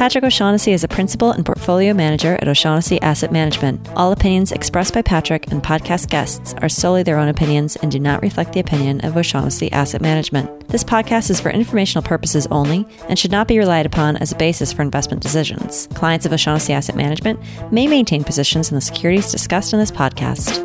Patrick 0.00 0.24
O'Shaughnessy 0.24 0.72
is 0.72 0.82
a 0.82 0.88
principal 0.88 1.30
and 1.30 1.44
portfolio 1.44 1.92
manager 1.92 2.38
at 2.40 2.48
O'Shaughnessy 2.48 2.98
Asset 3.02 3.30
Management. 3.32 3.86
All 3.96 4.12
opinions 4.12 4.50
expressed 4.50 4.94
by 4.94 5.02
Patrick 5.02 5.52
and 5.52 5.62
podcast 5.62 6.08
guests 6.08 6.54
are 6.62 6.70
solely 6.70 7.02
their 7.02 7.18
own 7.18 7.28
opinions 7.28 7.76
and 7.76 7.92
do 7.92 8.00
not 8.00 8.22
reflect 8.22 8.54
the 8.54 8.60
opinion 8.60 9.02
of 9.02 9.14
O'Shaughnessy 9.14 9.70
Asset 9.72 10.00
Management. 10.00 10.68
This 10.68 10.82
podcast 10.82 11.28
is 11.28 11.38
for 11.38 11.50
informational 11.50 12.02
purposes 12.02 12.46
only 12.50 12.86
and 13.10 13.18
should 13.18 13.30
not 13.30 13.46
be 13.46 13.58
relied 13.58 13.84
upon 13.84 14.16
as 14.16 14.32
a 14.32 14.36
basis 14.36 14.72
for 14.72 14.80
investment 14.80 15.22
decisions. 15.22 15.86
Clients 15.88 16.24
of 16.24 16.32
O'Shaughnessy 16.32 16.72
Asset 16.72 16.96
Management 16.96 17.38
may 17.70 17.86
maintain 17.86 18.24
positions 18.24 18.70
in 18.70 18.76
the 18.76 18.80
securities 18.80 19.30
discussed 19.30 19.74
in 19.74 19.78
this 19.78 19.90
podcast. 19.90 20.64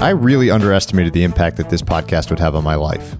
I 0.00 0.08
really 0.08 0.50
underestimated 0.50 1.12
the 1.12 1.24
impact 1.24 1.58
that 1.58 1.68
this 1.68 1.82
podcast 1.82 2.30
would 2.30 2.40
have 2.40 2.54
on 2.54 2.64
my 2.64 2.76
life. 2.76 3.14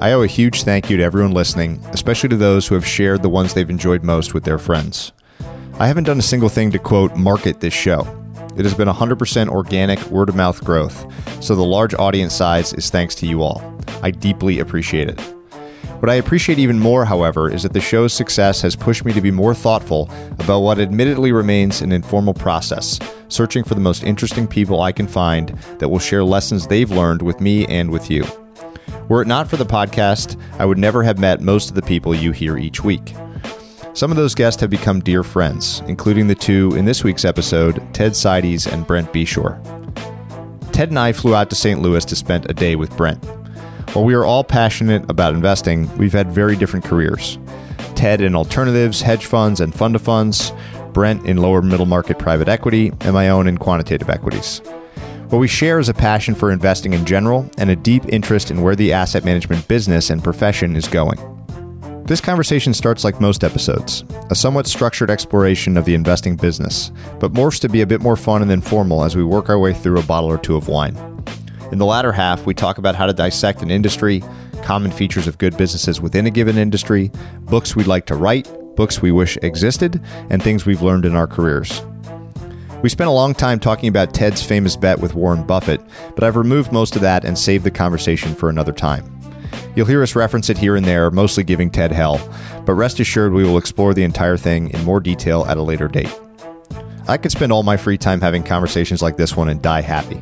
I 0.00 0.12
owe 0.12 0.22
a 0.22 0.26
huge 0.26 0.62
thank 0.62 0.90
you 0.90 0.96
to 0.96 1.02
everyone 1.02 1.32
listening, 1.32 1.80
especially 1.92 2.28
to 2.30 2.36
those 2.36 2.66
who 2.66 2.74
have 2.74 2.86
shared 2.86 3.22
the 3.22 3.28
ones 3.28 3.54
they've 3.54 3.68
enjoyed 3.68 4.02
most 4.02 4.34
with 4.34 4.44
their 4.44 4.58
friends. 4.58 5.12
I 5.78 5.86
haven't 5.86 6.04
done 6.04 6.18
a 6.18 6.22
single 6.22 6.48
thing 6.48 6.70
to 6.72 6.78
quote 6.78 7.16
market 7.16 7.60
this 7.60 7.74
show. 7.74 8.00
It 8.56 8.64
has 8.64 8.74
been 8.74 8.88
100% 8.88 9.48
organic 9.48 10.00
word 10.06 10.28
of 10.28 10.36
mouth 10.36 10.62
growth, 10.62 11.06
so 11.42 11.56
the 11.56 11.64
large 11.64 11.94
audience 11.94 12.34
size 12.34 12.72
is 12.72 12.90
thanks 12.90 13.14
to 13.16 13.26
you 13.26 13.42
all. 13.42 13.62
I 14.02 14.10
deeply 14.10 14.60
appreciate 14.60 15.08
it. 15.08 15.20
What 16.00 16.10
I 16.10 16.16
appreciate 16.16 16.58
even 16.58 16.78
more, 16.78 17.04
however, 17.04 17.50
is 17.50 17.62
that 17.62 17.72
the 17.72 17.80
show's 17.80 18.12
success 18.12 18.60
has 18.60 18.76
pushed 18.76 19.04
me 19.04 19.12
to 19.14 19.20
be 19.20 19.30
more 19.30 19.54
thoughtful 19.54 20.10
about 20.38 20.60
what 20.60 20.78
admittedly 20.78 21.32
remains 21.32 21.80
an 21.80 21.92
informal 21.92 22.34
process, 22.34 23.00
searching 23.28 23.64
for 23.64 23.74
the 23.74 23.80
most 23.80 24.04
interesting 24.04 24.46
people 24.46 24.82
I 24.82 24.92
can 24.92 25.06
find 25.06 25.48
that 25.78 25.88
will 25.88 25.98
share 25.98 26.22
lessons 26.22 26.66
they've 26.66 26.90
learned 26.90 27.22
with 27.22 27.40
me 27.40 27.66
and 27.66 27.90
with 27.90 28.10
you. 28.10 28.24
Were 29.08 29.20
it 29.20 29.28
not 29.28 29.48
for 29.48 29.56
the 29.56 29.66
podcast, 29.66 30.40
I 30.58 30.64
would 30.64 30.78
never 30.78 31.02
have 31.02 31.18
met 31.18 31.42
most 31.42 31.68
of 31.68 31.74
the 31.74 31.82
people 31.82 32.14
you 32.14 32.32
hear 32.32 32.56
each 32.56 32.82
week. 32.82 33.14
Some 33.92 34.10
of 34.10 34.16
those 34.16 34.34
guests 34.34 34.60
have 34.60 34.70
become 34.70 35.00
dear 35.00 35.22
friends, 35.22 35.82
including 35.86 36.26
the 36.26 36.34
two 36.34 36.74
in 36.74 36.86
this 36.86 37.04
week's 37.04 37.24
episode, 37.24 37.76
Ted 37.94 38.12
Seides 38.12 38.66
and 38.66 38.86
Brent 38.86 39.12
Beshore. 39.12 39.62
Ted 40.72 40.88
and 40.88 40.98
I 40.98 41.12
flew 41.12 41.34
out 41.34 41.50
to 41.50 41.56
St. 41.56 41.80
Louis 41.80 42.04
to 42.06 42.16
spend 42.16 42.50
a 42.50 42.54
day 42.54 42.76
with 42.76 42.96
Brent. 42.96 43.22
While 43.92 44.06
we 44.06 44.14
are 44.14 44.24
all 44.24 44.42
passionate 44.42 45.08
about 45.10 45.34
investing, 45.34 45.94
we've 45.98 46.12
had 46.12 46.32
very 46.32 46.56
different 46.56 46.84
careers. 46.84 47.38
Ted 47.94 48.20
in 48.20 48.34
alternatives, 48.34 49.02
hedge 49.02 49.26
funds, 49.26 49.60
and 49.60 49.74
fund 49.74 49.94
of 49.94 50.02
funds, 50.02 50.50
Brent 50.92 51.26
in 51.26 51.36
lower 51.36 51.62
middle 51.62 51.86
market 51.86 52.18
private 52.18 52.48
equity, 52.48 52.90
and 53.02 53.12
my 53.12 53.28
own 53.28 53.46
in 53.46 53.58
quantitative 53.58 54.08
equities. 54.08 54.62
What 55.28 55.38
we 55.38 55.48
share 55.48 55.78
is 55.78 55.88
a 55.88 55.94
passion 55.94 56.34
for 56.34 56.52
investing 56.52 56.92
in 56.92 57.06
general 57.06 57.50
and 57.56 57.70
a 57.70 57.76
deep 57.76 58.04
interest 58.08 58.50
in 58.50 58.60
where 58.60 58.76
the 58.76 58.92
asset 58.92 59.24
management 59.24 59.66
business 59.66 60.10
and 60.10 60.22
profession 60.22 60.76
is 60.76 60.86
going. 60.86 61.18
This 62.04 62.20
conversation 62.20 62.74
starts 62.74 63.04
like 63.04 63.22
most 63.22 63.42
episodes, 63.42 64.04
a 64.30 64.34
somewhat 64.34 64.66
structured 64.66 65.10
exploration 65.10 65.78
of 65.78 65.86
the 65.86 65.94
investing 65.94 66.36
business, 66.36 66.92
but 67.18 67.32
morphs 67.32 67.58
to 67.60 67.70
be 67.70 67.80
a 67.80 67.86
bit 67.86 68.02
more 68.02 68.16
fun 68.16 68.42
and 68.42 68.52
informal 68.52 69.02
as 69.02 69.16
we 69.16 69.24
work 69.24 69.48
our 69.48 69.58
way 69.58 69.72
through 69.72 69.98
a 69.98 70.02
bottle 70.02 70.30
or 70.30 70.36
two 70.36 70.56
of 70.56 70.68
wine. 70.68 70.94
In 71.72 71.78
the 71.78 71.86
latter 71.86 72.12
half, 72.12 72.44
we 72.44 72.52
talk 72.52 72.76
about 72.76 72.94
how 72.94 73.06
to 73.06 73.14
dissect 73.14 73.62
an 73.62 73.70
industry, 73.70 74.22
common 74.62 74.90
features 74.90 75.26
of 75.26 75.38
good 75.38 75.56
businesses 75.56 76.02
within 76.02 76.26
a 76.26 76.30
given 76.30 76.58
industry, 76.58 77.10
books 77.40 77.74
we'd 77.74 77.86
like 77.86 78.04
to 78.06 78.14
write, 78.14 78.46
books 78.76 79.00
we 79.00 79.10
wish 79.10 79.38
existed, 79.38 80.02
and 80.28 80.42
things 80.42 80.66
we've 80.66 80.82
learned 80.82 81.06
in 81.06 81.16
our 81.16 81.26
careers. 81.26 81.82
We 82.84 82.90
spent 82.90 83.08
a 83.08 83.14
long 83.14 83.32
time 83.32 83.60
talking 83.60 83.88
about 83.88 84.12
Ted's 84.12 84.42
famous 84.42 84.76
bet 84.76 84.98
with 84.98 85.14
Warren 85.14 85.42
Buffett, 85.42 85.80
but 86.14 86.22
I've 86.22 86.36
removed 86.36 86.70
most 86.70 86.96
of 86.96 87.00
that 87.00 87.24
and 87.24 87.38
saved 87.38 87.64
the 87.64 87.70
conversation 87.70 88.34
for 88.34 88.50
another 88.50 88.72
time. 88.72 89.10
You'll 89.74 89.86
hear 89.86 90.02
us 90.02 90.14
reference 90.14 90.50
it 90.50 90.58
here 90.58 90.76
and 90.76 90.84
there, 90.84 91.10
mostly 91.10 91.44
giving 91.44 91.70
Ted 91.70 91.92
hell, 91.92 92.20
but 92.66 92.74
rest 92.74 93.00
assured 93.00 93.32
we 93.32 93.42
will 93.42 93.56
explore 93.56 93.94
the 93.94 94.02
entire 94.02 94.36
thing 94.36 94.68
in 94.68 94.84
more 94.84 95.00
detail 95.00 95.46
at 95.46 95.56
a 95.56 95.62
later 95.62 95.88
date. 95.88 96.14
I 97.08 97.16
could 97.16 97.32
spend 97.32 97.52
all 97.52 97.62
my 97.62 97.78
free 97.78 97.96
time 97.96 98.20
having 98.20 98.42
conversations 98.42 99.00
like 99.00 99.16
this 99.16 99.34
one 99.34 99.48
and 99.48 99.62
die 99.62 99.80
happy. 99.80 100.20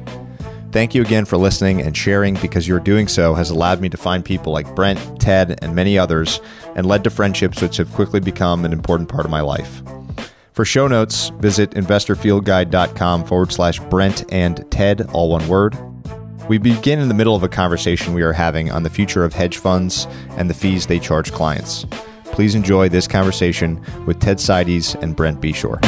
Thank 0.70 0.94
you 0.94 1.02
again 1.02 1.24
for 1.24 1.38
listening 1.38 1.82
and 1.82 1.96
sharing 1.96 2.34
because 2.34 2.68
your 2.68 2.78
doing 2.78 3.08
so 3.08 3.34
has 3.34 3.50
allowed 3.50 3.80
me 3.80 3.88
to 3.88 3.96
find 3.96 4.24
people 4.24 4.52
like 4.52 4.72
Brent, 4.76 5.20
Ted, 5.20 5.58
and 5.62 5.74
many 5.74 5.98
others 5.98 6.40
and 6.76 6.86
led 6.86 7.02
to 7.02 7.10
friendships 7.10 7.60
which 7.60 7.78
have 7.78 7.92
quickly 7.92 8.20
become 8.20 8.64
an 8.64 8.72
important 8.72 9.08
part 9.08 9.24
of 9.24 9.32
my 9.32 9.40
life. 9.40 9.82
For 10.52 10.66
show 10.66 10.86
notes, 10.86 11.30
visit 11.38 11.70
investorfieldguide.com 11.70 13.24
forward 13.24 13.52
slash 13.52 13.80
Brent 13.80 14.30
and 14.30 14.70
Ted, 14.70 15.08
all 15.12 15.30
one 15.30 15.48
word. 15.48 15.74
We 16.46 16.58
begin 16.58 16.98
in 16.98 17.08
the 17.08 17.14
middle 17.14 17.34
of 17.34 17.42
a 17.42 17.48
conversation 17.48 18.12
we 18.12 18.20
are 18.20 18.34
having 18.34 18.70
on 18.70 18.82
the 18.82 18.90
future 18.90 19.24
of 19.24 19.32
hedge 19.32 19.56
funds 19.56 20.06
and 20.32 20.50
the 20.50 20.54
fees 20.54 20.86
they 20.86 20.98
charge 20.98 21.32
clients. 21.32 21.86
Please 22.26 22.54
enjoy 22.54 22.90
this 22.90 23.06
conversation 23.06 23.82
with 24.04 24.20
Ted 24.20 24.36
Seides 24.36 24.94
and 25.02 25.16
Brent 25.16 25.40
Beshore. 25.40 25.80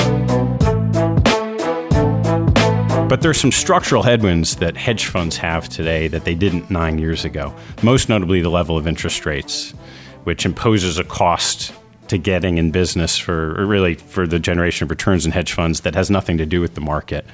But 3.07 3.21
there's 3.21 3.39
some 3.39 3.53
structural 3.53 4.03
headwinds 4.03 4.57
that 4.57 4.79
hedge 4.79 5.07
funds 5.07 5.37
have 5.37 5.69
today 5.69 6.09
that 6.09 6.25
they 6.25 6.35
didn't 6.35 6.71
nine 6.71 6.99
years 6.99 7.27
ago. 7.27 7.55
Most 7.83 8.09
notably, 8.09 8.41
the 8.41 8.49
level 8.49 8.79
of 8.79 8.87
interest 8.87 9.27
rates, 9.27 9.73
which 10.25 10.47
imposes 10.47 10.99
a 10.99 11.05
cost 11.05 11.75
to 12.15 12.19
getting 12.19 12.59
in 12.59 12.71
business 12.71 13.19
for 13.19 13.67
really 13.67 13.95
for 13.95 14.27
the 14.27 14.39
generation 14.39 14.85
of 14.85 14.91
returns 14.91 15.27
in 15.27 15.33
hedge 15.33 15.53
funds 15.53 15.81
that 15.81 15.95
has 15.95 16.11
nothing 16.11 16.39
to 16.39 16.47
do 16.47 16.61
with 16.61 16.75
the 16.75 16.81
market. 16.81 17.27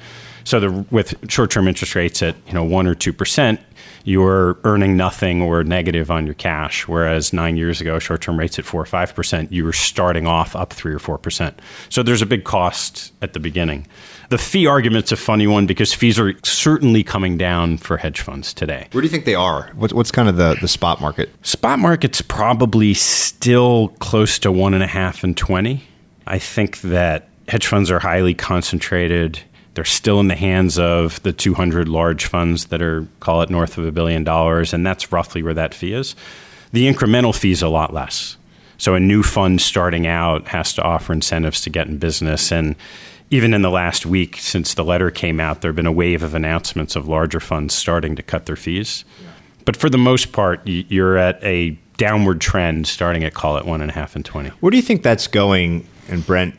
So 0.43 0.59
the, 0.59 0.71
with 0.89 1.13
short-term 1.29 1.67
interest 1.67 1.93
rates 1.95 2.21
at 2.23 2.35
you 2.47 2.53
know 2.53 2.63
one 2.63 2.87
or 2.87 2.95
two 2.95 3.13
percent, 3.13 3.59
you're 4.03 4.57
earning 4.63 4.97
nothing 4.97 5.41
or 5.41 5.63
negative 5.63 6.09
on 6.09 6.25
your 6.25 6.33
cash. 6.33 6.87
Whereas 6.87 7.31
nine 7.31 7.57
years 7.57 7.79
ago, 7.79 7.99
short-term 7.99 8.39
rates 8.39 8.57
at 8.57 8.65
four 8.65 8.81
or 8.81 8.87
five 8.87 9.13
percent, 9.13 9.51
you 9.51 9.63
were 9.63 9.73
starting 9.73 10.25
off 10.25 10.55
up 10.55 10.73
three 10.73 10.93
or 10.93 10.99
four 10.99 11.17
percent. 11.17 11.59
So 11.89 12.01
there's 12.03 12.23
a 12.23 12.25
big 12.25 12.43
cost 12.43 13.13
at 13.21 13.33
the 13.33 13.39
beginning. 13.39 13.87
The 14.31 14.37
fee 14.37 14.65
argument's 14.65 15.11
a 15.11 15.17
funny 15.17 15.45
one 15.45 15.65
because 15.65 15.93
fees 15.93 16.17
are 16.17 16.33
certainly 16.41 17.03
coming 17.03 17.37
down 17.37 17.75
for 17.75 17.97
hedge 17.97 18.21
funds 18.21 18.53
today. 18.53 18.87
Where 18.93 19.01
do 19.01 19.05
you 19.05 19.11
think 19.11 19.25
they 19.25 19.35
are? 19.35 19.69
What's, 19.75 19.93
what's 19.93 20.09
kind 20.09 20.29
of 20.29 20.37
the, 20.37 20.55
the 20.61 20.69
spot 20.69 21.01
market? 21.01 21.29
Spot 21.45 21.77
market's 21.77 22.21
probably 22.21 22.93
still 22.93 23.89
close 23.99 24.39
to 24.39 24.49
one 24.49 24.73
and 24.73 24.83
a 24.83 24.87
half 24.87 25.25
and 25.25 25.35
20. 25.35 25.83
I 26.25 26.39
think 26.39 26.79
that 26.79 27.27
hedge 27.49 27.67
funds 27.67 27.91
are 27.91 27.99
highly 27.99 28.33
concentrated. 28.33 29.41
They're 29.73 29.83
still 29.83 30.21
in 30.21 30.29
the 30.29 30.35
hands 30.35 30.79
of 30.79 31.21
the 31.23 31.33
200 31.33 31.89
large 31.89 32.25
funds 32.25 32.67
that 32.67 32.81
are, 32.81 33.05
call 33.19 33.41
it, 33.41 33.49
north 33.49 33.77
of 33.77 33.85
a 33.85 33.91
billion 33.91 34.23
dollars, 34.23 34.73
and 34.73 34.85
that's 34.85 35.11
roughly 35.11 35.43
where 35.43 35.55
that 35.55 35.73
fee 35.73 35.91
is. 35.91 36.15
The 36.71 36.87
incremental 36.87 37.37
fee 37.37 37.51
is 37.51 37.61
a 37.61 37.67
lot 37.67 37.93
less. 37.93 38.37
So 38.77 38.95
a 38.95 38.99
new 39.01 39.23
fund 39.23 39.59
starting 39.59 40.07
out 40.07 40.47
has 40.47 40.73
to 40.75 40.81
offer 40.81 41.11
incentives 41.11 41.59
to 41.63 41.69
get 41.69 41.87
in 41.87 41.97
business. 41.97 42.49
And 42.49 42.77
even 43.31 43.53
in 43.53 43.61
the 43.61 43.71
last 43.71 44.05
week 44.05 44.35
since 44.37 44.73
the 44.73 44.83
letter 44.83 45.09
came 45.09 45.39
out, 45.39 45.61
there 45.61 45.69
have 45.69 45.75
been 45.75 45.87
a 45.87 45.91
wave 45.91 46.21
of 46.21 46.35
announcements 46.35 46.95
of 46.95 47.07
larger 47.07 47.39
funds 47.39 47.73
starting 47.73 48.15
to 48.17 48.21
cut 48.21 48.45
their 48.45 48.57
fees. 48.57 49.05
Yeah. 49.23 49.29
But 49.65 49.77
for 49.77 49.89
the 49.89 49.97
most 49.97 50.33
part, 50.33 50.61
you're 50.65 51.17
at 51.17 51.41
a 51.43 51.77
downward 51.97 52.41
trend 52.41 52.87
starting 52.87 53.23
at 53.23 53.33
call 53.33 53.57
it 53.57 53.65
one 53.65 53.81
and 53.81 53.89
a 53.89 53.93
half 53.93 54.15
and 54.15 54.25
20. 54.25 54.49
Where 54.49 54.69
do 54.69 54.75
you 54.75 54.83
think 54.83 55.01
that's 55.01 55.27
going? 55.27 55.87
And 56.09 56.25
Brent 56.25 56.55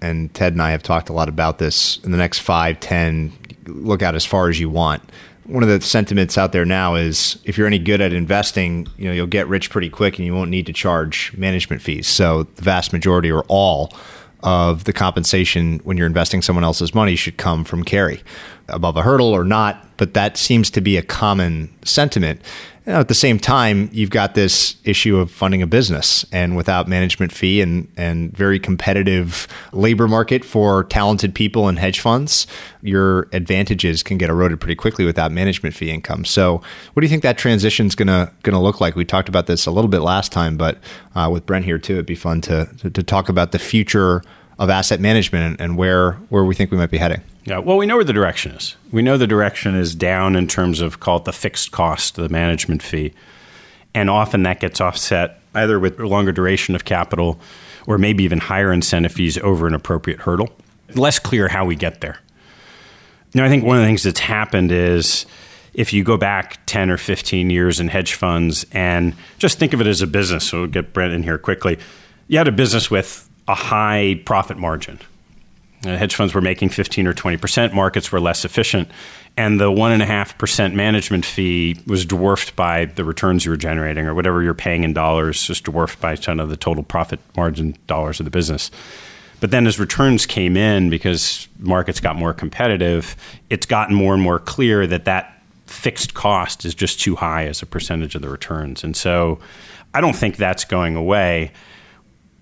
and 0.00 0.32
Ted 0.34 0.54
and 0.54 0.62
I 0.62 0.72
have 0.72 0.82
talked 0.82 1.08
a 1.08 1.12
lot 1.12 1.28
about 1.28 1.58
this 1.58 1.98
in 2.04 2.10
the 2.10 2.18
next 2.18 2.38
five, 2.40 2.80
ten, 2.80 3.32
look 3.66 4.02
out 4.02 4.14
as 4.14 4.24
far 4.24 4.48
as 4.48 4.58
you 4.58 4.68
want. 4.68 5.02
one 5.48 5.62
of 5.62 5.68
the 5.68 5.80
sentiments 5.80 6.36
out 6.36 6.52
there 6.52 6.66
now 6.66 6.94
is 6.94 7.38
if 7.44 7.56
you're 7.56 7.66
any 7.66 7.78
good 7.78 8.00
at 8.02 8.12
investing, 8.12 8.86
you 8.98 9.06
know, 9.06 9.12
you'll 9.12 9.26
get 9.26 9.48
rich 9.48 9.70
pretty 9.70 9.88
quick 9.88 10.18
and 10.18 10.26
you 10.26 10.34
won't 10.34 10.50
need 10.50 10.66
to 10.66 10.72
charge 10.72 11.32
management 11.36 11.80
fees. 11.80 12.06
So 12.06 12.42
the 12.42 12.62
vast 12.62 12.92
majority 12.92 13.32
or 13.32 13.44
all 13.48 13.92
of 14.40 14.84
the 14.84 14.92
compensation 14.92 15.80
when 15.84 15.96
you're 15.96 16.06
investing 16.06 16.42
someone 16.42 16.64
else's 16.64 16.94
money 16.94 17.16
should 17.16 17.36
come 17.36 17.64
from 17.64 17.82
carry 17.82 18.22
above 18.68 18.96
a 18.96 19.02
hurdle 19.02 19.28
or 19.28 19.44
not, 19.44 19.84
but 19.96 20.14
that 20.14 20.36
seems 20.36 20.70
to 20.70 20.80
be 20.80 20.96
a 20.96 21.02
common 21.02 21.68
sentiment. 21.84 22.40
At 22.88 23.08
the 23.08 23.14
same 23.14 23.38
time, 23.38 23.90
you've 23.92 24.08
got 24.08 24.34
this 24.34 24.76
issue 24.82 25.18
of 25.18 25.30
funding 25.30 25.60
a 25.60 25.66
business, 25.66 26.24
and 26.32 26.56
without 26.56 26.88
management 26.88 27.32
fee 27.32 27.60
and 27.60 27.86
and 27.98 28.34
very 28.34 28.58
competitive 28.58 29.46
labor 29.72 30.08
market 30.08 30.42
for 30.42 30.84
talented 30.84 31.34
people 31.34 31.68
and 31.68 31.78
hedge 31.78 32.00
funds, 32.00 32.46
your 32.80 33.28
advantages 33.34 34.02
can 34.02 34.16
get 34.16 34.30
eroded 34.30 34.58
pretty 34.58 34.74
quickly 34.74 35.04
without 35.04 35.30
management 35.30 35.74
fee 35.74 35.90
income. 35.90 36.24
So, 36.24 36.62
what 36.94 37.02
do 37.02 37.04
you 37.04 37.10
think 37.10 37.22
that 37.24 37.36
transition 37.36 37.86
is 37.86 37.94
gonna 37.94 38.32
gonna 38.42 38.62
look 38.62 38.80
like? 38.80 38.96
We 38.96 39.04
talked 39.04 39.28
about 39.28 39.48
this 39.48 39.66
a 39.66 39.70
little 39.70 39.90
bit 39.90 40.00
last 40.00 40.32
time, 40.32 40.56
but 40.56 40.78
uh, 41.14 41.28
with 41.30 41.44
Brent 41.44 41.66
here 41.66 41.78
too, 41.78 41.94
it'd 41.94 42.06
be 42.06 42.14
fun 42.14 42.40
to, 42.42 42.70
to 42.78 42.88
to 42.88 43.02
talk 43.02 43.28
about 43.28 43.52
the 43.52 43.58
future 43.58 44.22
of 44.58 44.70
asset 44.70 45.00
management 45.00 45.60
and, 45.60 45.76
where 45.76 46.12
where 46.30 46.44
we 46.44 46.54
think 46.54 46.70
we 46.70 46.76
might 46.76 46.90
be 46.90 46.98
heading. 46.98 47.22
Yeah, 47.44 47.58
well, 47.58 47.76
we 47.76 47.86
know 47.86 47.96
where 47.96 48.04
the 48.04 48.12
direction 48.12 48.52
is. 48.52 48.76
We 48.90 49.02
know 49.02 49.16
the 49.16 49.26
direction 49.26 49.74
is 49.74 49.94
down 49.94 50.36
in 50.36 50.48
terms 50.48 50.80
of 50.80 51.00
call 51.00 51.18
it 51.18 51.24
the 51.24 51.32
fixed 51.32 51.70
cost, 51.70 52.16
the 52.16 52.28
management 52.28 52.82
fee, 52.82 53.14
and 53.94 54.10
often 54.10 54.42
that 54.42 54.60
gets 54.60 54.80
offset 54.80 55.40
either 55.54 55.78
with 55.78 55.98
longer 55.98 56.32
duration 56.32 56.74
of 56.74 56.84
capital 56.84 57.40
or 57.86 57.98
maybe 57.98 58.24
even 58.24 58.38
higher 58.38 58.72
incentive 58.72 59.12
fees 59.12 59.38
over 59.38 59.66
an 59.66 59.74
appropriate 59.74 60.20
hurdle. 60.20 60.50
Less 60.94 61.18
clear 61.18 61.48
how 61.48 61.64
we 61.64 61.74
get 61.74 62.00
there. 62.00 62.18
Now, 63.34 63.44
I 63.44 63.48
think 63.48 63.64
one 63.64 63.76
of 63.76 63.82
the 63.82 63.86
things 63.86 64.02
that's 64.02 64.20
happened 64.20 64.72
is 64.72 65.26
if 65.74 65.92
you 65.92 66.02
go 66.02 66.16
back 66.16 66.64
10 66.66 66.90
or 66.90 66.96
15 66.96 67.50
years 67.50 67.78
in 67.78 67.88
hedge 67.88 68.14
funds 68.14 68.66
and 68.72 69.14
just 69.38 69.58
think 69.58 69.72
of 69.72 69.80
it 69.80 69.86
as 69.86 70.02
a 70.02 70.06
business, 70.06 70.48
so 70.48 70.60
we'll 70.60 70.66
get 70.66 70.92
Brent 70.92 71.12
in 71.12 71.22
here 71.22 71.38
quickly. 71.38 71.78
You 72.26 72.38
had 72.38 72.48
a 72.48 72.52
business 72.52 72.90
with 72.90 73.27
a 73.48 73.54
high 73.54 74.20
profit 74.24 74.58
margin 74.58 75.00
uh, 75.86 75.96
hedge 75.96 76.14
funds 76.14 76.34
were 76.34 76.40
making 76.40 76.68
15 76.70 77.06
or 77.06 77.14
20 77.14 77.36
percent. 77.36 77.74
Markets 77.74 78.10
were 78.10 78.20
less 78.20 78.44
efficient, 78.44 78.88
and 79.36 79.60
the 79.60 79.70
one 79.70 79.92
and 79.92 80.02
a 80.02 80.06
half 80.06 80.36
percent 80.36 80.74
management 80.74 81.24
fee 81.24 81.78
was 81.86 82.04
dwarfed 82.04 82.56
by 82.56 82.86
the 82.86 83.04
returns 83.04 83.44
you 83.44 83.50
were 83.50 83.56
generating, 83.56 84.06
or 84.06 84.14
whatever 84.14 84.42
you're 84.42 84.54
paying 84.54 84.82
in 84.82 84.92
dollars, 84.92 85.40
just 85.42 85.64
dwarfed 85.64 86.00
by 86.00 86.16
kind 86.16 86.40
of 86.40 86.48
the 86.48 86.56
total 86.56 86.82
profit 86.82 87.20
margin 87.36 87.76
dollars 87.86 88.18
of 88.18 88.24
the 88.24 88.30
business. 88.30 88.70
But 89.40 89.52
then, 89.52 89.68
as 89.68 89.78
returns 89.78 90.26
came 90.26 90.56
in, 90.56 90.90
because 90.90 91.46
markets 91.60 92.00
got 92.00 92.16
more 92.16 92.34
competitive, 92.34 93.14
it's 93.48 93.66
gotten 93.66 93.94
more 93.94 94.14
and 94.14 94.22
more 94.22 94.40
clear 94.40 94.84
that 94.88 95.04
that 95.04 95.40
fixed 95.66 96.14
cost 96.14 96.64
is 96.64 96.74
just 96.74 96.98
too 96.98 97.14
high 97.14 97.46
as 97.46 97.62
a 97.62 97.66
percentage 97.66 98.16
of 98.16 98.22
the 98.22 98.28
returns. 98.28 98.82
And 98.82 98.96
so, 98.96 99.38
I 99.94 100.00
don't 100.00 100.16
think 100.16 100.38
that's 100.38 100.64
going 100.64 100.96
away. 100.96 101.52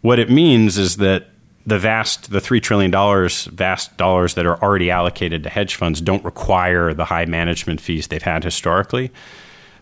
What 0.06 0.20
it 0.20 0.30
means 0.30 0.78
is 0.78 0.98
that 0.98 1.26
the 1.66 1.80
vast, 1.80 2.30
the 2.30 2.38
$3 2.38 2.62
trillion 2.62 2.92
vast 2.92 3.96
dollars 3.96 4.34
that 4.34 4.46
are 4.46 4.56
already 4.62 4.88
allocated 4.88 5.42
to 5.42 5.50
hedge 5.50 5.74
funds 5.74 6.00
don't 6.00 6.24
require 6.24 6.94
the 6.94 7.06
high 7.06 7.24
management 7.24 7.80
fees 7.80 8.06
they've 8.06 8.22
had 8.22 8.44
historically. 8.44 9.10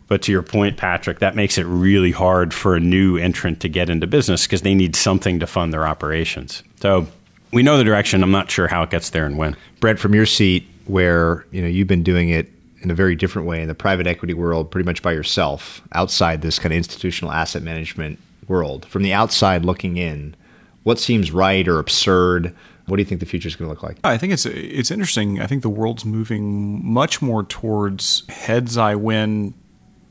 But 0.09 0.23
to 0.23 0.33
your 0.33 0.41
point, 0.41 0.79
Patrick, 0.79 1.19
that 1.19 1.37
makes 1.37 1.59
it 1.59 1.65
really 1.65 2.11
hard 2.11 2.55
for 2.55 2.75
a 2.75 2.81
new 2.81 3.19
entrant 3.19 3.61
to 3.61 3.69
get 3.69 3.91
into 3.91 4.07
business 4.07 4.47
because 4.47 4.63
they 4.63 4.75
need 4.75 4.97
something 4.97 5.41
to 5.41 5.47
fund 5.47 5.75
their 5.75 5.87
operations. 5.87 6.63
So 6.81 7.07
we 7.53 7.63
know 7.63 7.77
the 7.77 7.85
direction. 7.85 8.23
I'm 8.23 8.31
not 8.31 8.51
sure 8.51 8.67
how 8.67 8.83
it 8.83 8.89
gets 8.89 9.11
there 9.11 9.27
and 9.27 9.37
when. 9.37 9.59
Brett, 9.81 9.99
from 9.99 10.15
your 10.15 10.25
seat, 10.25 10.67
where 10.87 11.45
you 11.51 11.61
know 11.61 11.69
you've 11.69 11.87
been 11.87 12.03
doing 12.03 12.31
it 12.31 12.51
in 12.81 12.91
a 12.91 12.95
very 12.95 13.15
different 13.15 13.47
way 13.47 13.61
in 13.61 13.69
the 13.69 13.75
private 13.75 14.07
equity 14.07 14.33
world, 14.33 14.71
pretty 14.71 14.87
much 14.87 15.03
by 15.03 15.13
yourself, 15.13 15.83
outside 15.93 16.41
this 16.41 16.59
kind 16.59 16.73
of 16.73 16.79
institutional 16.79 17.31
asset 17.31 17.63
management 17.63 18.19
world. 18.49 18.87
From 18.87 19.03
the 19.03 19.13
outside 19.13 19.65
looking 19.65 19.97
in, 19.97 20.37
what 20.83 20.99
seems 20.99 21.31
right 21.31 21.67
or 21.67 21.79
absurd? 21.79 22.55
What 22.87 22.97
do 22.97 23.03
you 23.03 23.07
think 23.07 23.21
the 23.21 23.27
future 23.27 23.49
is 23.49 23.57
going 23.57 23.69
to 23.69 23.73
look 23.73 23.83
like? 23.83 23.99
I 24.05 24.19
think 24.19 24.33
it's 24.33 24.47
it's 24.47 24.91
interesting. 24.91 25.41
I 25.41 25.47
think 25.47 25.63
the 25.63 25.71
world's 25.71 26.05
moving 26.05 26.85
much 26.85 27.23
more 27.23 27.43
towards 27.43 28.29
heads 28.29 28.77
I 28.77 28.95
win, 28.95 29.55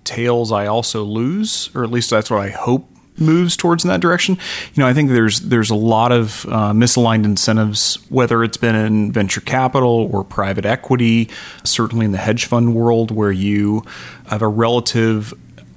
tails 0.03 0.51
I 0.51 0.65
also 0.65 1.03
lose, 1.03 1.69
or 1.75 1.83
at 1.83 1.91
least 1.91 2.09
that's 2.09 2.31
what 2.31 2.39
I 2.39 2.49
hope 2.49 2.89
moves 3.17 3.55
towards 3.55 3.83
in 3.83 3.89
that 3.89 3.99
direction. 3.99 4.37
You 4.73 4.83
know, 4.83 4.87
I 4.87 4.93
think 4.93 5.09
there's 5.09 5.41
there's 5.41 5.69
a 5.69 5.75
lot 5.75 6.11
of 6.11 6.45
uh, 6.47 6.73
misaligned 6.73 7.25
incentives, 7.25 7.95
whether 8.09 8.43
it's 8.43 8.57
been 8.57 8.75
in 8.75 9.11
venture 9.11 9.41
capital 9.41 10.09
or 10.11 10.23
private 10.23 10.65
equity, 10.65 11.29
certainly 11.63 12.05
in 12.05 12.11
the 12.11 12.17
hedge 12.17 12.45
fund 12.45 12.75
world, 12.75 13.11
where 13.11 13.31
you 13.31 13.83
have 14.27 14.41
a 14.41 14.47
relative 14.47 15.33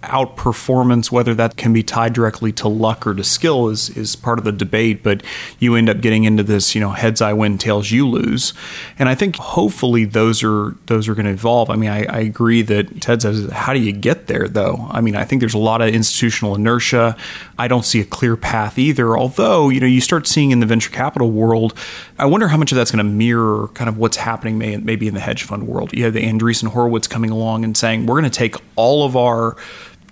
outperformance, 0.06 1.10
whether 1.10 1.34
that 1.34 1.56
can 1.56 1.72
be 1.72 1.82
tied 1.82 2.12
directly 2.12 2.52
to 2.52 2.68
luck 2.68 3.06
or 3.06 3.14
to 3.14 3.24
skill, 3.24 3.68
is 3.68 3.90
is 3.90 4.16
part 4.16 4.38
of 4.38 4.44
the 4.44 4.52
debate. 4.52 5.02
But 5.02 5.22
you 5.58 5.74
end 5.74 5.88
up 5.88 6.00
getting 6.00 6.24
into 6.24 6.42
this, 6.42 6.74
you 6.74 6.80
know, 6.80 6.90
heads 6.90 7.20
I 7.20 7.32
win, 7.32 7.58
tails 7.58 7.90
you 7.90 8.08
lose, 8.08 8.54
and 8.98 9.08
I 9.08 9.14
think 9.14 9.36
hopefully 9.36 10.04
those 10.04 10.42
are 10.42 10.76
those 10.86 11.08
are 11.08 11.14
going 11.14 11.26
to 11.26 11.32
evolve. 11.32 11.70
I 11.70 11.76
mean, 11.76 11.90
I, 11.90 12.04
I 12.04 12.18
agree 12.20 12.62
that 12.62 13.00
Ted 13.00 13.22
says, 13.22 13.50
how 13.50 13.72
do 13.72 13.80
you 13.80 13.92
get 13.92 14.26
there 14.26 14.48
though? 14.48 14.86
I 14.90 15.00
mean, 15.00 15.16
I 15.16 15.24
think 15.24 15.40
there's 15.40 15.54
a 15.54 15.58
lot 15.58 15.82
of 15.82 15.88
institutional 15.88 16.54
inertia. 16.54 17.16
I 17.58 17.68
don't 17.68 17.84
see 17.84 18.00
a 18.00 18.04
clear 18.04 18.36
path 18.36 18.78
either. 18.78 19.16
Although 19.16 19.68
you 19.68 19.80
know, 19.80 19.86
you 19.86 20.00
start 20.00 20.26
seeing 20.26 20.50
in 20.50 20.60
the 20.60 20.66
venture 20.66 20.90
capital 20.90 21.30
world, 21.30 21.74
I 22.18 22.26
wonder 22.26 22.48
how 22.48 22.56
much 22.56 22.72
of 22.72 22.76
that's 22.76 22.90
going 22.90 23.04
to 23.04 23.10
mirror 23.10 23.68
kind 23.74 23.88
of 23.88 23.98
what's 23.98 24.16
happening 24.16 24.58
maybe 24.58 25.08
in 25.08 25.14
the 25.14 25.20
hedge 25.20 25.42
fund 25.42 25.66
world. 25.66 25.92
You 25.92 26.04
have 26.04 26.14
the 26.14 26.22
Andreessen 26.22 26.68
Horowitz 26.68 27.06
coming 27.06 27.30
along 27.30 27.64
and 27.64 27.76
saying 27.76 28.06
we're 28.06 28.20
going 28.20 28.30
to 28.30 28.38
take 28.38 28.56
all 28.76 29.04
of 29.04 29.16
our 29.16 29.56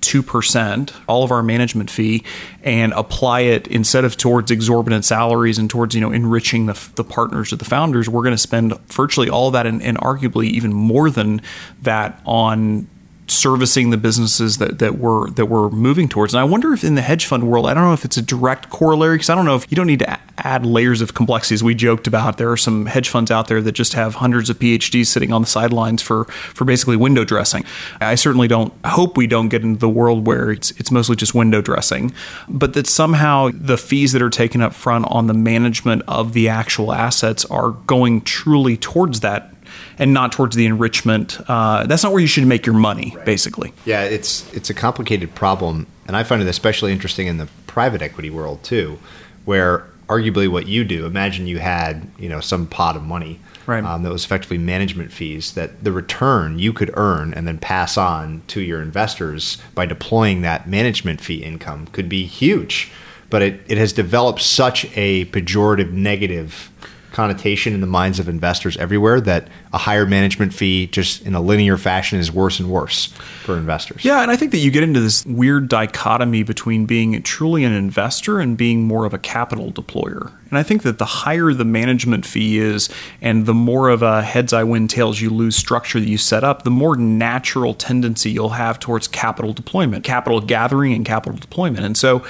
2%, 0.06 0.94
all 1.08 1.24
of 1.24 1.30
our 1.30 1.42
management 1.42 1.90
fee, 1.90 2.24
and 2.62 2.92
apply 2.92 3.40
it 3.40 3.66
instead 3.68 4.04
of 4.04 4.16
towards 4.16 4.50
exorbitant 4.50 5.04
salaries 5.04 5.58
and 5.58 5.68
towards, 5.68 5.94
you 5.94 6.00
know, 6.00 6.12
enriching 6.12 6.66
the, 6.66 6.88
the 6.96 7.04
partners 7.04 7.52
or 7.52 7.56
the 7.56 7.64
founders, 7.64 8.08
we're 8.08 8.22
going 8.22 8.34
to 8.34 8.38
spend 8.38 8.78
virtually 8.88 9.28
all 9.28 9.50
that 9.50 9.66
and, 9.66 9.82
and 9.82 9.98
arguably 9.98 10.46
even 10.46 10.72
more 10.72 11.10
than 11.10 11.40
that 11.82 12.20
on 12.24 12.86
servicing 13.26 13.90
the 13.90 13.96
businesses 13.96 14.58
that, 14.58 14.78
that 14.78 14.98
we're 14.98 15.30
that 15.30 15.46
we're 15.46 15.70
moving 15.70 16.08
towards. 16.08 16.34
And 16.34 16.40
I 16.40 16.44
wonder 16.44 16.72
if 16.72 16.84
in 16.84 16.94
the 16.94 17.02
hedge 17.02 17.26
fund 17.26 17.44
world, 17.44 17.66
I 17.66 17.74
don't 17.74 17.84
know 17.84 17.92
if 17.92 18.04
it's 18.04 18.16
a 18.16 18.22
direct 18.22 18.70
corollary 18.70 19.16
because 19.16 19.30
I 19.30 19.34
don't 19.34 19.46
know 19.46 19.56
if 19.56 19.70
you 19.70 19.76
don't 19.76 19.86
need 19.86 20.00
to 20.00 20.20
add 20.44 20.64
layers 20.66 21.00
of 21.00 21.14
complexities. 21.14 21.64
We 21.64 21.74
joked 21.74 22.06
about 22.06 22.36
there 22.36 22.52
are 22.52 22.56
some 22.56 22.86
hedge 22.86 23.08
funds 23.08 23.30
out 23.30 23.48
there 23.48 23.60
that 23.62 23.72
just 23.72 23.94
have 23.94 24.14
hundreds 24.14 24.50
of 24.50 24.58
PhDs 24.58 25.06
sitting 25.06 25.32
on 25.32 25.40
the 25.42 25.46
sidelines 25.46 26.02
for 26.02 26.24
for 26.26 26.64
basically 26.64 26.96
window 26.96 27.24
dressing. 27.24 27.64
I 28.00 28.14
certainly 28.14 28.46
don't 28.46 28.72
hope 28.84 29.16
we 29.16 29.26
don't 29.26 29.48
get 29.48 29.62
into 29.62 29.80
the 29.80 29.88
world 29.88 30.26
where 30.26 30.52
it's 30.52 30.70
it's 30.72 30.90
mostly 30.90 31.16
just 31.16 31.34
window 31.34 31.60
dressing, 31.60 32.12
but 32.48 32.74
that 32.74 32.86
somehow 32.86 33.50
the 33.52 33.78
fees 33.78 34.12
that 34.12 34.22
are 34.22 34.30
taken 34.30 34.60
up 34.60 34.74
front 34.74 35.06
on 35.08 35.26
the 35.26 35.34
management 35.34 36.02
of 36.06 36.34
the 36.34 36.48
actual 36.48 36.92
assets 36.92 37.44
are 37.46 37.70
going 37.70 38.20
truly 38.20 38.76
towards 38.76 39.20
that 39.20 39.54
and 39.98 40.12
not 40.12 40.32
towards 40.32 40.56
the 40.56 40.66
enrichment. 40.66 41.38
Uh, 41.48 41.86
that's 41.86 42.02
not 42.02 42.12
where 42.12 42.20
you 42.20 42.26
should 42.26 42.46
make 42.46 42.66
your 42.66 42.74
money, 42.74 43.12
right. 43.16 43.24
basically. 43.24 43.72
Yeah, 43.84 44.04
it's 44.04 44.52
it's 44.52 44.70
a 44.70 44.74
complicated 44.74 45.34
problem, 45.34 45.86
and 46.06 46.16
I 46.16 46.22
find 46.22 46.42
it 46.42 46.48
especially 46.48 46.92
interesting 46.92 47.26
in 47.26 47.38
the 47.38 47.48
private 47.66 48.02
equity 48.02 48.30
world 48.30 48.62
too, 48.62 48.98
where 49.44 49.86
arguably 50.08 50.48
what 50.48 50.66
you 50.66 50.84
do. 50.84 51.06
Imagine 51.06 51.46
you 51.46 51.58
had 51.58 52.08
you 52.18 52.28
know 52.28 52.40
some 52.40 52.66
pot 52.66 52.96
of 52.96 53.02
money. 53.02 53.40
Right. 53.66 53.82
Um, 53.82 54.02
that 54.02 54.12
was 54.12 54.24
effectively 54.24 54.58
management 54.58 55.10
fees 55.10 55.54
that 55.54 55.84
the 55.84 55.92
return 55.92 56.58
you 56.58 56.74
could 56.74 56.90
earn 56.94 57.32
and 57.32 57.48
then 57.48 57.56
pass 57.56 57.96
on 57.96 58.42
to 58.48 58.60
your 58.60 58.82
investors 58.82 59.56
by 59.74 59.86
deploying 59.86 60.42
that 60.42 60.68
management 60.68 61.22
fee 61.22 61.42
income 61.42 61.86
could 61.86 62.08
be 62.08 62.26
huge. 62.26 62.92
But 63.30 63.40
it, 63.40 63.60
it 63.66 63.78
has 63.78 63.94
developed 63.94 64.42
such 64.42 64.84
a 64.96 65.24
pejorative 65.26 65.92
negative 65.92 66.70
connotation 67.14 67.72
in 67.72 67.80
the 67.80 67.86
minds 67.86 68.18
of 68.18 68.28
investors 68.28 68.76
everywhere 68.76 69.20
that 69.20 69.46
a 69.72 69.78
higher 69.78 70.04
management 70.04 70.52
fee 70.52 70.88
just 70.88 71.22
in 71.22 71.34
a 71.34 71.40
linear 71.40 71.78
fashion 71.78 72.18
is 72.18 72.32
worse 72.32 72.58
and 72.58 72.68
worse 72.68 73.06
for 73.44 73.56
investors. 73.56 74.04
Yeah, 74.04 74.20
and 74.20 74.30
I 74.32 74.36
think 74.36 74.50
that 74.50 74.58
you 74.58 74.72
get 74.72 74.82
into 74.82 75.00
this 75.00 75.24
weird 75.24 75.68
dichotomy 75.68 76.42
between 76.42 76.86
being 76.86 77.22
truly 77.22 77.62
an 77.62 77.72
investor 77.72 78.40
and 78.40 78.56
being 78.56 78.82
more 78.82 79.04
of 79.04 79.14
a 79.14 79.18
capital 79.18 79.70
deployer. 79.70 80.32
And 80.50 80.58
I 80.58 80.64
think 80.64 80.82
that 80.82 80.98
the 80.98 81.04
higher 81.04 81.52
the 81.52 81.64
management 81.64 82.26
fee 82.26 82.58
is 82.58 82.88
and 83.20 83.46
the 83.46 83.54
more 83.54 83.88
of 83.88 84.02
a 84.02 84.22
heads 84.22 84.52
I 84.52 84.64
win, 84.64 84.88
tails 84.88 85.20
you 85.20 85.30
lose 85.30 85.56
structure 85.56 86.00
that 86.00 86.08
you 86.08 86.18
set 86.18 86.42
up, 86.42 86.62
the 86.62 86.70
more 86.70 86.96
natural 86.96 87.74
tendency 87.74 88.30
you'll 88.30 88.50
have 88.50 88.80
towards 88.80 89.06
capital 89.06 89.52
deployment, 89.52 90.04
capital 90.04 90.40
gathering 90.40 90.92
and 90.92 91.04
capital 91.04 91.38
deployment. 91.38 91.84
And 91.84 91.96
so 91.96 92.24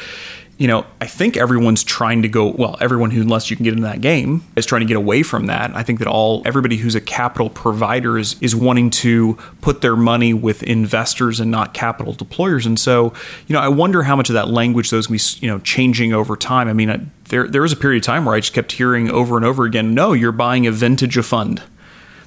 you 0.57 0.69
know, 0.69 0.87
I 1.01 1.07
think 1.07 1.37
everyone's 1.37 1.83
trying 1.83 2.23
to 2.23 2.29
go, 2.29 2.49
well, 2.49 2.77
everyone 2.81 3.11
who, 3.11 3.21
unless 3.21 3.51
you 3.51 3.57
can 3.57 3.65
get 3.65 3.73
into 3.73 3.85
that 3.85 4.01
game, 4.01 4.45
is 4.55 4.65
trying 4.65 4.83
to 4.83 4.87
get 4.87 4.97
away 4.97 5.25
from 5.25 5.47
that. 5.47 5.75
I 5.75 5.83
think 5.83 5.99
that 5.99 6.07
all, 6.07 6.43
everybody 6.45 6.77
who's 6.77 6.95
a 6.95 7.01
capital 7.01 7.51
provider 7.51 8.19
is, 8.19 8.37
is 8.41 8.55
wanting 8.55 8.91
to 8.91 9.35
put 9.63 9.81
their 9.81 9.97
money 9.97 10.33
with 10.33 10.63
investors 10.63 11.41
and 11.41 11.51
not 11.51 11.75
capital 11.75 12.15
deployers. 12.15 12.67
And 12.67 12.79
so, 12.79 13.13
you 13.49 13.55
know, 13.55 13.61
I 13.61 13.69
wonder 13.69 14.05
how 14.05 14.15
much 14.15 14.31
of 14.31 14.35
that 14.35 14.49
language 14.49 14.91
those 14.91 15.09
be, 15.09 15.19
you 15.45 15.51
know, 15.51 15.59
changing 15.59 16.13
over 16.13 16.37
time. 16.37 16.69
I 16.69 16.73
mean, 16.73 16.91
I, 16.91 17.01
there, 17.31 17.49
there 17.49 17.63
was 17.63 17.73
a 17.73 17.77
period 17.77 18.03
of 18.03 18.07
time 18.07 18.25
where 18.25 18.37
I 18.37 18.41
just 18.41 18.53
kept 18.53 18.71
hearing 18.71 19.11
over 19.11 19.37
and 19.37 19.45
over 19.45 19.65
again, 19.65 19.93
no, 19.93 20.13
you're 20.13 20.33
buying 20.33 20.67
a 20.69 20.73
vintage 20.73 21.17
of 21.17 21.27
fund 21.27 21.63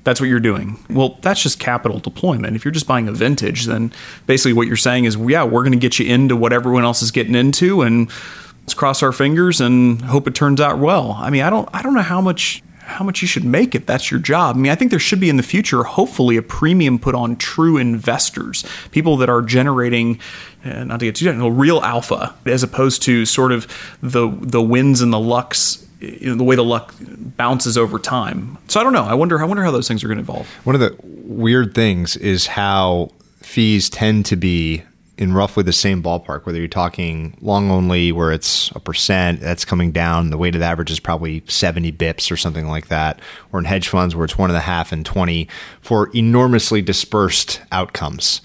That's 0.07 0.21
what 0.21 0.29
you're 0.29 0.39
doing. 0.39 0.79
Well, 0.89 1.19
that's 1.21 1.43
just 1.43 1.59
capital 1.59 1.99
deployment. 1.99 2.55
If 2.55 2.63
you're 2.63 2.71
just 2.71 2.87
buying 2.87 3.09
a 3.09 3.11
vintage, 3.11 3.65
then 3.65 3.91
basically 4.25 4.53
what 4.53 4.65
you're 4.65 4.77
saying 4.77 5.03
is, 5.03 5.17
yeah, 5.17 5.43
we're 5.43 5.63
going 5.63 5.73
to 5.73 5.77
get 5.77 5.99
you 5.99 6.05
into 6.05 6.37
what 6.37 6.53
everyone 6.53 6.85
else 6.85 7.01
is 7.01 7.11
getting 7.11 7.35
into, 7.35 7.81
and 7.81 8.09
let's 8.61 8.73
cross 8.73 9.03
our 9.03 9.11
fingers 9.11 9.59
and 9.59 10.01
hope 10.01 10.25
it 10.25 10.33
turns 10.33 10.61
out 10.61 10.79
well. 10.79 11.11
I 11.19 11.29
mean, 11.29 11.41
I 11.41 11.49
don't, 11.49 11.67
I 11.73 11.81
don't 11.81 11.93
know 11.93 12.01
how 12.03 12.21
much 12.21 12.63
how 12.79 13.03
much 13.03 13.21
you 13.21 13.27
should 13.27 13.43
make 13.43 13.75
if 13.75 13.85
that's 13.85 14.09
your 14.09 14.21
job. 14.21 14.55
I 14.55 14.59
mean, 14.59 14.71
I 14.71 14.75
think 14.75 14.91
there 14.91 14.99
should 14.99 15.19
be 15.19 15.27
in 15.27 15.35
the 15.35 15.43
future, 15.43 15.83
hopefully, 15.83 16.37
a 16.37 16.41
premium 16.41 16.99
put 16.99 17.13
on 17.13 17.35
true 17.35 17.75
investors, 17.75 18.63
people 18.91 19.17
that 19.17 19.27
are 19.27 19.41
generating, 19.41 20.21
uh, 20.63 20.85
not 20.85 21.01
to 21.01 21.07
get 21.07 21.15
too 21.17 21.25
technical, 21.25 21.51
real 21.51 21.81
alpha, 21.81 22.33
as 22.45 22.63
opposed 22.63 23.01
to 23.01 23.25
sort 23.25 23.51
of 23.51 23.67
the 24.01 24.29
the 24.39 24.61
wins 24.61 25.01
and 25.01 25.11
the 25.11 25.19
lucks 25.19 25.85
you 25.99 26.29
know, 26.29 26.35
the 26.35 26.43
way 26.43 26.55
the 26.55 26.63
luck 26.63 26.93
bounces 26.99 27.77
over 27.77 27.99
time. 27.99 28.57
So 28.67 28.79
I 28.79 28.83
don't 28.83 28.93
know. 28.93 29.03
I 29.03 29.13
wonder. 29.13 29.39
I 29.41 29.45
wonder 29.45 29.63
how 29.63 29.71
those 29.71 29.87
things 29.87 30.03
are 30.03 30.07
going 30.07 30.17
to 30.17 30.23
evolve. 30.23 30.47
One 30.65 30.75
of 30.75 30.81
the 30.81 30.95
weird 31.03 31.73
things 31.73 32.15
is 32.15 32.47
how 32.47 33.11
fees 33.41 33.89
tend 33.89 34.25
to 34.27 34.35
be 34.35 34.83
in 35.17 35.33
roughly 35.33 35.63
the 35.63 35.73
same 35.73 36.03
ballpark. 36.03 36.45
Whether 36.45 36.59
you're 36.59 36.67
talking 36.67 37.35
long 37.41 37.71
only, 37.71 38.11
where 38.11 38.31
it's 38.31 38.69
a 38.71 38.79
percent 38.79 39.41
that's 39.41 39.65
coming 39.65 39.91
down, 39.91 40.29
the 40.29 40.37
weighted 40.37 40.61
average 40.61 40.91
is 40.91 40.99
probably 40.99 41.43
70 41.47 41.91
bips 41.93 42.31
or 42.31 42.37
something 42.37 42.67
like 42.67 42.87
that, 42.89 43.19
or 43.51 43.59
in 43.59 43.65
hedge 43.65 43.87
funds 43.87 44.15
where 44.15 44.25
it's 44.25 44.37
one 44.37 44.51
and 44.51 44.57
a 44.57 44.61
half 44.61 44.91
and 44.91 45.05
20 45.05 45.47
for 45.81 46.11
enormously 46.15 46.81
dispersed 46.81 47.61
outcomes 47.71 48.41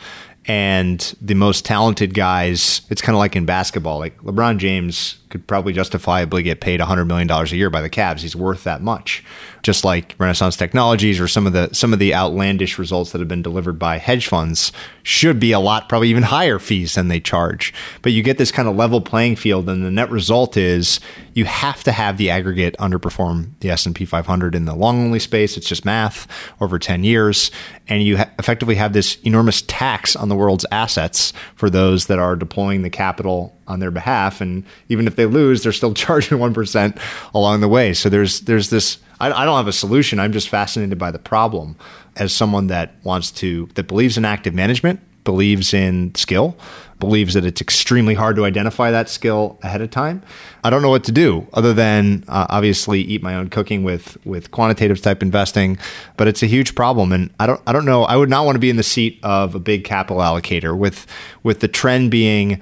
and 0.46 1.14
the 1.20 1.34
most 1.34 1.64
talented 1.64 2.14
guys 2.14 2.80
it's 2.90 3.00
kind 3.00 3.14
of 3.14 3.20
like 3.20 3.36
in 3.36 3.44
basketball 3.44 3.98
like 3.98 4.16
lebron 4.22 4.58
james 4.58 5.18
could 5.32 5.46
probably 5.46 5.72
justifiably 5.72 6.42
get 6.42 6.60
paid 6.60 6.78
$100 6.78 7.06
million 7.06 7.28
a 7.30 7.44
year 7.46 7.70
by 7.70 7.80
the 7.80 7.88
Cavs. 7.88 8.20
He's 8.20 8.36
worth 8.36 8.64
that 8.64 8.82
much. 8.82 9.24
Just 9.62 9.82
like 9.82 10.14
Renaissance 10.18 10.56
Technologies 10.56 11.18
or 11.18 11.26
some 11.26 11.46
of 11.46 11.52
the 11.52 11.72
some 11.72 11.92
of 11.92 11.98
the 11.98 12.14
outlandish 12.14 12.78
results 12.78 13.12
that 13.12 13.20
have 13.20 13.28
been 13.28 13.42
delivered 13.42 13.78
by 13.78 13.98
hedge 13.98 14.26
funds 14.26 14.72
should 15.04 15.40
be 15.40 15.52
a 15.52 15.60
lot, 15.60 15.88
probably 15.88 16.08
even 16.08 16.24
higher 16.24 16.58
fees 16.58 16.96
than 16.96 17.08
they 17.08 17.20
charge. 17.20 17.72
But 18.02 18.12
you 18.12 18.22
get 18.22 18.38
this 18.38 18.52
kind 18.52 18.68
of 18.68 18.76
level 18.76 19.00
playing 19.00 19.36
field, 19.36 19.68
and 19.68 19.84
the 19.84 19.90
net 19.90 20.10
result 20.10 20.56
is 20.56 21.00
you 21.32 21.44
have 21.44 21.82
to 21.84 21.92
have 21.92 22.18
the 22.18 22.28
aggregate 22.28 22.76
underperform 22.78 23.50
the 23.60 23.70
S 23.70 23.86
and 23.86 23.94
P 23.94 24.04
500 24.04 24.54
in 24.54 24.64
the 24.64 24.74
long 24.74 25.02
only 25.04 25.20
space. 25.20 25.56
It's 25.56 25.68
just 25.68 25.84
math 25.84 26.26
over 26.60 26.78
10 26.78 27.04
years, 27.04 27.50
and 27.88 28.02
you 28.02 28.18
ha- 28.18 28.30
effectively 28.38 28.74
have 28.74 28.92
this 28.92 29.16
enormous 29.22 29.62
tax 29.62 30.16
on 30.16 30.28
the 30.28 30.36
world's 30.36 30.66
assets 30.72 31.32
for 31.54 31.70
those 31.70 32.06
that 32.06 32.18
are 32.18 32.36
deploying 32.36 32.82
the 32.82 32.90
capital 32.90 33.56
on 33.72 33.80
their 33.80 33.90
behalf. 33.90 34.40
And 34.40 34.64
even 34.88 35.06
if 35.06 35.16
they 35.16 35.26
lose, 35.26 35.62
they're 35.62 35.72
still 35.72 35.94
charging 36.04 36.38
1% 36.38 36.98
along 37.34 37.60
the 37.60 37.68
way. 37.68 37.94
So 37.94 38.08
there's, 38.08 38.40
there's 38.42 38.70
this, 38.70 38.98
I, 39.20 39.32
I 39.32 39.44
don't 39.44 39.56
have 39.56 39.68
a 39.68 39.72
solution. 39.72 40.20
I'm 40.20 40.32
just 40.32 40.48
fascinated 40.48 40.98
by 40.98 41.10
the 41.10 41.18
problem 41.18 41.76
as 42.16 42.32
someone 42.32 42.68
that 42.68 42.94
wants 43.02 43.30
to, 43.32 43.66
that 43.74 43.88
believes 43.88 44.16
in 44.18 44.24
active 44.24 44.54
management, 44.54 45.00
believes 45.24 45.72
in 45.72 46.14
skill, 46.14 46.56
believes 47.02 47.34
that 47.34 47.44
it's 47.44 47.60
extremely 47.60 48.14
hard 48.14 48.36
to 48.36 48.44
identify 48.44 48.92
that 48.92 49.08
skill 49.08 49.58
ahead 49.62 49.80
of 49.80 49.90
time. 49.90 50.22
I 50.62 50.70
don't 50.70 50.82
know 50.82 50.88
what 50.88 51.02
to 51.04 51.12
do 51.12 51.48
other 51.52 51.74
than 51.74 52.22
uh, 52.28 52.46
obviously 52.48 53.00
eat 53.00 53.24
my 53.24 53.34
own 53.34 53.50
cooking 53.50 53.82
with 53.82 54.16
with 54.24 54.52
quantitative 54.52 55.02
type 55.02 55.20
investing, 55.20 55.78
but 56.16 56.28
it's 56.28 56.44
a 56.44 56.46
huge 56.46 56.76
problem 56.76 57.10
and 57.10 57.28
I 57.40 57.48
don't 57.48 57.60
I 57.66 57.72
don't 57.72 57.84
know 57.84 58.04
I 58.04 58.14
would 58.14 58.30
not 58.30 58.46
want 58.46 58.54
to 58.54 58.60
be 58.60 58.70
in 58.70 58.76
the 58.76 58.84
seat 58.84 59.18
of 59.24 59.56
a 59.56 59.58
big 59.58 59.82
capital 59.82 60.18
allocator 60.18 60.78
with 60.78 61.08
with 61.42 61.58
the 61.58 61.66
trend 61.66 62.12
being 62.12 62.60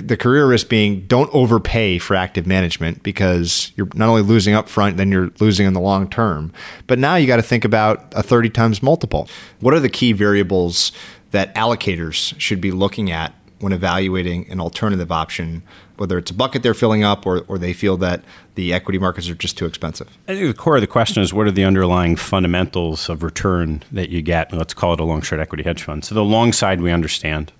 the 0.00 0.16
career 0.16 0.46
risk 0.46 0.68
being 0.68 1.06
don't 1.06 1.32
overpay 1.32 1.98
for 1.98 2.14
active 2.14 2.46
management 2.46 3.02
because 3.02 3.72
you're 3.76 3.88
not 3.94 4.08
only 4.08 4.22
losing 4.22 4.54
up 4.54 4.68
front, 4.68 4.96
then 4.96 5.10
you're 5.10 5.30
losing 5.40 5.66
in 5.66 5.72
the 5.72 5.80
long 5.80 6.08
term. 6.08 6.52
But 6.86 6.98
now 6.98 7.16
you 7.16 7.26
got 7.26 7.36
to 7.36 7.42
think 7.42 7.64
about 7.64 8.12
a 8.14 8.22
30 8.22 8.50
times 8.50 8.82
multiple. 8.82 9.28
What 9.60 9.74
are 9.74 9.80
the 9.80 9.88
key 9.88 10.12
variables 10.12 10.92
that 11.30 11.54
allocators 11.54 12.38
should 12.40 12.60
be 12.60 12.70
looking 12.70 13.10
at 13.10 13.34
when 13.60 13.72
evaluating 13.72 14.50
an 14.50 14.58
alternative 14.58 15.12
option, 15.12 15.62
whether 15.96 16.16
it's 16.16 16.30
a 16.30 16.34
bucket 16.34 16.62
they're 16.62 16.74
filling 16.74 17.04
up 17.04 17.26
or, 17.26 17.40
or 17.46 17.58
they 17.58 17.72
feel 17.72 17.96
that 17.98 18.22
the 18.54 18.72
equity 18.72 18.98
markets 18.98 19.28
are 19.28 19.34
just 19.34 19.58
too 19.58 19.66
expensive? 19.66 20.08
I 20.26 20.34
think 20.34 20.46
the 20.46 20.60
core 20.60 20.76
of 20.76 20.80
the 20.80 20.86
question 20.86 21.22
is 21.22 21.32
what 21.32 21.46
are 21.46 21.52
the 21.52 21.64
underlying 21.64 22.16
fundamentals 22.16 23.08
of 23.08 23.22
return 23.22 23.82
that 23.92 24.08
you 24.08 24.22
get? 24.22 24.52
Let's 24.52 24.74
call 24.74 24.94
it 24.94 25.00
a 25.00 25.04
long 25.04 25.20
short 25.20 25.40
equity 25.40 25.62
hedge 25.62 25.82
fund. 25.82 26.04
So 26.04 26.14
the 26.14 26.24
long 26.24 26.52
side 26.52 26.80
we 26.80 26.90
understand. 26.90 27.52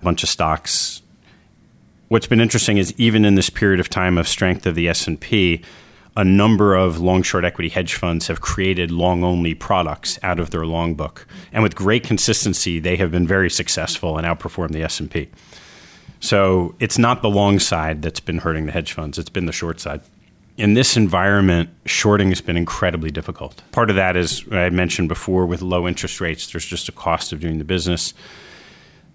A 0.00 0.04
bunch 0.04 0.22
of 0.22 0.28
stocks 0.28 1.02
what's 2.08 2.26
been 2.26 2.40
interesting 2.40 2.78
is 2.78 2.92
even 2.98 3.24
in 3.24 3.34
this 3.34 3.50
period 3.50 3.80
of 3.80 3.88
time 3.88 4.18
of 4.18 4.26
strength 4.26 4.66
of 4.66 4.74
the 4.74 4.88
S&P, 4.88 5.62
a 6.16 6.24
number 6.24 6.74
of 6.74 6.98
long 6.98 7.22
short 7.22 7.44
equity 7.44 7.68
hedge 7.68 7.94
funds 7.94 8.26
have 8.26 8.40
created 8.40 8.90
long 8.90 9.22
only 9.22 9.54
products 9.54 10.18
out 10.22 10.40
of 10.40 10.50
their 10.50 10.66
long 10.66 10.94
book. 10.94 11.26
And 11.52 11.62
with 11.62 11.76
great 11.76 12.02
consistency, 12.02 12.80
they 12.80 12.96
have 12.96 13.12
been 13.12 13.26
very 13.26 13.48
successful 13.48 14.18
and 14.18 14.26
outperformed 14.26 14.72
the 14.72 14.82
S&P. 14.82 15.28
So 16.20 16.74
it's 16.80 16.98
not 16.98 17.22
the 17.22 17.30
long 17.30 17.60
side 17.60 18.02
that's 18.02 18.20
been 18.20 18.38
hurting 18.38 18.66
the 18.66 18.72
hedge 18.72 18.92
funds, 18.92 19.18
it's 19.18 19.30
been 19.30 19.46
the 19.46 19.52
short 19.52 19.78
side. 19.78 20.00
In 20.56 20.74
this 20.74 20.96
environment, 20.96 21.70
shorting 21.84 22.30
has 22.30 22.40
been 22.40 22.56
incredibly 22.56 23.12
difficult. 23.12 23.62
Part 23.70 23.90
of 23.90 23.96
that 23.96 24.16
is, 24.16 24.44
I 24.50 24.70
mentioned 24.70 25.08
before, 25.08 25.46
with 25.46 25.62
low 25.62 25.86
interest 25.86 26.20
rates, 26.20 26.50
there's 26.50 26.66
just 26.66 26.88
a 26.88 26.92
cost 26.92 27.32
of 27.32 27.38
doing 27.38 27.58
the 27.58 27.64
business 27.64 28.12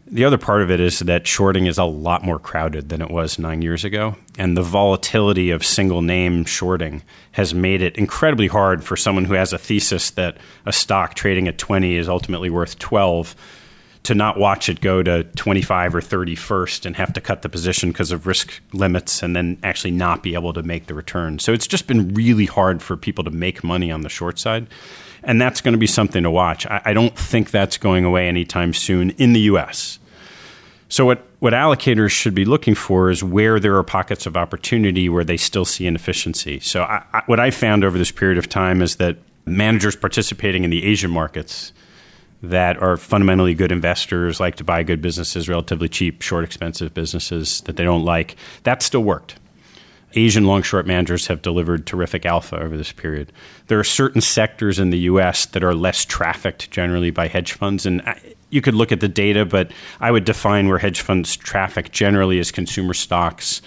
the 0.06 0.26
other 0.26 0.38
part 0.38 0.62
of 0.62 0.70
it 0.70 0.80
is 0.80 1.00
that 1.00 1.26
shorting 1.26 1.66
is 1.66 1.78
a 1.78 1.84
lot 1.84 2.24
more 2.24 2.40
crowded 2.40 2.90
than 2.90 3.02
it 3.02 3.10
was 3.10 3.40
nine 3.40 3.62
years 3.62 3.86
ago. 3.86 4.16
And 4.38 4.58
the 4.58 4.62
volatility 4.62 5.50
of 5.50 5.66
single 5.66 6.02
name 6.02 6.46
shorting 6.46 7.04
has 7.34 7.54
made 7.54 7.82
it 7.82 7.98
incredibly 7.98 8.48
hard 8.48 8.84
for 8.84 8.98
someone 8.98 9.26
who 9.26 9.34
has 9.34 9.54
a 9.54 9.58
thesis 9.58 10.12
that 10.12 10.38
a 10.66 10.74
stock 10.74 11.14
trading 11.14 11.48
at 11.48 11.58
20 11.58 11.96
is 11.96 12.10
ultimately 12.10 12.50
worth 12.50 12.78
12 12.80 13.36
to 14.04 14.14
not 14.14 14.38
watch 14.38 14.68
it 14.68 14.82
go 14.82 15.02
to 15.02 15.24
25 15.24 15.96
or 15.96 16.02
30 16.02 16.36
first 16.36 16.86
and 16.86 16.98
have 16.98 17.14
to 17.14 17.22
cut 17.22 17.42
the 17.42 17.50
position 17.50 17.90
because 17.90 18.12
of 18.12 18.28
risk 18.28 18.62
limits 18.74 19.24
and 19.24 19.36
then 19.36 19.58
actually 19.64 19.92
not 19.92 20.22
be 20.22 20.34
able 20.34 20.52
to 20.52 20.62
make 20.62 20.88
the 20.88 20.94
return. 20.94 21.40
So 21.40 21.54
it's 21.54 21.68
just 21.68 21.88
been 21.88 22.14
really 22.14 22.46
hard 22.46 22.84
for 22.84 22.98
people 22.98 23.24
to 23.24 23.32
make 23.32 23.64
money 23.64 23.92
on 23.92 24.02
the 24.02 24.10
short 24.10 24.38
side. 24.38 24.68
And 25.24 25.42
that's 25.42 25.62
going 25.62 25.74
to 25.74 25.78
be 25.78 25.88
something 25.88 26.24
to 26.24 26.32
watch. 26.32 26.66
I, 26.68 26.82
I 26.86 26.94
don't 26.94 27.18
think 27.18 27.52
that's 27.52 27.78
going 27.78 28.06
away 28.06 28.28
anytime 28.28 28.74
soon 28.74 29.12
in 29.12 29.34
the 29.34 29.42
US. 29.42 30.00
So 30.90 31.06
what 31.06 31.26
what 31.40 31.54
allocators 31.54 32.12
should 32.12 32.34
be 32.34 32.46
looking 32.46 32.76
for 32.76 33.10
is 33.10 33.22
where 33.22 33.60
there 33.60 33.76
are 33.76 33.84
pockets 33.84 34.26
of 34.26 34.38
opportunity 34.38 35.10
where 35.10 35.26
they 35.26 35.36
still 35.36 35.66
see 35.66 35.86
inefficiency. 35.86 36.60
So 36.62 36.84
I, 36.84 37.04
I, 37.12 37.24
what 37.26 37.40
I 37.40 37.52
found 37.52 37.84
over 37.84 37.98
this 37.98 38.12
period 38.12 38.38
of 38.38 38.48
time 38.48 38.82
is 38.82 38.96
that 38.96 39.18
managers 39.46 39.96
participating 39.96 40.64
in 40.64 40.70
the 40.70 40.86
Asian 40.86 41.12
markets 41.12 41.74
that 42.44 42.78
are 42.78 42.96
fundamentally 42.96 43.54
good 43.56 43.72
investors 43.72 44.40
like 44.40 44.56
to 44.56 44.64
buy 44.64 44.84
good 44.84 45.02
businesses 45.02 45.50
relatively 45.50 45.90
cheap, 45.90 46.22
short 46.22 46.44
expensive 46.44 46.94
businesses 46.94 47.62
that 47.62 47.76
they 47.76 47.84
don't 47.84 48.06
like. 48.06 48.36
That 48.64 48.82
still 48.82 49.04
worked. 49.04 49.36
Asian 50.16 50.46
long 50.46 50.62
short 50.62 50.86
managers 50.86 51.28
have 51.28 51.42
delivered 51.42 51.86
terrific 51.86 52.26
alpha 52.26 52.60
over 52.60 52.78
this 52.78 52.92
period. 52.92 53.32
There 53.68 53.80
are 53.80 53.84
certain 53.84 54.22
sectors 54.22 54.80
in 54.80 54.90
the 54.90 55.00
US 55.00 55.46
that 55.48 55.64
are 55.64 55.74
less 55.74 56.06
trafficked 56.06 56.72
generally 56.72 57.12
by 57.12 57.28
hedge 57.28 57.54
funds. 57.54 57.86
And 57.86 58.02
you 58.50 58.62
could 58.62 58.76
look 58.76 58.92
at 58.92 59.00
the 59.00 59.08
data, 59.08 59.46
but 59.46 59.72
I 60.00 60.12
would 60.12 60.26
define 60.26 60.68
where 60.68 60.78
hedge 60.78 61.02
funds 61.02 61.36
traffic 61.36 61.92
generally 61.92 62.40
as 62.40 62.52
consumer 62.52 62.94
stocks, 62.94 63.62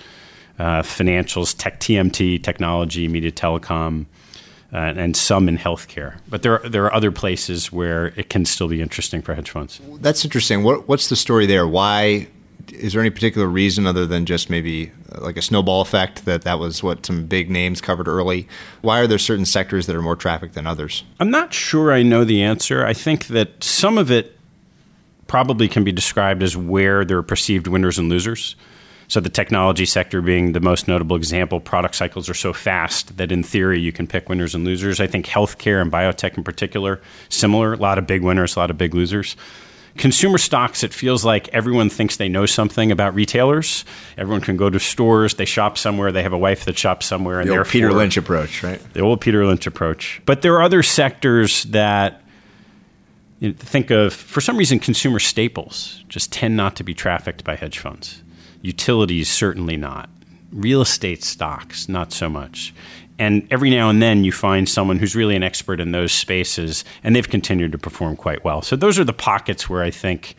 uh, 0.58 0.82
financials, 0.82 1.54
tech, 1.56 1.80
TMT, 1.80 2.42
technology, 2.42 3.08
media, 3.08 3.32
telecom, 3.32 4.06
uh, 4.72 4.94
and 4.96 5.16
some 5.16 5.48
in 5.48 5.58
healthcare. 5.58 6.18
But 6.28 6.42
there 6.42 6.60
are, 6.60 6.68
there 6.68 6.84
are 6.84 6.94
other 6.94 7.12
places 7.12 7.72
where 7.72 8.08
it 8.16 8.30
can 8.30 8.44
still 8.44 8.68
be 8.68 8.80
interesting 8.80 9.22
for 9.22 9.34
hedge 9.34 9.50
funds. 9.50 9.80
That's 10.00 10.24
interesting. 10.24 10.62
What, 10.62 10.88
what's 10.88 11.08
the 11.08 11.16
story 11.16 11.46
there? 11.46 11.66
Why 11.66 12.28
is 12.76 12.92
there 12.92 13.00
any 13.00 13.10
particular 13.10 13.46
reason 13.46 13.86
other 13.86 14.06
than 14.06 14.26
just 14.26 14.50
maybe 14.50 14.92
uh, 15.12 15.20
like 15.20 15.36
a 15.36 15.42
snowball 15.42 15.80
effect 15.80 16.24
that 16.24 16.42
that 16.42 16.58
was 16.58 16.82
what 16.82 17.04
some 17.06 17.26
big 17.26 17.50
names 17.50 17.80
covered 17.80 18.08
early? 18.08 18.48
Why 18.82 19.00
are 19.00 19.06
there 19.06 19.18
certain 19.18 19.46
sectors 19.46 19.86
that 19.86 19.96
are 19.96 20.02
more 20.02 20.16
trafficked 20.16 20.54
than 20.54 20.66
others? 20.66 21.04
I'm 21.20 21.30
not 21.30 21.52
sure 21.52 21.92
I 21.92 22.02
know 22.02 22.24
the 22.24 22.42
answer. 22.42 22.84
I 22.84 22.92
think 22.92 23.26
that 23.28 23.62
some 23.62 23.98
of 23.98 24.10
it 24.10 24.38
probably 25.26 25.68
can 25.68 25.84
be 25.84 25.92
described 25.92 26.42
as 26.42 26.56
where 26.56 27.04
there 27.04 27.18
are 27.18 27.22
perceived 27.22 27.66
winners 27.66 27.98
and 27.98 28.08
losers. 28.08 28.56
So, 29.08 29.20
the 29.20 29.28
technology 29.28 29.86
sector 29.86 30.20
being 30.20 30.50
the 30.50 30.60
most 30.60 30.88
notable 30.88 31.14
example, 31.14 31.60
product 31.60 31.94
cycles 31.94 32.28
are 32.28 32.34
so 32.34 32.52
fast 32.52 33.16
that 33.18 33.30
in 33.30 33.44
theory 33.44 33.78
you 33.78 33.92
can 33.92 34.08
pick 34.08 34.28
winners 34.28 34.54
and 34.54 34.64
losers. 34.64 34.98
I 34.98 35.06
think 35.06 35.26
healthcare 35.26 35.80
and 35.80 35.92
biotech 35.92 36.36
in 36.36 36.42
particular, 36.42 37.00
similar, 37.28 37.74
a 37.74 37.76
lot 37.76 37.98
of 37.98 38.06
big 38.08 38.22
winners, 38.22 38.56
a 38.56 38.58
lot 38.58 38.70
of 38.70 38.78
big 38.78 38.94
losers. 38.94 39.36
Consumer 39.96 40.38
stocks, 40.38 40.82
it 40.82 40.92
feels 40.92 41.24
like 41.24 41.48
everyone 41.48 41.88
thinks 41.88 42.16
they 42.16 42.28
know 42.28 42.46
something 42.46 42.92
about 42.92 43.14
retailers. 43.14 43.84
Everyone 44.16 44.40
can 44.40 44.56
go 44.56 44.68
to 44.68 44.78
stores, 44.78 45.34
they 45.34 45.44
shop 45.44 45.78
somewhere, 45.78 46.12
they 46.12 46.22
have 46.22 46.32
a 46.32 46.38
wife 46.38 46.64
that 46.66 46.78
shops 46.78 47.06
somewhere, 47.06 47.40
and 47.40 47.48
the 47.48 47.56
old 47.56 47.66
Peter 47.68 47.92
Lynch 47.92 48.16
approach, 48.16 48.62
right? 48.62 48.80
The 48.92 49.00
old 49.00 49.20
Peter 49.20 49.44
Lynch 49.46 49.66
approach. 49.66 50.20
But 50.26 50.42
there 50.42 50.54
are 50.54 50.62
other 50.62 50.82
sectors 50.82 51.64
that 51.64 52.22
you 53.40 53.48
know, 53.48 53.54
think 53.58 53.90
of, 53.90 54.12
for 54.12 54.40
some 54.40 54.56
reason, 54.56 54.78
consumer 54.78 55.18
staples 55.18 56.04
just 56.08 56.32
tend 56.32 56.56
not 56.56 56.76
to 56.76 56.84
be 56.84 56.94
trafficked 56.94 57.44
by 57.44 57.56
hedge 57.56 57.78
funds. 57.78 58.22
Utilities, 58.62 59.28
certainly 59.28 59.76
not. 59.76 60.08
Real 60.52 60.80
estate 60.80 61.22
stocks, 61.22 61.88
not 61.88 62.12
so 62.12 62.28
much. 62.28 62.72
And 63.18 63.46
every 63.50 63.70
now 63.70 63.88
and 63.88 64.02
then 64.02 64.24
you 64.24 64.32
find 64.32 64.68
someone 64.68 64.98
who's 64.98 65.16
really 65.16 65.36
an 65.36 65.42
expert 65.42 65.80
in 65.80 65.92
those 65.92 66.12
spaces, 66.12 66.84
and 67.02 67.16
they've 67.16 67.28
continued 67.28 67.72
to 67.72 67.78
perform 67.78 68.16
quite 68.16 68.44
well. 68.44 68.60
So 68.62 68.76
those 68.76 68.98
are 68.98 69.04
the 69.04 69.14
pockets 69.14 69.70
where 69.70 69.82
I 69.82 69.90
think, 69.90 70.36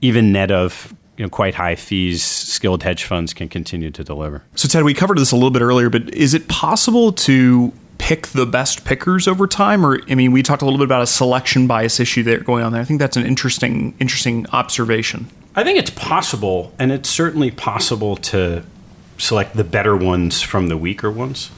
even 0.00 0.32
net 0.32 0.50
of 0.50 0.94
you 1.16 1.26
know, 1.26 1.28
quite 1.28 1.54
high 1.54 1.74
fees, 1.74 2.22
skilled 2.22 2.82
hedge 2.82 3.04
funds 3.04 3.34
can 3.34 3.46
continue 3.46 3.90
to 3.90 4.02
deliver. 4.02 4.42
So, 4.54 4.68
Ted, 4.68 4.84
we 4.84 4.94
covered 4.94 5.18
this 5.18 5.32
a 5.32 5.36
little 5.36 5.50
bit 5.50 5.60
earlier, 5.60 5.90
but 5.90 6.14
is 6.14 6.32
it 6.32 6.48
possible 6.48 7.12
to 7.12 7.74
pick 7.98 8.28
the 8.28 8.46
best 8.46 8.86
pickers 8.86 9.28
over 9.28 9.46
time? 9.46 9.84
Or, 9.84 10.00
I 10.08 10.14
mean, 10.14 10.32
we 10.32 10.42
talked 10.42 10.62
a 10.62 10.64
little 10.64 10.78
bit 10.78 10.86
about 10.86 11.02
a 11.02 11.06
selection 11.06 11.66
bias 11.66 12.00
issue 12.00 12.22
there 12.22 12.40
going 12.40 12.64
on 12.64 12.72
there. 12.72 12.80
I 12.80 12.84
think 12.84 13.00
that's 13.00 13.18
an 13.18 13.26
interesting, 13.26 13.94
interesting 14.00 14.46
observation. 14.54 15.28
I 15.54 15.62
think 15.62 15.78
it's 15.78 15.90
possible, 15.90 16.72
and 16.78 16.90
it's 16.90 17.10
certainly 17.10 17.50
possible 17.50 18.16
to 18.16 18.64
select 19.18 19.56
the 19.56 19.64
better 19.64 19.94
ones 19.94 20.40
from 20.40 20.68
the 20.68 20.76
weaker 20.78 21.10
ones, 21.10 21.50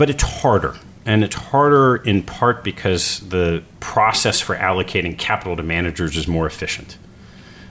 but 0.00 0.08
it's 0.08 0.22
harder. 0.22 0.74
And 1.04 1.22
it's 1.22 1.34
harder 1.34 1.96
in 1.96 2.22
part 2.22 2.64
because 2.64 3.20
the 3.20 3.62
process 3.80 4.40
for 4.40 4.56
allocating 4.56 5.18
capital 5.18 5.56
to 5.56 5.62
managers 5.62 6.16
is 6.16 6.26
more 6.26 6.46
efficient. 6.46 6.96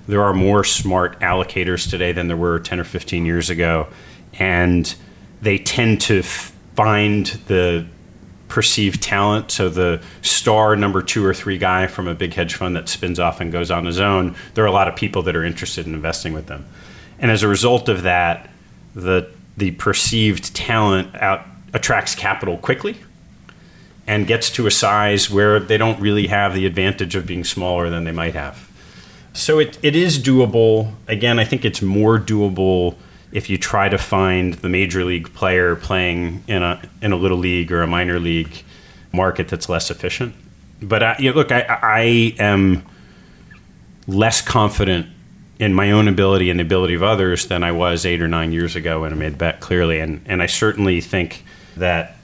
There 0.07 0.21
are 0.21 0.31
more 0.31 0.63
smart 0.63 1.19
allocators 1.21 1.89
today 1.89 2.11
than 2.11 2.27
there 2.27 2.37
were 2.37 2.59
10 2.59 2.79
or 2.79 2.83
15 2.83 3.25
years 3.25 3.49
ago, 3.49 3.87
and 4.35 4.93
they 5.41 5.57
tend 5.57 6.01
to 6.01 6.21
find 6.21 7.25
the 7.47 7.87
perceived 8.47 9.01
talent. 9.01 9.49
So 9.49 9.67
the 9.67 9.99
star 10.21 10.75
number 10.75 11.01
two 11.01 11.25
or 11.25 11.33
three 11.33 11.57
guy 11.57 11.87
from 11.87 12.07
a 12.07 12.13
big 12.13 12.35
hedge 12.35 12.53
fund 12.53 12.75
that 12.75 12.89
spins 12.89 13.19
off 13.19 13.41
and 13.41 13.51
goes 13.51 13.71
on 13.71 13.87
his 13.87 13.99
own, 13.99 14.35
there 14.53 14.63
are 14.63 14.67
a 14.67 14.71
lot 14.71 14.87
of 14.87 14.95
people 14.95 15.23
that 15.23 15.35
are 15.35 15.43
interested 15.43 15.87
in 15.87 15.95
investing 15.95 16.33
with 16.33 16.45
them. 16.45 16.67
And 17.17 17.31
as 17.31 17.41
a 17.41 17.47
result 17.47 17.89
of 17.89 18.03
that, 18.03 18.51
the 18.93 19.31
the 19.57 19.71
perceived 19.71 20.55
talent 20.55 21.13
out 21.15 21.45
attracts 21.73 22.15
capital 22.15 22.57
quickly 22.57 22.97
and 24.07 24.25
gets 24.25 24.49
to 24.49 24.65
a 24.65 24.71
size 24.71 25.29
where 25.29 25.59
they 25.59 25.77
don't 25.77 25.99
really 25.99 26.27
have 26.27 26.53
the 26.53 26.65
advantage 26.65 27.15
of 27.15 27.27
being 27.27 27.43
smaller 27.43 27.89
than 27.89 28.05
they 28.05 28.11
might 28.11 28.33
have. 28.33 28.69
So 29.33 29.59
it, 29.59 29.77
it 29.83 29.95
is 29.95 30.17
doable. 30.17 30.93
Again, 31.07 31.37
I 31.39 31.45
think 31.45 31.63
it's 31.63 31.81
more 31.81 32.17
doable 32.17 32.95
if 33.31 33.49
you 33.49 33.57
try 33.57 33.89
to 33.89 33.97
find 33.97 34.55
the 34.55 34.69
major 34.69 35.03
league 35.03 35.31
player 35.33 35.75
playing 35.75 36.43
in 36.47 36.63
a 36.63 36.81
in 37.01 37.11
a 37.11 37.15
little 37.15 37.37
league 37.37 37.71
or 37.71 37.83
a 37.83 37.87
minor 37.87 38.19
league 38.19 38.63
market 39.11 39.47
that's 39.47 39.69
less 39.69 39.91
efficient. 39.91 40.33
But 40.81 41.03
I, 41.03 41.15
you 41.19 41.29
know, 41.29 41.35
look, 41.35 41.51
I, 41.51 41.61
I 41.61 42.01
am 42.39 42.83
less 44.07 44.41
confident 44.41 45.07
in 45.59 45.73
my 45.73 45.91
own 45.91 46.07
ability 46.07 46.49
and 46.49 46.59
the 46.59 46.63
ability 46.63 46.95
of 46.95 47.03
others 47.03 47.47
than 47.47 47.63
I 47.63 47.71
was 47.71 48.05
eight 48.05 48.21
or 48.21 48.27
nine 48.27 48.51
years 48.51 48.75
ago 48.75 49.01
when 49.01 49.11
I 49.11 49.15
made 49.15 49.33
the 49.33 49.37
bet 49.37 49.59
clearly. 49.59 49.99
And 49.99 50.21
and 50.25 50.41
I 50.41 50.47
certainly 50.47 51.01
think 51.01 51.43
that 51.79 52.17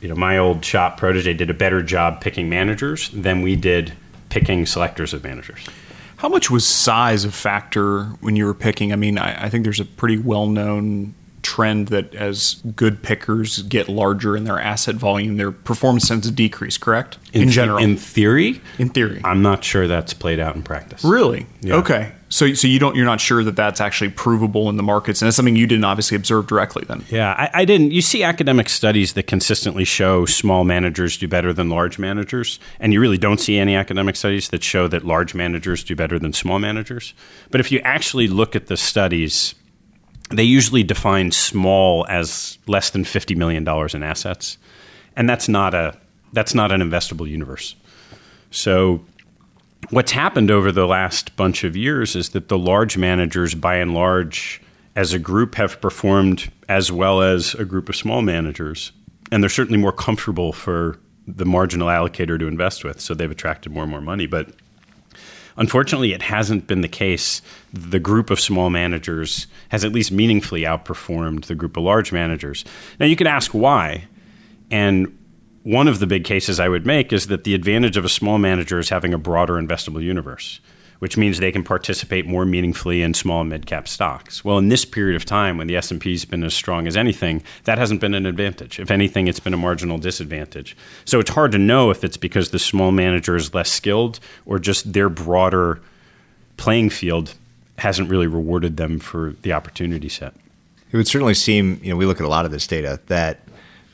you 0.00 0.08
know 0.08 0.14
my 0.14 0.38
old 0.38 0.64
shop 0.64 0.98
protege 0.98 1.34
did 1.34 1.48
a 1.50 1.54
better 1.54 1.82
job 1.82 2.20
picking 2.20 2.48
managers 2.48 3.08
than 3.10 3.42
we 3.42 3.56
did 3.56 3.92
picking 4.28 4.66
selectors 4.66 5.14
of 5.14 5.22
managers. 5.22 5.64
How 6.16 6.28
much 6.28 6.50
was 6.50 6.66
size 6.66 7.24
a 7.24 7.32
factor 7.32 8.04
when 8.20 8.36
you 8.36 8.46
were 8.46 8.54
picking? 8.54 8.92
I 8.92 8.96
mean, 8.96 9.18
I, 9.18 9.46
I 9.46 9.48
think 9.48 9.64
there's 9.64 9.80
a 9.80 9.84
pretty 9.84 10.18
well 10.18 10.46
known 10.46 11.14
trend 11.42 11.88
that 11.88 12.14
as 12.14 12.62
good 12.76 13.02
pickers 13.02 13.62
get 13.62 13.88
larger 13.88 14.36
in 14.36 14.44
their 14.44 14.60
asset 14.60 14.94
volume, 14.94 15.36
their 15.36 15.52
performance 15.52 16.08
tends 16.08 16.26
to 16.26 16.32
decrease, 16.32 16.78
correct? 16.78 17.18
In, 17.32 17.42
in 17.42 17.50
general. 17.50 17.78
Th- 17.78 17.88
in 17.88 17.96
theory? 17.96 18.60
In 18.78 18.88
theory. 18.88 19.20
I'm 19.24 19.42
not 19.42 19.64
sure 19.64 19.86
that's 19.88 20.14
played 20.14 20.38
out 20.38 20.56
in 20.56 20.62
practice. 20.62 21.04
Really? 21.04 21.46
Yeah. 21.60 21.76
Okay. 21.76 22.12
So, 22.32 22.54
so 22.54 22.66
you 22.66 22.78
don't, 22.78 22.96
you're 22.96 23.04
not 23.04 23.20
sure 23.20 23.44
that 23.44 23.56
that's 23.56 23.78
actually 23.78 24.10
provable 24.10 24.70
in 24.70 24.78
the 24.78 24.82
markets, 24.82 25.20
and 25.20 25.26
that's 25.26 25.36
something 25.36 25.54
you 25.54 25.66
didn't 25.66 25.84
obviously 25.84 26.16
observe 26.16 26.46
directly. 26.46 26.82
Then, 26.86 27.04
yeah, 27.10 27.34
I, 27.36 27.60
I, 27.60 27.64
didn't. 27.66 27.92
You 27.92 28.00
see 28.00 28.22
academic 28.22 28.70
studies 28.70 29.12
that 29.12 29.26
consistently 29.26 29.84
show 29.84 30.24
small 30.24 30.64
managers 30.64 31.18
do 31.18 31.28
better 31.28 31.52
than 31.52 31.68
large 31.68 31.98
managers, 31.98 32.58
and 32.80 32.94
you 32.94 33.00
really 33.00 33.18
don't 33.18 33.38
see 33.38 33.58
any 33.58 33.76
academic 33.76 34.16
studies 34.16 34.48
that 34.48 34.64
show 34.64 34.88
that 34.88 35.04
large 35.04 35.34
managers 35.34 35.84
do 35.84 35.94
better 35.94 36.18
than 36.18 36.32
small 36.32 36.58
managers. 36.58 37.12
But 37.50 37.60
if 37.60 37.70
you 37.70 37.80
actually 37.80 38.28
look 38.28 38.56
at 38.56 38.68
the 38.68 38.78
studies, 38.78 39.54
they 40.30 40.44
usually 40.44 40.82
define 40.82 41.30
small 41.30 42.06
as 42.08 42.58
less 42.66 42.90
than 42.90 43.04
fifty 43.04 43.34
million 43.34 43.64
dollars 43.64 43.94
in 43.94 44.02
assets, 44.02 44.58
and 45.16 45.28
that's 45.28 45.48
not 45.48 45.74
a 45.74 45.98
that's 46.32 46.54
not 46.54 46.72
an 46.72 46.80
investable 46.80 47.28
universe. 47.28 47.76
So 48.50 49.04
what's 49.90 50.12
happened 50.12 50.50
over 50.50 50.72
the 50.72 50.86
last 50.86 51.36
bunch 51.36 51.64
of 51.64 51.76
years 51.76 52.16
is 52.16 52.30
that 52.30 52.48
the 52.48 52.58
large 52.58 52.96
managers, 52.96 53.54
by 53.54 53.76
and 53.76 53.94
large, 53.94 54.60
as 54.94 55.12
a 55.12 55.18
group, 55.18 55.54
have 55.56 55.80
performed 55.80 56.50
as 56.68 56.92
well 56.92 57.22
as 57.22 57.54
a 57.54 57.64
group 57.64 57.88
of 57.88 57.96
small 57.96 58.22
managers. 58.22 58.92
And 59.30 59.42
they're 59.42 59.50
certainly 59.50 59.80
more 59.80 59.92
comfortable 59.92 60.52
for 60.52 60.98
the 61.26 61.46
marginal 61.46 61.88
allocator 61.88 62.38
to 62.38 62.46
invest 62.46 62.84
with. 62.84 63.00
So 63.00 63.14
they've 63.14 63.30
attracted 63.30 63.72
more 63.72 63.84
and 63.84 63.90
more 63.90 64.00
money. 64.00 64.26
But 64.26 64.50
unfortunately, 65.56 66.12
it 66.12 66.22
hasn't 66.22 66.66
been 66.66 66.80
the 66.80 66.88
case. 66.88 67.42
The 67.72 68.00
group 68.00 68.30
of 68.30 68.40
small 68.40 68.70
managers 68.70 69.46
has 69.68 69.84
at 69.84 69.92
least 69.92 70.12
meaningfully 70.12 70.62
outperformed 70.62 71.46
the 71.46 71.54
group 71.54 71.76
of 71.76 71.82
large 71.82 72.12
managers. 72.12 72.64
Now, 72.98 73.06
you 73.06 73.16
can 73.16 73.26
ask 73.26 73.52
why. 73.52 74.04
And 74.70 75.18
one 75.62 75.88
of 75.88 76.00
the 76.00 76.06
big 76.06 76.24
cases 76.24 76.58
I 76.58 76.68
would 76.68 76.86
make 76.86 77.12
is 77.12 77.28
that 77.28 77.44
the 77.44 77.54
advantage 77.54 77.96
of 77.96 78.04
a 78.04 78.08
small 78.08 78.38
manager 78.38 78.78
is 78.78 78.88
having 78.88 79.14
a 79.14 79.18
broader 79.18 79.54
investable 79.54 80.02
universe, 80.02 80.60
which 81.02 81.16
means 81.16 81.40
they 81.40 81.50
can 81.50 81.64
participate 81.64 82.26
more 82.26 82.44
meaningfully 82.44 83.02
in 83.02 83.12
small 83.12 83.40
and 83.40 83.50
mid-cap 83.50 83.88
stocks. 83.88 84.44
Well, 84.44 84.56
in 84.56 84.68
this 84.68 84.84
period 84.84 85.16
of 85.16 85.24
time 85.24 85.58
when 85.58 85.66
the 85.66 85.74
S&P's 85.74 86.24
been 86.24 86.44
as 86.44 86.54
strong 86.54 86.86
as 86.86 86.96
anything, 86.96 87.42
that 87.64 87.76
hasn't 87.76 88.00
been 88.00 88.14
an 88.14 88.24
advantage. 88.24 88.78
If 88.78 88.88
anything, 88.88 89.26
it's 89.26 89.40
been 89.40 89.52
a 89.52 89.56
marginal 89.56 89.98
disadvantage. 89.98 90.76
So 91.04 91.18
it's 91.18 91.30
hard 91.30 91.50
to 91.50 91.58
know 91.58 91.90
if 91.90 92.04
it's 92.04 92.16
because 92.16 92.50
the 92.50 92.60
small 92.60 92.92
manager 92.92 93.34
is 93.34 93.52
less 93.52 93.68
skilled 93.68 94.20
or 94.46 94.60
just 94.60 94.92
their 94.92 95.08
broader 95.08 95.80
playing 96.56 96.90
field 96.90 97.34
hasn't 97.78 98.08
really 98.08 98.28
rewarded 98.28 98.76
them 98.76 99.00
for 99.00 99.34
the 99.42 99.52
opportunity 99.52 100.08
set. 100.08 100.34
It 100.92 100.96
would 100.96 101.08
certainly 101.08 101.34
seem, 101.34 101.80
you 101.82 101.90
know, 101.90 101.96
we 101.96 102.06
look 102.06 102.20
at 102.20 102.26
a 102.26 102.28
lot 102.28 102.44
of 102.44 102.52
this 102.52 102.68
data 102.68 103.00
that 103.08 103.40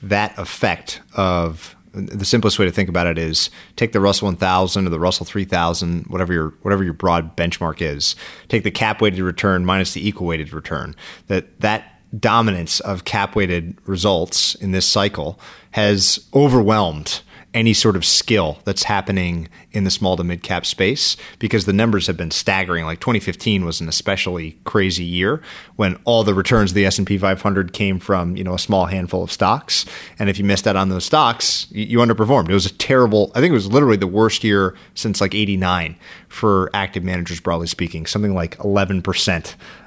that 0.02 0.38
effect 0.38 1.00
of 1.14 1.74
the 1.92 2.24
simplest 2.24 2.58
way 2.58 2.64
to 2.64 2.72
think 2.72 2.88
about 2.88 3.06
it 3.06 3.18
is 3.18 3.50
take 3.76 3.92
the 3.92 4.00
Russell 4.00 4.26
1000 4.26 4.86
or 4.86 4.90
the 4.90 5.00
Russell 5.00 5.26
3000, 5.26 6.04
whatever 6.04 6.32
your 6.32 6.54
whatever 6.62 6.84
your 6.84 6.92
broad 6.92 7.36
benchmark 7.36 7.80
is. 7.80 8.16
Take 8.48 8.64
the 8.64 8.70
cap 8.70 9.00
weighted 9.00 9.20
return 9.20 9.64
minus 9.64 9.94
the 9.94 10.06
equal 10.06 10.26
weighted 10.26 10.52
return. 10.52 10.94
That 11.26 11.60
that 11.60 11.94
dominance 12.18 12.80
of 12.80 13.04
cap 13.04 13.36
weighted 13.36 13.76
results 13.86 14.54
in 14.56 14.72
this 14.72 14.86
cycle 14.86 15.38
has 15.72 16.26
overwhelmed 16.34 17.20
any 17.54 17.72
sort 17.72 17.96
of 17.96 18.04
skill 18.04 18.58
that's 18.64 18.82
happening 18.82 19.48
in 19.72 19.84
the 19.84 19.90
small 19.90 20.16
to 20.16 20.24
mid 20.24 20.42
cap 20.42 20.66
space 20.66 21.16
because 21.38 21.64
the 21.64 21.72
numbers 21.72 22.06
have 22.06 22.16
been 22.16 22.30
staggering. 22.30 22.84
Like 22.84 23.00
2015 23.00 23.64
was 23.64 23.80
an 23.80 23.88
especially 23.88 24.58
crazy 24.64 25.04
year 25.04 25.42
when 25.76 25.98
all 26.04 26.24
the 26.24 26.34
returns 26.34 26.72
of 26.72 26.74
the 26.74 26.84
S&P 26.84 27.16
500 27.16 27.72
came 27.72 27.98
from, 27.98 28.36
you 28.36 28.44
know, 28.44 28.54
a 28.54 28.58
small 28.58 28.86
handful 28.86 29.22
of 29.22 29.32
stocks. 29.32 29.86
And 30.18 30.28
if 30.28 30.38
you 30.38 30.44
missed 30.44 30.66
out 30.66 30.76
on 30.76 30.90
those 30.90 31.06
stocks, 31.06 31.66
you, 31.70 31.98
underperformed. 31.98 32.50
It 32.50 32.54
was 32.54 32.66
a 32.66 32.72
terrible, 32.72 33.32
I 33.34 33.40
think 33.40 33.50
it 33.50 33.54
was 33.54 33.72
literally 33.72 33.96
the 33.96 34.06
worst 34.06 34.44
year 34.44 34.76
since 34.94 35.20
like 35.20 35.34
89 35.34 35.96
for 36.28 36.70
active 36.74 37.02
managers 37.02 37.40
broadly 37.40 37.66
speaking. 37.66 38.04
Something 38.04 38.34
like 38.34 38.56
11% 38.58 39.02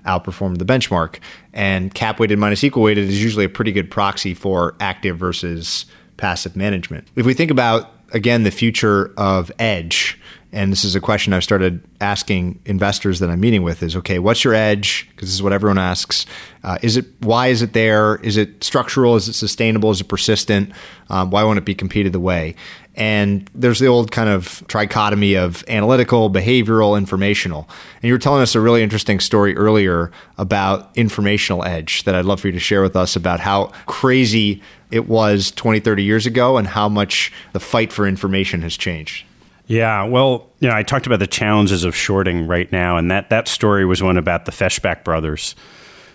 outperformed 0.05 0.57
the 0.57 0.65
benchmark. 0.65 1.19
And 1.53 1.93
cap 1.93 2.19
weighted 2.19 2.39
minus 2.39 2.63
equal 2.63 2.83
weighted 2.83 3.07
is 3.07 3.23
usually 3.23 3.45
a 3.45 3.49
pretty 3.49 3.71
good 3.71 3.91
proxy 3.91 4.33
for 4.33 4.75
active 4.79 5.17
versus 5.17 5.85
passive 6.21 6.55
management. 6.55 7.07
If 7.15 7.25
we 7.25 7.33
think 7.33 7.51
about, 7.51 7.91
again, 8.13 8.43
the 8.43 8.51
future 8.51 9.11
of 9.17 9.51
edge, 9.57 10.19
and 10.53 10.71
this 10.71 10.83
is 10.83 10.95
a 10.95 10.99
question 10.99 11.33
I've 11.33 11.43
started 11.43 11.81
asking 11.99 12.59
investors 12.65 13.19
that 13.19 13.29
I'm 13.29 13.39
meeting 13.39 13.63
with 13.63 13.81
is 13.81 13.95
okay, 13.95 14.19
what's 14.19 14.43
your 14.43 14.53
edge? 14.53 15.09
Because 15.09 15.29
this 15.29 15.35
is 15.35 15.41
what 15.41 15.53
everyone 15.53 15.77
asks. 15.77 16.25
Uh, 16.63 16.77
is 16.81 16.95
it 16.97 17.05
why 17.21 17.47
is 17.47 17.61
it 17.61 17.73
there? 17.73 18.17
Is 18.17 18.37
it 18.37 18.63
structural? 18.63 19.15
Is 19.15 19.29
it 19.29 19.33
sustainable? 19.33 19.91
Is 19.91 20.01
it 20.01 20.09
persistent? 20.09 20.71
Um, 21.09 21.31
why 21.31 21.43
won't 21.43 21.57
it 21.57 21.65
be 21.65 21.73
competed 21.73 22.13
away? 22.13 22.55
And 22.95 23.49
there's 23.55 23.79
the 23.79 23.87
old 23.87 24.11
kind 24.11 24.29
of 24.29 24.63
trichotomy 24.67 25.41
of 25.41 25.63
analytical, 25.69 26.29
behavioral, 26.29 26.97
informational. 26.97 27.69
And 27.95 28.03
you 28.03 28.13
were 28.13 28.19
telling 28.19 28.41
us 28.41 28.53
a 28.53 28.59
really 28.59 28.83
interesting 28.83 29.19
story 29.19 29.55
earlier 29.55 30.11
about 30.37 30.95
informational 30.97 31.63
edge 31.63 32.03
that 32.03 32.15
I'd 32.15 32.25
love 32.25 32.41
for 32.41 32.47
you 32.47 32.53
to 32.53 32.59
share 32.59 32.81
with 32.81 32.95
us 32.95 33.15
about 33.15 33.39
how 33.39 33.71
crazy 33.85 34.61
it 34.91 35.07
was 35.07 35.51
20, 35.51 35.79
30 35.79 36.03
years 36.03 36.25
ago 36.25 36.57
and 36.57 36.67
how 36.67 36.89
much 36.89 37.31
the 37.53 37.59
fight 37.59 37.93
for 37.93 38.05
information 38.05 38.61
has 38.61 38.75
changed. 38.75 39.25
Yeah, 39.67 40.03
well, 40.03 40.49
you 40.59 40.67
know, 40.67 40.75
I 40.75 40.83
talked 40.83 41.05
about 41.05 41.19
the 41.19 41.27
challenges 41.27 41.85
of 41.85 41.95
shorting 41.95 42.45
right 42.45 42.69
now, 42.73 42.97
and 42.97 43.09
that, 43.09 43.29
that 43.29 43.47
story 43.47 43.85
was 43.85 44.03
one 44.03 44.17
about 44.17 44.43
the 44.43 44.51
Feshbach 44.51 45.05
brothers, 45.05 45.55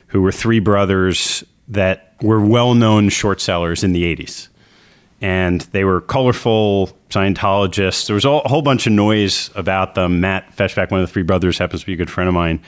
who 0.08 0.20
were 0.20 0.30
three 0.30 0.60
brothers 0.60 1.42
that 1.68 2.14
were 2.20 2.44
well 2.44 2.74
known 2.74 3.08
short 3.08 3.40
sellers 3.40 3.82
in 3.82 3.92
the 3.92 4.02
80s. 4.14 4.48
And 5.20 5.62
they 5.72 5.84
were 5.84 6.00
colorful 6.02 6.96
Scientologists. 7.10 8.06
There 8.06 8.14
was 8.14 8.24
a 8.24 8.38
whole 8.40 8.62
bunch 8.62 8.86
of 8.86 8.92
noise 8.92 9.50
about 9.54 9.94
them. 9.94 10.20
Matt 10.20 10.54
Feshbach, 10.54 10.90
one 10.90 11.00
of 11.00 11.06
the 11.06 11.12
three 11.12 11.22
brothers, 11.22 11.58
happens 11.58 11.80
to 11.82 11.86
be 11.86 11.94
a 11.94 11.96
good 11.96 12.10
friend 12.10 12.28
of 12.28 12.34
mine. 12.34 12.60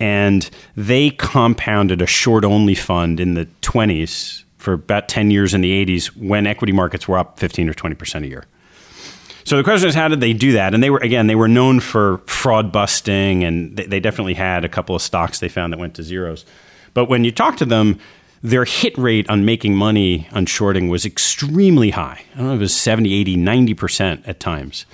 And 0.00 0.48
they 0.76 1.10
compounded 1.10 2.02
a 2.02 2.06
short 2.06 2.44
only 2.44 2.74
fund 2.74 3.20
in 3.20 3.34
the 3.34 3.46
20s 3.62 4.42
for 4.56 4.72
about 4.72 5.08
10 5.08 5.30
years 5.30 5.54
in 5.54 5.60
the 5.60 5.84
80s 5.84 6.06
when 6.16 6.46
equity 6.46 6.72
markets 6.72 7.06
were 7.06 7.18
up 7.18 7.38
15 7.38 7.68
or 7.68 7.74
20% 7.74 8.24
a 8.24 8.26
year. 8.26 8.44
So 9.44 9.58
the 9.58 9.62
question 9.62 9.88
is, 9.88 9.94
how 9.94 10.08
did 10.08 10.20
they 10.20 10.32
do 10.32 10.52
that? 10.52 10.72
And 10.72 10.82
they 10.82 10.88
were, 10.88 10.98
again, 10.98 11.26
they 11.26 11.34
were 11.34 11.48
known 11.48 11.80
for 11.80 12.18
fraud 12.26 12.72
busting, 12.72 13.44
and 13.44 13.76
they, 13.76 13.84
they 13.84 14.00
definitely 14.00 14.34
had 14.34 14.64
a 14.64 14.68
couple 14.70 14.96
of 14.96 15.02
stocks 15.02 15.38
they 15.38 15.50
found 15.50 15.72
that 15.72 15.78
went 15.78 15.94
to 15.96 16.02
zeros. 16.02 16.46
But 16.94 17.06
when 17.06 17.24
you 17.24 17.30
talk 17.30 17.58
to 17.58 17.66
them, 17.66 18.00
their 18.44 18.66
hit 18.66 18.96
rate 18.98 19.28
on 19.30 19.46
making 19.46 19.74
money 19.74 20.28
on 20.30 20.44
shorting 20.44 20.88
was 20.90 21.06
extremely 21.06 21.90
high. 21.90 22.22
I 22.34 22.36
don't 22.36 22.46
know 22.48 22.54
it 22.54 22.58
was 22.58 22.76
70, 22.76 23.12
80, 23.14 23.38
90% 23.38 24.28
at 24.28 24.38
times. 24.38 24.84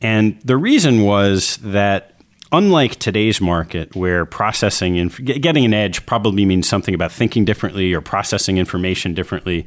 And 0.00 0.40
the 0.42 0.56
reason 0.56 1.02
was 1.02 1.56
that 1.58 2.20
unlike 2.52 2.94
today's 2.94 3.40
market 3.40 3.96
where 3.96 4.24
processing 4.24 5.00
and 5.00 5.12
getting 5.24 5.64
an 5.64 5.74
edge 5.74 6.06
probably 6.06 6.46
means 6.46 6.68
something 6.68 6.94
about 6.94 7.10
thinking 7.10 7.44
differently 7.44 7.92
or 7.92 8.00
processing 8.00 8.56
information 8.56 9.14
differently 9.14 9.66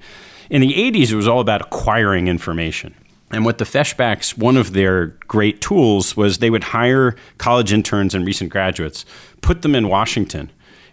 in 0.49 0.61
the 0.61 0.73
80s 0.73 1.11
it 1.11 1.15
was 1.15 1.27
all 1.27 1.41
about 1.41 1.61
acquiring 1.61 2.29
information 2.29 2.95
and 3.31 3.43
what 3.43 3.57
the 3.57 3.65
feshbacks 3.65 4.37
one 4.37 4.55
of 4.55 4.71
their 4.71 5.07
great 5.27 5.59
tools 5.59 6.15
was 6.15 6.37
they 6.37 6.49
would 6.49 6.63
hire 6.63 7.17
college 7.37 7.73
interns 7.73 8.15
and 8.15 8.25
recent 8.25 8.49
graduates 8.49 9.03
put 9.41 9.61
them 9.61 9.75
in 9.75 9.89
washington 9.89 10.49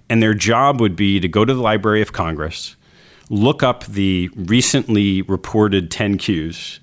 and 0.09 0.23
their 0.23 0.35
job 0.35 0.81
would 0.81 0.97
be 0.97 1.21
to 1.21 1.29
go 1.29 1.45
to 1.45 1.55
the 1.55 1.63
library 1.63 2.03
of 2.03 2.13
congress 2.13 2.77
look 3.29 3.63
up 3.63 3.85
the 3.87 4.31
recently 4.35 5.23
reported 5.23 5.91
10qs 5.91 6.79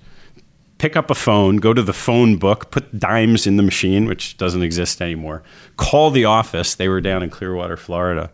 pick 0.84 0.96
up 0.96 1.10
a 1.10 1.14
phone, 1.14 1.56
go 1.56 1.72
to 1.72 1.82
the 1.82 1.94
phone 1.94 2.36
book, 2.36 2.70
put 2.70 2.98
dimes 2.98 3.46
in 3.46 3.56
the 3.56 3.62
machine, 3.62 4.06
which 4.06 4.36
doesn't 4.36 4.62
exist 4.62 5.00
anymore, 5.00 5.42
call 5.78 6.10
the 6.10 6.26
office, 6.26 6.74
they 6.74 6.88
were 6.88 7.00
down 7.00 7.22
in 7.22 7.30
Clearwater, 7.30 7.76
Florida, 7.76 8.30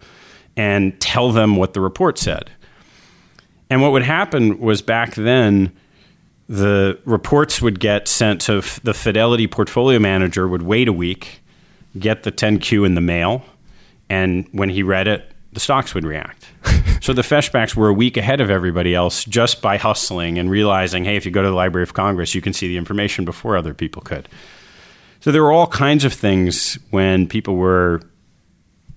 and 0.56 1.00
tell 1.00 1.30
them 1.30 1.54
what 1.54 1.74
the 1.74 1.80
report 1.80 2.18
said. 2.18 2.50
And 3.70 3.80
what 3.80 3.92
would 3.92 4.02
happen 4.02 4.58
was 4.58 4.82
back 4.82 5.14
then, 5.14 5.70
the 6.48 6.98
reports 7.04 7.62
would 7.62 7.78
get 7.78 8.08
sent 8.08 8.40
to 8.40 8.62
the 8.82 8.94
Fidelity 8.94 9.46
portfolio 9.46 10.00
manager, 10.00 10.48
would 10.48 10.62
wait 10.62 10.88
a 10.88 10.92
week, 10.92 11.42
get 11.98 12.24
the 12.24 12.32
10Q 12.32 12.84
in 12.84 12.96
the 12.96 13.00
mail, 13.00 13.44
and 14.10 14.46
when 14.52 14.68
he 14.68 14.82
read 14.82 15.08
it, 15.08 15.32
the 15.52 15.60
stocks 15.60 15.94
would 15.94 16.04
react. 16.04 16.48
so 17.00 17.12
the 17.12 17.22
Feshbacks 17.22 17.74
were 17.74 17.88
a 17.88 17.94
week 17.94 18.16
ahead 18.16 18.40
of 18.40 18.50
everybody 18.50 18.94
else 18.94 19.24
just 19.24 19.62
by 19.62 19.76
hustling 19.76 20.38
and 20.38 20.50
realizing, 20.50 21.04
hey, 21.04 21.16
if 21.16 21.24
you 21.24 21.30
go 21.30 21.42
to 21.42 21.48
the 21.48 21.54
Library 21.54 21.84
of 21.84 21.94
Congress, 21.94 22.34
you 22.34 22.42
can 22.42 22.52
see 22.52 22.68
the 22.68 22.76
information 22.76 23.24
before 23.24 23.56
other 23.56 23.72
people 23.72 24.02
could. 24.02 24.28
So 25.20 25.30
there 25.30 25.42
were 25.42 25.52
all 25.52 25.66
kinds 25.66 26.04
of 26.04 26.12
things 26.12 26.78
when 26.90 27.26
people 27.28 27.56
were 27.56 28.02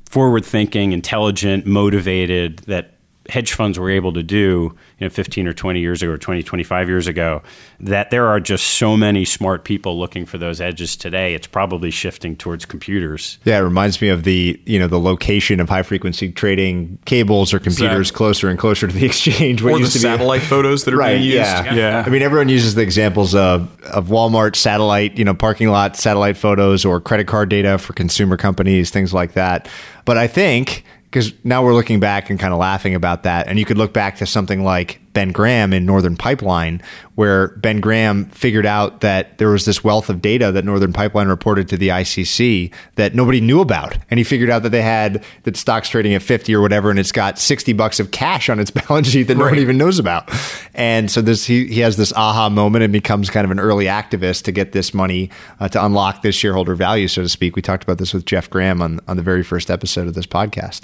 forward 0.10 0.46
thinking, 0.46 0.92
intelligent, 0.92 1.66
motivated 1.66 2.60
that 2.60 2.93
hedge 3.30 3.54
funds 3.54 3.80
were 3.80 3.90
able 3.90 4.12
to 4.12 4.22
do 4.22 4.76
you 5.00 5.06
know 5.06 5.10
15 5.10 5.48
or 5.48 5.54
20 5.54 5.80
years 5.80 6.02
ago 6.02 6.12
or 6.12 6.18
20 6.18 6.44
25 6.44 6.90
years 6.90 7.08
ago 7.08 7.42
that 7.80 8.10
there 8.10 8.28
are 8.28 8.40
just 8.40 8.66
so 8.66 8.98
many 8.98 9.24
smart 9.24 9.64
people 9.64 9.98
looking 9.98 10.26
for 10.26 10.38
those 10.38 10.60
edges 10.60 10.98
today 10.98 11.34
it's 11.34 11.48
probably 11.48 11.90
shifting 11.90 12.36
towards 12.36 12.66
computers 12.66 13.38
yeah 13.46 13.58
it 13.58 13.62
reminds 13.62 14.02
me 14.02 14.10
of 14.10 14.24
the 14.26 14.60
you 14.66 14.78
know 14.78 14.88
the 14.88 15.00
location 15.00 15.62
of 15.62 15.70
high 15.70 15.84
frequency 15.84 16.32
trading 16.34 16.98
cables 17.06 17.54
or 17.54 17.60
computers 17.60 18.10
exactly. 18.10 18.18
closer 18.18 18.50
and 18.50 18.60
closer 18.60 18.88
to 18.88 18.94
the 18.94 19.06
exchange 19.14 19.62
or 19.62 19.80
the 19.80 19.86
satellite 19.86 19.94
be, 19.94 20.00
satellite 20.00 20.42
photos 20.42 20.84
that 20.84 20.94
are 20.94 20.98
right, 20.98 21.14
being 21.14 21.24
used 21.24 21.38
yeah. 21.38 21.74
yeah 21.74 22.04
i 22.06 22.10
mean 22.10 22.22
everyone 22.22 22.50
uses 22.50 22.76
the 22.76 22.82
examples 22.82 23.34
of 23.34 23.82
of 23.84 24.08
walmart 24.08 24.56
satellite 24.56 25.18
you 25.18 25.24
know 25.24 25.34
parking 25.34 25.70
lot 25.70 25.96
satellite 25.96 26.36
photos 26.36 26.84
or 26.84 27.00
credit 27.00 27.26
card 27.26 27.48
data 27.48 27.78
for 27.78 27.94
consumer 27.94 28.36
companies 28.36 28.92
things 28.92 29.14
like 29.14 29.32
that 29.34 29.70
but 30.04 30.18
i 30.18 30.28
think 30.28 30.84
because 31.14 31.32
now 31.44 31.64
we're 31.64 31.76
looking 31.76 32.00
back 32.00 32.32
and 32.32 32.40
kind 32.40 32.54
of 32.54 32.60
laughing 32.60 32.96
about 32.96 33.22
that. 33.24 33.48
And 33.48 33.60
you 33.60 33.66
could 33.66 33.78
look 33.78 33.94
back 33.94 34.18
to 34.18 34.26
something 34.26 34.64
like 34.64 35.00
Ben 35.14 35.32
Graham 35.32 35.74
in 35.74 35.86
Northern 35.86 36.18
Pipeline, 36.18 36.82
where 37.16 37.50
Ben 37.50 37.80
Graham 37.80 38.26
figured 38.26 38.66
out 38.66 39.02
that 39.02 39.38
there 39.38 39.50
was 39.50 39.66
this 39.66 39.84
wealth 39.84 40.10
of 40.10 40.22
data 40.22 40.52
that 40.52 40.66
Northern 40.66 40.92
Pipeline 40.92 41.28
reported 41.28 41.70
to 41.70 41.78
the 41.78 41.90
ICC 41.90 42.74
that 42.96 43.14
nobody 43.14 43.40
knew 43.40 43.62
about. 43.62 43.98
And 44.10 44.18
he 44.18 44.24
figured 44.24 44.50
out 44.50 44.64
that 44.64 44.70
they 44.70 44.82
had 44.82 45.24
that 45.44 45.56
stocks 45.56 45.90
trading 45.90 46.14
at 46.16 46.24
50 46.24 46.56
or 46.56 46.62
whatever, 46.62 46.90
and 46.90 46.98
it's 46.98 47.12
got 47.12 47.38
60 47.38 47.74
bucks 47.74 48.00
of 48.00 48.12
cash 48.12 48.50
on 48.50 48.60
its 48.60 48.72
balance 48.88 49.08
sheet 49.08 49.24
that 49.24 49.36
nobody 49.36 49.58
right. 49.58 49.62
even 49.62 49.78
knows 49.78 50.00
about. 50.00 50.30
And 50.74 51.12
so 51.12 51.22
this 51.22 51.46
he, 51.46 51.68
he 51.68 51.82
has 51.82 51.98
this 51.98 52.12
aha 52.14 52.50
moment 52.50 52.84
and 52.84 52.92
becomes 52.92 53.30
kind 53.30 53.46
of 53.46 53.52
an 53.52 53.60
early 53.60 53.86
activist 53.86 54.44
to 54.44 54.52
get 54.52 54.72
this 54.72 54.94
money 54.94 55.30
uh, 55.60 55.68
to 55.70 55.86
unlock 55.86 56.24
this 56.24 56.36
shareholder 56.36 56.74
value, 56.74 57.08
so 57.08 57.22
to 57.22 57.30
speak. 57.30 57.56
We 57.56 57.62
talked 57.62 57.84
about 57.84 58.00
this 58.00 58.14
with 58.14 58.26
Jeff 58.26 58.50
Gramm 58.50 58.82
on, 58.82 59.00
on 59.08 59.18
the 59.18 59.24
very 59.24 59.44
first 59.44 59.70
episode 59.70 60.08
of 60.08 60.16
this 60.16 60.26
podcast. 60.26 60.82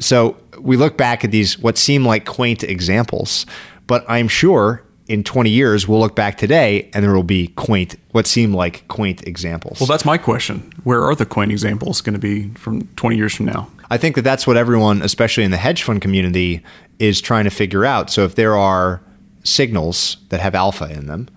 So 0.00 0.36
we 0.58 0.76
look 0.76 0.96
back 0.96 1.24
at 1.24 1.30
these 1.30 1.58
what 1.58 1.78
seem 1.78 2.04
like 2.04 2.26
quaint 2.26 2.62
examples, 2.62 3.46
but 3.86 4.04
I'm 4.08 4.28
sure 4.28 4.82
in 5.06 5.24
20 5.24 5.50
years 5.50 5.88
we'll 5.88 5.98
look 5.98 6.14
back 6.14 6.38
today 6.38 6.88
and 6.94 7.04
there 7.04 7.12
will 7.12 7.24
be 7.24 7.48
quaint 7.48 7.96
what 8.12 8.26
seem 8.26 8.54
like 8.54 8.86
quaint 8.88 9.26
examples. 9.26 9.80
Well, 9.80 9.88
that's 9.88 10.04
my 10.04 10.16
question. 10.16 10.72
Where 10.84 11.02
are 11.02 11.14
the 11.14 11.26
quaint 11.26 11.50
examples 11.50 12.00
going 12.00 12.14
to 12.14 12.20
be 12.20 12.50
from 12.50 12.86
20 12.96 13.16
years 13.16 13.34
from 13.34 13.46
now? 13.46 13.68
I 13.90 13.96
think 13.96 14.14
that 14.14 14.22
that's 14.22 14.46
what 14.46 14.56
everyone, 14.56 15.02
especially 15.02 15.42
in 15.42 15.50
the 15.50 15.56
hedge 15.56 15.82
fund 15.82 16.00
community, 16.00 16.62
is 17.00 17.20
trying 17.20 17.44
to 17.44 17.50
figure 17.50 17.84
out. 17.84 18.08
So 18.08 18.24
if 18.24 18.36
there 18.36 18.56
are 18.56 19.02
signals 19.42 20.18
that 20.28 20.38
have 20.38 20.54
alpha 20.54 20.88
in 20.88 21.06
them 21.06 21.28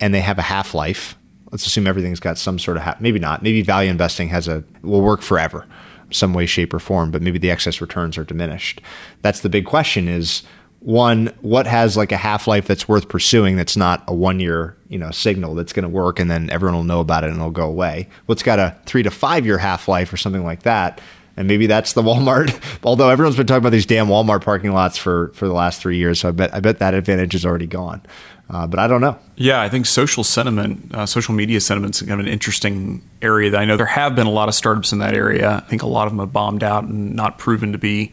and 0.00 0.12
they 0.12 0.20
have 0.20 0.38
a 0.38 0.42
half 0.42 0.74
life, 0.74 1.16
let's 1.52 1.66
assume 1.66 1.86
everything's 1.86 2.18
got 2.18 2.36
some 2.36 2.58
sort 2.58 2.78
of 2.78 2.82
ha- 2.82 2.96
maybe 2.98 3.20
not. 3.20 3.44
Maybe 3.44 3.62
value 3.62 3.90
investing 3.90 4.28
has 4.30 4.48
a 4.48 4.64
will 4.82 5.02
work 5.02 5.22
forever 5.22 5.68
some 6.14 6.34
way, 6.34 6.46
shape, 6.46 6.72
or 6.72 6.78
form, 6.78 7.10
but 7.10 7.22
maybe 7.22 7.38
the 7.38 7.50
excess 7.50 7.80
returns 7.80 8.16
are 8.16 8.24
diminished. 8.24 8.80
That's 9.22 9.40
the 9.40 9.48
big 9.48 9.66
question 9.66 10.08
is 10.08 10.42
one, 10.84 11.32
what 11.40 11.66
has 11.66 11.96
like 11.96 12.12
a 12.12 12.16
half 12.16 12.46
life 12.46 12.66
that's 12.66 12.86
worth 12.86 13.08
pursuing 13.08 13.56
that's 13.56 13.76
not 13.76 14.04
a 14.06 14.14
one 14.14 14.38
year, 14.38 14.76
you 14.88 14.98
know, 14.98 15.10
signal 15.10 15.54
that's 15.54 15.72
going 15.72 15.84
to 15.84 15.88
work 15.88 16.20
and 16.20 16.30
then 16.30 16.50
everyone 16.50 16.76
will 16.76 16.84
know 16.84 17.00
about 17.00 17.24
it 17.24 17.30
and 17.30 17.36
it'll 17.36 17.50
go 17.50 17.66
away? 17.66 18.06
What's 18.26 18.42
got 18.42 18.58
a 18.58 18.76
three 18.84 19.02
to 19.02 19.10
five 19.10 19.46
year 19.46 19.56
half 19.56 19.88
life 19.88 20.12
or 20.12 20.18
something 20.18 20.44
like 20.44 20.62
that? 20.64 21.00
And 21.36 21.48
maybe 21.48 21.66
that's 21.66 21.92
the 21.92 22.02
Walmart. 22.02 22.54
Although 22.84 23.08
everyone's 23.08 23.36
been 23.36 23.46
talking 23.46 23.62
about 23.62 23.72
these 23.72 23.86
damn 23.86 24.06
Walmart 24.06 24.42
parking 24.44 24.72
lots 24.72 24.96
for, 24.96 25.28
for 25.34 25.46
the 25.46 25.54
last 25.54 25.80
three 25.80 25.96
years, 25.96 26.20
so 26.20 26.28
I 26.28 26.32
bet 26.32 26.54
I 26.54 26.60
bet 26.60 26.78
that 26.78 26.94
advantage 26.94 27.34
is 27.34 27.44
already 27.44 27.66
gone. 27.66 28.02
Uh, 28.50 28.66
but 28.66 28.78
I 28.78 28.86
don't 28.86 29.00
know. 29.00 29.18
Yeah, 29.36 29.62
I 29.62 29.68
think 29.70 29.86
social 29.86 30.22
sentiment, 30.22 30.94
uh, 30.94 31.06
social 31.06 31.34
media 31.34 31.60
sentiment 31.60 31.96
is 31.96 32.02
kind 32.02 32.20
of 32.20 32.26
an 32.26 32.32
interesting 32.32 33.02
area 33.22 33.50
that 33.50 33.58
I 33.58 33.64
know 33.64 33.76
there 33.76 33.86
have 33.86 34.14
been 34.14 34.26
a 34.26 34.30
lot 34.30 34.48
of 34.48 34.54
startups 34.54 34.92
in 34.92 34.98
that 34.98 35.14
area. 35.14 35.56
I 35.56 35.60
think 35.60 35.82
a 35.82 35.86
lot 35.86 36.06
of 36.06 36.12
them 36.12 36.20
have 36.20 36.32
bombed 36.32 36.62
out 36.62 36.84
and 36.84 37.14
not 37.14 37.38
proven 37.38 37.72
to 37.72 37.78
be, 37.78 38.12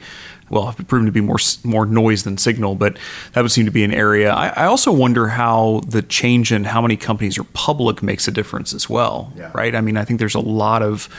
well, 0.50 0.68
have 0.68 0.88
proven 0.88 1.06
to 1.06 1.12
be 1.12 1.20
more 1.20 1.38
more 1.66 1.86
noise 1.86 2.24
than 2.24 2.38
signal. 2.38 2.76
But 2.76 2.98
that 3.34 3.42
would 3.42 3.52
seem 3.52 3.66
to 3.66 3.72
be 3.72 3.84
an 3.84 3.94
area. 3.94 4.32
I, 4.32 4.48
I 4.50 4.66
also 4.68 4.92
wonder 4.94 5.28
how 5.28 5.82
the 5.86 6.02
change 6.02 6.54
in 6.54 6.64
how 6.64 6.82
many 6.82 6.96
companies 6.96 7.38
are 7.38 7.44
public 7.44 8.02
makes 8.02 8.26
a 8.30 8.32
difference 8.32 8.74
as 8.74 8.90
well, 8.90 9.34
yeah. 9.36 9.52
right? 9.54 9.76
I 9.76 9.82
mean, 9.82 9.98
I 9.98 10.06
think 10.06 10.20
there's 10.20 10.36
a 10.36 10.40
lot 10.40 10.82
of 10.82 11.10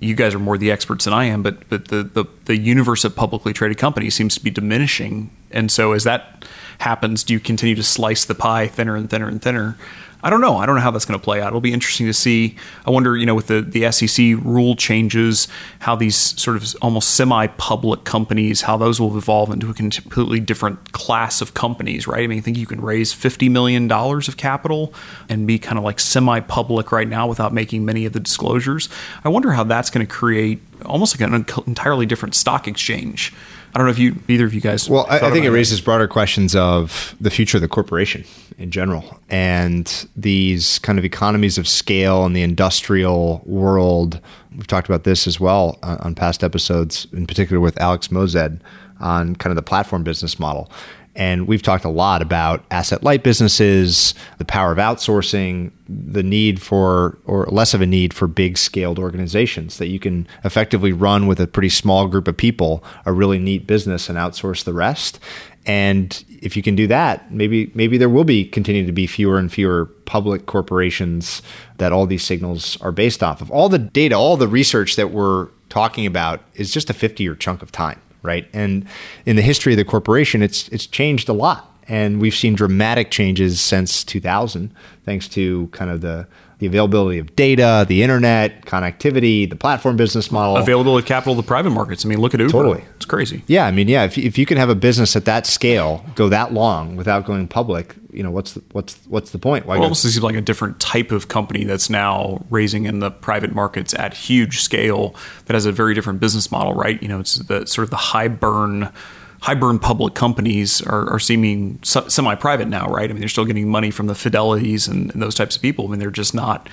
you 0.00 0.14
guys 0.14 0.34
are 0.34 0.38
more 0.38 0.58
the 0.58 0.70
experts 0.70 1.04
than 1.04 1.14
I 1.14 1.24
am, 1.24 1.42
but 1.42 1.68
but 1.68 1.88
the, 1.88 2.02
the 2.02 2.24
the 2.44 2.56
universe 2.56 3.04
of 3.04 3.14
publicly 3.16 3.52
traded 3.52 3.78
companies 3.78 4.14
seems 4.14 4.34
to 4.34 4.42
be 4.42 4.50
diminishing, 4.50 5.30
and 5.50 5.70
so 5.70 5.92
as 5.92 6.04
that 6.04 6.44
happens, 6.78 7.24
do 7.24 7.32
you 7.32 7.40
continue 7.40 7.74
to 7.74 7.82
slice 7.82 8.24
the 8.24 8.34
pie 8.34 8.66
thinner 8.66 8.96
and 8.96 9.08
thinner 9.08 9.28
and 9.28 9.40
thinner? 9.40 9.76
I 10.26 10.30
don't 10.30 10.40
know. 10.40 10.56
I 10.56 10.66
don't 10.66 10.74
know 10.74 10.80
how 10.80 10.90
that's 10.90 11.04
going 11.04 11.20
to 11.20 11.22
play 11.22 11.40
out. 11.40 11.46
It'll 11.46 11.60
be 11.60 11.72
interesting 11.72 12.06
to 12.06 12.12
see. 12.12 12.56
I 12.84 12.90
wonder, 12.90 13.16
you 13.16 13.26
know, 13.26 13.36
with 13.36 13.46
the, 13.46 13.60
the 13.60 13.92
SEC 13.92 14.36
rule 14.42 14.74
changes, 14.74 15.46
how 15.78 15.94
these 15.94 16.16
sort 16.16 16.56
of 16.56 16.74
almost 16.82 17.12
semi 17.12 17.46
public 17.46 18.02
companies, 18.02 18.62
how 18.62 18.76
those 18.76 19.00
will 19.00 19.16
evolve 19.16 19.52
into 19.52 19.70
a 19.70 19.72
completely 19.74 20.40
different 20.40 20.90
class 20.90 21.40
of 21.40 21.54
companies, 21.54 22.08
right? 22.08 22.24
I 22.24 22.26
mean, 22.26 22.38
I 22.38 22.40
think 22.40 22.58
you 22.58 22.66
can 22.66 22.80
raise 22.80 23.14
$50 23.14 23.48
million 23.52 23.88
of 23.92 24.36
capital 24.36 24.92
and 25.28 25.46
be 25.46 25.60
kind 25.60 25.78
of 25.78 25.84
like 25.84 26.00
semi 26.00 26.40
public 26.40 26.90
right 26.90 27.08
now 27.08 27.28
without 27.28 27.54
making 27.54 27.84
many 27.84 28.04
of 28.04 28.12
the 28.12 28.18
disclosures. 28.18 28.88
I 29.22 29.28
wonder 29.28 29.52
how 29.52 29.62
that's 29.62 29.90
going 29.90 30.04
to 30.04 30.12
create 30.12 30.60
almost 30.84 31.14
like 31.14 31.30
an 31.30 31.46
entirely 31.68 32.04
different 32.04 32.34
stock 32.34 32.66
exchange 32.66 33.32
I 33.76 33.78
don't 33.78 33.88
know 33.88 33.92
if 33.92 33.98
you 33.98 34.16
either 34.26 34.46
of 34.46 34.54
you 34.54 34.62
guys. 34.62 34.88
Well, 34.88 35.06
I, 35.10 35.18
I 35.18 35.30
think 35.30 35.44
it 35.44 35.50
raises 35.50 35.82
broader 35.82 36.08
questions 36.08 36.56
of 36.56 37.14
the 37.20 37.28
future 37.28 37.58
of 37.58 37.60
the 37.60 37.68
corporation 37.68 38.24
in 38.56 38.70
general, 38.70 39.20
and 39.28 40.08
these 40.16 40.78
kind 40.78 40.98
of 40.98 41.04
economies 41.04 41.58
of 41.58 41.68
scale 41.68 42.24
in 42.24 42.32
the 42.32 42.40
industrial 42.40 43.42
world. 43.44 44.18
We've 44.56 44.66
talked 44.66 44.88
about 44.88 45.04
this 45.04 45.26
as 45.26 45.38
well 45.38 45.78
on, 45.82 45.98
on 45.98 46.14
past 46.14 46.42
episodes, 46.42 47.06
in 47.12 47.26
particular 47.26 47.60
with 47.60 47.78
Alex 47.78 48.08
Moazed 48.08 48.58
on 48.98 49.36
kind 49.36 49.50
of 49.50 49.56
the 49.56 49.62
platform 49.62 50.02
business 50.02 50.38
model. 50.38 50.70
And 51.16 51.48
we've 51.48 51.62
talked 51.62 51.84
a 51.84 51.90
lot 51.90 52.20
about 52.20 52.62
asset 52.70 53.02
light 53.02 53.22
businesses, 53.22 54.14
the 54.36 54.44
power 54.44 54.70
of 54.70 54.78
outsourcing, 54.78 55.72
the 55.88 56.22
need 56.22 56.60
for, 56.60 57.18
or 57.24 57.46
less 57.46 57.72
of 57.72 57.80
a 57.80 57.86
need 57.86 58.12
for 58.12 58.26
big 58.26 58.58
scaled 58.58 58.98
organizations 58.98 59.78
that 59.78 59.88
you 59.88 59.98
can 59.98 60.28
effectively 60.44 60.92
run 60.92 61.26
with 61.26 61.40
a 61.40 61.46
pretty 61.46 61.70
small 61.70 62.06
group 62.06 62.28
of 62.28 62.36
people, 62.36 62.84
a 63.06 63.12
really 63.12 63.38
neat 63.38 63.66
business 63.66 64.10
and 64.10 64.18
outsource 64.18 64.62
the 64.62 64.74
rest. 64.74 65.18
And 65.64 66.22
if 66.28 66.54
you 66.54 66.62
can 66.62 66.76
do 66.76 66.86
that, 66.88 67.32
maybe 67.32 67.72
maybe 67.74 67.98
there 67.98 68.10
will 68.10 68.24
be 68.24 68.44
continue 68.44 68.86
to 68.86 68.92
be 68.92 69.06
fewer 69.06 69.38
and 69.38 69.50
fewer 69.52 69.86
public 70.04 70.46
corporations 70.46 71.42
that 71.78 71.92
all 71.92 72.06
these 72.06 72.22
signals 72.22 72.80
are 72.82 72.92
based 72.92 73.22
off 73.22 73.40
of. 73.40 73.50
All 73.50 73.68
the 73.68 73.78
data, 73.78 74.14
all 74.14 74.36
the 74.36 74.46
research 74.46 74.94
that 74.96 75.10
we're 75.10 75.48
talking 75.68 76.06
about 76.06 76.42
is 76.54 76.70
just 76.70 76.88
a 76.88 76.94
50 76.94 77.24
year 77.24 77.34
chunk 77.34 77.62
of 77.62 77.72
time 77.72 78.00
right? 78.26 78.46
And 78.52 78.84
in 79.24 79.36
the 79.36 79.42
history 79.42 79.72
of 79.72 79.78
the 79.78 79.84
corporation, 79.84 80.42
it's 80.42 80.68
it's 80.68 80.86
changed 80.86 81.28
a 81.30 81.32
lot, 81.32 81.72
and 81.88 82.20
we've 82.20 82.34
seen 82.34 82.54
dramatic 82.54 83.10
changes 83.10 83.60
since 83.60 84.04
2000, 84.04 84.74
thanks 85.04 85.28
to 85.28 85.68
kind 85.68 85.90
of 85.90 86.02
the 86.02 86.26
the 86.58 86.66
availability 86.66 87.18
of 87.18 87.36
data, 87.36 87.84
the 87.86 88.02
internet, 88.02 88.62
connectivity, 88.64 89.48
the 89.48 89.56
platform 89.56 89.96
business 89.96 90.30
model. 90.30 90.56
Availability 90.56 91.04
of 91.04 91.06
capital 91.08 91.34
to 91.34 91.42
the 91.42 91.46
private 91.46 91.70
markets. 91.70 92.04
I 92.04 92.08
mean, 92.08 92.18
look 92.20 92.32
at 92.32 92.40
Uber. 92.40 92.50
Totally. 92.50 92.84
It's 92.96 93.04
crazy. 93.04 93.42
Yeah, 93.46 93.66
I 93.66 93.70
mean, 93.72 93.88
yeah, 93.88 94.04
if, 94.04 94.16
if 94.16 94.38
you 94.38 94.46
can 94.46 94.56
have 94.56 94.70
a 94.70 94.74
business 94.74 95.14
at 95.16 95.26
that 95.26 95.46
scale 95.46 96.04
go 96.14 96.28
that 96.30 96.54
long 96.54 96.96
without 96.96 97.26
going 97.26 97.46
public, 97.46 97.94
you 98.10 98.22
know, 98.22 98.30
what's 98.30 98.52
the, 98.54 98.62
what's 98.72 98.96
what's 99.08 99.32
the 99.32 99.38
point? 99.38 99.66
Why 99.66 99.74
It 99.74 99.78
go- 99.78 99.82
almost 99.84 100.02
seems 100.02 100.22
like 100.22 100.34
a 100.34 100.40
different 100.40 100.80
type 100.80 101.12
of 101.12 101.28
company 101.28 101.64
that's 101.64 101.90
now 101.90 102.42
raising 102.48 102.86
in 102.86 103.00
the 103.00 103.10
private 103.10 103.54
markets 103.54 103.92
at 103.92 104.14
huge 104.14 104.60
scale 104.62 105.14
that 105.44 105.52
has 105.54 105.66
a 105.66 105.72
very 105.72 105.92
different 105.92 106.20
business 106.20 106.50
model, 106.50 106.72
right? 106.72 107.00
You 107.02 107.08
know, 107.08 107.20
it's 107.20 107.34
the 107.36 107.66
sort 107.66 107.84
of 107.84 107.90
the 107.90 107.96
high 107.96 108.28
burn 108.28 108.90
high 109.46 109.54
burn 109.54 109.78
public 109.78 110.14
companies 110.14 110.82
are, 110.82 111.08
are 111.08 111.20
seeming 111.20 111.78
semi 111.84 112.34
private 112.34 112.66
now, 112.66 112.88
right? 112.88 113.08
I 113.08 113.12
mean, 113.12 113.20
they're 113.20 113.28
still 113.28 113.44
getting 113.44 113.68
money 113.68 113.92
from 113.92 114.08
the 114.08 114.12
Fidelities 114.12 114.88
and, 114.90 115.12
and 115.12 115.22
those 115.22 115.36
types 115.36 115.54
of 115.54 115.62
people. 115.62 115.86
I 115.86 115.90
mean, 115.90 116.00
they're 116.00 116.10
just 116.10 116.34
not 116.34 116.68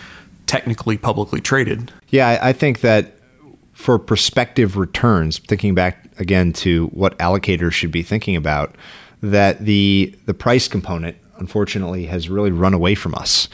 technically 0.47 0.97
publicly 0.97 1.39
traded. 1.39 1.91
Yeah, 2.09 2.39
I, 2.41 2.51
think 2.51 2.81
that 2.81 3.13
for 3.73 3.99
prospective 3.99 4.75
returns, 4.75 5.38
thinking 5.38 5.75
back 5.75 6.03
again 6.17 6.51
to 6.53 6.88
what 6.88 7.15
allocators 7.19 7.73
should 7.73 7.91
be 7.91 8.01
thinking 8.01 8.36
about, 8.36 8.73
that 9.21 9.59
the 9.59 10.17
the 10.25 10.33
price 10.33 10.67
component 10.67 11.15
unfortunately 11.38 12.07
has 12.07 12.27
really 12.27 12.51
run 12.51 12.73
away 12.73 12.95
from 12.95 13.13
us, 13.13 13.49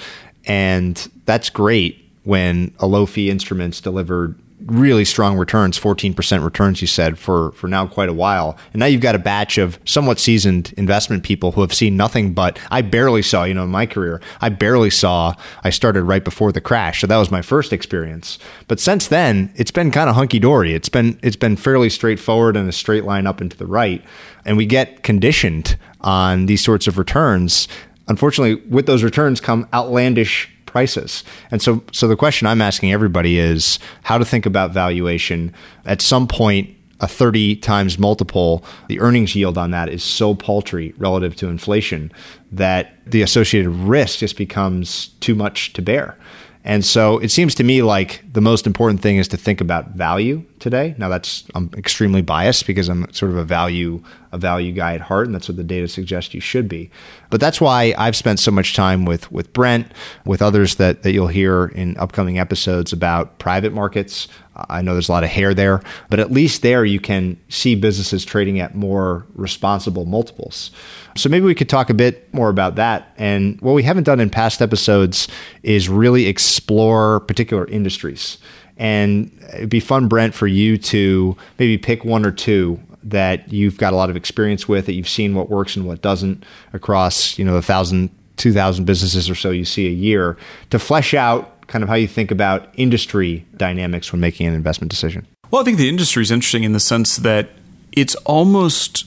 and 0.45 1.11
that's 1.25 1.49
great 1.49 2.09
when 2.23 2.73
a 2.79 2.87
low 2.87 3.05
fee 3.05 3.29
instruments 3.29 3.81
delivered 3.81 4.39
really 4.65 5.05
strong 5.05 5.37
returns, 5.37 5.79
14% 5.79 6.43
returns, 6.43 6.81
you 6.81 6.87
said, 6.87 7.17
for, 7.17 7.51
for 7.53 7.67
now 7.67 7.87
quite 7.87 8.09
a 8.09 8.13
while. 8.13 8.57
And 8.73 8.79
now 8.79 8.85
you've 8.85 9.01
got 9.01 9.15
a 9.15 9.19
batch 9.19 9.57
of 9.57 9.79
somewhat 9.85 10.19
seasoned 10.19 10.73
investment 10.77 11.23
people 11.23 11.53
who 11.53 11.61
have 11.61 11.73
seen 11.73 11.95
nothing 11.95 12.33
but, 12.33 12.59
I 12.69 12.81
barely 12.81 13.21
saw, 13.21 13.43
you 13.45 13.53
know, 13.53 13.63
in 13.63 13.69
my 13.69 13.85
career, 13.85 14.21
I 14.41 14.49
barely 14.49 14.89
saw, 14.89 15.33
I 15.63 15.69
started 15.69 16.03
right 16.03 16.23
before 16.23 16.51
the 16.51 16.61
crash. 16.61 17.01
So 17.01 17.07
that 17.07 17.17
was 17.17 17.31
my 17.31 17.41
first 17.41 17.71
experience. 17.71 18.37
But 18.67 18.79
since 18.79 19.07
then, 19.07 19.53
it's 19.55 19.71
been 19.71 19.91
kind 19.91 20.09
of 20.09 20.15
hunky 20.15 20.39
dory. 20.39 20.73
It's 20.73 20.89
been, 20.89 21.19
it's 21.23 21.35
been 21.35 21.55
fairly 21.55 21.89
straightforward 21.89 22.57
and 22.57 22.67
a 22.67 22.73
straight 22.73 23.05
line 23.05 23.27
up 23.27 23.41
and 23.41 23.49
to 23.51 23.57
the 23.57 23.67
right. 23.67 24.03
And 24.45 24.57
we 24.57 24.65
get 24.65 25.03
conditioned 25.03 25.77
on 26.01 26.45
these 26.45 26.63
sorts 26.63 26.87
of 26.87 26.97
returns. 26.97 27.67
Unfortunately, 28.07 28.55
with 28.69 28.87
those 28.87 29.03
returns 29.03 29.39
come 29.39 29.67
outlandish 29.73 30.49
prices. 30.69 31.23
And 31.51 31.61
so 31.61 31.83
so 31.91 32.07
the 32.07 32.15
question 32.15 32.47
I'm 32.47 32.61
asking 32.61 32.93
everybody 32.93 33.37
is 33.37 33.79
how 34.03 34.17
to 34.17 34.25
think 34.25 34.45
about 34.45 34.71
valuation 34.71 35.53
at 35.85 36.01
some 36.01 36.27
point 36.27 36.75
a 37.01 37.07
30 37.07 37.55
times 37.57 37.97
multiple 37.97 38.63
the 38.87 38.99
earnings 38.99 39.33
yield 39.35 39.57
on 39.57 39.71
that 39.71 39.89
is 39.89 40.03
so 40.03 40.35
paltry 40.35 40.93
relative 40.97 41.35
to 41.37 41.47
inflation 41.47 42.11
that 42.51 42.93
the 43.05 43.21
associated 43.21 43.69
risk 43.69 44.19
just 44.19 44.37
becomes 44.37 45.09
too 45.19 45.35
much 45.35 45.73
to 45.73 45.81
bear. 45.81 46.17
And 46.63 46.83
so 46.83 47.17
it 47.19 47.31
seems 47.31 47.55
to 47.55 47.63
me 47.63 47.81
like 47.81 48.23
the 48.31 48.41
most 48.41 48.67
important 48.67 49.01
thing 49.01 49.17
is 49.17 49.27
to 49.29 49.37
think 49.37 49.61
about 49.61 49.91
value 49.91 50.45
today. 50.59 50.95
Now 50.97 51.09
that's 51.09 51.43
I'm 51.55 51.71
extremely 51.75 52.21
biased 52.21 52.67
because 52.67 52.89
I'm 52.89 53.11
sort 53.13 53.31
of 53.31 53.37
a 53.37 53.43
value 53.43 54.03
a 54.31 54.37
value 54.37 54.71
guy 54.71 54.93
at 54.93 55.01
heart, 55.01 55.25
and 55.25 55.33
that's 55.33 55.49
what 55.49 55.57
the 55.57 55.63
data 55.63 55.87
suggests 55.87 56.33
you 56.33 56.41
should 56.41 56.67
be. 56.67 56.91
But 57.29 57.39
that's 57.39 57.59
why 57.59 57.95
I've 57.97 58.15
spent 58.15 58.39
so 58.39 58.51
much 58.51 58.75
time 58.75 59.05
with 59.05 59.31
with 59.31 59.51
Brent, 59.53 59.91
with 60.25 60.41
others 60.41 60.75
that 60.75 61.03
that 61.03 61.11
you'll 61.11 61.27
hear 61.27 61.67
in 61.67 61.97
upcoming 61.97 62.37
episodes 62.39 62.93
about 62.93 63.39
private 63.39 63.73
markets. 63.73 64.27
I 64.67 64.81
know 64.81 64.93
there's 64.93 65.07
a 65.07 65.11
lot 65.13 65.23
of 65.23 65.29
hair 65.29 65.53
there, 65.53 65.81
but 66.09 66.19
at 66.19 66.31
least 66.31 66.63
there 66.63 66.83
you 66.83 66.99
can 66.99 67.39
see 67.47 67.75
businesses 67.75 68.25
trading 68.25 68.59
at 68.59 68.75
more 68.75 69.25
responsible 69.35 70.05
multiples. 70.05 70.71
So 71.15 71.29
maybe 71.29 71.45
we 71.45 71.55
could 71.55 71.69
talk 71.69 71.89
a 71.89 71.93
bit 71.93 72.31
more 72.33 72.49
about 72.49 72.75
that. 72.75 73.13
And 73.17 73.59
what 73.61 73.73
we 73.73 73.83
haven't 73.83 74.03
done 74.03 74.19
in 74.19 74.29
past 74.29 74.61
episodes 74.61 75.27
is 75.63 75.87
really 75.87 76.27
explore 76.27 77.21
particular 77.21 77.65
industries. 77.67 78.37
And 78.79 79.29
it'd 79.53 79.69
be 79.69 79.81
fun, 79.81 80.07
Brent, 80.07 80.33
for 80.33 80.47
you 80.47 80.77
to 80.77 81.37
maybe 81.59 81.77
pick 81.77 82.03
one 82.05 82.25
or 82.25 82.31
two 82.31 82.79
that 83.03 83.51
you've 83.51 83.77
got 83.77 83.93
a 83.93 83.95
lot 83.95 84.09
of 84.09 84.15
experience 84.15 84.67
with, 84.67 84.85
that 84.85 84.93
you've 84.93 85.09
seen 85.09 85.35
what 85.35 85.49
works 85.49 85.75
and 85.75 85.85
what 85.85 86.01
doesn't 86.01 86.43
across, 86.73 87.37
you 87.37 87.45
know, 87.45 87.53
the 87.53 87.61
thousand, 87.61 88.09
two 88.37 88.53
thousand 88.53 88.85
businesses 88.85 89.29
or 89.29 89.35
so 89.35 89.51
you 89.51 89.65
see 89.65 89.87
a 89.87 89.91
year 89.91 90.37
to 90.69 90.79
flesh 90.79 91.13
out 91.13 91.67
kind 91.67 91.83
of 91.83 91.89
how 91.89 91.95
you 91.95 92.07
think 92.07 92.31
about 92.31 92.69
industry 92.75 93.45
dynamics 93.57 94.11
when 94.11 94.19
making 94.19 94.47
an 94.47 94.53
investment 94.53 94.89
decision. 94.89 95.27
Well, 95.51 95.61
I 95.61 95.65
think 95.65 95.77
the 95.77 95.89
industry 95.89 96.23
is 96.23 96.31
interesting 96.31 96.63
in 96.63 96.73
the 96.73 96.79
sense 96.79 97.17
that 97.17 97.49
it's 97.91 98.15
almost 98.15 99.05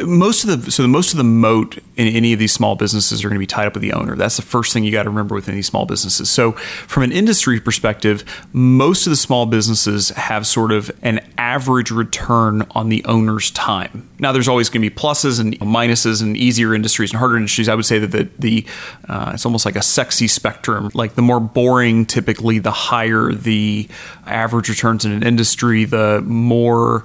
most 0.00 0.44
of 0.44 0.64
the 0.64 0.70
so 0.70 0.82
the 0.82 0.88
most 0.88 1.12
of 1.12 1.18
the 1.18 1.24
moat 1.24 1.76
in 1.96 2.08
any 2.08 2.32
of 2.32 2.38
these 2.38 2.52
small 2.52 2.76
businesses 2.76 3.22
are 3.22 3.28
going 3.28 3.36
to 3.36 3.40
be 3.40 3.46
tied 3.46 3.66
up 3.66 3.74
with 3.74 3.82
the 3.82 3.92
owner. 3.92 4.16
That's 4.16 4.36
the 4.36 4.42
first 4.42 4.72
thing 4.72 4.84
you 4.84 4.92
got 4.92 5.02
to 5.02 5.10
remember 5.10 5.34
with 5.34 5.48
any 5.50 5.60
small 5.60 5.84
businesses. 5.84 6.30
So, 6.30 6.52
from 6.52 7.02
an 7.02 7.12
industry 7.12 7.60
perspective, 7.60 8.24
most 8.54 9.06
of 9.06 9.10
the 9.10 9.16
small 9.16 9.44
businesses 9.44 10.08
have 10.10 10.46
sort 10.46 10.72
of 10.72 10.90
an 11.02 11.20
average 11.36 11.90
return 11.90 12.66
on 12.70 12.88
the 12.88 13.04
owner's 13.04 13.50
time. 13.50 14.08
Now, 14.18 14.32
there's 14.32 14.48
always 14.48 14.70
going 14.70 14.82
to 14.82 14.88
be 14.88 14.94
pluses 14.94 15.38
and 15.38 15.58
minuses 15.60 16.22
and 16.22 16.36
easier 16.36 16.74
industries 16.74 17.10
and 17.10 17.18
harder 17.18 17.36
industries. 17.36 17.68
I 17.68 17.74
would 17.74 17.84
say 17.84 17.98
that 17.98 18.12
the, 18.12 18.28
the 18.38 18.66
uh, 19.08 19.32
it's 19.34 19.44
almost 19.44 19.66
like 19.66 19.76
a 19.76 19.82
sexy 19.82 20.26
spectrum. 20.26 20.90
Like 20.94 21.16
the 21.16 21.22
more 21.22 21.40
boring, 21.40 22.06
typically, 22.06 22.58
the 22.60 22.70
higher 22.70 23.32
the 23.32 23.88
average 24.26 24.70
returns 24.70 25.04
in 25.04 25.12
an 25.12 25.22
industry, 25.22 25.84
the 25.84 26.22
more 26.24 27.04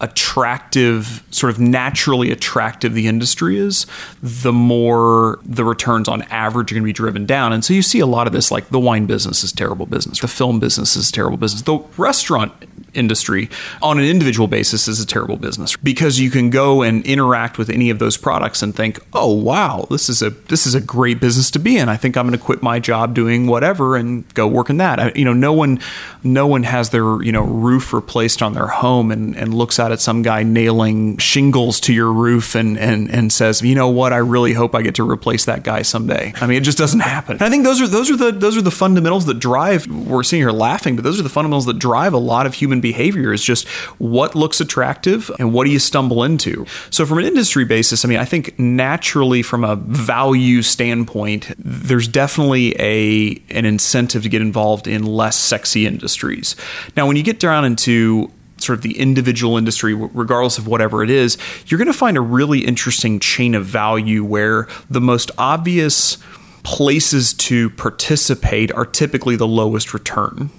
attractive, 0.00 1.22
sort 1.30 1.52
of 1.52 1.60
naturally 1.60 2.30
attractive 2.30 2.94
the 2.94 3.06
industry 3.06 3.56
is, 3.56 3.86
the 4.22 4.52
more 4.52 5.38
the 5.44 5.64
returns 5.64 6.08
on 6.08 6.22
average 6.22 6.72
are 6.72 6.74
going 6.74 6.82
to 6.82 6.86
be 6.86 6.92
driven 6.92 7.26
down. 7.26 7.52
And 7.52 7.64
so 7.64 7.72
you 7.72 7.82
see 7.82 8.00
a 8.00 8.06
lot 8.06 8.26
of 8.26 8.32
this, 8.32 8.50
like 8.50 8.68
the 8.68 8.80
wine 8.80 9.06
business 9.06 9.44
is 9.44 9.52
terrible 9.52 9.86
business, 9.86 10.20
the 10.20 10.28
film 10.28 10.60
business 10.60 10.96
is 10.96 11.10
terrible 11.10 11.36
business, 11.36 11.62
the 11.62 11.78
restaurant 11.96 12.52
industry 12.94 13.48
on 13.82 13.98
an 13.98 14.04
individual 14.04 14.48
basis 14.48 14.88
is 14.88 15.00
a 15.00 15.06
terrible 15.06 15.36
business 15.36 15.76
because 15.76 16.18
you 16.18 16.30
can 16.30 16.50
go 16.50 16.82
and 16.82 17.04
interact 17.06 17.58
with 17.58 17.70
any 17.70 17.90
of 17.90 17.98
those 17.98 18.16
products 18.16 18.62
and 18.62 18.74
think, 18.74 18.98
"Oh 19.12 19.32
wow, 19.32 19.86
this 19.90 20.08
is 20.08 20.22
a 20.22 20.30
this 20.30 20.66
is 20.66 20.74
a 20.74 20.80
great 20.80 21.20
business 21.20 21.50
to 21.52 21.58
be 21.58 21.76
in. 21.76 21.88
I 21.88 21.96
think 21.96 22.16
I'm 22.16 22.26
going 22.26 22.38
to 22.38 22.44
quit 22.44 22.62
my 22.62 22.78
job 22.78 23.14
doing 23.14 23.46
whatever 23.46 23.96
and 23.96 24.32
go 24.34 24.46
work 24.46 24.70
in 24.70 24.78
that." 24.78 25.00
I, 25.00 25.12
you 25.14 25.24
know, 25.24 25.32
no 25.32 25.52
one 25.52 25.80
no 26.22 26.46
one 26.46 26.62
has 26.62 26.90
their, 26.90 27.22
you 27.22 27.32
know, 27.32 27.42
roof 27.42 27.92
replaced 27.92 28.42
on 28.42 28.54
their 28.54 28.66
home 28.66 29.10
and, 29.10 29.36
and 29.36 29.52
looks 29.52 29.78
out 29.78 29.92
at 29.92 30.00
some 30.00 30.22
guy 30.22 30.42
nailing 30.42 31.18
shingles 31.18 31.80
to 31.80 31.92
your 31.92 32.12
roof 32.12 32.54
and, 32.54 32.78
and 32.78 33.10
and 33.10 33.32
says, 33.32 33.62
"You 33.62 33.74
know 33.74 33.88
what? 33.88 34.12
I 34.12 34.18
really 34.18 34.52
hope 34.52 34.74
I 34.74 34.82
get 34.82 34.94
to 34.96 35.08
replace 35.08 35.44
that 35.44 35.62
guy 35.62 35.82
someday." 35.82 36.32
I 36.40 36.46
mean, 36.46 36.58
it 36.58 36.64
just 36.64 36.78
doesn't 36.78 37.00
happen. 37.00 37.34
And 37.34 37.42
I 37.42 37.50
think 37.50 37.64
those 37.64 37.80
are 37.80 37.88
those 37.88 38.10
are 38.10 38.16
the 38.16 38.32
those 38.32 38.56
are 38.56 38.62
the 38.62 38.70
fundamentals 38.70 39.26
that 39.26 39.38
drive 39.38 39.86
we're 39.86 40.22
sitting 40.22 40.42
here 40.42 40.52
laughing, 40.52 40.96
but 40.96 41.04
those 41.04 41.18
are 41.18 41.22
the 41.22 41.28
fundamentals 41.28 41.66
that 41.66 41.78
drive 41.78 42.12
a 42.12 42.18
lot 42.18 42.46
of 42.46 42.54
human 42.54 42.80
behavior 42.84 43.32
is 43.32 43.42
just 43.42 43.66
what 43.98 44.36
looks 44.36 44.60
attractive 44.60 45.30
and 45.38 45.52
what 45.52 45.64
do 45.64 45.70
you 45.70 45.78
stumble 45.78 46.22
into. 46.22 46.66
So 46.90 47.06
from 47.06 47.18
an 47.18 47.24
industry 47.24 47.64
basis, 47.64 48.04
I 48.04 48.08
mean, 48.08 48.18
I 48.18 48.26
think 48.26 48.58
naturally 48.58 49.42
from 49.42 49.64
a 49.64 49.74
value 49.76 50.60
standpoint, 50.62 51.52
there's 51.58 52.06
definitely 52.06 52.76
a 52.78 53.42
an 53.50 53.64
incentive 53.64 54.22
to 54.24 54.28
get 54.28 54.42
involved 54.42 54.86
in 54.86 55.06
less 55.06 55.36
sexy 55.36 55.86
industries. 55.86 56.56
Now, 56.96 57.06
when 57.06 57.16
you 57.16 57.22
get 57.22 57.40
down 57.40 57.64
into 57.64 58.30
sort 58.58 58.78
of 58.78 58.82
the 58.82 58.98
individual 58.98 59.56
industry, 59.56 59.94
regardless 59.94 60.58
of 60.58 60.66
whatever 60.66 61.02
it 61.02 61.10
is, 61.10 61.38
you're 61.66 61.78
going 61.78 61.92
to 61.92 61.98
find 61.98 62.16
a 62.16 62.20
really 62.20 62.60
interesting 62.60 63.18
chain 63.18 63.54
of 63.54 63.64
value 63.64 64.22
where 64.22 64.68
the 64.90 65.00
most 65.00 65.30
obvious 65.38 66.18
places 66.62 67.34
to 67.34 67.70
participate 67.70 68.72
are 68.72 68.86
typically 68.86 69.36
the 69.36 69.46
lowest 69.46 69.94
return. 69.94 70.50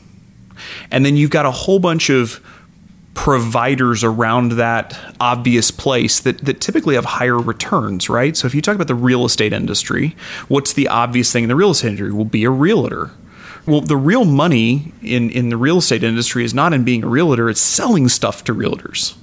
And 0.92 1.06
then 1.06 1.16
you've 1.18 1.32
got 1.32 1.46
a 1.46 1.52
whole 1.52 1.80
bunch 1.80 2.10
of 2.10 2.42
providers 3.14 4.04
around 4.04 4.54
that 4.54 4.98
obvious 5.20 5.72
place 5.72 6.20
that, 6.20 6.38
that 6.46 6.60
typically 6.60 6.96
have 6.96 7.06
higher 7.06 7.40
returns, 7.40 8.10
right? 8.10 8.36
So 8.36 8.46
if 8.46 8.54
you 8.54 8.62
talk 8.62 8.76
about 8.76 8.88
the 8.88 8.96
real 8.96 9.26
estate 9.26 9.54
industry, 9.54 10.16
what's 10.48 10.74
the 10.74 10.90
obvious 10.90 11.32
thing 11.32 11.44
in 11.44 11.50
the 11.50 11.56
real 11.56 11.72
estate 11.72 11.88
industry? 11.90 12.12
Will 12.12 12.26
be 12.26 12.44
a 12.44 12.50
realtor. 12.50 13.12
Well, 13.66 13.82
the 13.82 13.98
real 13.98 14.26
money 14.26 14.92
in, 15.02 15.32
in 15.32 15.50
the 15.50 15.58
real 15.58 15.78
estate 15.78 16.04
industry 16.04 16.44
is 16.44 16.54
not 16.54 16.74
in 16.74 16.84
being 16.84 17.04
a 17.04 17.08
realtor, 17.08 17.50
it's 17.50 17.62
selling 17.62 18.10
stuff 18.10 18.44
to 18.44 18.54
realtors. 18.54 19.16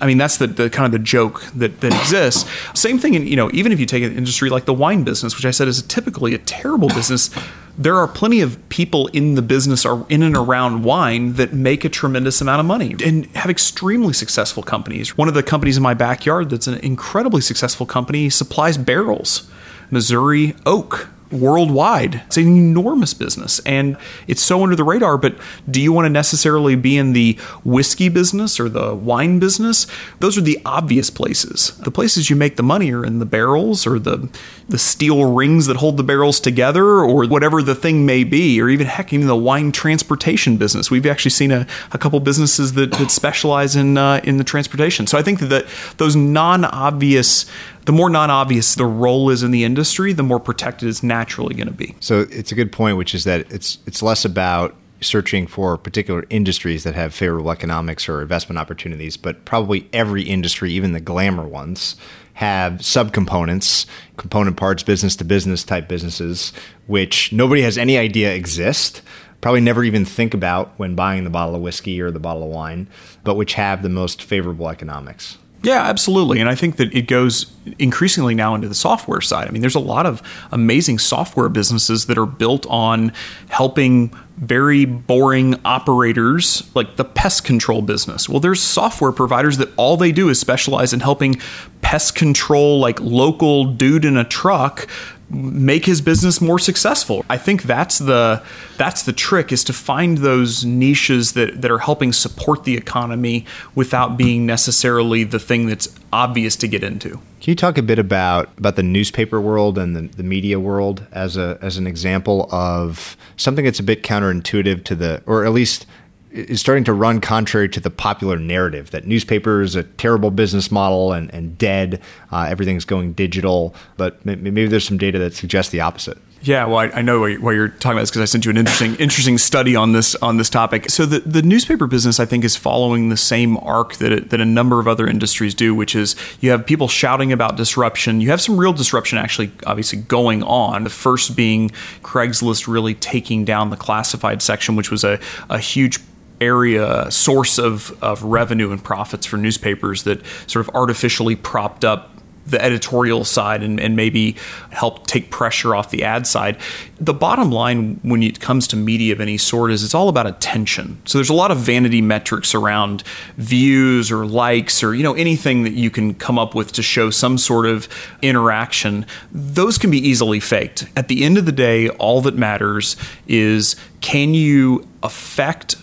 I 0.00 0.06
mean, 0.06 0.18
that's 0.18 0.38
the, 0.38 0.46
the 0.46 0.70
kind 0.70 0.86
of 0.86 0.92
the 0.92 0.98
joke 0.98 1.44
that, 1.54 1.80
that 1.80 1.92
exists. 1.92 2.48
Same 2.74 2.98
thing, 2.98 3.14
in, 3.14 3.26
you 3.26 3.36
know, 3.36 3.50
even 3.52 3.70
if 3.70 3.78
you 3.78 3.86
take 3.86 4.02
an 4.02 4.16
industry 4.16 4.50
like 4.50 4.64
the 4.64 4.74
wine 4.74 5.04
business, 5.04 5.36
which 5.36 5.44
I 5.44 5.50
said 5.50 5.68
is 5.68 5.82
typically 5.82 6.34
a 6.34 6.38
terrible 6.38 6.88
business, 6.88 7.30
there 7.78 7.96
are 7.96 8.06
plenty 8.06 8.40
of 8.40 8.68
people 8.68 9.06
in 9.08 9.34
the 9.34 9.42
business 9.42 9.84
or 9.84 10.06
in 10.08 10.22
and 10.22 10.36
around 10.36 10.82
wine 10.82 11.34
that 11.34 11.52
make 11.52 11.84
a 11.84 11.88
tremendous 11.88 12.40
amount 12.40 12.60
of 12.60 12.66
money 12.66 12.94
and 13.04 13.26
have 13.34 13.50
extremely 13.50 14.12
successful 14.12 14.62
companies. 14.62 15.16
One 15.16 15.28
of 15.28 15.34
the 15.34 15.42
companies 15.42 15.76
in 15.76 15.82
my 15.82 15.94
backyard 15.94 16.50
that's 16.50 16.66
an 16.66 16.78
incredibly 16.78 17.40
successful 17.40 17.86
company 17.86 18.28
supplies 18.30 18.76
barrels, 18.76 19.50
Missouri 19.90 20.54
oak 20.66 21.08
worldwide. 21.32 22.22
It's 22.26 22.36
an 22.36 22.56
enormous 22.56 23.14
business 23.14 23.60
and 23.60 23.96
it's 24.26 24.42
so 24.42 24.62
under 24.62 24.76
the 24.76 24.84
radar. 24.84 25.18
But 25.18 25.36
do 25.70 25.80
you 25.80 25.92
want 25.92 26.06
to 26.06 26.10
necessarily 26.10 26.76
be 26.76 26.96
in 26.96 27.12
the 27.12 27.38
whiskey 27.64 28.08
business 28.08 28.60
or 28.60 28.68
the 28.68 28.94
wine 28.94 29.38
business? 29.38 29.86
Those 30.20 30.36
are 30.38 30.42
the 30.42 30.60
obvious 30.64 31.10
places. 31.10 31.76
The 31.78 31.90
places 31.90 32.30
you 32.30 32.36
make 32.36 32.56
the 32.56 32.62
money 32.62 32.92
are 32.92 33.04
in 33.04 33.18
the 33.18 33.26
barrels 33.26 33.86
or 33.86 33.98
the 33.98 34.28
the 34.68 34.78
steel 34.78 35.32
rings 35.32 35.66
that 35.66 35.76
hold 35.76 35.96
the 35.96 36.02
barrels 36.02 36.40
together 36.40 36.84
or 36.84 37.26
whatever 37.26 37.62
the 37.62 37.74
thing 37.74 38.06
may 38.06 38.24
be, 38.24 38.60
or 38.60 38.68
even 38.68 38.86
heck, 38.86 39.12
even 39.12 39.26
the 39.26 39.36
wine 39.36 39.70
transportation 39.70 40.56
business. 40.56 40.90
We've 40.90 41.06
actually 41.06 41.32
seen 41.32 41.52
a, 41.52 41.66
a 41.92 41.98
couple 41.98 42.18
businesses 42.20 42.72
that, 42.74 42.92
that 42.92 43.10
specialize 43.10 43.76
in 43.76 43.98
uh, 43.98 44.20
in 44.24 44.38
the 44.38 44.44
transportation. 44.44 45.06
So 45.06 45.18
I 45.18 45.22
think 45.22 45.40
that 45.40 45.66
those 45.98 46.16
non 46.16 46.64
obvious 46.64 47.46
the 47.84 47.92
more 47.92 48.08
non-obvious 48.08 48.74
the 48.74 48.84
role 48.84 49.30
is 49.30 49.42
in 49.42 49.50
the 49.50 49.64
industry, 49.64 50.12
the 50.12 50.22
more 50.22 50.40
protected 50.40 50.88
it's 50.88 51.02
naturally 51.02 51.54
going 51.54 51.66
to 51.66 51.72
be. 51.72 51.94
So 52.00 52.26
it's 52.30 52.52
a 52.52 52.54
good 52.54 52.72
point, 52.72 52.96
which 52.96 53.14
is 53.14 53.24
that 53.24 53.50
it's 53.52 53.78
it's 53.86 54.02
less 54.02 54.24
about 54.24 54.74
searching 55.00 55.46
for 55.46 55.76
particular 55.76 56.24
industries 56.30 56.84
that 56.84 56.94
have 56.94 57.12
favorable 57.12 57.50
economics 57.50 58.08
or 58.08 58.22
investment 58.22 58.58
opportunities, 58.58 59.16
but 59.16 59.44
probably 59.44 59.88
every 59.92 60.22
industry, 60.22 60.72
even 60.72 60.92
the 60.92 61.00
glamour 61.00 61.46
ones, 61.46 61.96
have 62.34 62.74
subcomponents, 62.74 63.86
component 64.16 64.56
parts, 64.56 64.82
business 64.82 65.16
to 65.16 65.24
business 65.24 65.64
type 65.64 65.88
businesses, 65.88 66.52
which 66.86 67.32
nobody 67.32 67.62
has 67.62 67.76
any 67.76 67.98
idea 67.98 68.32
exist. 68.32 69.02
Probably 69.40 69.60
never 69.60 69.82
even 69.82 70.04
think 70.04 70.34
about 70.34 70.72
when 70.78 70.94
buying 70.94 71.24
the 71.24 71.30
bottle 71.30 71.56
of 71.56 71.62
whiskey 71.62 72.00
or 72.00 72.12
the 72.12 72.20
bottle 72.20 72.44
of 72.44 72.50
wine, 72.50 72.86
but 73.24 73.34
which 73.34 73.54
have 73.54 73.82
the 73.82 73.88
most 73.88 74.22
favorable 74.22 74.68
economics. 74.68 75.36
Yeah, 75.62 75.82
absolutely. 75.82 76.40
And 76.40 76.48
I 76.48 76.54
think 76.56 76.76
that 76.76 76.92
it 76.92 77.06
goes 77.06 77.52
increasingly 77.78 78.34
now 78.34 78.54
into 78.54 78.68
the 78.68 78.74
software 78.74 79.20
side. 79.20 79.46
I 79.46 79.50
mean, 79.52 79.60
there's 79.60 79.76
a 79.76 79.80
lot 79.80 80.06
of 80.06 80.20
amazing 80.50 80.98
software 80.98 81.48
businesses 81.48 82.06
that 82.06 82.18
are 82.18 82.26
built 82.26 82.66
on 82.68 83.12
helping 83.48 84.12
very 84.42 84.84
boring 84.84 85.54
operators 85.64 86.68
like 86.74 86.96
the 86.96 87.04
pest 87.04 87.44
control 87.44 87.80
business. 87.80 88.28
Well, 88.28 88.40
there's 88.40 88.60
software 88.60 89.12
providers 89.12 89.58
that 89.58 89.68
all 89.76 89.96
they 89.96 90.10
do 90.10 90.28
is 90.28 90.40
specialize 90.40 90.92
in 90.92 90.98
helping 90.98 91.40
pest 91.80 92.16
control 92.16 92.80
like 92.80 93.00
local 93.00 93.64
dude 93.64 94.04
in 94.04 94.16
a 94.16 94.24
truck 94.24 94.88
make 95.30 95.86
his 95.86 96.00
business 96.00 96.40
more 96.40 96.58
successful. 96.58 97.24
I 97.30 97.38
think 97.38 97.62
that's 97.62 97.98
the 97.98 98.42
that's 98.76 99.04
the 99.04 99.12
trick 99.12 99.52
is 99.52 99.62
to 99.64 99.72
find 99.72 100.18
those 100.18 100.64
niches 100.64 101.32
that, 101.32 101.62
that 101.62 101.70
are 101.70 101.78
helping 101.78 102.12
support 102.12 102.64
the 102.64 102.76
economy 102.76 103.46
without 103.76 104.16
being 104.16 104.44
necessarily 104.44 105.22
the 105.22 105.38
thing 105.38 105.66
that's 105.66 105.88
obvious 106.12 106.56
to 106.56 106.68
get 106.68 106.84
into. 106.84 107.10
Can 107.10 107.50
you 107.50 107.54
talk 107.56 107.78
a 107.78 107.82
bit 107.82 107.98
about 107.98 108.50
about 108.58 108.76
the 108.76 108.82
newspaper 108.82 109.40
world 109.40 109.78
and 109.78 109.96
the, 109.96 110.02
the 110.16 110.22
media 110.22 110.60
world 110.60 111.06
as 111.12 111.36
a 111.36 111.58
as 111.62 111.78
an 111.78 111.86
example 111.86 112.48
of 112.52 113.16
something 113.36 113.64
that's 113.64 113.80
a 113.80 113.84
bit 113.84 114.02
counterintuitive 114.02 114.84
to 114.84 114.94
the 114.94 115.22
or 115.26 115.44
at 115.44 115.52
least 115.52 115.86
is 116.30 116.60
starting 116.60 116.84
to 116.84 116.92
run 116.92 117.20
contrary 117.20 117.68
to 117.68 117.80
the 117.80 117.90
popular 117.90 118.38
narrative 118.38 118.90
that 118.90 119.06
newspaper 119.06 119.60
is 119.60 119.74
a 119.74 119.82
terrible 119.82 120.30
business 120.30 120.70
model 120.70 121.12
and, 121.12 121.32
and 121.34 121.58
dead. 121.58 122.00
Uh, 122.30 122.46
everything's 122.48 122.86
going 122.86 123.12
digital, 123.12 123.74
but 123.98 124.24
maybe 124.24 124.66
there's 124.66 124.86
some 124.86 124.96
data 124.96 125.18
that 125.18 125.34
suggests 125.34 125.70
the 125.72 125.80
opposite. 125.80 126.16
Yeah, 126.44 126.66
well, 126.66 126.78
I, 126.78 126.86
I 126.86 127.02
know 127.02 127.20
why 127.20 127.52
you're 127.52 127.68
talking 127.68 127.92
about 127.92 128.00
this 128.02 128.10
because 128.10 128.22
I 128.22 128.24
sent 128.24 128.44
you 128.44 128.50
an 128.50 128.56
interesting, 128.56 128.96
interesting 128.96 129.38
study 129.38 129.76
on 129.76 129.92
this 129.92 130.16
on 130.16 130.38
this 130.38 130.50
topic. 130.50 130.90
So 130.90 131.06
the, 131.06 131.20
the 131.20 131.40
newspaper 131.40 131.86
business, 131.86 132.18
I 132.18 132.24
think, 132.24 132.42
is 132.44 132.56
following 132.56 133.10
the 133.10 133.16
same 133.16 133.56
arc 133.58 133.94
that 133.96 134.10
it, 134.10 134.30
that 134.30 134.40
a 134.40 134.44
number 134.44 134.80
of 134.80 134.88
other 134.88 135.06
industries 135.06 135.54
do, 135.54 135.72
which 135.72 135.94
is 135.94 136.16
you 136.40 136.50
have 136.50 136.66
people 136.66 136.88
shouting 136.88 137.30
about 137.32 137.56
disruption. 137.56 138.20
You 138.20 138.30
have 138.30 138.40
some 138.40 138.58
real 138.58 138.72
disruption 138.72 139.18
actually, 139.18 139.52
obviously, 139.66 140.00
going 140.00 140.42
on. 140.42 140.82
The 140.82 140.90
first 140.90 141.36
being 141.36 141.70
Craigslist 142.02 142.66
really 142.66 142.94
taking 142.94 143.44
down 143.44 143.70
the 143.70 143.76
classified 143.76 144.42
section, 144.42 144.74
which 144.74 144.90
was 144.90 145.04
a, 145.04 145.20
a 145.48 145.60
huge 145.60 146.00
area 146.40 147.08
source 147.08 147.58
of, 147.58 147.96
of 148.02 148.24
revenue 148.24 148.72
and 148.72 148.82
profits 148.82 149.26
for 149.26 149.36
newspapers 149.36 150.02
that 150.02 150.20
sort 150.48 150.66
of 150.66 150.74
artificially 150.74 151.36
propped 151.36 151.84
up 151.84 152.11
the 152.46 152.62
editorial 152.62 153.24
side 153.24 153.62
and, 153.62 153.80
and 153.80 153.96
maybe 153.96 154.36
help 154.70 155.06
take 155.06 155.30
pressure 155.30 155.74
off 155.74 155.90
the 155.90 156.04
ad 156.04 156.26
side. 156.26 156.56
The 157.00 157.14
bottom 157.14 157.50
line 157.50 158.00
when 158.02 158.22
it 158.22 158.40
comes 158.40 158.66
to 158.68 158.76
media 158.76 159.12
of 159.12 159.20
any 159.20 159.38
sort 159.38 159.70
is 159.70 159.84
it's 159.84 159.94
all 159.94 160.08
about 160.08 160.26
attention. 160.26 161.00
So 161.04 161.18
there's 161.18 161.30
a 161.30 161.34
lot 161.34 161.50
of 161.50 161.58
vanity 161.58 162.00
metrics 162.00 162.54
around 162.54 163.02
views 163.36 164.10
or 164.10 164.26
likes 164.26 164.82
or 164.82 164.94
you 164.94 165.02
know 165.02 165.14
anything 165.14 165.62
that 165.62 165.72
you 165.72 165.90
can 165.90 166.14
come 166.14 166.38
up 166.38 166.54
with 166.54 166.72
to 166.72 166.82
show 166.82 167.10
some 167.10 167.38
sort 167.38 167.66
of 167.66 167.88
interaction. 168.22 169.06
Those 169.32 169.78
can 169.78 169.90
be 169.90 169.98
easily 169.98 170.40
faked. 170.40 170.86
At 170.96 171.08
the 171.08 171.24
end 171.24 171.38
of 171.38 171.46
the 171.46 171.52
day, 171.52 171.88
all 171.90 172.20
that 172.22 172.34
matters 172.34 172.96
is 173.26 173.76
can 174.00 174.34
you 174.34 174.86
affect 175.02 175.76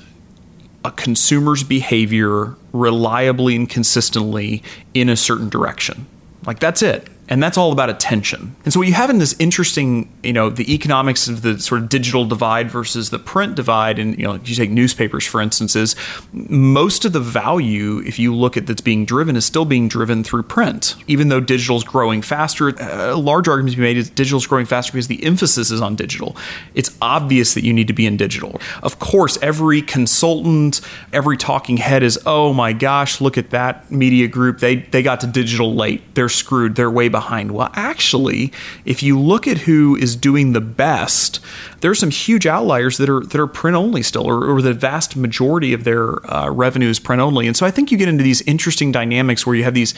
a 0.85 0.91
consumer's 0.91 1.63
behavior 1.63 2.55
reliably 2.71 3.55
and 3.55 3.69
consistently 3.69 4.63
in 4.93 5.09
a 5.09 5.15
certain 5.15 5.49
direction. 5.49 6.05
Like 6.49 6.57
that's 6.57 6.81
it 6.81 7.07
and 7.29 7.41
that's 7.41 7.57
all 7.57 7.71
about 7.71 7.89
attention. 7.89 8.55
And 8.65 8.73
so 8.73 8.79
what 8.79 8.87
you 8.87 8.95
have 8.95 9.09
in 9.09 9.19
this 9.19 9.35
interesting, 9.39 10.11
you 10.23 10.33
know, 10.33 10.49
the 10.49 10.73
economics 10.73 11.27
of 11.27 11.43
the 11.43 11.59
sort 11.59 11.81
of 11.81 11.87
digital 11.87 12.25
divide 12.25 12.69
versus 12.71 13.11
the 13.11 13.19
print 13.19 13.55
divide, 13.55 13.99
and 13.99 14.17
you 14.17 14.25
know, 14.25 14.33
you 14.43 14.55
take 14.55 14.71
newspapers 14.71 15.25
for 15.25 15.39
instance, 15.39 15.75
is 15.75 15.95
most 16.33 17.05
of 17.05 17.13
the 17.13 17.19
value, 17.19 17.99
if 17.99 18.17
you 18.17 18.35
look 18.35 18.57
at 18.57 18.65
that's 18.65 18.81
being 18.81 19.05
driven, 19.05 19.35
is 19.35 19.45
still 19.45 19.65
being 19.65 19.87
driven 19.87 20.23
through 20.23 20.43
print. 20.43 20.95
Even 21.07 21.29
though 21.29 21.39
digital's 21.39 21.83
growing 21.83 22.21
faster, 22.23 22.69
uh, 22.81 23.13
a 23.13 23.15
large 23.15 23.47
argument 23.47 23.73
to 23.73 23.77
be 23.77 23.83
made 23.83 23.97
is 23.97 24.09
digital's 24.09 24.47
growing 24.47 24.65
faster 24.65 24.91
because 24.91 25.07
the 25.07 25.23
emphasis 25.23 25.69
is 25.69 25.81
on 25.81 25.95
digital. 25.95 26.35
It's 26.73 26.97
obvious 27.01 27.53
that 27.53 27.63
you 27.63 27.73
need 27.73 27.87
to 27.87 27.93
be 27.93 28.07
in 28.07 28.17
digital. 28.17 28.59
Of 28.81 28.97
course, 28.97 29.37
every 29.41 29.83
consultant, 29.83 30.81
every 31.13 31.37
talking 31.37 31.77
head 31.77 32.01
is, 32.01 32.19
oh 32.25 32.53
my 32.53 32.73
gosh, 32.73 33.21
look 33.21 33.37
at 33.37 33.51
that 33.51 33.91
media 33.91 34.27
group. 34.27 34.59
They 34.59 34.77
they 34.77 35.03
got 35.03 35.21
to 35.21 35.27
digital 35.27 35.75
late. 35.75 36.15
They're 36.15 36.27
screwed. 36.27 36.75
They're 36.75 36.89
way 36.89 37.07
behind 37.07 37.18
behind. 37.19 37.51
Well, 37.51 37.69
actually, 37.73 38.53
if 38.85 39.03
you 39.03 39.19
look 39.19 39.45
at 39.45 39.57
who 39.59 39.97
is 39.97 40.15
doing 40.15 40.53
the 40.53 40.61
best, 40.61 41.41
there 41.81 41.91
are 41.91 41.95
some 41.95 42.11
huge 42.11 42.47
outliers 42.47 42.97
that 42.97 43.09
are 43.09 43.19
that 43.25 43.39
are 43.39 43.47
print 43.47 43.75
only 43.75 44.03
still, 44.03 44.25
or, 44.25 44.45
or 44.49 44.61
the 44.61 44.73
vast 44.73 45.17
majority 45.17 45.73
of 45.73 45.83
their 45.83 46.03
uh, 46.33 46.49
revenue 46.49 46.87
is 46.87 46.99
print 46.99 47.21
only. 47.21 47.45
And 47.45 47.57
so 47.57 47.65
I 47.65 47.71
think 47.71 47.91
you 47.91 47.97
get 47.97 48.07
into 48.07 48.23
these 48.23 48.41
interesting 48.43 48.93
dynamics 48.93 49.45
where 49.45 49.55
you 49.55 49.65
have 49.65 49.73
these 49.73 49.93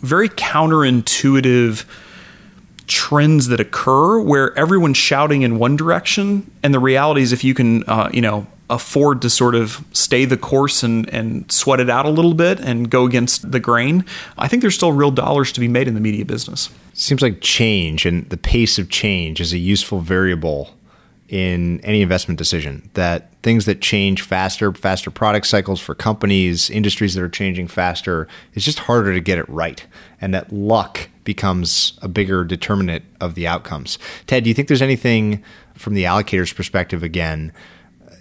very 0.00 0.28
counterintuitive 0.28 1.84
trends 2.86 3.48
that 3.48 3.58
occur 3.60 4.20
where 4.20 4.56
everyone's 4.56 4.96
shouting 4.96 5.42
in 5.42 5.58
one 5.58 5.76
direction 5.76 6.48
and 6.62 6.72
the 6.72 6.78
reality 6.78 7.20
is 7.20 7.32
if 7.32 7.44
you 7.44 7.52
can 7.52 7.84
uh, 7.84 8.08
you 8.14 8.22
know 8.22 8.46
afford 8.70 9.22
to 9.22 9.30
sort 9.30 9.54
of 9.54 9.84
stay 9.92 10.24
the 10.24 10.36
course 10.36 10.82
and, 10.82 11.08
and 11.12 11.50
sweat 11.50 11.80
it 11.80 11.88
out 11.88 12.04
a 12.04 12.10
little 12.10 12.34
bit 12.34 12.60
and 12.60 12.90
go 12.90 13.06
against 13.06 13.50
the 13.50 13.60
grain, 13.60 14.04
I 14.36 14.48
think 14.48 14.62
there's 14.62 14.74
still 14.74 14.92
real 14.92 15.10
dollars 15.10 15.52
to 15.52 15.60
be 15.60 15.68
made 15.68 15.88
in 15.88 15.94
the 15.94 16.00
media 16.00 16.24
business. 16.24 16.70
Seems 16.92 17.22
like 17.22 17.40
change 17.40 18.04
and 18.04 18.28
the 18.30 18.36
pace 18.36 18.78
of 18.78 18.90
change 18.90 19.40
is 19.40 19.52
a 19.52 19.58
useful 19.58 20.00
variable 20.00 20.74
in 21.28 21.80
any 21.80 22.02
investment 22.02 22.38
decision. 22.38 22.90
That 22.94 23.30
things 23.42 23.66
that 23.66 23.80
change 23.80 24.22
faster, 24.22 24.72
faster 24.72 25.10
product 25.10 25.46
cycles 25.46 25.80
for 25.80 25.94
companies, 25.94 26.70
industries 26.70 27.14
that 27.14 27.22
are 27.22 27.28
changing 27.28 27.68
faster, 27.68 28.26
it's 28.54 28.64
just 28.64 28.80
harder 28.80 29.12
to 29.12 29.20
get 29.20 29.38
it 29.38 29.48
right. 29.48 29.86
And 30.20 30.34
that 30.34 30.52
luck 30.52 31.08
becomes 31.24 31.98
a 32.00 32.08
bigger 32.08 32.44
determinant 32.44 33.04
of 33.20 33.34
the 33.34 33.46
outcomes. 33.46 33.98
Ted, 34.26 34.44
do 34.44 34.50
you 34.50 34.54
think 34.54 34.68
there's 34.68 34.82
anything 34.82 35.42
from 35.74 35.94
the 35.94 36.04
allocator's 36.04 36.52
perspective 36.52 37.02
again? 37.02 37.52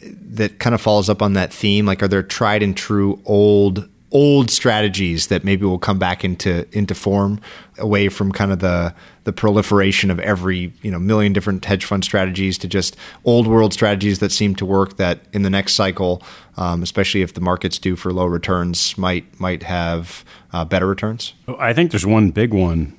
That 0.01 0.59
kind 0.59 0.73
of 0.73 0.81
follows 0.81 1.09
up 1.09 1.21
on 1.21 1.33
that 1.33 1.51
theme? 1.51 1.85
Like, 1.85 2.03
are 2.03 2.07
there 2.07 2.23
tried 2.23 2.63
and 2.63 2.75
true 2.75 3.21
old 3.25 3.87
old 4.11 4.49
strategies 4.49 5.27
that 5.27 5.43
maybe 5.43 5.65
will 5.65 5.79
come 5.79 5.99
back 5.99 6.23
into 6.23 6.65
into 6.75 6.95
form 6.95 7.39
away 7.77 8.07
from 8.07 8.31
kind 8.31 8.51
of 8.51 8.59
the 8.59 8.93
the 9.25 9.33
proliferation 9.33 10.09
of 10.09 10.19
every 10.19 10.71
you 10.81 10.89
know 10.89 10.99
million 10.99 11.33
different 11.33 11.65
hedge 11.65 11.83
fund 11.83 12.05
strategies 12.05 12.57
to 12.57 12.67
just 12.67 12.95
old 13.25 13.47
world 13.47 13.73
strategies 13.73 14.19
that 14.19 14.31
seem 14.31 14.55
to 14.55 14.65
work 14.65 14.95
that 14.95 15.19
in 15.33 15.41
the 15.41 15.49
next 15.49 15.73
cycle 15.73 16.21
um, 16.55 16.81
especially 16.81 17.21
if 17.21 17.33
the 17.33 17.41
market's 17.41 17.77
due 17.77 17.97
for 17.97 18.13
low 18.13 18.25
returns 18.25 18.97
might 18.97 19.39
might 19.39 19.63
have 19.63 20.23
uh, 20.53 20.63
better 20.63 20.87
returns 20.87 21.33
i 21.59 21.73
think 21.73 21.91
there's 21.91 22.05
one 22.05 22.31
big 22.31 22.53
one 22.53 22.93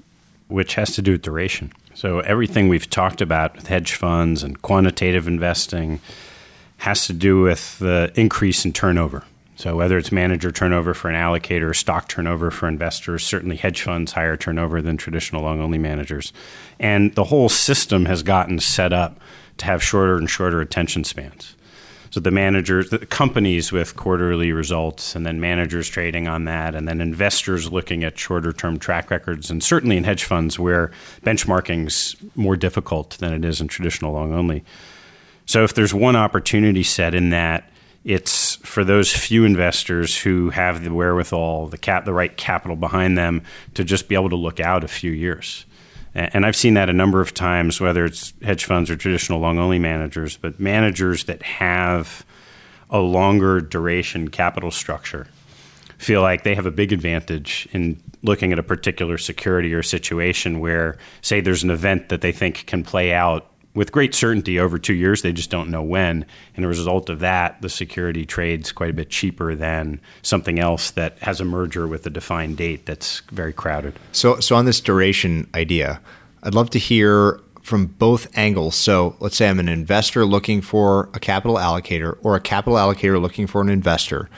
which 0.48 0.74
has 0.74 0.94
to 0.94 1.00
do 1.00 1.12
with 1.12 1.22
duration 1.22 1.72
so 1.94 2.20
everything 2.20 2.68
we've 2.68 2.88
talked 2.90 3.22
about 3.22 3.56
with 3.56 3.68
hedge 3.68 3.94
funds 3.94 4.42
and 4.42 4.60
quantitative 4.60 5.26
investing 5.26 6.00
has 6.78 7.06
to 7.06 7.12
do 7.12 7.42
with 7.42 7.78
the 7.78 8.12
increase 8.14 8.64
in 8.64 8.72
turnover. 8.72 9.24
So 9.56 9.76
whether 9.76 9.98
it's 9.98 10.12
manager 10.12 10.52
turnover 10.52 10.94
for 10.94 11.10
an 11.10 11.16
allocator, 11.16 11.74
stock 11.74 12.08
turnover 12.08 12.52
for 12.52 12.68
investors, 12.68 13.26
certainly 13.26 13.56
hedge 13.56 13.82
funds 13.82 14.12
higher 14.12 14.36
turnover 14.36 14.80
than 14.80 14.96
traditional 14.96 15.42
long 15.42 15.60
only 15.60 15.78
managers. 15.78 16.32
And 16.78 17.12
the 17.16 17.24
whole 17.24 17.48
system 17.48 18.04
has 18.04 18.22
gotten 18.22 18.60
set 18.60 18.92
up 18.92 19.18
to 19.56 19.64
have 19.64 19.82
shorter 19.82 20.16
and 20.16 20.30
shorter 20.30 20.60
attention 20.60 21.02
spans. 21.02 21.56
So 22.10 22.20
the 22.20 22.30
managers, 22.30 22.90
the 22.90 23.04
companies 23.04 23.72
with 23.72 23.96
quarterly 23.96 24.52
results, 24.52 25.14
and 25.14 25.26
then 25.26 25.40
managers 25.40 25.88
trading 25.88 26.26
on 26.26 26.44
that, 26.44 26.74
and 26.74 26.88
then 26.88 27.00
investors 27.00 27.70
looking 27.70 28.02
at 28.02 28.18
shorter 28.18 28.52
term 28.52 28.78
track 28.78 29.10
records, 29.10 29.50
and 29.50 29.62
certainly 29.62 29.96
in 29.96 30.04
hedge 30.04 30.24
funds 30.24 30.58
where 30.58 30.90
benchmarking's 31.22 32.16
more 32.34 32.56
difficult 32.56 33.18
than 33.18 33.34
it 33.34 33.44
is 33.44 33.60
in 33.60 33.68
traditional 33.68 34.12
long 34.12 34.32
only. 34.32 34.64
So 35.48 35.64
if 35.64 35.72
there's 35.72 35.94
one 35.94 36.14
opportunity 36.14 36.82
set 36.82 37.14
in 37.14 37.30
that, 37.30 37.70
it's 38.04 38.56
for 38.56 38.84
those 38.84 39.10
few 39.10 39.46
investors 39.46 40.18
who 40.18 40.50
have 40.50 40.84
the 40.84 40.92
wherewithal, 40.92 41.68
the 41.68 41.78
cap, 41.78 42.04
the 42.04 42.12
right 42.12 42.36
capital 42.36 42.76
behind 42.76 43.16
them 43.16 43.42
to 43.72 43.82
just 43.82 44.10
be 44.10 44.14
able 44.14 44.28
to 44.28 44.36
look 44.36 44.60
out 44.60 44.84
a 44.84 44.88
few 44.88 45.10
years. 45.10 45.64
And 46.14 46.44
I've 46.44 46.54
seen 46.54 46.74
that 46.74 46.90
a 46.90 46.92
number 46.92 47.22
of 47.22 47.32
times, 47.32 47.80
whether 47.80 48.04
it's 48.04 48.34
hedge 48.42 48.66
funds 48.66 48.90
or 48.90 48.96
traditional 48.96 49.40
long 49.40 49.58
only 49.58 49.78
managers, 49.78 50.36
but 50.36 50.60
managers 50.60 51.24
that 51.24 51.42
have 51.42 52.26
a 52.90 52.98
longer 52.98 53.58
duration 53.58 54.28
capital 54.28 54.70
structure 54.70 55.28
feel 55.96 56.20
like 56.20 56.44
they 56.44 56.56
have 56.56 56.66
a 56.66 56.70
big 56.70 56.92
advantage 56.92 57.66
in 57.72 58.02
looking 58.22 58.52
at 58.52 58.58
a 58.58 58.62
particular 58.62 59.16
security 59.16 59.72
or 59.72 59.82
situation 59.82 60.60
where, 60.60 60.98
say, 61.22 61.40
there's 61.40 61.62
an 61.62 61.70
event 61.70 62.10
that 62.10 62.20
they 62.20 62.32
think 62.32 62.66
can 62.66 62.84
play 62.84 63.14
out 63.14 63.50
with 63.78 63.92
great 63.92 64.12
certainty 64.12 64.58
over 64.58 64.76
two 64.76 64.92
years. 64.92 65.22
They 65.22 65.32
just 65.32 65.50
don't 65.50 65.70
know 65.70 65.84
when. 65.84 66.26
And 66.56 66.64
a 66.64 66.68
result 66.68 67.08
of 67.08 67.20
that, 67.20 67.62
the 67.62 67.68
security 67.68 68.26
trades 68.26 68.72
quite 68.72 68.90
a 68.90 68.92
bit 68.92 69.08
cheaper 69.08 69.54
than 69.54 70.00
something 70.20 70.58
else 70.58 70.90
that 70.90 71.16
has 71.20 71.40
a 71.40 71.44
merger 71.44 71.86
with 71.86 72.04
a 72.04 72.10
defined 72.10 72.56
date 72.56 72.86
that's 72.86 73.20
very 73.30 73.52
crowded. 73.52 73.96
So, 74.10 74.40
so 74.40 74.56
on 74.56 74.64
this 74.64 74.80
duration 74.80 75.48
idea, 75.54 76.00
I'd 76.42 76.56
love 76.56 76.70
to 76.70 76.80
hear 76.80 77.40
from 77.62 77.86
both 77.86 78.36
angles. 78.36 78.74
So, 78.74 79.14
let's 79.20 79.36
say 79.36 79.48
I'm 79.48 79.60
an 79.60 79.68
investor 79.68 80.24
looking 80.24 80.60
for 80.60 81.08
a 81.14 81.20
capital 81.20 81.56
allocator 81.56 82.18
or 82.24 82.34
a 82.34 82.40
capital 82.40 82.76
allocator 82.76 83.22
looking 83.22 83.46
for 83.46 83.60
an 83.60 83.68
investor 83.68 84.28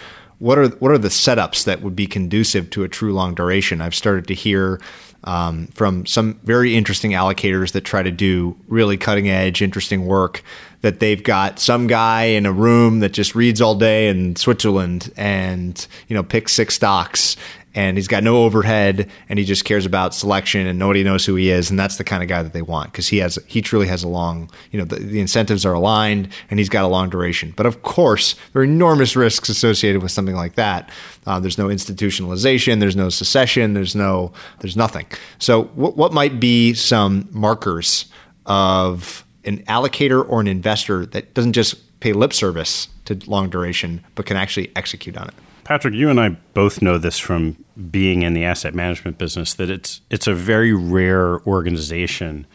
what 0.40 0.58
are 0.58 0.68
what 0.68 0.90
are 0.90 0.98
the 0.98 1.08
setups 1.08 1.64
that 1.64 1.82
would 1.82 1.94
be 1.94 2.06
conducive 2.06 2.70
to 2.70 2.82
a 2.82 2.88
true 2.88 3.12
long 3.12 3.34
duration? 3.34 3.82
I've 3.82 3.94
started 3.94 4.26
to 4.28 4.34
hear 4.34 4.80
um, 5.24 5.66
from 5.68 6.06
some 6.06 6.40
very 6.44 6.76
interesting 6.76 7.12
allocators 7.12 7.72
that 7.72 7.82
try 7.82 8.02
to 8.02 8.10
do 8.10 8.56
really 8.68 8.96
cutting 8.96 9.28
edge, 9.28 9.62
interesting 9.62 10.06
work. 10.06 10.42
That 10.82 10.98
they've 10.98 11.22
got 11.22 11.58
some 11.58 11.88
guy 11.88 12.22
in 12.22 12.46
a 12.46 12.52
room 12.52 13.00
that 13.00 13.12
just 13.12 13.34
reads 13.34 13.60
all 13.60 13.74
day 13.74 14.08
in 14.08 14.34
Switzerland 14.36 15.12
and 15.14 15.86
you 16.08 16.14
know 16.14 16.22
picks 16.22 16.54
six 16.54 16.74
stocks 16.74 17.36
and 17.74 17.96
he's 17.96 18.08
got 18.08 18.24
no 18.24 18.44
overhead 18.44 19.08
and 19.28 19.38
he 19.38 19.44
just 19.44 19.64
cares 19.64 19.86
about 19.86 20.14
selection 20.14 20.66
and 20.66 20.78
nobody 20.78 21.04
knows 21.04 21.24
who 21.24 21.36
he 21.36 21.50
is 21.50 21.70
and 21.70 21.78
that's 21.78 21.96
the 21.96 22.04
kind 22.04 22.22
of 22.22 22.28
guy 22.28 22.42
that 22.42 22.52
they 22.52 22.62
want 22.62 22.90
because 22.90 23.08
he 23.08 23.18
has 23.18 23.38
he 23.46 23.62
truly 23.62 23.86
has 23.86 24.02
a 24.02 24.08
long 24.08 24.50
you 24.72 24.78
know 24.78 24.84
the, 24.84 24.96
the, 24.96 25.20
incentives 25.20 25.64
are 25.64 25.74
aligned 25.74 26.28
and 26.50 26.58
he's 26.58 26.68
got 26.68 26.84
a 26.84 26.88
long 26.88 27.08
duration. 27.08 27.52
But 27.56 27.66
of 27.66 27.82
course 27.82 28.34
there 28.52 28.62
are 28.62 28.64
enormous 28.64 29.14
risks 29.14 29.48
associated 29.48 30.02
with 30.02 30.10
something 30.10 30.34
like 30.34 30.54
that. 30.56 30.90
Uh, 31.26 31.38
there's 31.38 31.58
no 31.58 31.68
institutionalization 31.68 32.80
there's 32.80 32.96
no 32.96 33.08
secession 33.08 33.74
there's 33.74 33.94
no 33.94 34.32
there's 34.60 34.76
nothing. 34.76 35.06
So 35.38 35.64
what, 35.74 35.96
what 35.96 36.12
might 36.12 36.40
be 36.40 36.74
some 36.74 37.28
markers 37.30 38.06
of 38.46 39.24
an 39.44 39.58
allocator 39.64 40.28
or 40.28 40.40
an 40.40 40.48
investor 40.48 41.06
that 41.06 41.34
doesn't 41.34 41.52
just 41.52 42.00
pay 42.00 42.12
lip 42.12 42.32
service 42.32 42.88
to 43.04 43.18
long 43.26 43.48
duration 43.48 44.04
but 44.14 44.26
can 44.26 44.36
actually 44.36 44.72
execute 44.74 45.16
on 45.16 45.28
it 45.28 45.34
Patrick, 45.70 45.94
you 45.94 46.10
and 46.10 46.18
I 46.18 46.30
both 46.30 46.82
know 46.82 46.98
this 46.98 47.20
from 47.20 47.64
being 47.92 48.22
in 48.22 48.34
the 48.34 48.42
asset 48.42 48.74
management 48.74 49.18
business 49.18 49.54
that 49.54 49.70
it's 49.70 50.00
it's 50.10 50.26
a 50.26 50.34
very 50.34 50.72
rare 50.72 51.38
organization 51.46 52.48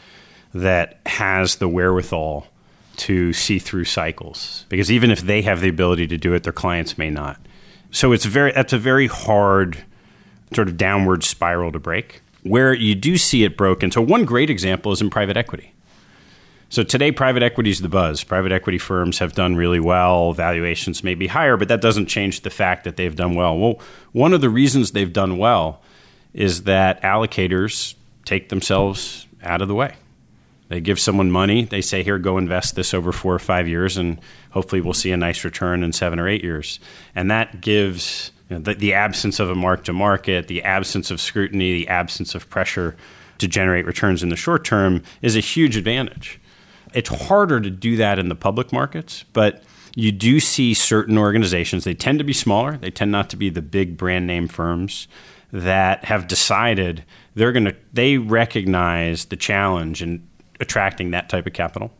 that 0.53 0.99
has 1.05 1.55
the 1.55 1.69
wherewithal 1.69 2.47
to 2.97 3.31
see 3.31 3.57
through 3.57 3.85
cycles 3.85 4.65
because 4.67 4.91
even 4.91 5.11
if 5.11 5.21
they 5.21 5.43
have 5.43 5.61
the 5.61 5.69
ability 5.69 6.07
to 6.07 6.17
do 6.17 6.33
it, 6.33 6.43
their 6.43 6.51
clients 6.51 6.97
may 6.97 7.09
not. 7.09 7.39
So 7.89 8.11
it's 8.11 8.25
very 8.25 8.51
that's 8.51 8.73
a 8.73 8.77
very 8.77 9.07
hard 9.07 9.85
sort 10.53 10.67
of 10.67 10.75
downward 10.75 11.23
spiral 11.23 11.71
to 11.71 11.79
break. 11.79 12.21
Where 12.43 12.73
you 12.73 12.95
do 12.95 13.15
see 13.15 13.45
it 13.45 13.55
broken. 13.55 13.91
So 13.91 14.01
one 14.01 14.25
great 14.25 14.49
example 14.49 14.91
is 14.91 14.99
in 14.99 15.09
private 15.09 15.37
equity. 15.37 15.71
So 16.75 16.83
today, 16.83 17.13
private 17.13 17.41
equity 17.41 17.69
is 17.69 17.79
the 17.79 17.87
buzz. 17.87 18.25
Private 18.25 18.51
equity 18.51 18.77
firms 18.79 19.19
have 19.19 19.31
done 19.31 19.55
really 19.55 19.79
well. 19.79 20.33
Valuations 20.33 21.05
may 21.05 21.15
be 21.15 21.27
higher, 21.27 21.55
but 21.55 21.69
that 21.69 21.79
doesn't 21.79 22.07
change 22.07 22.41
the 22.41 22.49
fact 22.49 22.83
that 22.83 22.97
they've 22.97 23.15
done 23.15 23.33
well. 23.33 23.57
Well, 23.57 23.79
one 24.11 24.33
of 24.33 24.41
the 24.41 24.49
reasons 24.49 24.91
they've 24.91 25.13
done 25.13 25.37
well 25.37 25.81
is 26.33 26.63
that 26.63 27.01
allocators 27.01 27.95
take 28.25 28.49
themselves 28.49 29.25
out 29.41 29.61
of 29.61 29.69
the 29.69 29.73
way. 29.73 29.95
They 30.67 30.81
give 30.81 30.99
someone 30.99 31.31
money. 31.31 31.63
They 31.63 31.79
say, 31.79 32.03
here, 32.03 32.19
go 32.19 32.37
invest 32.37 32.75
this 32.75 32.93
over 32.93 33.13
four 33.13 33.33
or 33.33 33.39
five 33.39 33.69
years, 33.69 33.95
and 33.95 34.19
hopefully 34.51 34.81
we'll 34.81 34.93
see 34.93 35.13
a 35.13 35.17
nice 35.17 35.45
return 35.45 35.81
in 35.81 35.93
seven 35.93 36.19
or 36.19 36.27
eight 36.27 36.43
years. 36.43 36.81
And 37.15 37.31
that 37.31 37.61
gives 37.61 38.33
you 38.49 38.57
know, 38.57 38.63
the, 38.63 38.73
the 38.73 38.93
absence 38.93 39.39
of 39.39 39.49
a 39.49 39.55
mark 39.55 39.85
to 39.85 39.93
market, 39.93 40.49
the 40.49 40.61
absence 40.63 41.09
of 41.09 41.21
scrutiny, 41.21 41.71
the 41.71 41.87
absence 41.87 42.35
of 42.35 42.49
pressure 42.49 42.97
to 43.37 43.47
generate 43.47 43.85
returns 43.85 44.21
in 44.21 44.27
the 44.27 44.35
short 44.35 44.65
term 44.65 45.03
is 45.21 45.37
a 45.37 45.39
huge 45.39 45.77
advantage. 45.77 46.37
It's 46.95 47.09
harder 47.27 47.59
to 47.59 47.69
do 47.69 47.97
that 47.97 48.17
in 48.17 48.29
the 48.29 48.35
public 48.35 48.71
markets, 48.71 49.25
but 49.33 49.63
you 49.95 50.11
do 50.11 50.39
see 50.39 50.73
certain 50.73 51.17
organizations, 51.17 51.83
they 51.83 51.93
tend 51.93 52.19
to 52.19 52.25
be 52.25 52.33
smaller, 52.33 52.77
they 52.77 52.89
tend 52.89 53.11
not 53.11 53.29
to 53.31 53.35
be 53.35 53.49
the 53.49 53.61
big 53.61 53.97
brand 53.97 54.25
name 54.25 54.47
firms 54.47 55.07
that 55.51 56.05
have 56.05 56.27
decided 56.27 57.03
they're 57.35 57.51
going 57.51 57.65
to 57.65 57.75
they 57.93 58.17
recognize 58.17 59.25
the 59.25 59.35
challenge 59.35 60.01
in 60.01 60.25
attracting 60.59 61.11
that 61.11 61.29
type 61.29 61.45
of 61.45 61.53
capital. 61.53 61.91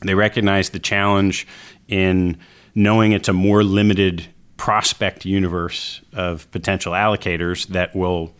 They 0.00 0.14
recognize 0.14 0.70
the 0.70 0.78
challenge 0.78 1.46
in 1.88 2.38
knowing 2.74 3.12
it's 3.12 3.28
a 3.28 3.32
more 3.32 3.62
limited 3.62 4.26
prospect 4.56 5.24
universe 5.24 6.00
of 6.12 6.50
potential 6.50 6.92
allocators 6.92 7.66
that 7.68 7.94
will 7.94 8.34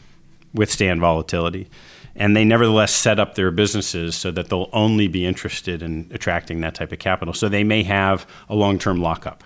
withstand 0.52 1.00
volatility 1.00 1.68
and 2.14 2.36
they 2.36 2.44
nevertheless 2.44 2.94
set 2.94 3.18
up 3.18 3.34
their 3.34 3.50
businesses 3.50 4.14
so 4.14 4.30
that 4.30 4.48
they'll 4.48 4.70
only 4.72 5.08
be 5.08 5.24
interested 5.24 5.82
in 5.82 6.10
attracting 6.12 6.60
that 6.60 6.74
type 6.74 6.92
of 6.92 6.98
capital. 6.98 7.32
So 7.34 7.48
they 7.48 7.64
may 7.64 7.82
have 7.84 8.26
a 8.48 8.54
long 8.54 8.78
term 8.78 9.00
lockup. 9.00 9.44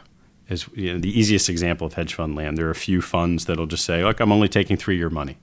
Is 0.49 0.67
you 0.75 0.93
know, 0.93 0.99
the 1.01 1.19
easiest 1.19 1.49
example 1.49 1.89
of 1.89 1.95
hedge 1.95 2.15
fund 2.15 2.37
land. 2.37 2.57
There 2.57 2.69
are 2.69 2.71
a 2.71 2.75
few 2.75 3.03
funds 3.03 3.47
that'll 3.47 3.67
just 3.67 3.85
say, 3.85 4.05
"Look, 4.05 4.21
I'm 4.21 4.31
only 4.31 4.49
taking 4.49 4.77
three 4.77 4.97
year 4.97 5.11
money," 5.11 5.39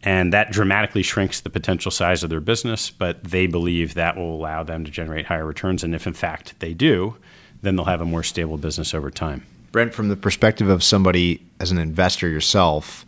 and 0.00 0.32
that 0.32 0.52
dramatically 0.52 1.02
shrinks 1.02 1.40
the 1.40 1.50
potential 1.50 1.90
size 1.90 2.22
of 2.22 2.30
their 2.30 2.40
business. 2.40 2.90
But 2.90 3.24
they 3.24 3.48
believe 3.48 3.94
that 3.94 4.16
will 4.16 4.32
allow 4.32 4.62
them 4.62 4.84
to 4.84 4.92
generate 4.92 5.26
higher 5.26 5.44
returns, 5.44 5.82
and 5.82 5.92
if 5.92 6.06
in 6.06 6.12
fact 6.12 6.54
they 6.60 6.72
do, 6.72 7.16
then 7.62 7.74
they'll 7.74 7.86
have 7.86 8.00
a 8.00 8.04
more 8.04 8.22
stable 8.22 8.58
business 8.58 8.94
over 8.94 9.10
time. 9.10 9.44
Brent, 9.72 9.92
from 9.92 10.08
the 10.08 10.16
perspective 10.16 10.68
of 10.68 10.84
somebody 10.84 11.42
as 11.58 11.72
an 11.72 11.78
investor 11.78 12.28
yourself, 12.28 13.04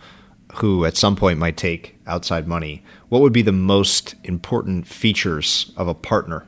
who 0.54 0.84
at 0.84 0.96
some 0.96 1.16
point 1.16 1.38
might 1.38 1.56
take 1.56 1.96
outside 2.06 2.46
money, 2.46 2.82
what 3.08 3.22
would 3.22 3.32
be 3.32 3.42
the 3.42 3.52
most 3.52 4.14
important 4.24 4.86
features 4.86 5.72
of 5.76 5.88
a 5.88 5.94
partner 5.94 6.46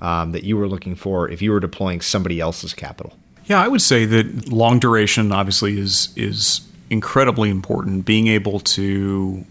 um, 0.00 0.32
that 0.32 0.44
you 0.44 0.56
were 0.56 0.68
looking 0.68 0.94
for 0.94 1.28
if 1.28 1.42
you 1.42 1.50
were 1.50 1.60
deploying 1.60 2.00
somebody 2.00 2.40
else's 2.40 2.74
capital? 2.74 3.16
Yeah, 3.46 3.60
I 3.60 3.68
would 3.68 3.82
say 3.82 4.04
that 4.04 4.48
long 4.48 4.78
duration 4.78 5.32
obviously 5.32 5.78
is 5.78 6.12
is 6.16 6.60
incredibly 6.88 7.50
important. 7.50 8.04
Being 8.04 8.28
able 8.28 8.60
to, 8.60 9.44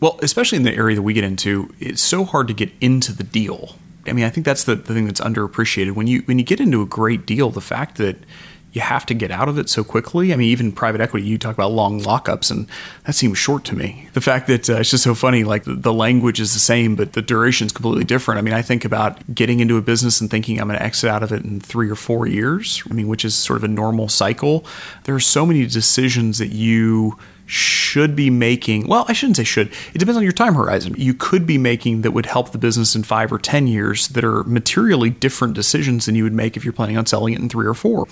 well, 0.00 0.18
especially 0.22 0.56
in 0.56 0.64
the 0.64 0.74
area 0.74 0.96
that 0.96 1.02
we 1.02 1.12
get 1.12 1.24
into, 1.24 1.72
it's 1.78 2.02
so 2.02 2.24
hard 2.24 2.48
to 2.48 2.54
get 2.54 2.70
into 2.80 3.12
the 3.12 3.24
deal. 3.24 3.76
I 4.06 4.12
mean, 4.12 4.24
I 4.24 4.30
think 4.30 4.44
that's 4.44 4.64
the, 4.64 4.76
the 4.76 4.94
thing 4.94 5.06
that's 5.06 5.20
underappreciated. 5.20 5.92
When 5.92 6.06
you 6.06 6.22
when 6.22 6.38
you 6.38 6.44
get 6.44 6.60
into 6.60 6.82
a 6.82 6.86
great 6.86 7.26
deal, 7.26 7.50
the 7.50 7.60
fact 7.60 7.98
that 7.98 8.16
you 8.76 8.82
have 8.82 9.06
to 9.06 9.14
get 9.14 9.30
out 9.30 9.48
of 9.48 9.58
it 9.58 9.70
so 9.70 9.82
quickly. 9.82 10.34
I 10.34 10.36
mean, 10.36 10.48
even 10.48 10.70
private 10.70 11.00
equity, 11.00 11.24
you 11.24 11.38
talk 11.38 11.54
about 11.54 11.72
long 11.72 11.98
lockups, 12.02 12.50
and 12.50 12.68
that 13.04 13.14
seems 13.14 13.38
short 13.38 13.64
to 13.64 13.74
me. 13.74 14.10
The 14.12 14.20
fact 14.20 14.48
that 14.48 14.68
uh, 14.68 14.74
it's 14.74 14.90
just 14.90 15.02
so 15.02 15.14
funny, 15.14 15.44
like 15.44 15.64
the, 15.64 15.76
the, 15.76 15.94
language 15.94 16.40
is 16.40 16.52
the 16.52 16.58
same, 16.58 16.94
but 16.94 17.14
the 17.14 17.22
duration 17.22 17.64
is 17.64 17.72
completely 17.72 18.04
different. 18.04 18.36
I 18.36 18.42
mean, 18.42 18.52
I 18.52 18.60
think 18.60 18.84
about 18.84 19.34
getting 19.34 19.60
into 19.60 19.78
a 19.78 19.80
business 19.80 20.20
and 20.20 20.30
thinking 20.30 20.60
I'm 20.60 20.68
going 20.68 20.78
to 20.78 20.84
exit 20.84 21.08
out 21.08 21.22
of 21.22 21.32
it 21.32 21.42
in 21.42 21.58
three 21.58 21.88
or 21.88 21.94
four 21.94 22.26
years, 22.26 22.82
I 22.90 22.92
mean, 22.92 23.08
which 23.08 23.24
is 23.24 23.34
sort 23.34 23.56
of 23.56 23.64
a 23.64 23.68
normal 23.68 24.10
cycle. 24.10 24.66
There 25.04 25.14
are 25.14 25.20
so 25.20 25.46
many 25.46 25.66
decisions 25.66 26.36
that 26.36 26.48
you 26.48 27.18
should 27.46 28.14
be 28.16 28.28
making 28.28 28.86
well 28.86 29.04
i 29.08 29.12
shouldn't 29.12 29.36
say 29.36 29.44
should. 29.46 29.72
It 29.94 29.98
depends 29.98 30.18
on 30.18 30.22
your 30.22 30.32
time 30.32 30.54
horizon. 30.54 30.94
You 30.98 31.14
could 31.14 31.46
be 31.46 31.56
making 31.56 32.02
that 32.02 32.10
would 32.10 32.26
help 32.26 32.52
the 32.52 32.58
business 32.58 32.94
in 32.94 33.04
five 33.04 33.32
or 33.32 33.38
ten 33.38 33.66
years 33.66 34.08
that 34.08 34.24
are 34.24 34.44
materially 34.44 35.08
different 35.08 35.54
decisions 35.54 36.04
than 36.04 36.14
you 36.14 36.24
would 36.24 36.34
make 36.34 36.56
if 36.56 36.64
you're 36.64 36.72
planning 36.72 36.98
on 36.98 37.06
selling 37.06 37.32
it 37.32 37.40
in 37.40 37.48
three 37.48 37.66
or 37.66 37.74
four. 37.74 38.06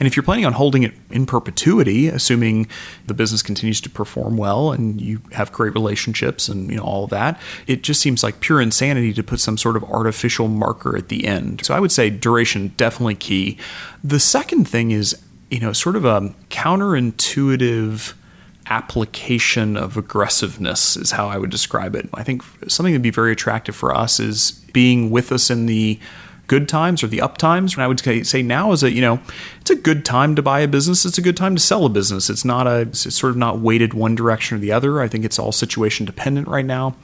And 0.00 0.06
if 0.06 0.16
you're 0.16 0.24
planning 0.24 0.46
on 0.46 0.54
holding 0.54 0.82
it 0.82 0.94
in 1.10 1.26
perpetuity 1.26 2.08
assuming 2.08 2.66
the 3.06 3.14
business 3.14 3.42
continues 3.42 3.80
to 3.82 3.90
perform 3.90 4.36
well 4.36 4.72
and 4.72 5.00
you 5.00 5.20
have 5.32 5.52
great 5.52 5.74
relationships 5.74 6.48
and 6.48 6.70
you 6.70 6.76
know 6.76 6.82
all 6.82 7.06
that 7.06 7.40
it 7.66 7.82
just 7.82 8.00
seems 8.00 8.22
like 8.22 8.40
pure 8.40 8.60
insanity 8.60 9.12
to 9.12 9.22
put 9.22 9.38
some 9.38 9.56
sort 9.56 9.76
of 9.76 9.84
artificial 9.84 10.48
marker 10.48 10.96
at 10.96 11.08
the 11.08 11.26
end. 11.26 11.64
So 11.64 11.74
i 11.74 11.80
would 11.80 11.92
say 11.92 12.10
duration 12.10 12.72
definitely 12.76 13.14
key. 13.14 13.58
The 14.02 14.20
second 14.20 14.66
thing 14.66 14.90
is 14.90 15.16
you 15.50 15.60
know 15.60 15.72
sort 15.72 15.96
of 15.96 16.04
a 16.04 16.34
counterintuitive 16.50 18.14
application 18.70 19.76
of 19.76 19.96
aggressiveness 19.96 20.96
is 20.96 21.10
how 21.10 21.28
I 21.28 21.38
would 21.38 21.50
describe 21.50 21.94
it. 21.94 22.08
I 22.14 22.22
think 22.22 22.42
something 22.68 22.92
that'd 22.92 23.02
be 23.02 23.10
very 23.10 23.32
attractive 23.32 23.74
for 23.74 23.94
us 23.94 24.20
is 24.20 24.52
being 24.72 25.10
with 25.10 25.32
us 25.32 25.50
in 25.50 25.66
the 25.66 25.98
good 26.48 26.68
times 26.68 27.02
or 27.02 27.06
the 27.06 27.20
up 27.20 27.38
times. 27.38 27.74
And 27.74 27.82
I 27.82 27.86
would 27.86 28.00
say 28.00 28.42
now 28.42 28.72
is 28.72 28.82
a 28.82 28.90
you 28.90 29.00
know 29.00 29.20
it's 29.60 29.70
a 29.70 29.76
good 29.76 30.04
time 30.04 30.34
to 30.34 30.42
buy 30.42 30.60
a 30.60 30.68
business. 30.68 31.04
It's 31.04 31.18
a 31.18 31.22
good 31.22 31.36
time 31.36 31.54
to 31.54 31.60
sell 31.60 31.84
a 31.84 31.88
business. 31.88 32.28
It's 32.28 32.44
not 32.44 32.66
a 32.66 32.80
it's 32.80 33.14
sort 33.14 33.30
of 33.30 33.36
not 33.36 33.60
weighted 33.60 33.94
one 33.94 34.14
direction 34.14 34.56
or 34.56 34.60
the 34.60 34.72
other. 34.72 35.00
I 35.00 35.08
think 35.08 35.24
it's 35.24 35.38
all 35.38 35.52
situation 35.52 36.04
dependent 36.04 36.48
right 36.48 36.64
now. 36.64 36.96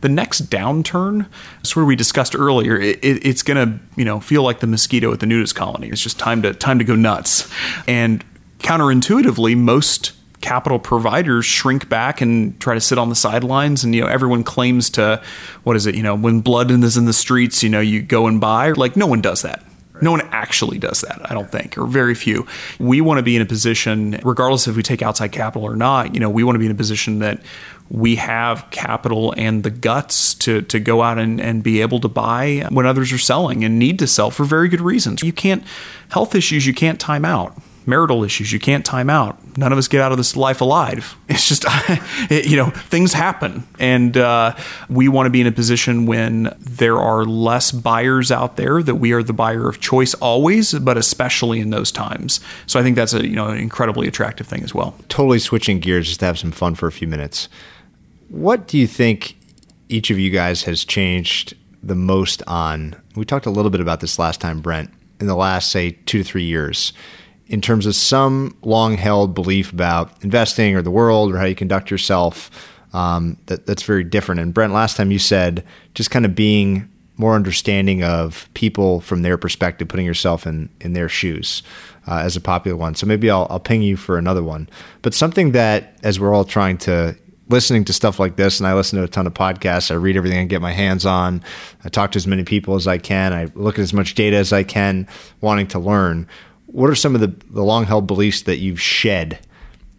The 0.00 0.08
next 0.08 0.48
downturn, 0.48 1.28
sort 1.64 1.82
of 1.82 1.88
we 1.88 1.96
discussed 1.96 2.36
earlier, 2.36 2.78
it, 2.78 3.04
it, 3.04 3.26
it's 3.26 3.42
going 3.42 3.56
to 3.56 3.80
you 3.96 4.04
know 4.04 4.20
feel 4.20 4.42
like 4.42 4.60
the 4.60 4.66
mosquito 4.66 5.12
at 5.12 5.20
the 5.20 5.26
nudist 5.26 5.54
colony. 5.54 5.88
It's 5.88 6.02
just 6.02 6.18
time 6.18 6.42
to 6.42 6.52
time 6.52 6.78
to 6.78 6.84
go 6.84 6.94
nuts. 6.94 7.50
And 7.86 8.24
counterintuitively, 8.58 9.56
most 9.56 10.12
capital 10.40 10.78
providers 10.78 11.44
shrink 11.44 11.88
back 11.88 12.20
and 12.20 12.58
try 12.60 12.74
to 12.74 12.80
sit 12.80 12.98
on 12.98 13.08
the 13.08 13.14
sidelines. 13.14 13.84
And 13.84 13.94
you 13.94 14.02
know 14.02 14.06
everyone 14.06 14.44
claims 14.44 14.90
to 14.90 15.22
what 15.64 15.76
is 15.76 15.86
it 15.86 15.94
you 15.94 16.02
know 16.02 16.14
when 16.14 16.40
blood 16.40 16.70
is 16.70 16.96
in 16.96 17.06
the 17.06 17.12
streets 17.12 17.62
you 17.62 17.68
know 17.68 17.80
you 17.80 18.02
go 18.02 18.26
and 18.26 18.40
buy. 18.40 18.72
Like 18.72 18.96
no 18.96 19.06
one 19.06 19.20
does 19.20 19.42
that. 19.42 19.64
No 20.00 20.10
one 20.10 20.22
actually 20.30 20.78
does 20.78 21.00
that, 21.00 21.20
I 21.28 21.34
don't 21.34 21.50
think, 21.50 21.76
or 21.76 21.86
very 21.86 22.14
few. 22.14 22.46
We 22.78 23.00
want 23.00 23.18
to 23.18 23.22
be 23.22 23.36
in 23.36 23.42
a 23.42 23.46
position, 23.46 24.20
regardless 24.22 24.68
if 24.68 24.76
we 24.76 24.82
take 24.82 25.02
outside 25.02 25.32
capital 25.32 25.66
or 25.66 25.76
not, 25.76 26.14
you 26.14 26.20
know, 26.20 26.30
we 26.30 26.44
want 26.44 26.54
to 26.54 26.60
be 26.60 26.66
in 26.66 26.72
a 26.72 26.76
position 26.76 27.18
that 27.18 27.40
we 27.90 28.16
have 28.16 28.68
capital 28.70 29.34
and 29.36 29.62
the 29.64 29.70
guts 29.70 30.34
to, 30.34 30.62
to 30.62 30.78
go 30.78 31.02
out 31.02 31.18
and, 31.18 31.40
and 31.40 31.62
be 31.62 31.80
able 31.80 31.98
to 32.00 32.08
buy 32.08 32.66
when 32.70 32.86
others 32.86 33.12
are 33.12 33.18
selling 33.18 33.64
and 33.64 33.78
need 33.78 33.98
to 33.98 34.06
sell 34.06 34.30
for 34.30 34.44
very 34.44 34.68
good 34.68 34.80
reasons. 34.80 35.22
You 35.22 35.32
can't, 35.32 35.64
health 36.10 36.34
issues, 36.34 36.66
you 36.66 36.74
can't 36.74 37.00
time 37.00 37.24
out 37.24 37.60
marital 37.88 38.22
issues 38.22 38.52
you 38.52 38.60
can't 38.60 38.84
time 38.84 39.08
out. 39.08 39.38
None 39.56 39.72
of 39.72 39.78
us 39.78 39.88
get 39.88 40.02
out 40.02 40.12
of 40.12 40.18
this 40.18 40.36
life 40.36 40.60
alive. 40.60 41.16
It's 41.28 41.46
just, 41.46 41.64
it, 42.30 42.46
you 42.46 42.56
know, 42.56 42.70
things 42.70 43.12
happen. 43.12 43.66
And 43.78 44.16
uh, 44.16 44.56
we 44.88 45.08
want 45.08 45.26
to 45.26 45.30
be 45.30 45.42
in 45.42 45.46
a 45.46 45.52
position 45.52 46.06
when 46.06 46.56
there 46.58 46.98
are 46.98 47.24
less 47.26 47.70
buyers 47.70 48.32
out 48.32 48.56
there 48.56 48.82
that 48.82 48.94
we 48.96 49.12
are 49.12 49.22
the 49.22 49.34
buyer 49.34 49.68
of 49.68 49.78
choice 49.78 50.14
always, 50.14 50.72
but 50.72 50.96
especially 50.96 51.60
in 51.60 51.70
those 51.70 51.92
times. 51.92 52.40
So 52.66 52.80
I 52.80 52.82
think 52.82 52.96
that's 52.96 53.12
a, 53.12 53.24
you 53.26 53.36
know, 53.36 53.48
an 53.48 53.58
incredibly 53.58 54.08
attractive 54.08 54.46
thing 54.46 54.64
as 54.64 54.74
well. 54.74 54.96
Totally 55.08 55.38
switching 55.38 55.80
gears 55.80 56.08
just 56.08 56.20
to 56.20 56.26
have 56.26 56.38
some 56.38 56.50
fun 56.50 56.74
for 56.74 56.86
a 56.88 56.92
few 56.92 57.06
minutes. 57.06 57.48
What 58.28 58.66
do 58.66 58.78
you 58.78 58.86
think 58.86 59.36
each 59.88 60.10
of 60.10 60.18
you 60.18 60.30
guys 60.30 60.64
has 60.64 60.84
changed 60.84 61.54
the 61.82 61.94
most 61.94 62.42
on? 62.46 62.96
We 63.16 63.26
talked 63.26 63.46
a 63.46 63.50
little 63.50 63.70
bit 63.70 63.82
about 63.82 64.00
this 64.00 64.18
last 64.18 64.40
time, 64.40 64.60
Brent, 64.60 64.90
in 65.20 65.26
the 65.26 65.36
last, 65.36 65.70
say, 65.70 65.92
two 66.06 66.18
to 66.18 66.24
three 66.24 66.44
years 66.44 66.92
in 67.48 67.60
terms 67.60 67.86
of 67.86 67.94
some 67.94 68.56
long 68.62 68.96
held 68.96 69.34
belief 69.34 69.72
about 69.72 70.22
investing 70.22 70.76
or 70.76 70.82
the 70.82 70.90
world 70.90 71.32
or 71.32 71.38
how 71.38 71.44
you 71.44 71.54
conduct 71.54 71.90
yourself 71.90 72.50
um, 72.92 73.36
that, 73.46 73.66
that's 73.66 73.82
very 73.82 74.04
different. 74.04 74.40
And 74.40 74.54
Brent, 74.54 74.72
last 74.72 74.96
time 74.96 75.10
you 75.10 75.18
said 75.18 75.64
just 75.94 76.10
kind 76.10 76.24
of 76.24 76.34
being 76.34 76.90
more 77.16 77.34
understanding 77.34 78.04
of 78.04 78.48
people 78.54 79.00
from 79.00 79.22
their 79.22 79.36
perspective, 79.36 79.88
putting 79.88 80.06
yourself 80.06 80.46
in, 80.46 80.68
in 80.80 80.92
their 80.92 81.08
shoes 81.08 81.62
uh, 82.06 82.18
as 82.18 82.36
a 82.36 82.40
popular 82.40 82.76
one. 82.76 82.94
So 82.94 83.06
maybe 83.06 83.28
I'll, 83.28 83.46
I'll 83.50 83.60
ping 83.60 83.82
you 83.82 83.96
for 83.96 84.18
another 84.18 84.42
one. 84.42 84.68
But 85.02 85.14
something 85.14 85.52
that, 85.52 85.98
as 86.04 86.20
we're 86.20 86.32
all 86.32 86.44
trying 86.44 86.78
to 86.78 87.16
listening 87.48 87.84
to 87.86 87.92
stuff 87.92 88.20
like 88.20 88.36
this, 88.36 88.60
and 88.60 88.66
I 88.66 88.74
listen 88.74 88.98
to 88.98 89.04
a 89.04 89.08
ton 89.08 89.26
of 89.26 89.34
podcasts. 89.34 89.90
I 89.90 89.94
read 89.94 90.16
everything 90.16 90.38
I 90.38 90.44
get 90.44 90.60
my 90.60 90.72
hands 90.72 91.06
on. 91.06 91.42
I 91.84 91.88
talk 91.88 92.12
to 92.12 92.16
as 92.18 92.26
many 92.26 92.44
people 92.44 92.74
as 92.74 92.86
I 92.86 92.98
can. 92.98 93.32
I 93.32 93.46
look 93.54 93.78
at 93.78 93.82
as 93.82 93.94
much 93.94 94.14
data 94.14 94.36
as 94.36 94.52
I 94.52 94.62
can, 94.62 95.08
wanting 95.40 95.66
to 95.68 95.78
learn 95.78 96.28
what 96.68 96.90
are 96.90 96.94
some 96.94 97.14
of 97.14 97.20
the, 97.20 97.34
the 97.50 97.64
long 97.64 97.84
held 97.84 98.06
beliefs 98.06 98.42
that 98.42 98.58
you've 98.58 98.80
shed 98.80 99.38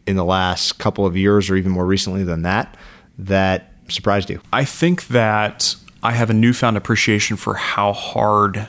in 0.06 0.16
the 0.16 0.24
last 0.24 0.78
couple 0.80 1.06
of 1.06 1.18
years 1.18 1.50
or 1.50 1.56
even 1.56 1.72
more 1.72 1.86
recently 1.86 2.24
than 2.24 2.44
that 2.44 2.78
that 3.18 3.74
surprised 3.88 4.30
you? 4.30 4.40
I 4.54 4.66
think 4.66 5.08
that 5.08 5.76
I 6.02 6.12
have 6.12 6.30
a 6.30 6.34
newfound 6.34 6.78
appreciation 6.78 7.38
for 7.38 7.56
how 7.56 7.92
hard 7.92 8.68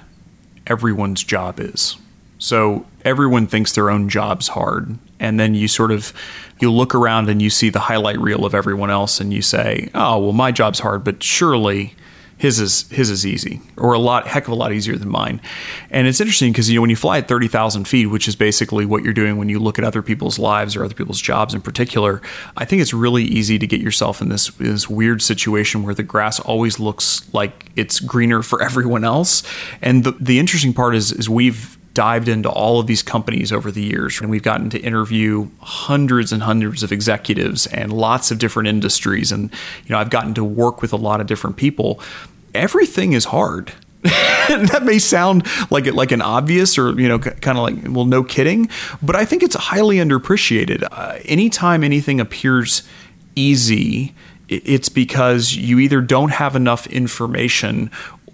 everyone's 0.67 1.23
job 1.23 1.61
is. 1.61 1.97
So 2.39 2.87
everyone 3.05 3.47
thinks 3.47 3.75
their 3.75 3.91
own 3.91 4.09
job's 4.09 4.49
hard. 4.49 4.99
And 5.19 5.39
then 5.39 5.55
you 5.55 5.69
sort 5.69 5.93
of 5.93 6.15
you 6.59 6.73
look 6.73 6.95
around 6.95 7.29
and 7.29 7.41
you 7.43 7.51
see 7.51 7.69
the 7.69 7.81
highlight 7.81 8.19
reel 8.19 8.47
of 8.47 8.55
everyone 8.55 8.91
else 8.91 9.21
and 9.21 9.33
you 9.33 9.43
say, 9.43 9.91
"Oh, 9.95 10.19
well 10.19 10.33
my 10.33 10.51
job's 10.51 10.81
hard, 10.81 11.05
but 11.05 11.23
surely 11.23 11.95
his 12.41 12.59
is 12.59 12.89
his 12.91 13.11
is 13.11 13.27
easy 13.27 13.61
or 13.77 13.93
a 13.93 13.99
lot 13.99 14.27
heck 14.27 14.47
of 14.47 14.53
a 14.53 14.55
lot 14.55 14.73
easier 14.73 14.97
than 14.97 15.11
mine. 15.11 15.41
And 15.91 16.07
it's 16.07 16.21
interesting 16.21 16.53
because 16.53 16.71
you 16.71 16.77
know 16.77 16.81
when 16.81 16.91
you 16.91 16.97
fly 16.97 17.19
at 17.19 17.29
30,000 17.29 17.87
feet 17.87 18.07
which 18.07 18.27
is 18.27 18.35
basically 18.35 18.87
what 18.87 19.05
you're 19.05 19.13
doing 19.13 19.37
when 19.37 19.51
you 19.51 19.59
look 19.59 19.79
at 19.79 19.85
other 19.85 20.03
people's 20.03 20.39
lives 20.39 20.75
or 20.75 20.85
other 20.85 20.95
people's 20.95 21.21
jobs 21.21 21.53
in 21.53 21.61
particular 21.61 22.23
I 22.57 22.65
think 22.65 22.81
it's 22.81 22.95
really 22.95 23.25
easy 23.25 23.59
to 23.59 23.67
get 23.67 23.81
yourself 23.81 24.23
in 24.23 24.31
this 24.31 24.49
this 24.53 24.89
weird 24.89 25.21
situation 25.23 25.83
where 25.83 25.95
the 25.95 26.03
grass 26.03 26.41
always 26.41 26.81
looks 26.81 27.33
like 27.35 27.67
it's 27.77 28.01
greener 28.01 28.43
for 28.43 28.63
everyone 28.69 29.05
else. 29.05 29.43
And 29.83 30.05
the 30.05 30.13
the 30.13 30.39
interesting 30.39 30.73
part 30.73 30.95
is 30.95 31.13
is 31.13 31.29
we've 31.29 31.77
dived 31.93 32.29
into 32.29 32.49
all 32.49 32.79
of 32.79 32.87
these 32.87 33.03
companies 33.03 33.53
over 33.53 33.71
the 33.73 33.83
years 33.83 34.21
and 34.21 34.31
we've 34.31 34.45
gotten 34.45 34.71
to 34.71 34.79
interview 34.79 35.49
hundreds 35.59 36.33
and 36.33 36.45
hundreds 36.45 36.85
of 36.85 36.93
executives 36.93 37.67
and 37.67 37.93
lots 37.93 38.31
of 38.31 38.39
different 38.39 38.69
industries. 38.69 39.33
And 39.33 39.51
you 39.85 39.91
know 39.91 39.99
I've 39.99 40.11
gotten 40.11 40.35
to 40.35 40.45
work 40.45 40.83
with 40.83 40.93
a 40.93 40.97
lot 40.97 41.21
of 41.21 41.27
different 41.27 41.57
people 41.57 42.01
everything 42.55 43.13
is 43.13 43.27
hard. 43.27 43.73
That 44.51 44.83
may 44.83 44.99
sound 44.99 45.47
like 45.71 45.87
it 45.87 45.95
like 45.95 46.11
an 46.11 46.23
obvious 46.23 46.77
or 46.77 47.01
you 47.01 47.07
know 47.09 47.21
kind 47.21 47.57
of 47.57 47.63
like 47.63 47.77
well 47.95 48.05
no 48.05 48.25
kidding 48.25 48.69
but 49.01 49.15
I 49.15 49.25
think 49.25 49.45
it's 49.45 49.55
highly 49.55 49.99
underappreciated. 49.99 50.89
Uh, 50.91 51.21
anytime 51.25 51.85
anything 51.85 52.19
appears 52.19 52.83
easy 53.37 54.13
it's 54.49 54.89
because 54.89 55.55
you 55.55 55.79
either 55.79 56.01
don't 56.01 56.31
have 56.31 56.57
enough 56.57 56.89
information 56.89 57.91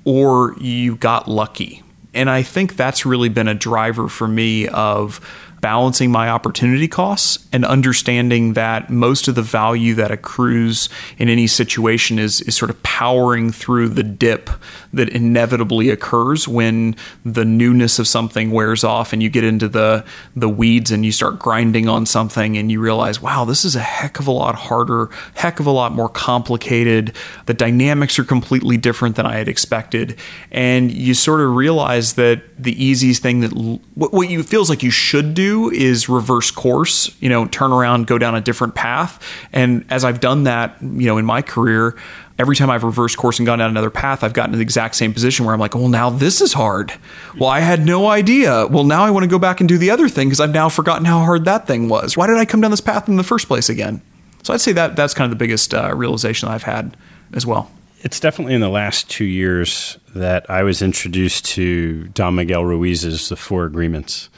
or 0.07 0.55
you 0.59 0.97
got 0.97 1.29
lucky. 1.29 1.83
And 2.15 2.31
I 2.31 2.43
think 2.43 2.77
that's 2.77 3.05
really 3.05 3.29
been 3.29 3.49
a 3.49 3.55
driver 3.55 4.09
for 4.09 4.27
me 4.27 4.69
of 4.69 5.21
balancing 5.61 6.11
my 6.11 6.29
opportunity 6.29 6.89
costs 6.89 7.47
and 7.53 7.65
understanding 7.65 8.55
that 8.55 8.91
most 8.91 9.29
of 9.29 9.35
the 9.35 9.43
value 9.43 9.95
that 9.95 10.11
accrues 10.11 10.89
in 11.19 11.29
any 11.29 11.47
situation 11.47 12.19
is, 12.19 12.41
is 12.43 12.57
sort 12.57 12.71
of 12.71 12.83
powering 12.83 13.51
through 13.51 13.89
the 13.89 14.03
dip 14.03 14.51
that 14.93 15.09
inevitably 15.11 15.91
occurs 15.91 16.49
when 16.49 16.97
the 17.25 17.45
newness 17.45 17.99
of 17.99 18.09
something 18.09 18.51
wears 18.51 18.85
off 18.85 19.13
and 19.13 19.23
you 19.23 19.29
get 19.29 19.45
into 19.45 19.69
the 19.69 20.05
the 20.35 20.49
weeds 20.49 20.91
and 20.91 21.05
you 21.05 21.13
start 21.13 21.39
grinding 21.39 21.89
on 21.89 22.07
something 22.07 22.57
and 22.57 22.71
you 22.71 22.81
realize 22.81 23.21
wow 23.21 23.45
this 23.45 23.65
is 23.65 23.77
a 23.77 23.81
heck 23.81 24.19
of 24.19 24.27
a 24.27 24.31
lot 24.31 24.55
harder 24.55 25.11
heck 25.35 25.61
of 25.61 25.67
a 25.67 25.71
lot 25.71 25.93
more 25.93 26.09
complicated. 26.09 27.13
The 27.47 27.55
dynamics 27.55 28.19
are 28.19 28.25
completely 28.25 28.77
different 28.77 29.17
than 29.17 29.27
I 29.27 29.37
had 29.37 29.49
expected. 29.49 30.19
And 30.51 30.91
you 30.91 31.15
sort 31.15 31.41
of 31.41 31.55
realize 31.55 32.15
that 32.15 32.43
the 32.59 32.73
easiest 32.83 33.23
thing 33.23 33.41
that 33.41 33.53
what, 33.95 34.13
what 34.13 34.29
you 34.29 34.43
feels 34.43 34.69
like 34.69 34.83
you 34.83 34.91
should 34.91 35.35
do 35.35 35.46
is 35.73 36.09
reverse 36.09 36.51
course, 36.51 37.15
you 37.21 37.29
know, 37.29 37.47
turn 37.47 37.73
around, 37.73 38.07
go 38.07 38.19
down 38.19 38.35
a 38.35 38.41
different 38.41 38.75
path. 38.75 39.23
And 39.53 39.85
as 39.91 40.05
I've 40.05 40.21
done 40.21 40.45
that, 40.45 40.77
you 40.81 41.07
know, 41.07 41.19
in 41.19 41.25
my 41.25 41.43
career, 41.43 41.97
every 42.39 42.57
time 42.57 42.71
I've 42.71 42.85
reversed 42.85 43.17
course 43.17 43.39
and 43.39 43.47
gone 43.47 43.59
down 43.59 43.71
another 43.71 43.91
path, 43.91 44.23
I've 44.23 44.33
gotten 44.33 44.53
to 44.53 44.59
the 44.59 44.63
exact 44.63 44.95
same 44.97 45.13
position 45.13 45.45
where 45.45 45.55
I'm 45.55 45.61
like, 45.61 45.75
well, 45.75 45.89
now 45.89 46.11
this 46.11 46.41
is 46.41 46.53
hard. 46.53 46.93
Well, 47.39 47.49
I 47.49 47.61
had 47.61 47.85
no 47.85 48.09
idea. 48.09 48.67
Well, 48.67 48.85
now 48.85 49.05
I 49.05 49.11
want 49.11 49.25
to 49.25 49.31
go 49.31 49.39
back 49.39 49.61
and 49.61 49.69
do 49.69 49.79
the 49.79 49.91
other 49.91 50.09
thing 50.09 50.29
because 50.29 50.41
I've 50.41 50.53
now 50.53 50.69
forgotten 50.69 51.05
how 51.05 51.21
hard 51.21 51.45
that 51.45 51.67
thing 51.67 51.89
was. 51.89 52.17
Why 52.17 52.27
did 52.27 52.37
I 52.37 52.45
come 52.45 52.61
down 52.61 52.71
this 52.71 52.81
path 52.81 53.09
in 53.09 53.17
the 53.17 53.25
first 53.25 53.47
place 53.49 53.69
again? 53.69 54.03
So 54.43 54.55
I'd 54.55 54.61
say 54.61 54.73
that 54.73 54.97
that's 54.97 55.15
kind 55.15 55.31
of 55.31 55.37
the 55.37 55.43
biggest 55.43 55.75
uh, 55.75 55.95
realization 55.95 56.49
I've 56.49 56.63
had 56.63 56.97
as 57.33 57.47
well. 57.47 57.71
It's 58.01 58.21
definitely 58.21 58.55
in 58.55 58.61
the 58.61 58.69
last 58.69 59.11
two 59.11 59.25
years 59.25 59.99
that 60.15 60.49
I 60.49 60.63
was 60.63 60.83
introduced 60.83 61.47
to 61.47 62.05
Don 62.09 62.37
Miguel 62.37 62.65
Ruiz's 62.65 63.29
The 63.29 63.37
Four 63.37 63.65
Agreements. 63.65 64.29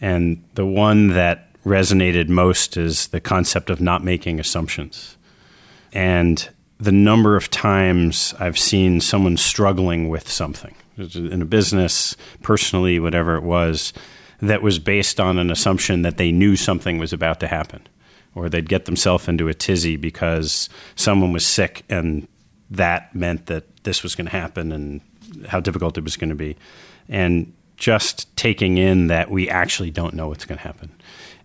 And 0.00 0.42
the 0.54 0.66
one 0.66 1.08
that 1.08 1.52
resonated 1.64 2.28
most 2.28 2.76
is 2.76 3.08
the 3.08 3.20
concept 3.20 3.70
of 3.70 3.80
not 3.80 4.04
making 4.04 4.38
assumptions. 4.38 5.16
And 5.92 6.48
the 6.78 6.92
number 6.92 7.36
of 7.36 7.50
times 7.50 8.34
I've 8.38 8.58
seen 8.58 9.00
someone 9.00 9.36
struggling 9.36 10.08
with 10.08 10.28
something 10.30 10.74
in 10.96 11.42
a 11.42 11.46
business, 11.46 12.16
personally, 12.42 12.98
whatever 12.98 13.36
it 13.36 13.42
was, 13.42 13.92
that 14.40 14.62
was 14.62 14.78
based 14.78 15.18
on 15.18 15.38
an 15.38 15.50
assumption 15.50 16.02
that 16.02 16.16
they 16.18 16.32
knew 16.32 16.56
something 16.56 16.98
was 16.98 17.12
about 17.12 17.40
to 17.40 17.46
happen, 17.46 17.86
or 18.34 18.48
they'd 18.48 18.68
get 18.68 18.84
themselves 18.84 19.28
into 19.28 19.48
a 19.48 19.54
tizzy 19.54 19.96
because 19.96 20.68
someone 20.94 21.32
was 21.32 21.46
sick 21.46 21.84
and 21.88 22.28
that 22.70 23.14
meant 23.14 23.46
that 23.46 23.84
this 23.84 24.02
was 24.02 24.14
going 24.14 24.26
to 24.26 24.32
happen 24.32 24.72
and 24.72 25.00
how 25.48 25.60
difficult 25.60 25.96
it 25.96 26.04
was 26.04 26.16
going 26.16 26.30
to 26.30 26.36
be. 26.36 26.56
And 27.08 27.52
just 27.76 28.34
taking 28.36 28.78
in 28.78 29.08
that 29.08 29.30
we 29.30 29.48
actually 29.48 29.90
don't 29.90 30.14
know 30.14 30.28
what's 30.28 30.44
going 30.44 30.58
to 30.58 30.64
happen. 30.64 30.90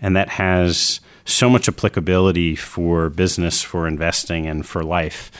And 0.01 0.15
that 0.15 0.29
has 0.29 0.99
so 1.25 1.49
much 1.49 1.67
applicability 1.67 2.55
for 2.55 3.09
business, 3.09 3.61
for 3.61 3.87
investing, 3.87 4.47
and 4.47 4.65
for 4.65 4.83
life. 4.83 5.31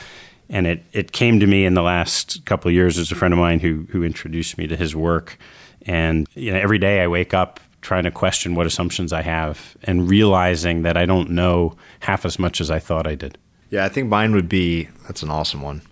And 0.48 0.66
it, 0.66 0.84
it 0.92 1.12
came 1.12 1.40
to 1.40 1.46
me 1.46 1.64
in 1.64 1.74
the 1.74 1.82
last 1.82 2.44
couple 2.44 2.68
of 2.68 2.74
years 2.74 2.98
as 2.98 3.10
a 3.10 3.14
friend 3.14 3.32
of 3.32 3.38
mine 3.38 3.60
who, 3.60 3.86
who 3.90 4.04
introduced 4.04 4.58
me 4.58 4.66
to 4.66 4.76
his 4.76 4.94
work. 4.94 5.38
And 5.82 6.28
you 6.34 6.52
know, 6.52 6.58
every 6.58 6.78
day 6.78 7.02
I 7.02 7.08
wake 7.08 7.34
up 7.34 7.58
trying 7.80 8.04
to 8.04 8.10
question 8.10 8.54
what 8.54 8.66
assumptions 8.66 9.12
I 9.12 9.22
have 9.22 9.76
and 9.82 10.08
realizing 10.08 10.82
that 10.82 10.96
I 10.96 11.04
don't 11.04 11.30
know 11.30 11.76
half 12.00 12.24
as 12.24 12.38
much 12.38 12.60
as 12.60 12.70
I 12.70 12.78
thought 12.78 13.06
I 13.06 13.16
did. 13.16 13.38
Yeah, 13.70 13.84
I 13.84 13.88
think 13.88 14.08
mine 14.08 14.34
would 14.34 14.48
be 14.48 14.88
that's 15.06 15.22
an 15.22 15.30
awesome 15.30 15.62
one. 15.62 15.82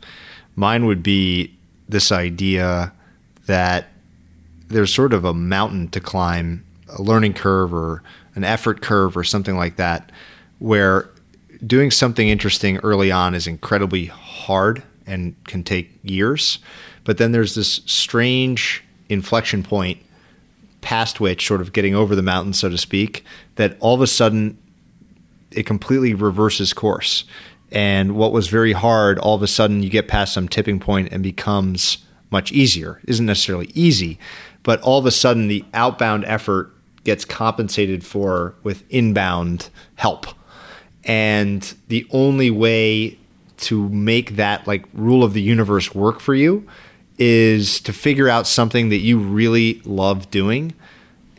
Mine 0.55 0.86
would 0.86 1.03
be 1.03 1.57
this 1.88 2.12
idea 2.12 2.92
that 3.46 3.89
there's 4.71 4.93
sort 4.95 5.12
of 5.12 5.25
a 5.25 5.35
mountain 5.35 5.89
to 5.89 6.01
climb, 6.01 6.64
a 6.89 7.03
learning 7.03 7.35
curve 7.35 7.75
or 7.75 8.03
an 8.35 8.45
effort 8.45 8.81
curve 8.81 9.16
or 9.16 9.25
something 9.25 9.57
like 9.57 9.77
that, 9.77 10.11
where 10.59 11.11
doing 11.66 11.91
something 11.91 12.29
interesting 12.29 12.79
early 12.79 13.11
on 13.11 13.35
is 13.35 13.47
incredibly 13.47 14.07
hard 14.07 14.83
and 15.07 15.35
can 15.45 15.62
take 15.62 15.91
years. 16.03 16.59
But 17.05 17.18
then 17.18 17.33
there's 17.33 17.55
this 17.55 17.81
strange 17.87 18.85
inflection 19.09 19.62
point 19.62 19.99
past 20.81 21.21
which, 21.21 21.47
sort 21.47 21.61
of 21.61 21.73
getting 21.73 21.95
over 21.95 22.14
the 22.14 22.23
mountain, 22.23 22.53
so 22.53 22.68
to 22.68 22.79
speak, 22.79 23.25
that 23.57 23.77
all 23.81 23.95
of 23.95 24.01
a 24.01 24.07
sudden 24.07 24.57
it 25.51 25.66
completely 25.66 26.14
reverses 26.14 26.73
course. 26.73 27.25
And 27.73 28.14
what 28.14 28.33
was 28.33 28.49
very 28.49 28.73
hard, 28.73 29.18
all 29.18 29.35
of 29.35 29.43
a 29.43 29.47
sudden 29.47 29.83
you 29.83 29.91
get 29.91 30.09
past 30.09 30.33
some 30.33 30.49
tipping 30.49 30.81
point 30.81 31.12
and 31.12 31.23
becomes 31.23 31.99
much 32.31 32.53
easier. 32.53 33.01
Isn't 33.07 33.27
necessarily 33.27 33.71
easy, 33.75 34.18
but 34.63 34.81
all 34.83 34.99
of 34.99 35.07
a 35.07 35.11
sudden 35.11 35.49
the 35.49 35.65
outbound 35.75 36.25
effort 36.25 36.73
gets 37.05 37.25
compensated 37.25 38.05
for 38.05 38.55
with 38.63 38.85
inbound 38.91 39.71
help. 39.97 40.27
And 41.05 41.63
the 41.89 42.07
only 42.11 42.51
way 42.51 43.19
to 43.59 43.89
make 43.89 44.37
that 44.37 44.67
like 44.67 44.85
rule 44.93 45.23
of 45.23 45.35
the 45.35 45.43
universe 45.43 45.95
work 45.95 46.21
for 46.21 46.35
you 46.35 46.67
is 47.19 47.81
to 47.83 47.93
figure 47.93 48.29
out 48.29 48.47
something 48.47 48.89
that 48.89 48.99
you 48.99 49.19
really 49.19 49.81
love 49.85 50.31
doing 50.31 50.75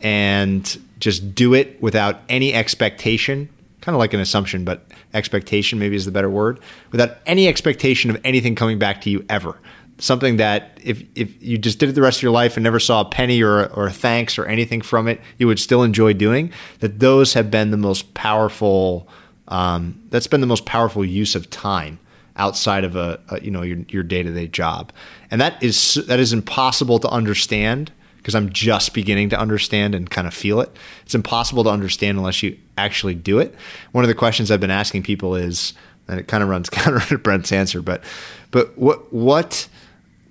and 0.00 0.80
just 1.00 1.34
do 1.34 1.54
it 1.54 1.80
without 1.82 2.20
any 2.28 2.54
expectation 2.54 3.48
kind 3.80 3.96
of 3.96 3.98
like 3.98 4.14
an 4.14 4.20
assumption 4.20 4.64
but 4.64 4.86
expectation 5.12 5.78
maybe 5.78 5.96
is 5.96 6.04
the 6.04 6.12
better 6.12 6.30
word 6.30 6.60
without 6.92 7.18
any 7.26 7.48
expectation 7.48 8.10
of 8.10 8.20
anything 8.22 8.54
coming 8.54 8.78
back 8.78 9.00
to 9.00 9.10
you 9.10 9.24
ever 9.28 9.58
something 10.02 10.36
that 10.36 10.78
if 10.82 11.02
if 11.14 11.40
you 11.40 11.56
just 11.56 11.78
did 11.78 11.88
it 11.88 11.92
the 11.92 12.02
rest 12.02 12.18
of 12.18 12.22
your 12.22 12.32
life 12.32 12.56
and 12.56 12.64
never 12.64 12.80
saw 12.80 13.00
a 13.00 13.04
penny 13.04 13.40
or 13.42 13.66
or 13.72 13.88
thanks 13.88 14.36
or 14.38 14.44
anything 14.46 14.82
from 14.82 15.08
it, 15.08 15.20
you 15.38 15.46
would 15.46 15.58
still 15.58 15.82
enjoy 15.82 16.12
doing. 16.12 16.52
That 16.80 16.98
those 16.98 17.34
have 17.34 17.50
been 17.50 17.70
the 17.70 17.76
most 17.76 18.12
powerful. 18.14 19.08
Um, 19.48 20.02
that's 20.08 20.26
been 20.26 20.40
the 20.40 20.46
most 20.46 20.66
powerful 20.66 21.04
use 21.04 21.34
of 21.34 21.50
time 21.50 21.98
outside 22.36 22.84
of 22.84 22.96
a, 22.96 23.20
a 23.28 23.40
you 23.40 23.50
know 23.50 23.62
your 23.62 23.78
your 23.88 24.02
day 24.02 24.22
to 24.22 24.32
day 24.32 24.48
job, 24.48 24.92
and 25.30 25.40
that 25.40 25.62
is 25.62 25.94
that 26.06 26.18
is 26.18 26.32
impossible 26.32 26.98
to 26.98 27.08
understand 27.08 27.92
because 28.16 28.34
I'm 28.34 28.52
just 28.52 28.94
beginning 28.94 29.30
to 29.30 29.38
understand 29.38 29.96
and 29.96 30.08
kind 30.08 30.28
of 30.28 30.34
feel 30.34 30.60
it. 30.60 30.70
It's 31.04 31.14
impossible 31.14 31.64
to 31.64 31.70
understand 31.70 32.18
unless 32.18 32.40
you 32.42 32.56
actually 32.78 33.16
do 33.16 33.40
it. 33.40 33.52
One 33.90 34.04
of 34.04 34.08
the 34.08 34.14
questions 34.14 34.50
I've 34.50 34.60
been 34.60 34.70
asking 34.70 35.02
people 35.02 35.34
is, 35.34 35.74
and 36.06 36.20
it 36.20 36.28
kind 36.28 36.40
of 36.40 36.48
runs 36.48 36.70
counter 36.70 37.00
to 37.00 37.18
Brent's 37.18 37.52
answer, 37.52 37.82
but 37.82 38.02
but 38.50 38.76
what 38.76 39.12
what 39.12 39.68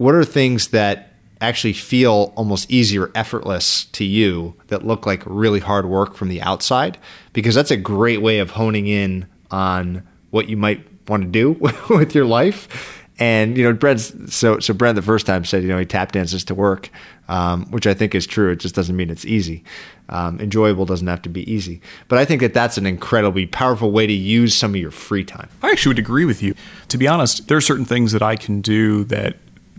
what 0.02 0.16
are 0.16 0.26
things 0.26 0.70
that 0.70 1.10
actually 1.42 1.74
feel 1.74 2.34
almost 2.36 2.72
easy 2.72 2.98
or 2.98 3.12
effortless 3.14 3.86
to 3.86 4.04
you 4.04 4.56
that 4.66 4.84
look 4.84 5.06
like 5.06 5.22
really 5.28 5.60
hard 5.60 5.86
work 5.86 6.16
from 6.16 6.28
the 6.28 6.42
outside? 6.42 6.98
Because 7.34 7.54
that's 7.54 7.70
a 7.70 7.78
great 7.78 8.20
way 8.20 8.40
of 8.40 8.50
honing 8.50 8.88
in 8.88 9.28
on 9.52 10.02
what 10.32 10.50
you 10.50 10.58
might 10.58 10.84
want 11.08 11.22
to 11.22 11.30
do 11.30 11.52
with 11.92 12.16
your 12.16 12.26
life. 12.26 12.98
And 13.20 13.56
you 13.56 13.64
know, 13.64 13.74
Brent's 13.74 14.36
so 14.36 14.58
so. 14.58 14.74
Brent 14.74 14.96
the 14.96 15.04
first 15.04 15.28
time 15.28 15.46
said, 15.46 15.62
you 15.62 15.70
know, 15.70 15.78
he 15.78 15.86
tap 15.86 16.14
dances 16.14 16.44
to 16.46 16.56
work, 16.56 16.90
um, 17.28 17.70
which 17.70 17.86
I 17.86 17.94
think 17.94 18.16
is 18.16 18.26
true. 18.26 18.52
It 18.52 18.56
just 18.56 18.74
doesn't 18.74 18.96
mean 18.96 19.12
it's 19.12 19.26
easy. 19.26 19.64
Um, 20.10 20.40
enjoyable 20.40 20.88
doesn't 20.88 21.06
have 21.06 21.22
to 21.22 21.30
be 21.30 21.50
easy. 21.52 21.80
But 22.08 22.18
I 22.18 22.26
think 22.26 22.42
that 22.42 22.56
that's 22.56 22.80
an 22.80 22.88
incredibly 22.88 23.46
powerful 23.46 23.92
way 23.92 24.08
to 24.08 24.14
use 24.14 24.56
some 24.56 24.72
of 24.72 24.78
your 24.78 24.90
free 24.90 25.24
time. 25.24 25.50
I 25.62 25.70
actually 25.70 25.92
would 25.92 26.00
agree 26.00 26.26
with 26.26 26.42
you. 26.42 26.56
To 26.88 26.98
be 26.98 27.08
honest, 27.08 27.48
there 27.48 27.58
are 27.58 27.62
certain 27.62 27.86
things 27.86 28.14
that 28.14 28.24
I 28.24 28.36
can 28.36 28.62
do 28.62 29.04
that 29.04 29.36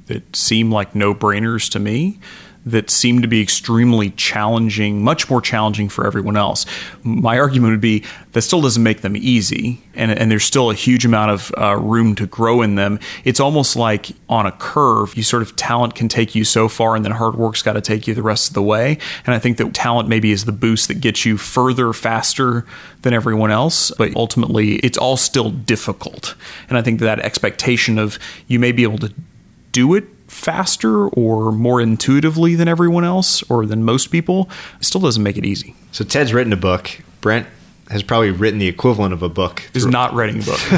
that 0.07 0.37
seem 0.37 0.71
like 0.71 0.95
no 0.95 1.15
brainers 1.15 1.71
to 1.71 1.79
me 1.79 2.19
that 2.65 2.91
seem 2.91 3.23
to 3.23 3.29
be 3.29 3.43
extremely 3.43 4.11
challenging, 4.11 5.03
much 5.03 5.29
more 5.29 5.41
challenging 5.41 5.89
for 5.89 6.07
everyone 6.07 6.37
else. 6.37 6.65
My 7.03 7.39
argument 7.39 7.73
would 7.73 7.81
be 7.81 8.05
that 8.33 8.43
still 8.43 8.61
doesn't 8.61 8.83
make 8.83 9.01
them 9.01 9.17
easy, 9.17 9.83
and, 9.95 10.13
and 10.13 10.31
there's 10.31 10.45
still 10.45 10.71
a 10.71 10.75
huge 10.75 11.05
amount 11.05 11.33
of 11.33 11.53
uh, 11.59 11.77
room 11.77 12.15
to 12.15 12.27
grow 12.27 12.63
in 12.63 12.77
them. 12.77 13.01
It's 13.25 13.41
almost 13.41 13.75
like 13.75 14.13
on 14.29 14.47
a 14.47 14.53
curve, 14.53 15.17
you 15.17 15.25
sort 15.25 15.43
of 15.43 15.57
talent 15.57 15.95
can 15.95 16.09
take 16.09 16.35
you 16.35 16.45
so 16.45 16.69
far, 16.69 16.95
and 16.95 17.05
then 17.05 17.13
hard 17.13 17.35
work's 17.35 17.63
got 17.63 17.73
to 17.73 17.81
take 17.81 18.07
you 18.07 18.15
the 18.15 18.23
rest 18.23 18.49
of 18.49 18.55
the 18.55 18.63
way. 18.63 18.99
And 19.27 19.35
I 19.35 19.39
think 19.41 19.57
that 19.57 19.75
talent 19.75 20.09
maybe 20.09 20.31
is 20.31 20.45
the 20.45 20.53
boost 20.53 20.87
that 20.89 21.01
gets 21.01 21.25
you 21.25 21.37
further 21.37 21.93
faster 21.93 22.65
than 23.03 23.13
everyone 23.13 23.51
else, 23.51 23.91
but 23.99 24.15
ultimately 24.15 24.77
it's 24.77 24.97
all 24.97 25.17
still 25.17 25.51
difficult. 25.51 26.37
And 26.69 26.79
I 26.79 26.83
think 26.83 27.01
that, 27.01 27.07
that 27.07 27.21
expectation 27.21 27.99
of 27.99 28.21
you 28.47 28.61
may 28.61 28.71
be 28.71 28.85
able 28.85 28.99
to 28.99 29.13
do 29.73 29.95
it 29.95 30.05
faster 30.29 31.09
or 31.09 31.53
more 31.53 31.81
intuitively 31.81 32.55
than 32.55 32.69
everyone 32.69 33.05
else 33.05 33.43
or 33.51 33.67
than 33.67 33.85
most 33.85 34.09
people, 34.09 34.49
it 34.81 34.85
still 34.85 35.01
doesn't 35.01 35.23
make 35.23 35.37
it 35.37 35.45
easy. 35.45 35.75
So 35.93 36.05
Ted's 36.05 36.33
written 36.33 36.53
a 36.53 36.57
book. 36.57 37.01
Brent 37.21 37.47
has 37.91 38.03
probably 38.03 38.31
written 38.31 38.59
the 38.59 38.69
equivalent 38.69 39.13
of 39.13 39.23
a 39.23 39.29
book. 39.29 39.63
Is 39.75 39.87
not 39.87 40.15
writing 40.15 40.43
a 40.43 40.45
book. 40.45 40.59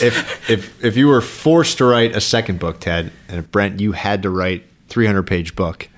if 0.00 0.50
if 0.50 0.84
if 0.84 0.96
you 0.96 1.08
were 1.08 1.20
forced 1.20 1.78
to 1.78 1.84
write 1.84 2.16
a 2.16 2.20
second 2.20 2.58
book, 2.58 2.80
Ted, 2.80 3.12
and 3.28 3.38
if 3.38 3.50
Brent, 3.50 3.80
you 3.80 3.92
had 3.92 4.22
to 4.22 4.30
write 4.30 4.64
300 4.88 5.24
page 5.24 5.54
book, 5.54 5.88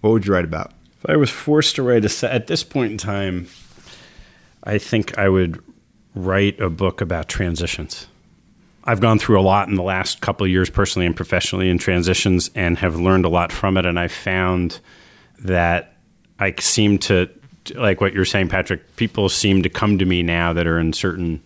what 0.00 0.10
would 0.10 0.26
you 0.26 0.32
write 0.32 0.44
about? 0.44 0.72
If 0.98 1.10
I 1.10 1.16
was 1.16 1.30
forced 1.30 1.76
to 1.76 1.82
write 1.82 2.04
a 2.04 2.08
set 2.08 2.32
at 2.32 2.46
this 2.46 2.64
point 2.64 2.92
in 2.92 2.98
time, 2.98 3.48
I 4.64 4.78
think 4.78 5.18
I 5.18 5.28
would 5.28 5.62
write 6.14 6.58
a 6.60 6.70
book 6.70 7.00
about 7.00 7.28
transitions. 7.28 8.06
I've 8.86 9.00
gone 9.00 9.18
through 9.18 9.40
a 9.40 9.42
lot 9.42 9.68
in 9.68 9.74
the 9.74 9.82
last 9.82 10.20
couple 10.20 10.44
of 10.44 10.50
years, 10.50 10.70
personally 10.70 11.06
and 11.06 11.16
professionally, 11.16 11.68
in 11.68 11.78
transitions, 11.78 12.50
and 12.54 12.78
have 12.78 12.96
learned 12.96 13.24
a 13.24 13.28
lot 13.28 13.52
from 13.52 13.76
it. 13.76 13.84
And 13.84 13.98
I 13.98 14.08
found 14.08 14.80
that 15.40 15.96
I 16.38 16.54
seem 16.58 16.98
to 16.98 17.28
like 17.74 18.00
what 18.00 18.12
you're 18.12 18.24
saying, 18.24 18.48
Patrick. 18.48 18.96
People 18.96 19.28
seem 19.28 19.62
to 19.62 19.68
come 19.68 19.98
to 19.98 20.04
me 20.04 20.22
now 20.22 20.52
that 20.52 20.66
are 20.66 20.78
in 20.78 20.92
certain 20.92 21.42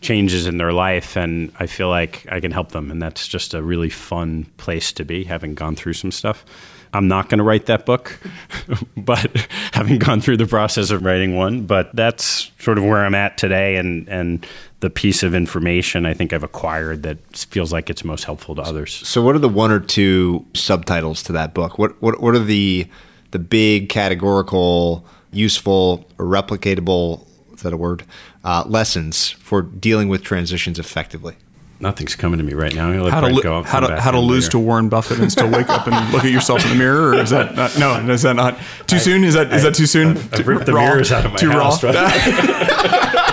changes 0.00 0.46
in 0.46 0.58
their 0.58 0.72
life, 0.72 1.16
and 1.16 1.52
I 1.58 1.66
feel 1.66 1.88
like 1.88 2.26
I 2.30 2.40
can 2.40 2.52
help 2.52 2.72
them, 2.72 2.90
and 2.90 3.02
that's 3.02 3.26
just 3.26 3.54
a 3.54 3.62
really 3.62 3.90
fun 3.90 4.46
place 4.56 4.92
to 4.92 5.04
be, 5.04 5.24
having 5.24 5.54
gone 5.54 5.76
through 5.76 5.94
some 5.94 6.12
stuff. 6.12 6.44
I'm 6.92 7.08
not 7.08 7.28
going 7.28 7.38
to 7.38 7.44
write 7.44 7.66
that 7.66 7.86
book, 7.86 8.20
but 8.96 9.48
having 9.72 9.98
gone 9.98 10.20
through 10.20 10.36
the 10.36 10.46
process 10.46 10.90
of 10.90 11.04
writing 11.04 11.34
one, 11.34 11.66
but 11.66 11.94
that's 11.96 12.52
sort 12.60 12.78
of 12.78 12.84
where 12.84 13.04
I'm 13.04 13.14
at 13.14 13.36
today, 13.36 13.76
and 13.76 14.08
and 14.08 14.46
the 14.84 14.90
piece 14.90 15.22
of 15.22 15.34
information 15.34 16.04
I 16.04 16.12
think 16.12 16.34
I've 16.34 16.42
acquired 16.42 17.04
that 17.04 17.16
feels 17.34 17.72
like 17.72 17.88
it's 17.88 18.04
most 18.04 18.24
helpful 18.24 18.54
to 18.56 18.60
others. 18.60 18.92
So, 18.92 19.22
what 19.22 19.34
are 19.34 19.38
the 19.38 19.48
one 19.48 19.70
or 19.70 19.80
two 19.80 20.44
subtitles 20.52 21.22
to 21.22 21.32
that 21.32 21.54
book? 21.54 21.78
What 21.78 22.00
what 22.02 22.20
what 22.20 22.34
are 22.34 22.38
the 22.38 22.86
the 23.30 23.38
big 23.38 23.88
categorical, 23.88 25.06
useful, 25.32 26.04
or 26.18 26.26
replicatable? 26.26 27.26
Is 27.54 27.62
that 27.62 27.72
a 27.72 27.78
word? 27.78 28.04
Uh, 28.44 28.64
lessons 28.66 29.30
for 29.30 29.62
dealing 29.62 30.10
with 30.10 30.22
transitions 30.22 30.78
effectively. 30.78 31.36
Nothing's 31.80 32.14
coming 32.14 32.36
to 32.36 32.44
me 32.44 32.52
right 32.52 32.74
now. 32.74 32.92
How 33.08 33.22
to, 33.22 33.28
lo- 33.28 33.62
how 33.62 33.80
to, 33.80 34.00
how 34.00 34.10
to 34.10 34.20
lose 34.20 34.50
to 34.50 34.58
Warren 34.58 34.90
Buffett 34.90 35.18
and 35.18 35.32
still 35.32 35.50
wake 35.50 35.68
up 35.70 35.86
and 35.86 36.12
look 36.12 36.24
at 36.24 36.30
yourself 36.30 36.62
in 36.62 36.70
the 36.70 36.76
mirror? 36.76 37.08
Or 37.08 37.14
is 37.14 37.30
that 37.30 37.56
not, 37.56 37.78
no? 37.78 37.98
Is 38.12 38.22
that 38.22 38.36
not 38.36 38.58
too 38.86 38.98
soon? 38.98 39.24
Is 39.24 39.32
that 39.32 39.50
is 39.50 39.62
that 39.62 39.74
too 39.74 39.86
soon? 39.86 40.18
I've 40.32 40.46
ripped 40.46 40.66
the 40.66 40.72
mirrors 40.72 41.10
out 41.10 41.24
of 41.24 41.32
my 41.32 41.38
too 41.38 41.50
house. 41.50 41.82
Raw? 41.82 43.20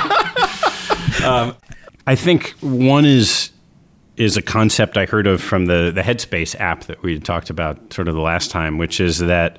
um, 1.24 1.56
I 2.08 2.16
think 2.16 2.50
one 2.62 3.06
is 3.06 3.52
is 4.18 4.38
a 4.38 4.42
concept 4.42 4.98
I 4.98 5.06
heard 5.06 5.28
of 5.28 5.42
from 5.42 5.66
the 5.66 5.92
the 5.94 6.02
Headspace 6.02 6.60
app 6.60 6.86
that 6.86 7.02
we 7.04 7.20
talked 7.20 7.50
about 7.50 7.94
sort 7.94 8.08
of 8.08 8.16
the 8.16 8.22
last 8.22 8.52
time, 8.52 8.78
which 8.78 9.00
is 9.00 9.20
that 9.20 9.58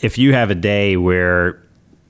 if 0.00 0.18
you 0.18 0.32
have 0.32 0.50
a 0.50 0.54
day 0.54 0.96
where 0.96 1.62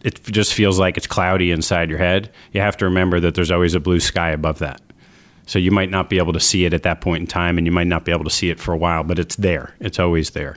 it 0.03 0.22
just 0.24 0.55
feels 0.55 0.78
like 0.78 0.96
it's 0.96 1.07
cloudy 1.07 1.51
inside 1.51 1.90
your 1.90 1.98
head, 1.98 2.30
you 2.53 2.61
have 2.61 2.76
to 2.78 2.84
remember 2.86 3.20
that 3.20 3.34
there's 3.34 3.51
always 3.51 3.74
a 3.74 3.80
blue 3.80 4.01
sky 4.01 4.30
above 4.30 4.59
that. 4.61 4.80
So 5.46 5.59
you 5.59 5.72
might 5.72 5.90
not 5.90 6.09
be 6.09 6.18
able 6.18 6.32
to 6.32 6.40
see 6.40 6.64
it 6.64 6.72
at 6.72 6.84
that 6.84 7.01
point 7.01 7.22
in 7.22 7.26
time, 7.26 7.59
and 7.59 7.66
you 7.66 7.72
might 7.72 7.88
not 7.88 8.05
be 8.05 8.12
able 8.12 8.24
to 8.24 8.30
see 8.30 8.51
it 8.51 8.61
for 8.61 8.72
a 8.72 8.76
while, 8.76 9.03
but 9.03 9.18
it's 9.18 9.36
there. 9.36 9.74
It's 9.80 9.98
always 9.98 10.30
there. 10.30 10.57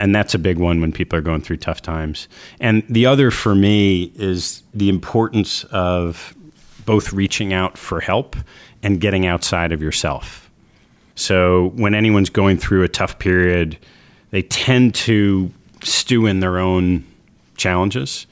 And 0.00 0.14
that's 0.14 0.34
a 0.34 0.38
big 0.38 0.58
one 0.58 0.80
when 0.80 0.92
people 0.92 1.18
are 1.18 1.22
going 1.22 1.40
through 1.40 1.56
tough 1.56 1.82
times. 1.82 2.28
And 2.60 2.84
the 2.88 3.06
other 3.06 3.30
for 3.30 3.54
me 3.54 4.12
is 4.14 4.62
the 4.74 4.88
importance 4.88 5.64
of 5.64 6.36
both 6.88 7.12
reaching 7.12 7.52
out 7.52 7.76
for 7.76 8.00
help 8.00 8.34
and 8.82 8.98
getting 8.98 9.26
outside 9.26 9.72
of 9.72 9.82
yourself. 9.82 10.50
So 11.16 11.72
when 11.76 11.94
anyone's 11.94 12.30
going 12.30 12.56
through 12.56 12.82
a 12.82 12.88
tough 12.88 13.18
period, 13.18 13.76
they 14.30 14.40
tend 14.40 14.94
to 14.94 15.52
stew 15.82 16.24
in 16.24 16.40
their 16.40 16.58
own 16.58 17.04
challenges. 17.58 18.26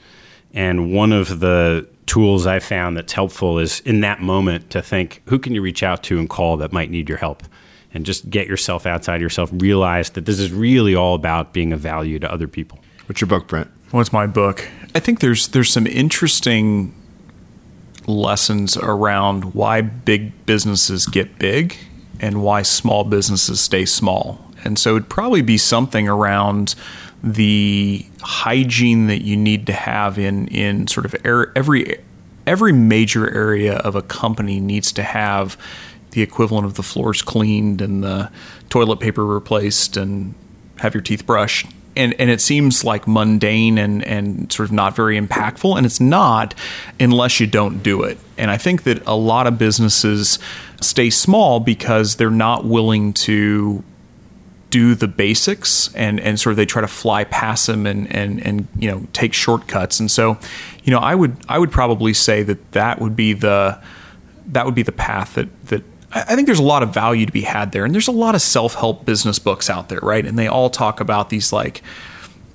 And 0.55 0.91
one 0.91 1.13
of 1.13 1.39
the 1.39 1.87
tools 2.07 2.47
I 2.47 2.57
found 2.57 2.97
that's 2.97 3.13
helpful 3.13 3.59
is 3.59 3.79
in 3.81 3.99
that 3.99 4.21
moment 4.21 4.71
to 4.71 4.81
think 4.81 5.21
who 5.27 5.37
can 5.37 5.53
you 5.53 5.61
reach 5.61 5.83
out 5.83 6.01
to 6.05 6.17
and 6.17 6.27
call 6.27 6.57
that 6.57 6.73
might 6.73 6.89
need 6.89 7.07
your 7.07 7.19
help? 7.19 7.43
And 7.93 8.07
just 8.07 8.27
get 8.27 8.47
yourself 8.47 8.87
outside 8.87 9.21
yourself, 9.21 9.51
realize 9.53 10.09
that 10.11 10.25
this 10.25 10.39
is 10.39 10.51
really 10.51 10.95
all 10.95 11.13
about 11.13 11.53
being 11.53 11.73
of 11.73 11.79
value 11.79 12.17
to 12.17 12.31
other 12.31 12.47
people. 12.47 12.79
What's 13.05 13.21
your 13.21 13.27
book, 13.27 13.47
Brent? 13.47 13.69
What's 13.91 14.11
my 14.11 14.25
book? 14.25 14.67
I 14.95 14.99
think 14.99 15.19
there's 15.19 15.49
there's 15.49 15.71
some 15.71 15.85
interesting 15.85 16.95
lessons 18.07 18.77
around 18.77 19.53
why 19.53 19.81
big 19.81 20.45
businesses 20.45 21.05
get 21.05 21.37
big 21.37 21.77
and 22.19 22.41
why 22.41 22.61
small 22.61 23.03
businesses 23.03 23.59
stay 23.59 23.85
small. 23.85 24.43
And 24.63 24.79
so 24.79 24.95
it'd 24.95 25.09
probably 25.09 25.41
be 25.41 25.57
something 25.57 26.07
around 26.07 26.73
the 27.23 28.05
hygiene 28.21 29.07
that 29.07 29.21
you 29.21 29.35
need 29.35 29.67
to 29.67 29.73
have 29.73 30.17
in 30.17 30.47
in 30.47 30.87
sort 30.87 31.05
of 31.05 31.15
er, 31.25 31.51
every 31.55 31.97
every 32.45 32.71
major 32.71 33.29
area 33.33 33.77
of 33.77 33.95
a 33.95 34.01
company 34.01 34.59
needs 34.59 34.91
to 34.93 35.03
have 35.03 35.57
the 36.11 36.21
equivalent 36.21 36.65
of 36.65 36.75
the 36.75 36.83
floors 36.83 37.21
cleaned 37.21 37.81
and 37.81 38.03
the 38.03 38.31
toilet 38.69 38.99
paper 38.99 39.25
replaced 39.25 39.97
and 39.97 40.33
have 40.77 40.93
your 40.93 41.01
teeth 41.01 41.25
brushed 41.25 41.67
and 41.97 42.13
and 42.19 42.29
it 42.29 42.39
seems 42.41 42.83
like 42.83 43.07
mundane 43.07 43.77
and 43.77 44.03
and 44.03 44.51
sort 44.51 44.69
of 44.69 44.73
not 44.73 44.95
very 44.95 45.19
impactful 45.19 45.75
and 45.75 45.85
it's 45.85 45.99
not 45.99 46.53
unless 46.99 47.39
you 47.39 47.47
don't 47.47 47.81
do 47.83 48.03
it. 48.03 48.17
And 48.37 48.51
i 48.51 48.57
think 48.57 48.83
that 48.83 49.05
a 49.07 49.15
lot 49.15 49.47
of 49.47 49.57
businesses 49.57 50.39
stay 50.81 51.09
small 51.09 51.59
because 51.59 52.15
they're 52.17 52.29
not 52.29 52.65
willing 52.65 53.13
to 53.13 53.83
do 54.69 54.95
the 54.95 55.07
basics 55.07 55.93
and 55.95 56.19
and 56.19 56.39
sort 56.39 56.51
of 56.51 56.57
they 56.57 56.65
try 56.65 56.81
to 56.81 56.87
fly 56.87 57.23
past 57.23 57.67
them 57.67 57.85
and 57.85 58.13
and 58.13 58.45
and 58.45 58.67
you 58.77 58.89
know 58.89 59.07
take 59.13 59.33
shortcuts. 59.33 59.99
And 59.99 60.11
so 60.11 60.37
you 60.83 60.91
know 60.91 60.99
I 60.99 61.15
would 61.15 61.37
I 61.47 61.57
would 61.57 61.71
probably 61.71 62.13
say 62.13 62.43
that 62.43 62.71
that 62.73 62.99
would 62.99 63.15
be 63.15 63.33
the 63.33 63.79
that 64.47 64.65
would 64.65 64.75
be 64.75 64.83
the 64.83 64.91
path 64.91 65.35
that 65.35 65.47
that 65.67 65.83
I 66.27 66.35
think 66.35 66.45
there's 66.45 66.59
a 66.59 66.63
lot 66.63 66.83
of 66.83 66.93
value 66.93 67.25
to 67.25 67.31
be 67.31 67.41
had 67.41 67.71
there 67.71 67.85
and 67.85 67.93
there's 67.93 68.07
a 68.07 68.11
lot 68.11 68.35
of 68.35 68.41
self-help 68.41 69.05
business 69.05 69.39
books 69.39 69.69
out 69.69 69.89
there 69.89 69.99
right? 70.01 70.25
And 70.25 70.37
they 70.37 70.47
all 70.47 70.69
talk 70.69 70.99
about 70.99 71.29
these 71.29 71.51
like 71.53 71.81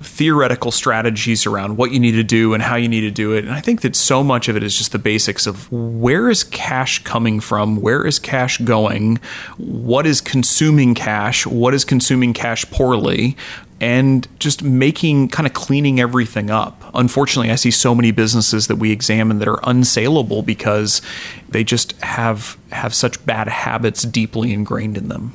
theoretical 0.06 0.70
strategies 0.70 1.46
around 1.46 1.76
what 1.76 1.92
you 1.92 2.00
need 2.00 2.12
to 2.12 2.22
do 2.22 2.54
and 2.54 2.62
how 2.62 2.76
you 2.76 2.88
need 2.88 3.02
to 3.02 3.10
do 3.10 3.32
it. 3.32 3.44
And 3.44 3.52
I 3.52 3.60
think 3.60 3.82
that 3.82 3.96
so 3.96 4.22
much 4.22 4.48
of 4.48 4.56
it 4.56 4.62
is 4.62 4.76
just 4.76 4.92
the 4.92 4.98
basics 4.98 5.46
of 5.46 5.70
where 5.72 6.30
is 6.30 6.44
cash 6.44 7.02
coming 7.04 7.40
from? 7.40 7.80
Where 7.80 8.06
is 8.06 8.18
cash 8.18 8.58
going? 8.58 9.18
What 9.56 10.06
is 10.06 10.20
consuming 10.20 10.94
cash? 10.94 11.46
What 11.46 11.74
is 11.74 11.84
consuming 11.84 12.32
cash 12.32 12.68
poorly? 12.70 13.36
and 13.80 14.28
just 14.38 14.62
making 14.62 15.28
kind 15.28 15.44
of 15.44 15.54
cleaning 15.54 15.98
everything 15.98 16.50
up. 16.50 16.88
Unfortunately, 16.94 17.50
I 17.50 17.56
see 17.56 17.72
so 17.72 17.96
many 17.96 18.12
businesses 18.12 18.68
that 18.68 18.76
we 18.76 18.92
examine 18.92 19.40
that 19.40 19.48
are 19.48 19.56
unsaleable 19.56 20.46
because 20.46 21.02
they 21.48 21.64
just 21.64 22.00
have 22.00 22.56
have 22.70 22.94
such 22.94 23.26
bad 23.26 23.48
habits 23.48 24.04
deeply 24.04 24.52
ingrained 24.52 24.96
in 24.96 25.08
them 25.08 25.32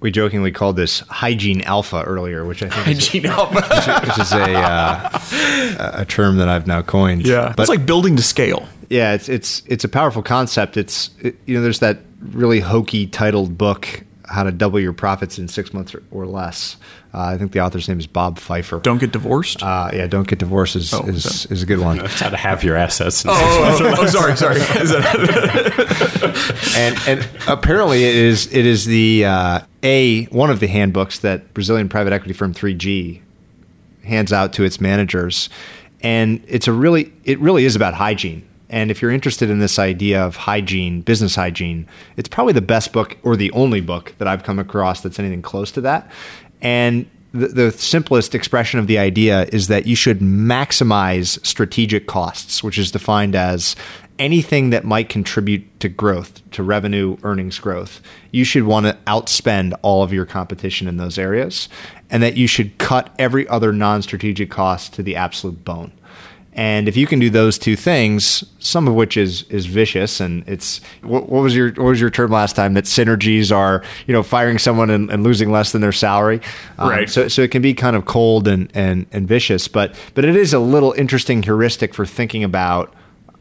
we 0.00 0.10
jokingly 0.10 0.52
called 0.52 0.76
this 0.76 1.00
hygiene 1.00 1.62
alpha 1.62 2.02
earlier, 2.02 2.44
which 2.44 2.62
I 2.62 2.68
think 2.68 2.86
hygiene 2.86 3.24
is, 3.24 3.30
alpha, 3.30 3.54
which, 3.54 4.08
which, 4.08 4.18
is 4.18 4.32
a 4.32 4.54
uh, 4.54 5.92
a 5.94 6.04
term 6.04 6.36
that 6.36 6.48
I've 6.48 6.66
now 6.66 6.82
coined. 6.82 7.26
Yeah, 7.26 7.54
but, 7.56 7.62
it's 7.62 7.70
like 7.70 7.86
building 7.86 8.16
to 8.16 8.22
scale. 8.22 8.68
Yeah, 8.88 9.14
it's 9.14 9.28
it's 9.28 9.62
it's 9.66 9.84
a 9.84 9.88
powerful 9.88 10.22
concept. 10.22 10.76
It's 10.76 11.10
it, 11.20 11.36
you 11.46 11.56
know, 11.56 11.62
there's 11.62 11.80
that 11.80 12.00
really 12.20 12.60
hokey 12.60 13.06
titled 13.06 13.56
book, 13.56 14.04
"How 14.26 14.42
to 14.42 14.52
Double 14.52 14.78
Your 14.78 14.92
Profits 14.92 15.38
in 15.38 15.48
Six 15.48 15.72
Months 15.72 15.94
or, 15.94 16.02
or 16.10 16.26
Less." 16.26 16.76
Uh, 17.16 17.28
I 17.28 17.38
think 17.38 17.52
the 17.52 17.60
author's 17.60 17.88
name 17.88 17.98
is 17.98 18.06
Bob 18.06 18.38
Fifer. 18.38 18.80
Don't 18.80 18.98
get 18.98 19.10
divorced. 19.10 19.62
Uh, 19.62 19.90
yeah, 19.90 20.06
don't 20.06 20.28
get 20.28 20.38
divorced 20.38 20.76
is, 20.76 20.92
oh, 20.92 21.00
is, 21.06 21.24
is, 21.24 21.46
is, 21.46 21.62
a 21.62 21.66
good 21.66 21.78
one. 21.78 21.96
That's 21.96 22.20
how 22.20 22.28
to 22.28 22.36
have 22.36 22.62
your 22.62 22.76
assets. 22.76 23.24
Oh, 23.26 23.30
oh, 23.32 23.94
oh, 24.00 24.06
sorry, 24.06 24.36
sorry. 24.36 24.60
and 26.76 26.98
and 27.08 27.26
apparently 27.48 28.04
it 28.04 28.16
is 28.16 28.52
it 28.52 28.66
is 28.66 28.84
the 28.84 29.24
uh, 29.24 29.60
a 29.86 30.24
one 30.26 30.50
of 30.50 30.58
the 30.58 30.66
handbooks 30.66 31.20
that 31.20 31.54
Brazilian 31.54 31.88
private 31.88 32.12
equity 32.12 32.34
firm 32.34 32.52
3G 32.52 33.20
hands 34.02 34.32
out 34.32 34.52
to 34.54 34.64
its 34.64 34.80
managers, 34.80 35.48
and 36.00 36.44
it's 36.48 36.66
a 36.66 36.72
really 36.72 37.12
it 37.24 37.38
really 37.38 37.64
is 37.64 37.76
about 37.76 37.94
hygiene. 37.94 38.46
And 38.68 38.90
if 38.90 39.00
you're 39.00 39.12
interested 39.12 39.48
in 39.48 39.60
this 39.60 39.78
idea 39.78 40.20
of 40.20 40.34
hygiene, 40.34 41.00
business 41.02 41.36
hygiene, 41.36 41.86
it's 42.16 42.28
probably 42.28 42.52
the 42.52 42.60
best 42.60 42.92
book 42.92 43.16
or 43.22 43.36
the 43.36 43.52
only 43.52 43.80
book 43.80 44.12
that 44.18 44.26
I've 44.26 44.42
come 44.42 44.58
across 44.58 45.02
that's 45.02 45.20
anything 45.20 45.40
close 45.40 45.70
to 45.72 45.80
that. 45.82 46.10
And 46.60 47.08
the, 47.30 47.46
the, 47.46 47.70
simplest 47.70 48.34
expression 48.34 48.80
of 48.80 48.88
the 48.88 48.98
idea 48.98 49.44
is 49.52 49.68
that 49.68 49.86
you 49.86 49.94
should 49.94 50.18
maximize 50.18 51.44
strategic 51.46 52.08
costs, 52.08 52.64
which 52.64 52.76
is 52.76 52.90
defined 52.90 53.36
as 53.36 53.76
anything 54.18 54.70
that 54.70 54.84
might 54.84 55.08
contribute 55.08 55.80
to 55.80 55.88
growth, 55.88 56.48
to 56.52 56.62
revenue 56.62 57.16
earnings 57.22 57.58
growth. 57.58 58.00
You 58.30 58.44
should 58.44 58.64
want 58.64 58.86
to 58.86 58.96
outspend 59.06 59.74
all 59.82 60.02
of 60.02 60.12
your 60.12 60.26
competition 60.26 60.88
in 60.88 60.96
those 60.96 61.18
areas, 61.18 61.68
and 62.10 62.22
that 62.22 62.36
you 62.36 62.46
should 62.46 62.78
cut 62.78 63.14
every 63.18 63.46
other 63.48 63.72
non 63.72 64.02
strategic 64.02 64.50
cost 64.50 64.92
to 64.94 65.02
the 65.02 65.16
absolute 65.16 65.64
bone. 65.64 65.92
And 66.56 66.88
if 66.88 66.96
you 66.96 67.06
can 67.06 67.18
do 67.18 67.28
those 67.28 67.58
two 67.58 67.76
things, 67.76 68.42
some 68.60 68.88
of 68.88 68.94
which 68.94 69.18
is 69.18 69.42
is 69.50 69.66
vicious, 69.66 70.20
and 70.20 70.42
it's 70.48 70.80
what, 71.02 71.28
what 71.28 71.42
was 71.42 71.54
your 71.54 71.68
what 71.72 71.84
was 71.84 72.00
your 72.00 72.08
term 72.08 72.30
last 72.30 72.56
time? 72.56 72.72
That 72.72 72.84
synergies 72.84 73.54
are 73.54 73.84
you 74.06 74.14
know 74.14 74.22
firing 74.22 74.56
someone 74.56 74.88
and, 74.88 75.10
and 75.10 75.22
losing 75.22 75.52
less 75.52 75.72
than 75.72 75.82
their 75.82 75.92
salary, 75.92 76.40
um, 76.78 76.88
right? 76.88 77.10
So 77.10 77.28
so 77.28 77.42
it 77.42 77.50
can 77.50 77.60
be 77.60 77.74
kind 77.74 77.94
of 77.94 78.06
cold 78.06 78.48
and 78.48 78.70
and 78.72 79.04
and 79.12 79.28
vicious, 79.28 79.68
but 79.68 79.94
but 80.14 80.24
it 80.24 80.34
is 80.34 80.54
a 80.54 80.58
little 80.58 80.92
interesting 80.92 81.42
heuristic 81.42 81.92
for 81.92 82.06
thinking 82.06 82.42
about 82.42 82.94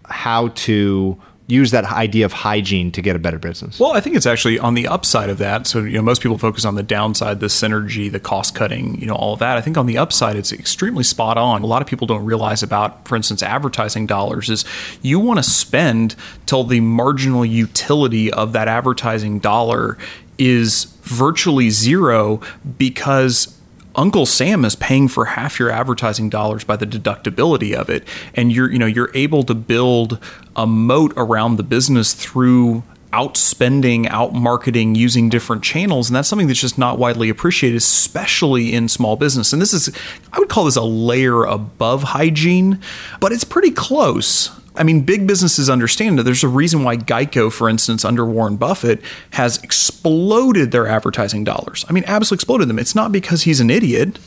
how 0.10 0.50
to 0.50 1.20
use 1.48 1.72
that 1.72 1.86
idea 1.86 2.26
of 2.26 2.34
hygiene 2.34 2.92
to 2.92 3.02
get 3.02 3.16
a 3.16 3.20
better 3.20 3.38
business? 3.38 3.80
Well, 3.80 3.92
I 3.92 4.00
think 4.00 4.16
it's 4.16 4.26
actually 4.26 4.58
on 4.58 4.74
the 4.74 4.88
upside 4.88 5.30
of 5.30 5.38
that. 5.38 5.68
So, 5.68 5.84
you 5.84 5.98
know, 5.98 6.02
most 6.02 6.24
people 6.24 6.38
focus 6.38 6.66
on 6.66 6.76
the 6.76 6.84
downside, 6.84 7.40
the 7.40 7.48
synergy, 7.48 8.12
the 8.12 8.20
cost 8.20 8.56
cutting, 8.56 9.00
you 9.00 9.06
know, 9.06 9.14
all 9.14 9.34
of 9.34 9.40
that. 9.40 9.58
I 9.58 9.62
think 9.62 9.78
on 9.78 9.86
the 9.86 9.98
upside, 9.98 10.36
it's 10.36 10.52
extremely 10.52 11.04
spot 11.04 11.38
on. 11.38 11.62
A 11.62 11.68
lot 11.68 11.82
of 11.82 11.88
people 11.88 12.08
don't 12.08 12.26
realize 12.26 12.64
about, 12.64 13.08
for 13.08 13.16
instance, 13.16 13.44
advertising 13.44 14.08
dollars 14.08 14.50
is 14.50 14.66
you 15.04 15.20
want 15.20 15.38
to 15.38 15.44
spend 15.44 16.16
till 16.48 16.64
the 16.64 16.80
marginal 16.80 17.46
utility 17.46 18.32
of 18.32 18.54
that 18.54 18.68
advertising 18.68 19.40
dollar 19.40 19.98
is 20.38 20.86
virtually 21.04 21.70
zero 21.70 22.42
because 22.78 23.55
Uncle 23.96 24.26
Sam 24.26 24.66
is 24.66 24.76
paying 24.76 25.08
for 25.08 25.26
half 25.26 25.58
your 25.58 25.72
advertising 25.72 26.30
dollars 26.30 26.64
by 26.64 26.76
the 26.76 26.86
deductibility 26.86 27.74
of 27.74 27.90
it, 27.90 28.04
and 28.34 28.52
you're 28.52 28.72
you 28.72 28.80
know 28.80 28.86
you're 28.86 29.12
able 29.14 29.44
to 29.44 29.54
build 29.54 30.20
a 30.56 30.68
moat 30.68 31.14
around 31.16 31.56
the 31.56 31.64
business 31.64 32.14
through 32.14 32.84
outspending, 33.14 34.08
out 34.10 34.34
marketing, 34.34 34.94
using 34.94 35.30
different 35.30 35.64
channels, 35.64 36.10
and 36.10 36.16
that's 36.16 36.28
something 36.28 36.48
that's 36.48 36.60
just 36.60 36.78
not 36.78 37.00
widely 37.00 37.30
appreciated, 37.30 37.78
especially 37.78 38.74
in 38.74 38.90
small 38.90 39.16
business. 39.16 39.54
And 39.54 39.62
this 39.62 39.74
is, 39.74 39.90
I 40.34 40.40
would 40.40 40.50
call 40.50 40.66
this 40.66 40.76
a 40.76 40.84
layer 40.84 41.46
above 41.46 42.04
hygiene, 42.04 42.82
but 43.22 43.32
it's 43.32 43.46
pretty 43.46 43.72
close. 43.72 44.52
I 44.78 44.84
mean, 44.84 45.02
big 45.02 45.28
businesses 45.28 45.70
understand 45.70 46.18
that 46.20 46.24
there's 46.24 46.44
a 46.44 46.48
reason 46.48 46.84
why 46.84 46.98
Geico, 46.98 47.52
for 47.52 47.70
instance, 47.70 48.06
under 48.06 48.26
Warren 48.26 48.58
Buffett, 48.58 49.02
has 49.32 49.62
exploded 49.64 50.72
their 50.72 50.88
advertising 50.88 51.44
dollars. 51.44 51.86
I 51.90 51.94
mean, 51.94 52.04
absolutely 52.08 52.42
exploded 52.42 52.68
them. 52.68 52.80
It's 52.80 52.96
not 52.96 53.12
because 53.12 53.44
he's 53.44 53.60
an 53.60 53.70
idiot. 53.70 54.20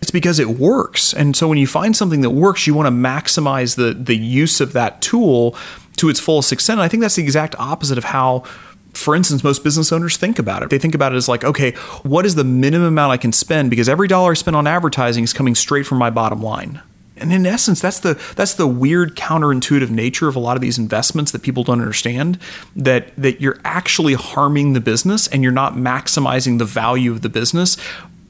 It's 0.00 0.10
because 0.10 0.38
it 0.38 0.48
works. 0.48 1.14
And 1.14 1.36
so 1.36 1.46
when 1.46 1.58
you 1.58 1.66
find 1.66 1.96
something 1.96 2.22
that 2.22 2.30
works, 2.30 2.66
you 2.66 2.74
want 2.74 2.86
to 2.86 2.90
maximize 2.90 3.76
the 3.76 3.94
the 3.94 4.16
use 4.16 4.60
of 4.60 4.72
that 4.72 5.00
tool 5.00 5.56
to 5.96 6.08
its 6.08 6.18
fullest 6.18 6.52
extent. 6.52 6.78
And 6.78 6.84
I 6.84 6.88
think 6.88 7.02
that's 7.02 7.14
the 7.14 7.22
exact 7.22 7.54
opposite 7.58 7.98
of 7.98 8.04
how 8.04 8.44
for 8.94 9.14
instance, 9.16 9.42
most 9.42 9.64
business 9.64 9.90
owners 9.90 10.18
think 10.18 10.38
about 10.38 10.62
it. 10.62 10.68
They 10.68 10.78
think 10.78 10.94
about 10.94 11.14
it 11.14 11.16
as 11.16 11.26
like, 11.26 11.44
okay, 11.44 11.72
what 12.02 12.26
is 12.26 12.34
the 12.34 12.44
minimum 12.44 12.88
amount 12.88 13.12
I 13.12 13.16
can 13.16 13.32
spend? 13.32 13.70
Because 13.70 13.88
every 13.88 14.06
dollar 14.06 14.32
I 14.32 14.34
spend 14.34 14.54
on 14.54 14.66
advertising 14.66 15.24
is 15.24 15.32
coming 15.32 15.54
straight 15.54 15.86
from 15.86 15.96
my 15.96 16.10
bottom 16.10 16.42
line 16.42 16.82
and 17.22 17.32
in 17.32 17.46
essence 17.46 17.80
that's 17.80 18.00
the 18.00 18.20
that's 18.36 18.54
the 18.54 18.66
weird 18.66 19.16
counterintuitive 19.16 19.90
nature 19.90 20.28
of 20.28 20.36
a 20.36 20.38
lot 20.38 20.56
of 20.56 20.60
these 20.60 20.78
investments 20.78 21.32
that 21.32 21.42
people 21.42 21.64
don't 21.64 21.80
understand 21.80 22.38
that 22.76 23.14
that 23.16 23.40
you're 23.40 23.58
actually 23.64 24.14
harming 24.14 24.72
the 24.72 24.80
business 24.80 25.28
and 25.28 25.42
you're 25.42 25.52
not 25.52 25.74
maximizing 25.74 26.58
the 26.58 26.64
value 26.64 27.12
of 27.12 27.22
the 27.22 27.28
business 27.28 27.76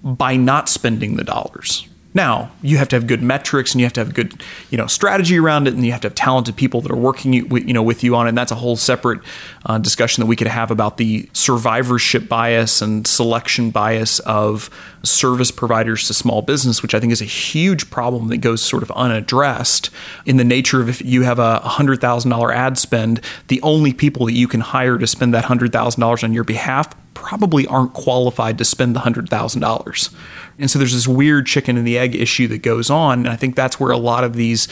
by 0.05 0.37
not 0.37 0.69
spending 0.69 1.17
the 1.17 1.25
dollars 1.25 1.89
now, 2.15 2.51
you 2.61 2.77
have 2.77 2.89
to 2.89 2.97
have 2.97 3.07
good 3.07 3.23
metrics 3.23 3.73
and 3.73 3.81
you 3.81 3.87
have 3.87 3.95
to 3.95 4.01
have 4.01 4.13
good, 4.13 4.43
you 4.71 4.77
know, 4.77 4.87
strategy 4.87 5.39
around 5.39 5.67
it, 5.67 5.73
and 5.73 5.85
you 5.85 5.93
have 5.93 6.03
to 6.03 6.09
have 6.09 6.15
talented 6.15 6.57
people 6.57 6.83
that 6.83 6.93
are 6.93 6.97
working, 6.97 7.33
you, 7.33 7.47
you 7.57 7.73
know, 7.73 7.83
with 7.83 8.05
you 8.05 8.15
on 8.17 8.27
it. 8.27 8.31
And 8.31 8.39
that's 8.39 8.53
a 8.53 8.57
whole 8.57 8.77
separate 8.77 9.21
uh, 9.65 9.79
discussion 9.79 10.21
that 10.21 10.27
we 10.27 10.37
could 10.37 10.47
have 10.47 10.71
about 10.71 10.99
the 10.99 11.29
survivorship 11.33 12.29
bias 12.29 12.83
and 12.83 13.07
selection 13.07 13.71
bias 13.71 14.19
of 14.21 14.69
service 15.03 15.51
providers 15.51 16.07
to 16.09 16.15
small 16.15 16.43
business, 16.43 16.83
which 16.83 16.95
I 16.95 17.01
think 17.01 17.13
is 17.13 17.23
a 17.23 17.27
huge 17.27 17.91
problem 17.91 18.29
that 18.29 18.39
goes 18.39 18.61
sort 18.61 18.83
of 18.83 18.91
unaddressed 18.91 19.89
in 20.27 20.37
the 20.37 20.45
nature 20.45 20.83
of 20.83 20.91
if 20.91 21.01
you 21.01 21.23
have 21.23 21.39
a 21.39 21.61
hundred 21.61 22.03
thousand 22.03 22.31
dollar 22.31 22.53
ad 22.53 22.77
spend, 22.77 23.23
the 23.49 23.61
only 23.63 23.95
people 23.95 24.27
that 24.27 24.33
you 24.33 24.49
can 24.49 24.61
hire 24.61 24.99
to 24.99 25.07
spend 25.07 25.33
that 25.33 25.47
hundred 25.47 25.73
thousand 25.73 26.03
dollars 26.03 26.23
on 26.23 26.35
your 26.35 26.45
behalf 26.45 26.95
probably 27.15 27.67
aren't 27.67 27.93
qualified 27.93 28.59
to 28.59 28.65
spend 28.65 28.97
the 28.97 29.01
hundred 29.01 29.29
thousand 29.29 29.61
dollars 29.61 30.11
and 30.59 30.71
so 30.71 30.79
there's 30.79 30.93
this 30.93 31.09
weird 31.09 31.47
chicken 31.47 31.77
and 31.77 31.87
the 31.87 31.99
egg 31.99 32.15
issue 32.15 32.47
that 32.49 32.59
goes 32.59 32.91
on. 32.91 33.21
And 33.21 33.29
I 33.29 33.37
think 33.37 33.57
that's 33.57 33.81
where 33.81 33.91
a 33.91 33.99
lot 33.99 34.25
of 34.25 34.35
these 34.35 34.69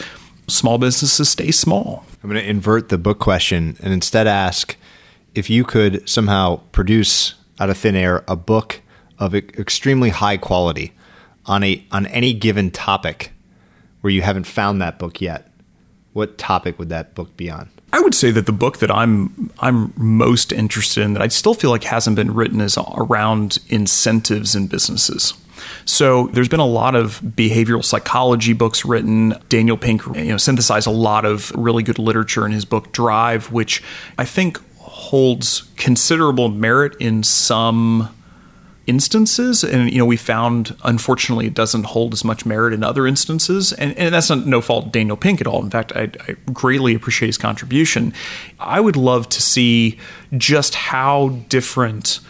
small 0.47 0.77
businesses 0.77 1.29
stay 1.29 1.51
small. 1.51 2.05
I'm 2.23 2.29
going 2.29 2.41
to 2.41 2.49
invert 2.49 2.89
the 2.89 2.97
book 2.97 3.19
question 3.19 3.77
and 3.81 3.93
instead 3.93 4.27
ask 4.27 4.75
if 5.33 5.49
you 5.49 5.63
could 5.63 6.07
somehow 6.07 6.61
produce 6.71 7.35
out 7.59 7.69
of 7.69 7.77
thin 7.77 7.95
air 7.95 8.23
a 8.27 8.35
book 8.35 8.81
of 9.17 9.33
extremely 9.35 10.09
high 10.09 10.37
quality 10.37 10.93
on 11.45 11.63
a 11.63 11.85
on 11.91 12.05
any 12.07 12.33
given 12.33 12.69
topic 12.71 13.31
where 14.01 14.11
you 14.11 14.21
haven't 14.21 14.45
found 14.45 14.81
that 14.81 14.99
book 14.99 15.21
yet. 15.21 15.51
What 16.13 16.37
topic 16.37 16.77
would 16.77 16.89
that 16.89 17.15
book 17.15 17.35
be 17.37 17.49
on? 17.49 17.69
I 17.93 17.99
would 17.99 18.15
say 18.15 18.31
that 18.31 18.45
the 18.45 18.51
book 18.51 18.79
that 18.79 18.89
I'm 18.89 19.51
I'm 19.59 19.93
most 19.97 20.51
interested 20.51 21.03
in 21.03 21.13
that 21.13 21.21
I 21.21 21.27
still 21.27 21.53
feel 21.53 21.69
like 21.69 21.83
hasn't 21.83 22.15
been 22.15 22.33
written 22.33 22.61
is 22.61 22.77
around 22.77 23.59
incentives 23.69 24.55
in 24.55 24.67
businesses. 24.67 25.33
So 25.85 26.27
there's 26.27 26.49
been 26.49 26.59
a 26.59 26.65
lot 26.65 26.95
of 26.95 27.21
behavioral 27.21 27.83
psychology 27.83 28.53
books 28.53 28.85
written. 28.85 29.35
Daniel 29.49 29.77
Pink, 29.77 30.05
you 30.15 30.25
know, 30.25 30.37
synthesized 30.37 30.87
a 30.87 30.91
lot 30.91 31.25
of 31.25 31.51
really 31.55 31.83
good 31.83 31.99
literature 31.99 32.45
in 32.45 32.51
his 32.51 32.65
book 32.65 32.91
Drive, 32.91 33.51
which 33.51 33.83
I 34.17 34.25
think 34.25 34.59
holds 34.79 35.69
considerable 35.77 36.49
merit 36.49 36.95
in 36.99 37.23
some 37.23 38.09
instances 38.87 39.63
and 39.63 39.91
you 39.91 39.99
know 39.99 40.05
we 40.05 40.17
found 40.17 40.75
unfortunately 40.83 41.45
it 41.45 41.53
doesn't 41.53 41.83
hold 41.83 42.13
as 42.13 42.23
much 42.23 42.45
merit 42.45 42.73
in 42.73 42.83
other 42.83 43.05
instances 43.05 43.71
and, 43.73 43.95
and 43.95 44.13
that's 44.13 44.29
not, 44.29 44.47
no 44.47 44.59
fault 44.59 44.91
daniel 44.91 45.15
pink 45.15 45.39
at 45.39 45.45
all 45.45 45.61
in 45.63 45.69
fact 45.69 45.91
I, 45.95 46.09
I 46.27 46.35
greatly 46.51 46.95
appreciate 46.95 47.27
his 47.27 47.37
contribution 47.37 48.11
i 48.59 48.79
would 48.79 48.95
love 48.95 49.29
to 49.29 49.41
see 49.41 49.99
just 50.35 50.73
how 50.73 51.29
different 51.47 52.21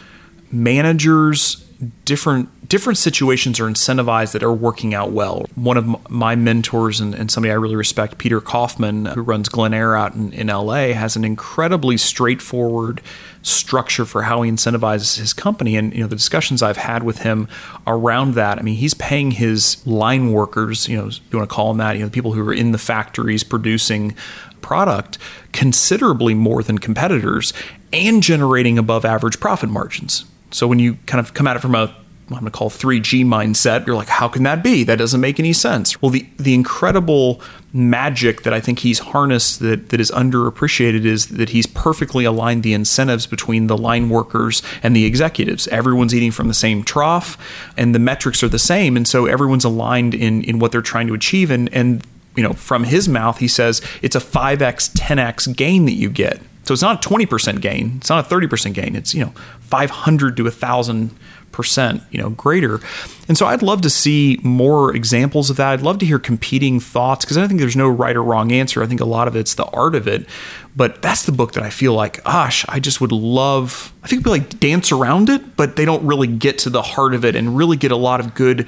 managers 0.51 1.65
different 2.05 2.49
different 2.71 2.97
situations 2.97 3.59
are 3.59 3.65
incentivized 3.65 4.31
that 4.31 4.43
are 4.43 4.53
working 4.53 4.93
out 4.93 5.11
well. 5.11 5.45
One 5.55 5.75
of 5.75 6.09
my 6.09 6.37
mentors 6.37 7.01
and, 7.01 7.13
and 7.13 7.29
somebody 7.29 7.51
I 7.51 7.55
really 7.55 7.75
respect, 7.75 8.17
Peter 8.17 8.39
Kaufman, 8.39 9.07
who 9.07 9.21
runs 9.21 9.49
Glenair 9.49 9.99
out 9.99 10.15
in, 10.15 10.31
in 10.31 10.47
LA, 10.47 10.93
has 10.93 11.17
an 11.17 11.25
incredibly 11.25 11.97
straightforward 11.97 13.01
structure 13.41 14.05
for 14.05 14.23
how 14.23 14.41
he 14.41 14.51
incentivizes 14.51 15.17
his 15.17 15.33
company. 15.33 15.75
And 15.75 15.93
you 15.93 16.01
know, 16.01 16.07
the 16.07 16.15
discussions 16.15 16.61
I've 16.61 16.77
had 16.77 17.03
with 17.03 17.19
him 17.19 17.47
around 17.87 18.35
that, 18.35 18.59
I 18.59 18.61
mean, 18.61 18.75
he's 18.75 18.93
paying 18.93 19.31
his 19.31 19.85
line 19.85 20.31
workers, 20.31 20.87
you 20.87 20.97
know, 20.97 21.09
you 21.09 21.37
want 21.37 21.49
to 21.49 21.53
call 21.53 21.69
them 21.69 21.77
that, 21.77 21.93
you 21.93 22.01
know, 22.01 22.07
the 22.07 22.13
people 22.13 22.33
who 22.33 22.47
are 22.47 22.53
in 22.53 22.71
the 22.71 22.77
factories 22.77 23.43
producing 23.43 24.15
product 24.61 25.17
considerably 25.53 26.33
more 26.33 26.61
than 26.63 26.77
competitors 26.77 27.53
and 27.91 28.21
generating 28.21 28.77
above 28.77 29.05
average 29.05 29.39
profit 29.39 29.69
margins. 29.69 30.25
So 30.51 30.67
when 30.67 30.79
you 30.79 30.95
kind 31.05 31.19
of 31.19 31.33
come 31.33 31.47
at 31.47 31.55
it 31.55 31.59
from 31.59 31.75
a 31.75 31.95
I'm 32.37 32.41
going 32.41 32.51
to 32.51 32.57
call 32.57 32.69
3G 32.69 33.25
mindset, 33.25 33.85
you're 33.85 33.95
like, 33.95 34.07
how 34.07 34.27
can 34.27 34.43
that 34.43 34.63
be? 34.63 34.83
That 34.83 34.97
doesn't 34.97 35.21
make 35.21 35.39
any 35.39 35.53
sense. 35.53 36.01
Well, 36.01 36.11
the, 36.11 36.25
the 36.37 36.53
incredible 36.53 37.41
magic 37.73 38.43
that 38.43 38.53
I 38.53 38.59
think 38.59 38.79
he's 38.79 38.99
harnessed 38.99 39.59
that, 39.59 39.89
that 39.89 39.99
is 39.99 40.11
underappreciated 40.11 41.05
is 41.05 41.27
that 41.27 41.49
he's 41.49 41.65
perfectly 41.67 42.25
aligned 42.25 42.63
the 42.63 42.73
incentives 42.73 43.25
between 43.25 43.67
the 43.67 43.77
line 43.77 44.09
workers 44.09 44.61
and 44.83 44.95
the 44.95 45.05
executives. 45.05 45.67
Everyone's 45.69 46.13
eating 46.13 46.31
from 46.31 46.47
the 46.47 46.53
same 46.53 46.83
trough 46.83 47.37
and 47.77 47.95
the 47.95 47.99
metrics 47.99 48.43
are 48.43 48.49
the 48.49 48.59
same. 48.59 48.97
And 48.97 49.07
so 49.07 49.25
everyone's 49.25 49.63
aligned 49.63 50.13
in, 50.13 50.43
in 50.43 50.59
what 50.59 50.71
they're 50.71 50.81
trying 50.81 51.07
to 51.07 51.13
achieve. 51.13 51.49
And, 51.49 51.73
and, 51.73 52.05
you 52.35 52.43
know, 52.43 52.53
from 52.53 52.83
his 52.83 53.07
mouth, 53.07 53.37
he 53.37 53.47
says 53.47 53.81
it's 54.01 54.15
a 54.15 54.19
5x, 54.19 54.93
10x 54.95 55.55
gain 55.55 55.85
that 55.85 55.93
you 55.93 56.09
get. 56.09 56.41
So 56.63 56.73
it's 56.73 56.81
not 56.81 57.03
a 57.05 57.09
20% 57.09 57.61
gain. 57.61 57.95
It's 57.97 58.09
not 58.09 58.31
a 58.31 58.35
30% 58.35 58.73
gain. 58.73 58.95
It's, 58.95 59.13
you 59.13 59.25
know, 59.25 59.33
500 59.61 60.37
to 60.37 60.43
a 60.43 60.45
1,000 60.45 61.11
percent 61.51 62.01
you 62.11 62.21
know 62.21 62.29
greater. 62.31 62.79
And 63.27 63.37
so 63.37 63.45
i'd 63.45 63.61
love 63.61 63.81
to 63.81 63.89
see 63.89 64.39
more 64.43 64.95
examples 64.95 65.49
of 65.49 65.57
that. 65.57 65.71
I'd 65.71 65.81
love 65.81 65.99
to 65.99 66.05
hear 66.05 66.19
competing 66.19 66.79
thoughts 66.79 67.25
because 67.25 67.37
i 67.37 67.47
think 67.47 67.59
there's 67.59 67.75
no 67.75 67.89
right 67.89 68.15
or 68.15 68.23
wrong 68.23 68.51
answer. 68.51 68.83
I 68.83 68.87
think 68.87 69.01
a 69.01 69.05
lot 69.05 69.27
of 69.27 69.35
it's 69.35 69.55
the 69.55 69.65
art 69.65 69.95
of 69.95 70.07
it. 70.07 70.27
But 70.75 71.01
that's 71.01 71.23
the 71.23 71.33
book 71.33 71.53
that 71.53 71.63
i 71.63 71.69
feel 71.69 71.93
like 71.93 72.23
gosh 72.23 72.65
i 72.69 72.79
just 72.79 73.01
would 73.01 73.11
love 73.11 73.93
i 74.03 74.07
think 74.07 74.21
people 74.21 74.31
like 74.31 74.59
dance 74.59 74.91
around 74.91 75.29
it 75.29 75.57
but 75.57 75.75
they 75.75 75.83
don't 75.83 76.05
really 76.05 76.27
get 76.27 76.57
to 76.59 76.69
the 76.69 76.81
heart 76.81 77.13
of 77.13 77.25
it 77.25 77.35
and 77.35 77.57
really 77.57 77.75
get 77.75 77.91
a 77.91 77.97
lot 77.97 78.21
of 78.21 78.33
good 78.33 78.67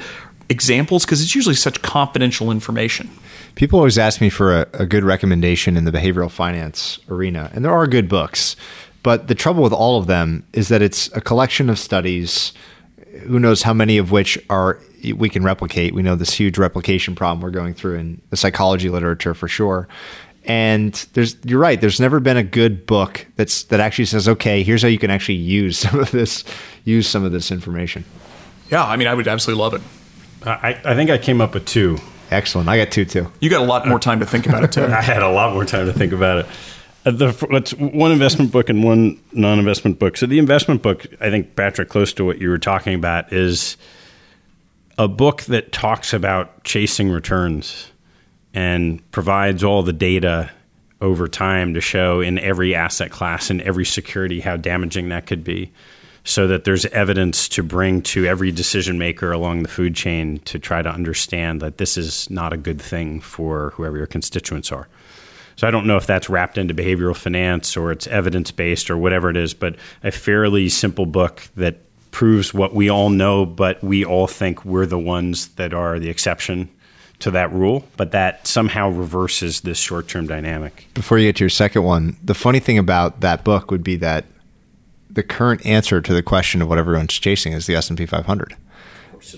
examples 0.49 1.05
because 1.05 1.21
it's 1.21 1.35
usually 1.35 1.55
such 1.55 1.81
confidential 1.81 2.51
information. 2.51 3.09
People 3.55 3.79
always 3.79 3.97
ask 3.97 4.21
me 4.21 4.29
for 4.29 4.61
a, 4.61 4.67
a 4.73 4.85
good 4.85 5.03
recommendation 5.03 5.77
in 5.77 5.85
the 5.85 5.91
behavioral 5.91 6.31
finance 6.31 6.99
arena 7.09 7.51
and 7.53 7.63
there 7.63 7.71
are 7.71 7.87
good 7.87 8.09
books. 8.09 8.55
But 9.03 9.27
the 9.27 9.35
trouble 9.35 9.63
with 9.63 9.73
all 9.73 9.99
of 9.99 10.07
them 10.07 10.45
is 10.53 10.69
that 10.69 10.81
it's 10.81 11.11
a 11.15 11.21
collection 11.21 11.69
of 11.69 11.77
studies 11.77 12.53
who 13.21 13.39
knows 13.39 13.61
how 13.61 13.73
many 13.73 13.97
of 13.97 14.11
which 14.11 14.37
are 14.49 14.79
we 15.15 15.29
can 15.29 15.43
replicate. 15.43 15.93
We 15.93 16.01
know 16.01 16.15
this 16.15 16.33
huge 16.33 16.57
replication 16.57 17.15
problem 17.15 17.41
we're 17.41 17.51
going 17.51 17.73
through 17.73 17.95
in 17.95 18.21
the 18.29 18.37
psychology 18.37 18.89
literature 18.89 19.33
for 19.33 19.47
sure. 19.47 19.87
And 20.45 20.93
there's 21.13 21.37
you're 21.45 21.59
right. 21.59 21.79
There's 21.79 21.99
never 21.99 22.19
been 22.19 22.37
a 22.37 22.43
good 22.43 22.85
book 22.85 23.25
that's 23.35 23.63
that 23.65 23.79
actually 23.79 24.05
says, 24.05 24.27
okay, 24.27 24.63
here's 24.63 24.81
how 24.81 24.87
you 24.87 24.99
can 24.99 25.09
actually 25.09 25.35
use 25.35 25.77
some 25.89 25.99
of 25.99 26.11
this 26.11 26.43
use 26.85 27.07
some 27.07 27.23
of 27.23 27.31
this 27.31 27.51
information. 27.51 28.03
Yeah, 28.69 28.83
I 28.83 28.95
mean, 28.95 29.07
I 29.07 29.13
would 29.13 29.27
absolutely 29.27 29.61
love 29.61 29.73
it. 29.73 29.81
I, 30.45 30.79
I 30.83 30.95
think 30.95 31.09
I 31.09 31.17
came 31.17 31.39
up 31.39 31.53
with 31.53 31.65
two. 31.65 31.99
Excellent. 32.31 32.67
I 32.67 32.77
got 32.77 32.91
two 32.91 33.05
too. 33.05 33.31
You 33.39 33.49
got 33.49 33.61
a 33.61 33.65
lot 33.65 33.87
more 33.87 33.99
time 33.99 34.19
to 34.19 34.25
think 34.25 34.47
about 34.47 34.63
it 34.63 34.71
too. 34.71 34.83
I 34.85 35.01
had 35.01 35.21
a 35.21 35.29
lot 35.29 35.53
more 35.53 35.65
time 35.65 35.85
to 35.85 35.93
think 35.93 36.11
about 36.11 36.39
it. 36.39 36.45
Uh, 37.05 37.11
the, 37.11 37.31
one 37.93 38.11
investment 38.11 38.51
book 38.51 38.69
and 38.69 38.83
one 38.83 39.19
non-investment 39.33 39.99
book. 39.99 40.15
So 40.15 40.25
the 40.25 40.39
investment 40.39 40.81
book, 40.81 41.05
I 41.19 41.29
think, 41.29 41.55
Patrick, 41.55 41.89
close 41.89 42.13
to 42.13 42.25
what 42.25 42.39
you 42.39 42.49
were 42.49 42.57
talking 42.57 42.93
about, 42.93 43.33
is 43.33 43.75
a 44.97 45.07
book 45.07 45.41
that 45.43 45.71
talks 45.71 46.13
about 46.13 46.63
chasing 46.63 47.09
returns 47.09 47.91
and 48.53 49.11
provides 49.11 49.63
all 49.63 49.83
the 49.83 49.93
data 49.93 50.49
over 51.01 51.27
time 51.27 51.73
to 51.73 51.81
show 51.81 52.21
in 52.21 52.39
every 52.39 52.73
asset 52.73 53.11
class 53.11 53.49
and 53.49 53.61
every 53.63 53.83
security 53.83 54.39
how 54.39 54.55
damaging 54.55 55.09
that 55.09 55.25
could 55.25 55.43
be 55.43 55.71
so 56.23 56.47
that 56.47 56.63
there's 56.63 56.85
evidence 56.87 57.49
to 57.49 57.61
bring 57.61 58.01
to 58.01 58.25
every 58.25 58.51
decision 58.51 58.97
maker 58.97 59.31
along 59.31 59.63
the 59.63 59.69
food 59.69 59.93
chain 59.93 60.39
to 60.39 60.57
try 60.57 60.81
to 60.81 60.89
understand 60.89 61.61
that 61.61 61.77
this 61.77 61.97
is 61.97 62.29
not 62.29 62.53
a 62.53 62.57
good 62.57 62.81
thing 62.81 63.19
for 63.19 63.71
whoever 63.71 63.97
your 63.97 64.07
constituents 64.07 64.71
are. 64.71 64.87
So 65.55 65.67
I 65.67 65.71
don't 65.71 65.85
know 65.85 65.97
if 65.97 66.07
that's 66.07 66.29
wrapped 66.29 66.57
into 66.57 66.73
behavioral 66.73 67.15
finance 67.15 67.77
or 67.77 67.91
it's 67.91 68.07
evidence 68.07 68.51
based 68.51 68.89
or 68.89 68.97
whatever 68.97 69.29
it 69.29 69.37
is, 69.37 69.53
but 69.53 69.75
a 70.03 70.11
fairly 70.11 70.69
simple 70.69 71.05
book 71.05 71.47
that 71.55 71.77
proves 72.11 72.53
what 72.53 72.73
we 72.73 72.89
all 72.89 73.09
know, 73.09 73.45
but 73.45 73.83
we 73.83 74.05
all 74.05 74.27
think 74.27 74.63
we're 74.63 74.85
the 74.85 74.99
ones 74.99 75.47
that 75.55 75.73
are 75.73 75.99
the 75.99 76.09
exception 76.09 76.69
to 77.19 77.31
that 77.31 77.51
rule, 77.51 77.87
but 77.97 78.11
that 78.11 78.45
somehow 78.45 78.89
reverses 78.89 79.61
this 79.61 79.77
short 79.77 80.07
term 80.07 80.27
dynamic. 80.27 80.87
Before 80.93 81.17
you 81.17 81.27
get 81.27 81.37
to 81.37 81.43
your 81.43 81.49
second 81.49 81.83
one, 81.83 82.17
the 82.23 82.33
funny 82.33 82.59
thing 82.59 82.77
about 82.77 83.21
that 83.21 83.43
book 83.43 83.71
would 83.71 83.83
be 83.83 83.95
that 83.97 84.25
the 85.09 85.23
current 85.23 85.65
answer 85.65 86.01
to 86.01 86.13
the 86.13 86.23
question 86.23 86.61
of 86.61 86.69
what 86.69 86.77
everyone's 86.77 87.13
chasing 87.13 87.53
is 87.53 87.65
the 87.65 87.75
S 87.75 87.89
and 87.89 87.97
P 87.97 88.05
500, 88.05 88.55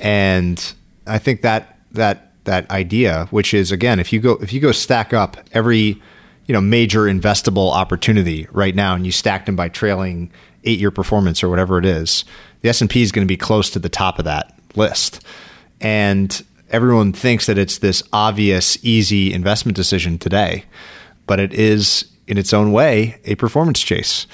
and 0.02 0.74
I 1.06 1.18
think 1.18 1.42
that 1.42 1.80
that 1.92 2.25
that 2.46 2.70
idea, 2.72 3.28
which 3.32 3.54
is 3.54 3.72
again, 3.72 4.00
if 4.00 4.12
you 4.12 4.20
go 4.20 4.34
if 4.42 4.54
you 4.54 4.60
go 4.60 4.72
stack 4.72 5.14
up 5.14 5.38
every 5.52 6.02
you 6.46 6.54
know 6.54 6.62
major 6.62 7.04
investable 7.04 7.72
opportunity 7.74 8.48
right 8.52 8.76
now, 8.76 8.96
and 8.96 9.06
you 9.06 9.12
stack 9.12 9.46
them 9.46 9.56
by 9.56 9.70
trailing 9.70 10.32
eight 10.64 10.80
year 10.80 10.92
performance 10.92 11.44
or 11.44 11.50
whatever 11.50 11.78
it 11.78 11.86
is, 11.86 12.26
the 12.62 12.70
S 12.70 12.82
and 12.82 12.90
P 12.90 13.02
is 13.02 13.12
going 13.12 13.26
to 13.26 13.32
be 13.32 13.38
close 13.38 13.70
to 13.72 13.80
the 13.80 13.90
top 13.90 14.20
of 14.20 14.26
that 14.26 14.58
list, 14.76 15.24
and 15.82 16.44
everyone 16.70 17.14
thinks 17.14 17.46
that 17.46 17.58
it's 17.58 17.78
this 17.80 18.02
obvious, 18.12 18.84
easy 18.84 19.34
investment 19.34 19.76
decision 19.76 20.18
today, 20.18 20.66
but 21.28 21.40
it 21.40 21.54
is 21.54 22.06
in 22.28 22.38
its 22.38 22.54
own 22.54 22.72
way 22.72 23.20
a 23.26 23.36
performance 23.36 23.82
chase. 23.82 24.26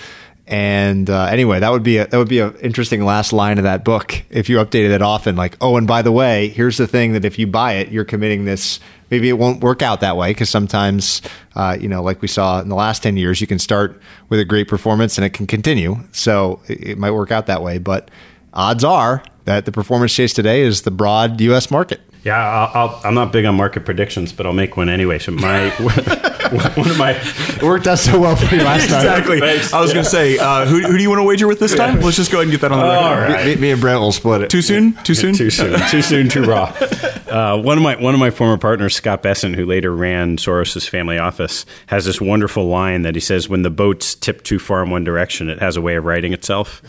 And 0.51 1.09
uh, 1.09 1.27
anyway, 1.27 1.61
that 1.61 1.71
would 1.71 1.81
be 1.81 1.97
a, 1.97 2.07
that 2.07 2.17
would 2.17 2.27
be 2.27 2.39
an 2.39 2.53
interesting 2.57 3.05
last 3.05 3.31
line 3.31 3.57
of 3.57 3.63
that 3.63 3.85
book 3.85 4.21
if 4.29 4.49
you 4.49 4.57
updated 4.57 4.91
it 4.91 5.01
often. 5.01 5.37
Like, 5.37 5.55
oh, 5.61 5.77
and 5.77 5.87
by 5.87 6.01
the 6.01 6.11
way, 6.11 6.49
here's 6.49 6.75
the 6.77 6.87
thing 6.87 7.13
that 7.13 7.23
if 7.23 7.39
you 7.39 7.47
buy 7.47 7.75
it, 7.75 7.87
you're 7.87 8.03
committing 8.03 8.43
this. 8.43 8.81
Maybe 9.09 9.29
it 9.29 9.37
won't 9.37 9.61
work 9.61 9.81
out 9.81 10.01
that 10.01 10.17
way 10.17 10.31
because 10.31 10.49
sometimes, 10.49 11.21
uh, 11.55 11.77
you 11.79 11.87
know, 11.87 12.03
like 12.03 12.21
we 12.21 12.27
saw 12.27 12.59
in 12.59 12.67
the 12.67 12.75
last 12.75 13.01
ten 13.01 13.15
years, 13.15 13.39
you 13.39 13.47
can 13.47 13.59
start 13.59 14.01
with 14.27 14.41
a 14.41 14.45
great 14.45 14.67
performance 14.67 15.17
and 15.17 15.23
it 15.23 15.31
can 15.31 15.47
continue. 15.47 15.95
So 16.11 16.59
it, 16.67 16.89
it 16.89 16.97
might 16.97 17.11
work 17.11 17.31
out 17.31 17.45
that 17.45 17.63
way, 17.63 17.77
but 17.77 18.11
odds 18.53 18.83
are 18.83 19.23
that 19.45 19.63
the 19.63 19.71
performance 19.71 20.13
chase 20.13 20.33
today 20.33 20.61
is 20.61 20.81
the 20.81 20.91
broad 20.91 21.39
U.S. 21.39 21.71
market. 21.71 22.01
Yeah, 22.23 22.37
i 22.37 23.07
am 23.07 23.15
not 23.15 23.31
big 23.31 23.45
on 23.45 23.55
market 23.55 23.85
predictions, 23.85 24.33
but 24.33 24.45
I'll 24.45 24.53
make 24.53 24.75
one 24.75 24.89
anyway. 24.89 25.17
So 25.17 25.31
my 25.31 25.69
one 26.75 26.89
of 26.89 26.97
my 26.97 27.11
it 27.11 27.63
worked 27.63 27.87
out 27.87 27.97
so 27.97 28.19
well 28.19 28.35
for 28.35 28.53
you 28.53 28.61
last 28.61 28.89
time. 28.89 28.99
exactly. 28.99 29.39
Thanks. 29.39 29.71
I 29.71 29.79
was 29.79 29.91
yeah. 29.91 29.95
going 29.95 30.03
to 30.03 30.09
say, 30.09 30.37
uh, 30.37 30.65
who, 30.65 30.81
who 30.81 30.97
do 30.97 31.01
you 31.01 31.09
want 31.09 31.19
to 31.19 31.23
wager 31.23 31.47
with 31.47 31.59
this 31.59 31.73
time? 31.73 32.01
Let's 32.01 32.17
just 32.17 32.31
go 32.31 32.39
ahead 32.39 32.47
and 32.47 32.51
get 32.51 32.61
that 32.61 32.71
on 32.71 32.79
the 32.79 32.85
record. 32.85 33.03
All 33.03 33.15
right. 33.15 33.45
Me, 33.45 33.61
me, 33.61 33.71
and 33.71 33.79
Brent 33.79 34.01
will 34.01 34.11
split 34.11 34.41
it. 34.41 34.49
Too 34.49 34.61
soon? 34.61 34.93
Too 35.03 35.13
soon? 35.13 35.33
too 35.33 35.49
soon. 35.49 35.79
too 35.89 36.01
soon. 36.01 36.29
Too 36.29 36.43
raw. 36.43 36.75
Uh, 37.31 37.57
one 37.57 37.77
of 37.77 37.81
my 37.81 37.95
one 37.95 38.13
of 38.13 38.19
my 38.19 38.29
former 38.29 38.57
partners, 38.57 38.93
Scott 38.93 39.23
Bessent, 39.23 39.55
who 39.55 39.65
later 39.65 39.95
ran 39.95 40.35
Soros's 40.35 40.85
family 40.85 41.17
office, 41.17 41.65
has 41.87 42.03
this 42.03 42.19
wonderful 42.19 42.65
line 42.65 43.03
that 43.03 43.15
he 43.15 43.21
says, 43.21 43.47
"When 43.47 43.61
the 43.61 43.69
boats 43.69 44.15
tip 44.15 44.43
too 44.43 44.59
far 44.59 44.83
in 44.83 44.89
one 44.89 45.05
direction, 45.05 45.49
it 45.49 45.59
has 45.59 45.77
a 45.77 45.81
way 45.81 45.95
of 45.95 46.03
righting 46.03 46.33
itself." 46.33 46.81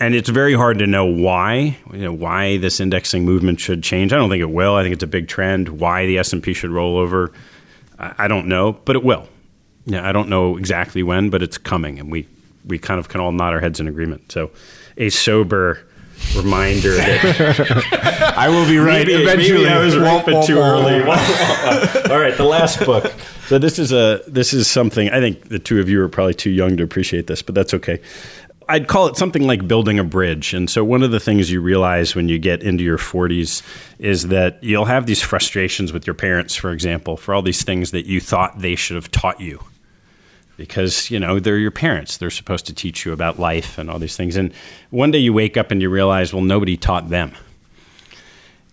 and 0.00 0.14
it's 0.14 0.30
very 0.30 0.54
hard 0.54 0.78
to 0.78 0.86
know 0.86 1.04
why 1.04 1.76
you 1.92 2.02
know 2.02 2.12
why 2.12 2.56
this 2.56 2.80
indexing 2.80 3.24
movement 3.24 3.60
should 3.60 3.82
change. 3.82 4.12
I 4.12 4.16
don't 4.16 4.30
think 4.30 4.40
it 4.40 4.50
will. 4.50 4.74
I 4.74 4.82
think 4.82 4.94
it's 4.94 5.02
a 5.02 5.08
big 5.08 5.28
trend. 5.28 5.68
Why 5.68 6.06
the 6.06 6.18
S 6.18 6.32
and 6.32 6.42
P 6.42 6.54
should 6.54 6.70
roll 6.70 6.96
over, 6.96 7.32
I 8.00 8.28
don't 8.28 8.46
know, 8.46 8.72
but 8.72 8.96
it 8.96 9.04
will. 9.04 9.28
Yeah, 9.86 10.06
I 10.08 10.12
don't 10.12 10.28
know 10.28 10.56
exactly 10.56 11.02
when, 11.02 11.30
but 11.30 11.42
it's 11.42 11.58
coming, 11.58 11.98
and 11.98 12.10
we 12.10 12.28
we 12.64 12.78
kind 12.78 13.00
of 13.00 13.08
can 13.08 13.20
all 13.20 13.32
nod 13.32 13.52
our 13.52 13.60
heads 13.60 13.80
in 13.80 13.88
agreement. 13.88 14.30
So, 14.30 14.50
a 14.96 15.08
sober 15.10 15.86
reminder 16.36 16.94
that 16.96 18.34
I 18.36 18.48
will 18.48 18.66
be 18.66 18.78
right 18.78 19.06
maybe, 19.06 19.22
eventually. 19.22 19.64
maybe 19.64 19.68
I 19.68 19.80
was 19.84 19.96
but 20.26 20.46
too 20.46 20.58
early. 20.58 21.02
All 22.10 22.20
right, 22.20 22.36
the 22.36 22.46
last 22.48 22.84
book. 22.84 23.12
So 23.46 23.58
this 23.58 23.78
is 23.78 23.92
a 23.92 24.22
this 24.28 24.52
is 24.52 24.68
something 24.68 25.10
I 25.10 25.20
think 25.20 25.48
the 25.48 25.58
two 25.58 25.80
of 25.80 25.88
you 25.88 26.00
are 26.02 26.08
probably 26.08 26.34
too 26.34 26.50
young 26.50 26.76
to 26.76 26.84
appreciate 26.84 27.26
this, 27.26 27.42
but 27.42 27.54
that's 27.54 27.74
okay. 27.74 28.00
I'd 28.70 28.86
call 28.86 29.08
it 29.08 29.16
something 29.16 29.46
like 29.48 29.66
building 29.66 29.98
a 29.98 30.04
bridge. 30.04 30.54
And 30.54 30.70
so 30.70 30.84
one 30.84 31.02
of 31.02 31.10
the 31.10 31.18
things 31.18 31.50
you 31.50 31.60
realize 31.60 32.14
when 32.14 32.28
you 32.28 32.38
get 32.38 32.62
into 32.62 32.84
your 32.84 32.98
40s 32.98 33.62
is 33.98 34.28
that 34.28 34.62
you'll 34.62 34.84
have 34.84 35.06
these 35.06 35.20
frustrations 35.20 35.92
with 35.92 36.06
your 36.06 36.14
parents, 36.14 36.54
for 36.54 36.70
example, 36.70 37.16
for 37.16 37.34
all 37.34 37.42
these 37.42 37.64
things 37.64 37.90
that 37.90 38.06
you 38.06 38.20
thought 38.20 38.60
they 38.60 38.76
should 38.76 38.94
have 38.94 39.10
taught 39.10 39.40
you. 39.40 39.64
Because, 40.56 41.10
you 41.10 41.18
know, 41.18 41.40
they're 41.40 41.58
your 41.58 41.72
parents. 41.72 42.16
They're 42.16 42.30
supposed 42.30 42.64
to 42.66 42.72
teach 42.72 43.04
you 43.04 43.12
about 43.12 43.40
life 43.40 43.76
and 43.76 43.90
all 43.90 43.98
these 43.98 44.16
things. 44.16 44.36
And 44.36 44.54
one 44.90 45.10
day 45.10 45.18
you 45.18 45.32
wake 45.32 45.56
up 45.56 45.72
and 45.72 45.82
you 45.82 45.90
realize, 45.90 46.32
well, 46.32 46.42
nobody 46.42 46.76
taught 46.76 47.08
them. 47.08 47.32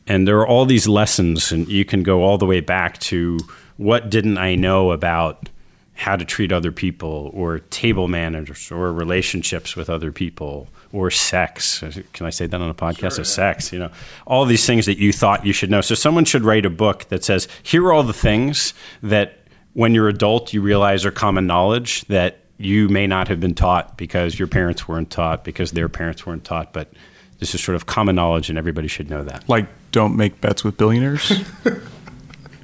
And 0.06 0.28
there 0.28 0.38
are 0.40 0.48
all 0.48 0.66
these 0.66 0.88
lessons, 0.88 1.52
and 1.52 1.68
you 1.68 1.86
can 1.86 2.04
go 2.04 2.24
all 2.24 2.38
the 2.38 2.46
way 2.46 2.60
back 2.60 3.00
to 3.00 3.40
what 3.78 4.12
didn't 4.12 4.38
I 4.38 4.54
know 4.56 4.92
about 4.92 5.50
how 5.98 6.16
to 6.16 6.24
treat 6.24 6.52
other 6.52 6.72
people, 6.72 7.32
or 7.34 7.60
table 7.60 8.08
manners, 8.08 8.72
or 8.72 8.94
relationships 8.94 9.76
with 9.76 9.90
other 9.90 10.12
people, 10.12 10.68
or 10.94 11.10
sex. 11.10 11.84
Can 12.14 12.26
I 12.26 12.30
say 12.30 12.46
that 12.46 12.62
on 12.62 12.70
a 12.70 12.74
podcast? 12.76 13.14
Sure, 13.16 13.22
of 13.22 13.28
sex, 13.28 13.74
you 13.74 13.80
know, 13.80 13.90
all 14.28 14.46
these 14.46 14.66
things 14.66 14.86
that 14.86 15.00
you 15.00 15.12
thought 15.12 15.44
you 15.44 15.54
should 15.54 15.72
know. 15.72 15.82
So 15.82 15.96
someone 15.96 16.24
should 16.24 16.44
write 16.44 16.66
a 16.66 16.70
book 16.70 17.06
that 17.06 17.24
says, 17.24 17.48
here 17.64 17.84
are 17.86 17.94
all 17.94 18.04
the 18.04 18.14
things 18.14 18.76
that 19.02 19.40
when 19.74 19.96
you're 19.96 20.08
adult 20.08 20.54
you 20.54 20.62
realize 20.62 21.04
are 21.04 21.12
common 21.12 21.48
knowledge 21.48 22.06
that 22.06 22.40
you 22.60 22.90
may 22.90 23.08
not 23.08 23.28
have 23.28 23.40
been 23.40 23.56
taught 23.56 23.98
because 23.98 24.38
your 24.38 24.48
parents 24.48 24.88
weren't 24.88 25.10
taught, 25.10 25.44
because 25.44 25.72
their 25.72 25.90
parents 25.90 26.26
weren't 26.26 26.44
taught, 26.44 26.74
but 26.74 26.92
this 27.40 27.54
is 27.56 27.64
sort 27.64 27.76
of 27.76 27.88
common 27.88 28.16
knowledge 28.16 28.50
and 28.50 28.58
everybody 28.58 28.88
should 28.88 29.10
know 29.10 29.24
that. 29.24 29.48
Like, 29.50 29.68
don't 29.92 30.16
make 30.16 30.42
bets 30.42 30.64
with 30.64 30.78
billionaires. 30.78 31.32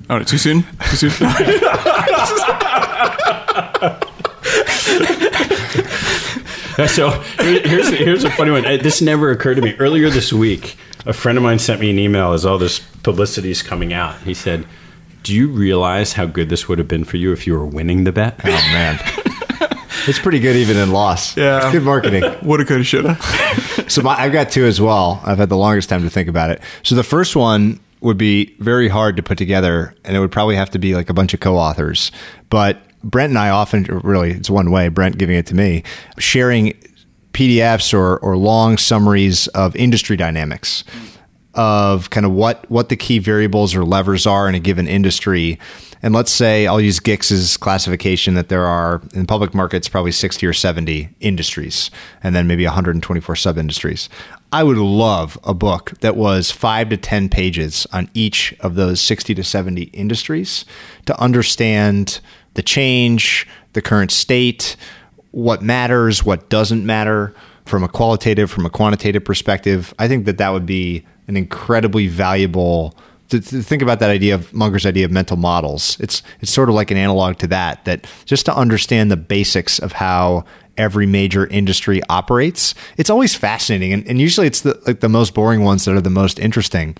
oh, 0.09 0.19
too 0.23 0.37
soon? 0.37 0.63
Too 0.89 1.09
soon? 1.09 1.11
so 6.87 7.09
here- 7.41 7.61
here's 7.67 7.89
here's 7.89 8.23
a 8.23 8.31
funny 8.31 8.51
one. 8.51 8.63
This 8.63 9.01
never 9.01 9.31
occurred 9.31 9.55
to 9.55 9.61
me 9.61 9.75
earlier 9.79 10.09
this 10.09 10.33
week. 10.33 10.75
A 11.05 11.13
friend 11.13 11.37
of 11.37 11.43
mine 11.43 11.59
sent 11.59 11.79
me 11.81 11.89
an 11.89 11.99
email 11.99 12.33
as 12.33 12.45
all 12.45 12.57
this 12.57 12.79
publicity 12.79 13.51
is 13.51 13.61
coming 13.61 13.93
out. 13.93 14.19
He 14.21 14.33
said, 14.33 14.65
"Do 15.23 15.33
you 15.33 15.49
realize 15.49 16.13
how 16.13 16.25
good 16.25 16.49
this 16.49 16.67
would 16.67 16.77
have 16.79 16.87
been 16.87 17.03
for 17.03 17.17
you 17.17 17.31
if 17.31 17.45
you 17.45 17.53
were 17.53 17.65
winning 17.65 18.03
the 18.05 18.11
bet?" 18.11 18.39
Oh 18.43 18.47
man, 18.49 18.99
it's 20.07 20.19
pretty 20.19 20.39
good 20.39 20.55
even 20.55 20.77
in 20.77 20.91
loss. 20.91 21.37
Yeah. 21.37 21.57
It's 21.63 21.71
good 21.71 21.83
marketing. 21.83 22.23
Woulda, 22.43 22.65
coulda, 22.65 22.83
shoulda. 22.83 23.17
so 23.89 24.01
my, 24.01 24.15
I've 24.17 24.33
got 24.33 24.49
two 24.51 24.65
as 24.65 24.79
well. 24.81 25.21
I've 25.25 25.37
had 25.37 25.49
the 25.49 25.57
longest 25.57 25.89
time 25.89 26.03
to 26.03 26.09
think 26.09 26.27
about 26.29 26.49
it. 26.49 26.61
So 26.83 26.95
the 26.95 27.03
first 27.03 27.35
one 27.35 27.79
would 28.03 28.17
be 28.17 28.55
very 28.59 28.87
hard 28.87 29.15
to 29.17 29.23
put 29.23 29.37
together, 29.37 29.95
and 30.03 30.15
it 30.15 30.19
would 30.19 30.31
probably 30.31 30.55
have 30.55 30.69
to 30.71 30.79
be 30.79 30.95
like 30.95 31.09
a 31.09 31.13
bunch 31.13 31.33
of 31.33 31.39
co-authors. 31.39 32.11
But 32.49 32.81
Brent 33.03 33.31
and 33.31 33.39
I 33.39 33.49
often, 33.49 33.83
really, 34.03 34.31
it's 34.31 34.49
one 34.49 34.71
way. 34.71 34.89
Brent 34.89 35.17
giving 35.17 35.35
it 35.35 35.45
to 35.47 35.55
me, 35.55 35.83
sharing 36.17 36.73
PDFs 37.33 37.93
or 37.93 38.17
or 38.19 38.37
long 38.37 38.77
summaries 38.77 39.47
of 39.49 39.75
industry 39.75 40.15
dynamics 40.15 40.83
of 41.55 42.09
kind 42.09 42.25
of 42.25 42.31
what 42.31 42.69
what 42.69 42.89
the 42.89 42.95
key 42.95 43.19
variables 43.19 43.75
or 43.75 43.83
levers 43.83 44.25
are 44.25 44.47
in 44.49 44.55
a 44.55 44.59
given 44.59 44.87
industry. 44.87 45.59
And 46.01 46.13
let's 46.13 46.31
say 46.31 46.67
I'll 46.67 46.81
use 46.81 46.99
GICS's 46.99 47.55
classification 47.57 48.33
that 48.33 48.49
there 48.49 48.65
are 48.65 49.01
in 49.13 49.25
public 49.25 49.53
markets 49.53 49.87
probably 49.87 50.11
60 50.11 50.45
or 50.45 50.51
70 50.51 51.09
industries 51.21 51.91
and 52.23 52.35
then 52.35 52.45
maybe 52.45 52.65
124 52.65 53.35
sub 53.35 53.57
industries. 53.57 54.09
I 54.53 54.61
would 54.61 54.77
love 54.77 55.39
a 55.43 55.55
book 55.55 55.93
that 56.01 56.15
was 56.15 56.51
5 56.51 56.89
to 56.89 56.97
10 56.97 57.27
pages 57.29 57.87
on 57.91 58.07
each 58.13 58.53
of 58.59 58.75
those 58.75 59.01
60 59.01 59.33
to 59.33 59.43
70 59.43 59.85
industries 59.85 60.63
to 61.07 61.19
understand 61.19 62.19
the 62.53 62.61
change, 62.61 63.47
the 63.73 63.81
current 63.81 64.11
state, 64.11 64.75
what 65.31 65.63
matters, 65.63 66.23
what 66.23 66.49
doesn't 66.49 66.85
matter 66.85 67.33
from 67.65 67.83
a 67.83 67.87
qualitative, 67.87 68.51
from 68.51 68.63
a 68.67 68.69
quantitative 68.69 69.25
perspective. 69.25 69.91
I 69.97 70.07
think 70.07 70.25
that 70.25 70.37
that 70.37 70.49
would 70.49 70.67
be 70.67 71.03
an 71.27 71.35
incredibly 71.35 72.05
valuable. 72.05 72.95
To, 73.29 73.41
to 73.41 73.63
think 73.63 73.81
about 73.81 73.99
that 74.01 74.11
idea 74.11 74.35
of 74.35 74.53
Munger's 74.53 74.85
idea 74.85 75.05
of 75.05 75.11
mental 75.11 75.37
models. 75.37 75.97
It's 75.99 76.21
it's 76.41 76.51
sort 76.51 76.69
of 76.69 76.75
like 76.75 76.91
an 76.91 76.97
analog 76.97 77.39
to 77.39 77.47
that. 77.47 77.83
That 77.85 78.05
just 78.25 78.45
to 78.45 78.55
understand 78.55 79.09
the 79.09 79.17
basics 79.17 79.79
of 79.79 79.93
how 79.93 80.45
every 80.77 81.05
major 81.05 81.47
industry 81.47 82.01
operates, 82.09 82.73
it's 82.97 83.09
always 83.09 83.35
fascinating, 83.35 83.93
and, 83.93 84.07
and 84.07 84.19
usually 84.19 84.47
it's 84.47 84.61
the 84.61 84.81
like 84.87 84.99
the 84.99 85.09
most 85.09 85.33
boring 85.33 85.63
ones 85.63 85.85
that 85.85 85.95
are 85.95 86.01
the 86.01 86.09
most 86.09 86.39
interesting. 86.39 86.95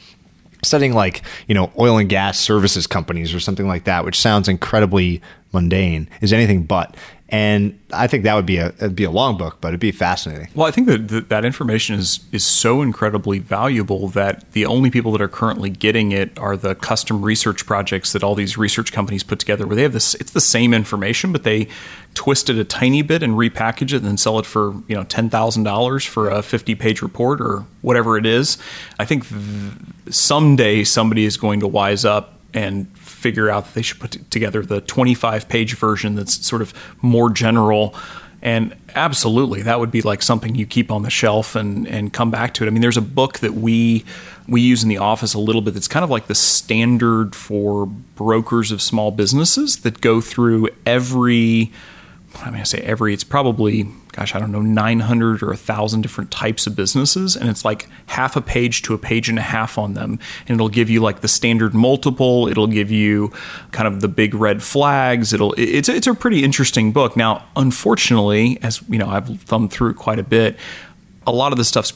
Studying 0.63 0.93
like 0.93 1.23
you 1.47 1.55
know 1.55 1.71
oil 1.77 1.97
and 1.97 2.07
gas 2.07 2.39
services 2.39 2.87
companies 2.87 3.33
or 3.33 3.39
something 3.39 3.67
like 3.67 3.83
that 3.83 4.05
which 4.05 4.17
sounds 4.17 4.47
incredibly 4.47 5.21
mundane 5.51 6.09
is 6.21 6.31
anything 6.31 6.63
but 6.63 6.95
and 7.33 7.77
i 7.91 8.05
think 8.05 8.23
that 8.23 8.35
would 8.35 8.45
be 8.45 8.57
a 8.57 8.67
it'd 8.67 8.95
be 8.95 9.03
a 9.03 9.11
long 9.11 9.37
book 9.37 9.57
but 9.59 9.69
it'd 9.69 9.79
be 9.79 9.91
fascinating 9.91 10.47
Well, 10.53 10.67
I 10.67 10.71
think 10.71 10.87
that 10.87 11.29
that, 11.29 11.43
information 11.43 11.95
is 11.95 12.19
is 12.31 12.45
so 12.45 12.81
incredibly 12.81 13.39
valuable 13.39 14.07
that 14.09 14.49
the 14.53 14.65
only 14.65 14.89
people 14.91 15.11
that 15.13 15.21
are 15.21 15.27
currently 15.27 15.69
getting 15.71 16.11
it 16.11 16.37
are 16.37 16.55
the 16.55 16.75
custom 16.75 17.21
research 17.21 17.65
projects 17.65 18.13
that 18.13 18.23
all 18.23 18.35
these 18.35 18.55
research 18.57 18.93
companies 18.93 19.23
put 19.23 19.39
together, 19.39 19.65
where 19.65 19.75
they 19.75 19.81
have 19.81 19.93
this. 19.93 20.13
It's 20.15 20.31
the 20.31 20.41
same 20.41 20.73
information, 20.73 21.31
but 21.31 21.43
they 21.43 21.67
twist 22.13 22.49
it 22.49 22.57
a 22.57 22.63
tiny 22.63 23.01
bit 23.01 23.23
and 23.23 23.33
repackage 23.33 23.93
it, 23.93 23.97
and 23.97 24.05
then 24.05 24.17
sell 24.17 24.37
it 24.39 24.45
for 24.45 24.73
you 24.87 24.95
know 24.95 25.03
ten 25.03 25.29
thousand 25.29 25.63
dollars 25.63 26.05
for 26.05 26.29
a 26.29 26.41
fifty 26.43 26.75
page 26.75 27.01
report 27.01 27.41
or 27.41 27.65
whatever 27.81 28.17
it 28.17 28.25
is. 28.25 28.57
I 28.99 29.05
think 29.05 29.27
th- 29.27 29.41
someday 30.09 30.83
somebody 30.83 31.25
is 31.25 31.37
going 31.37 31.59
to 31.61 31.67
wise 31.67 32.05
up 32.05 32.39
and 32.53 32.87
figure 33.23 33.49
out 33.49 33.65
that 33.65 33.73
they 33.73 33.81
should 33.81 33.99
put 33.99 34.29
together 34.29 34.61
the 34.61 34.81
25 34.81 35.47
page 35.47 35.75
version 35.75 36.15
that's 36.15 36.45
sort 36.45 36.61
of 36.61 36.73
more 37.01 37.29
general. 37.29 37.95
And 38.41 38.75
absolutely 38.93 39.61
that 39.61 39.79
would 39.79 39.89
be 39.89 40.01
like 40.01 40.21
something 40.21 40.53
you 40.53 40.65
keep 40.65 40.91
on 40.91 41.03
the 41.03 41.09
shelf 41.09 41.55
and 41.55 41.87
and 41.87 42.11
come 42.11 42.29
back 42.29 42.53
to 42.55 42.63
it. 42.63 42.67
I 42.67 42.69
mean 42.71 42.81
there's 42.81 42.97
a 42.97 43.01
book 43.01 43.39
that 43.39 43.53
we 43.53 44.03
we 44.47 44.59
use 44.59 44.83
in 44.83 44.89
the 44.89 44.97
office 44.97 45.33
a 45.33 45.39
little 45.39 45.61
bit 45.61 45.73
that's 45.73 45.87
kind 45.87 46.03
of 46.03 46.09
like 46.09 46.27
the 46.27 46.35
standard 46.35 47.33
for 47.33 47.85
brokers 47.85 48.73
of 48.73 48.81
small 48.81 49.11
businesses 49.11 49.77
that 49.77 50.01
go 50.01 50.19
through 50.19 50.67
every 50.85 51.71
I 52.35 52.49
mean, 52.49 52.61
I 52.61 52.63
say 52.63 52.79
every, 52.79 53.13
it's 53.13 53.23
probably, 53.23 53.87
gosh, 54.11 54.35
I 54.35 54.39
don't 54.39 54.51
know, 54.51 54.61
900 54.61 55.43
or 55.43 55.47
1,000 55.47 56.01
different 56.01 56.31
types 56.31 56.65
of 56.65 56.75
businesses. 56.75 57.35
And 57.35 57.49
it's 57.49 57.63
like 57.63 57.87
half 58.07 58.35
a 58.35 58.41
page 58.41 58.81
to 58.83 58.93
a 58.93 58.97
page 58.97 59.29
and 59.29 59.37
a 59.37 59.43
half 59.43 59.77
on 59.77 59.93
them. 59.93 60.19
And 60.47 60.55
it'll 60.55 60.69
give 60.69 60.89
you 60.89 60.99
like 60.99 61.21
the 61.21 61.27
standard 61.27 61.73
multiple. 61.73 62.47
It'll 62.47 62.67
give 62.67 62.91
you 62.91 63.31
kind 63.71 63.87
of 63.87 64.01
the 64.01 64.07
big 64.07 64.33
red 64.33 64.63
flags. 64.63 65.31
It'll, 65.31 65.53
it's, 65.57 65.89
it's 65.89 66.07
a 66.07 66.13
pretty 66.13 66.43
interesting 66.43 66.91
book. 66.91 67.15
Now, 67.15 67.45
unfortunately, 67.55 68.57
as 68.61 68.81
you 68.89 68.97
know, 68.97 69.07
I've 69.07 69.41
thumbed 69.41 69.71
through 69.71 69.91
it 69.91 69.97
quite 69.97 70.19
a 70.19 70.23
bit, 70.23 70.57
a 71.25 71.31
lot 71.31 71.51
of 71.53 71.57
the 71.57 71.65
stuff's 71.65 71.93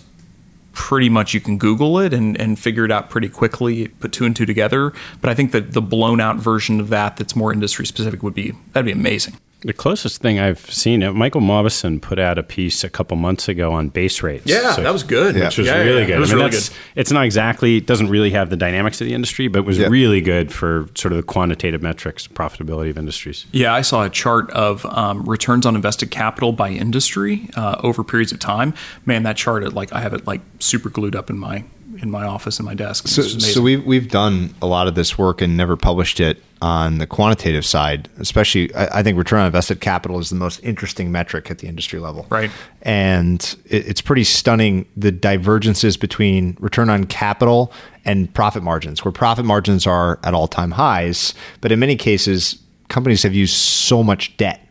pretty 0.71 1.09
much 1.09 1.33
you 1.33 1.41
can 1.41 1.57
Google 1.57 1.97
it 1.97 2.13
and, 2.13 2.39
and 2.39 2.59
figure 2.59 2.85
it 2.85 2.91
out 2.91 3.09
pretty 3.09 3.27
quickly, 3.27 3.87
put 3.87 4.11
two 4.11 4.25
and 4.25 4.35
two 4.35 4.45
together. 4.45 4.93
But 5.19 5.31
I 5.31 5.33
think 5.33 5.51
that 5.51 5.73
the 5.73 5.81
blown 5.81 6.21
out 6.21 6.35
version 6.37 6.79
of 6.79 6.89
that 6.89 7.17
that's 7.17 7.35
more 7.35 7.51
industry 7.51 7.87
specific 7.87 8.21
would 8.21 8.35
be, 8.35 8.53
that'd 8.73 8.85
be 8.85 8.91
amazing. 8.91 9.37
The 9.61 9.73
closest 9.73 10.21
thing 10.21 10.39
I've 10.39 10.59
seen, 10.71 11.01
uh, 11.01 11.11
Michael 11.13 11.41
Mauboussin 11.41 11.99
put 11.99 12.19
out 12.19 12.37
a 12.37 12.43
piece 12.43 12.83
a 12.83 12.89
couple 12.91 13.17
months 13.17 13.49
ago 13.49 13.71
on 13.73 13.89
base 13.89 14.21
rates. 14.21 14.43
Yeah, 14.45 14.73
so- 14.73 14.83
that 14.83 14.93
was 14.93 15.01
good. 15.01 15.33
which 15.33 15.57
was 15.57 15.65
Yeah, 15.65 15.77
yeah, 15.77 15.81
really 15.81 16.01
yeah. 16.01 16.05
good. 16.07 16.15
It 16.17 16.19
was 16.19 16.29
I 16.29 16.33
mean, 16.35 16.39
really 16.41 16.51
that's- 16.51 16.69
good. 16.69 16.77
It's 16.95 17.11
not 17.11 17.25
exactly 17.25 17.77
it 17.77 17.87
doesn't 17.87 18.09
really 18.09 18.29
have 18.29 18.51
the 18.51 18.55
dynamics 18.55 19.01
of 19.01 19.07
the 19.07 19.15
industry, 19.15 19.47
but 19.47 19.65
was 19.65 19.79
Yeah. 19.79 19.87
really 19.87 20.21
good 20.21 20.51
for 20.53 20.87
sort 20.93 21.11
of 21.11 21.17
the 21.17 21.23
quantitative 21.23 21.81
metrics, 21.81 22.27
profitability 22.27 22.91
of 22.91 22.99
industries. 22.99 23.47
Yeah, 23.51 23.73
I 23.73 23.81
saw 23.81 24.03
a 24.03 24.09
chart 24.11 24.51
of 24.51 24.85
um, 24.85 25.23
returns 25.23 25.65
on 25.65 25.75
invested 25.75 26.11
capital 26.11 26.51
by 26.51 26.69
industry 26.69 27.49
uh, 27.55 27.77
over 27.81 28.03
periods 28.03 28.31
of 28.31 28.37
time. 28.39 28.75
Man, 29.07 29.23
that 29.23 29.37
chart, 29.37 29.63
it, 29.63 29.73
like 29.73 29.91
I 29.91 30.01
have 30.01 30.13
it 30.13 30.27
like 30.27 30.41
super 30.59 30.89
glued 30.89 31.15
up 31.15 31.31
in 31.31 31.37
my 31.39 31.63
in 32.01 32.11
my 32.11 32.25
office 32.25 32.59
in 32.59 32.65
my 32.65 32.73
desk. 32.73 33.07
so, 33.07 33.21
so 33.21 33.61
we've, 33.61 33.83
we've 33.85 34.09
done 34.09 34.53
a 34.61 34.67
lot 34.67 34.87
of 34.87 34.95
this 34.95 35.17
work 35.17 35.41
and 35.41 35.55
never 35.57 35.75
published 35.77 36.19
it 36.19 36.41
on 36.61 36.97
the 36.97 37.05
quantitative 37.05 37.63
side 37.65 38.09
especially 38.19 38.73
I, 38.73 38.99
I 38.99 39.03
think 39.03 39.15
return 39.17 39.41
on 39.41 39.45
invested 39.45 39.79
capital 39.79 40.17
is 40.17 40.29
the 40.31 40.35
most 40.35 40.59
interesting 40.63 41.11
metric 41.11 41.51
at 41.51 41.59
the 41.59 41.67
industry 41.67 41.99
level 41.99 42.25
Right. 42.29 42.49
and 42.81 43.39
it, 43.65 43.87
it's 43.87 44.01
pretty 44.01 44.23
stunning 44.23 44.87
the 44.97 45.11
divergences 45.11 45.97
between 45.97 46.57
return 46.59 46.89
on 46.89 47.03
capital 47.05 47.71
and 48.05 48.33
profit 48.33 48.63
margins 48.63 49.05
where 49.05 49.11
profit 49.11 49.45
margins 49.45 49.85
are 49.85 50.19
at 50.23 50.33
all-time 50.33 50.71
highs 50.71 51.35
but 51.61 51.71
in 51.71 51.77
many 51.79 51.95
cases 51.95 52.57
companies 52.89 53.21
have 53.21 53.35
used 53.35 53.55
so 53.55 54.01
much 54.01 54.35
debt 54.37 54.61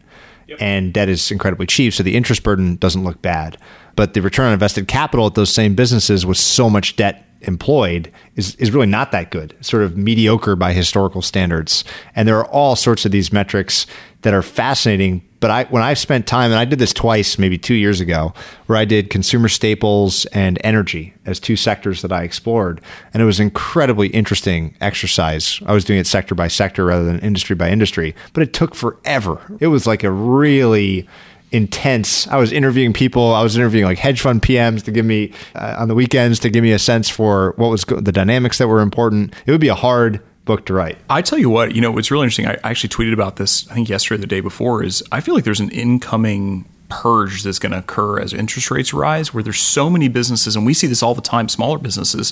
and 0.60 0.92
debt 0.92 1.08
is 1.08 1.30
incredibly 1.30 1.66
cheap 1.66 1.92
so 1.92 2.02
the 2.02 2.16
interest 2.16 2.42
burden 2.42 2.76
doesn't 2.76 3.04
look 3.04 3.20
bad 3.22 3.58
but 3.96 4.14
the 4.14 4.22
return 4.22 4.46
on 4.46 4.52
invested 4.52 4.86
capital 4.86 5.26
at 5.26 5.34
those 5.34 5.52
same 5.52 5.74
businesses 5.74 6.24
with 6.24 6.36
so 6.36 6.70
much 6.70 6.96
debt 6.96 7.24
employed 7.42 8.10
is, 8.34 8.54
is 8.56 8.70
really 8.70 8.86
not 8.86 9.12
that 9.12 9.30
good 9.30 9.54
sort 9.60 9.82
of 9.82 9.96
mediocre 9.96 10.56
by 10.56 10.72
historical 10.72 11.20
standards 11.20 11.84
and 12.14 12.26
there 12.26 12.38
are 12.38 12.46
all 12.46 12.74
sorts 12.74 13.04
of 13.04 13.12
these 13.12 13.32
metrics 13.32 13.86
that 14.22 14.32
are 14.32 14.42
fascinating 14.42 15.22
but 15.40 15.50
I 15.50 15.64
when 15.64 15.82
I've 15.82 15.98
spent 15.98 16.26
time 16.26 16.50
and 16.50 16.58
I 16.58 16.64
did 16.64 16.78
this 16.78 16.92
twice, 16.92 17.38
maybe 17.38 17.58
two 17.58 17.74
years 17.74 18.00
ago, 18.00 18.32
where 18.66 18.78
I 18.78 18.84
did 18.84 19.10
consumer 19.10 19.48
staples 19.48 20.24
and 20.26 20.58
energy 20.64 21.14
as 21.24 21.38
two 21.38 21.56
sectors 21.56 22.02
that 22.02 22.12
I 22.12 22.22
explored, 22.22 22.80
and 23.12 23.22
it 23.22 23.26
was 23.26 23.38
an 23.38 23.44
incredibly 23.44 24.08
interesting 24.08 24.74
exercise. 24.80 25.60
I 25.66 25.72
was 25.72 25.84
doing 25.84 26.00
it 26.00 26.06
sector 26.06 26.34
by 26.34 26.48
sector 26.48 26.84
rather 26.84 27.04
than 27.04 27.20
industry 27.20 27.54
by 27.54 27.70
industry, 27.70 28.14
but 28.32 28.42
it 28.42 28.52
took 28.52 28.74
forever. 28.74 29.40
It 29.60 29.68
was 29.68 29.86
like 29.86 30.04
a 30.04 30.10
really 30.10 31.08
intense. 31.52 32.26
I 32.28 32.36
was 32.36 32.52
interviewing 32.52 32.92
people. 32.92 33.34
I 33.34 33.42
was 33.42 33.56
interviewing 33.56 33.86
like 33.86 33.98
hedge 33.98 34.20
fund 34.20 34.42
PMs 34.42 34.82
to 34.84 34.90
give 34.90 35.06
me 35.06 35.32
uh, 35.54 35.76
on 35.78 35.88
the 35.88 35.94
weekends 35.94 36.38
to 36.40 36.50
give 36.50 36.62
me 36.62 36.72
a 36.72 36.78
sense 36.78 37.08
for 37.08 37.54
what 37.56 37.68
was 37.68 37.84
go- 37.84 38.00
the 38.00 38.12
dynamics 38.12 38.58
that 38.58 38.68
were 38.68 38.80
important. 38.80 39.34
It 39.46 39.50
would 39.50 39.60
be 39.60 39.68
a 39.68 39.74
hard 39.74 40.20
book 40.44 40.66
to 40.66 40.74
write. 40.74 40.98
I 41.10 41.22
tell 41.22 41.38
you 41.38 41.50
what, 41.50 41.74
you 41.74 41.80
know, 41.80 41.90
what's 41.90 42.10
really 42.10 42.24
interesting. 42.24 42.46
I 42.46 42.58
actually 42.64 42.90
tweeted 42.90 43.12
about 43.12 43.36
this. 43.36 43.68
I 43.70 43.74
think 43.74 43.88
yesterday, 43.88 44.18
or 44.18 44.20
the 44.20 44.26
day 44.26 44.40
before, 44.40 44.82
is 44.82 45.02
I 45.12 45.20
feel 45.20 45.34
like 45.34 45.44
there's 45.44 45.60
an 45.60 45.70
incoming 45.70 46.66
purge 46.88 47.42
that's 47.42 47.58
going 47.58 47.72
to 47.72 47.78
occur 47.78 48.20
as 48.20 48.32
interest 48.32 48.70
rates 48.70 48.94
rise, 48.94 49.34
where 49.34 49.42
there's 49.42 49.60
so 49.60 49.90
many 49.90 50.08
businesses, 50.08 50.54
and 50.54 50.64
we 50.64 50.72
see 50.72 50.86
this 50.86 51.02
all 51.02 51.14
the 51.14 51.22
time, 51.22 51.48
smaller 51.48 51.78
businesses, 51.78 52.30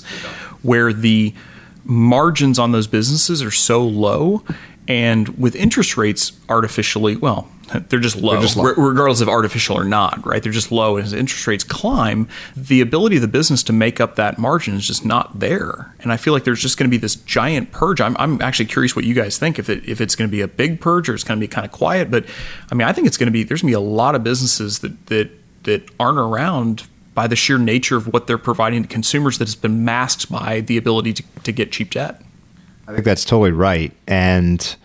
where 0.61 0.93
the 0.93 1.33
margins 1.83 2.57
on 2.57 2.71
those 2.71 2.87
businesses 2.87 3.43
are 3.43 3.51
so 3.51 3.83
low 3.83 4.43
and 4.87 5.29
with 5.37 5.55
interest 5.55 5.97
rates 5.97 6.33
artificially, 6.49 7.15
well, 7.15 7.49
they're 7.89 7.99
just 7.99 8.15
low, 8.15 8.33
they're 8.33 8.41
just 8.41 8.57
low. 8.57 8.73
regardless 8.75 9.21
of 9.21 9.29
artificial 9.29 9.77
or 9.77 9.83
not, 9.83 10.25
right? 10.25 10.41
They're 10.41 10.51
just 10.51 10.71
low. 10.71 10.97
And 10.97 11.05
as 11.05 11.13
interest 11.13 11.47
rates 11.47 11.63
climb, 11.63 12.27
the 12.55 12.81
ability 12.81 13.15
of 13.17 13.21
the 13.21 13.27
business 13.27 13.63
to 13.63 13.73
make 13.73 13.99
up 13.99 14.15
that 14.15 14.37
margin 14.37 14.75
is 14.75 14.85
just 14.87 15.05
not 15.05 15.39
there. 15.39 15.93
And 15.99 16.11
I 16.11 16.17
feel 16.17 16.33
like 16.33 16.43
there's 16.43 16.61
just 16.61 16.77
going 16.77 16.89
to 16.89 16.91
be 16.91 16.97
this 16.97 17.15
giant 17.15 17.71
purge. 17.71 18.01
I'm, 18.01 18.15
I'm 18.17 18.41
actually 18.41 18.65
curious 18.65 18.95
what 18.95 19.05
you 19.05 19.13
guys 19.13 19.37
think 19.37 19.59
if 19.59 19.69
it, 19.69 19.87
if 19.87 20.01
it's 20.01 20.15
going 20.15 20.29
to 20.29 20.31
be 20.31 20.41
a 20.41 20.47
big 20.47 20.79
purge 20.79 21.09
or 21.09 21.15
it's 21.15 21.23
going 21.23 21.39
to 21.39 21.43
be 21.43 21.47
kind 21.47 21.65
of 21.65 21.71
quiet. 21.71 22.11
But 22.11 22.25
I 22.71 22.75
mean, 22.75 22.87
I 22.87 22.93
think 22.93 23.07
it's 23.07 23.17
going 23.17 23.27
to 23.27 23.31
be 23.31 23.43
there's 23.43 23.61
going 23.61 23.71
to 23.71 23.77
be 23.79 23.85
a 23.85 23.89
lot 23.89 24.15
of 24.15 24.23
businesses 24.23 24.79
that 24.79 25.07
that 25.07 25.31
that 25.63 25.89
aren't 25.99 26.19
around 26.19 26.87
by 27.15 27.27
the 27.27 27.35
sheer 27.35 27.57
nature 27.57 27.95
of 27.95 28.11
what 28.11 28.27
they're 28.27 28.37
providing 28.37 28.83
to 28.83 28.87
consumers 28.87 29.37
that 29.39 29.47
has 29.47 29.55
been 29.55 29.85
masked 29.85 30.29
by 30.29 30.59
the 30.59 30.77
ability 30.77 31.13
to, 31.13 31.23
to 31.43 31.51
get 31.51 31.71
cheap 31.71 31.91
debt. 31.91 32.21
I 32.87 32.91
think 32.91 33.05
that's 33.05 33.25
totally 33.25 33.51
right. 33.51 33.91
And 34.07 34.75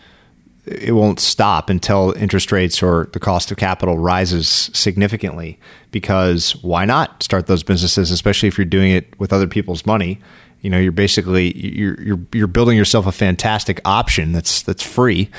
it 0.71 0.93
won't 0.93 1.21
stop 1.21 1.69
until 1.69 2.13
interest 2.13 2.53
rates 2.53 2.83
or 2.83 3.09
the 3.13 3.21
cost 3.21 3.51
of 3.51 3.57
capital 3.57 3.99
rises 3.99 4.71
significantly 4.73 5.59
because 5.91 6.53
why 6.63 6.85
not 6.85 7.23
start 7.23 7.47
those 7.47 7.63
businesses 7.63 8.11
especially 8.11 8.49
if 8.49 8.57
you're 8.57 8.65
doing 8.65 8.93
it 8.93 9.19
with 9.19 9.33
other 9.33 9.47
people's 9.47 9.85
money? 9.85 10.19
You 10.61 10.71
know 10.71 10.79
you're 10.79 10.93
basically 10.93 11.57
you're 11.57 12.01
you're, 12.01 12.21
you're 12.33 12.47
building 12.47 12.77
yourself 12.77 13.07
a 13.07 13.13
fantastic 13.13 13.81
option 13.85 14.33
that's 14.33 14.63
that's 14.63 14.83
free 14.83 15.31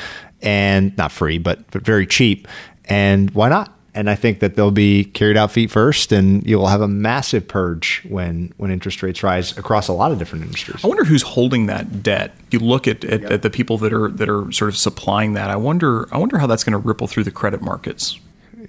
and 0.42 0.96
not 0.98 1.12
free 1.12 1.38
but 1.38 1.70
but 1.72 1.84
very 1.84 2.06
cheap. 2.08 2.48
And 2.86 3.32
why 3.32 3.50
not 3.50 3.78
and 3.94 4.10
I 4.10 4.16
think 4.16 4.40
that 4.40 4.56
they'll 4.56 4.72
be 4.72 5.04
carried 5.04 5.36
out 5.36 5.52
feet 5.52 5.70
first, 5.70 6.12
and 6.12 6.46
you 6.46 6.58
will 6.58 6.68
have 6.68 6.82
a 6.82 6.88
massive 6.88 7.48
purge 7.48 8.02
when 8.08 8.54
when 8.58 8.72
interest 8.72 9.04
rates 9.04 9.22
rise 9.22 9.58
across 9.58 9.88
a 9.88 9.94
lot 9.94 10.12
of 10.12 10.20
different 10.20 10.46
industries. 10.46 10.84
I 10.84 10.88
wonder 10.88 11.04
who's 11.04 11.24
holding 11.24 11.66
that 11.66 12.02
debt. 12.02 12.34
You 12.52 12.60
look 12.60 12.88
at, 12.88 13.04
at, 13.04 13.24
at 13.24 13.42
the 13.42 13.50
people 13.50 13.78
that 13.80 13.94
are 13.94 14.10
that 14.10 14.30
are 14.30 14.52
sort 14.52 14.70
of 14.70 14.78
supplying 14.78 15.34
that. 15.34 15.50
I 15.50 15.58
wonder 15.58 16.08
I 16.14 16.18
wonder 16.18 16.38
how 16.38 16.48
that's 16.48 16.64
going 16.64 16.74
to 16.74 16.78
ripple 16.78 17.08
through 17.08 17.26
the 17.26 17.32
credit 17.32 17.62
markets. 17.62 18.18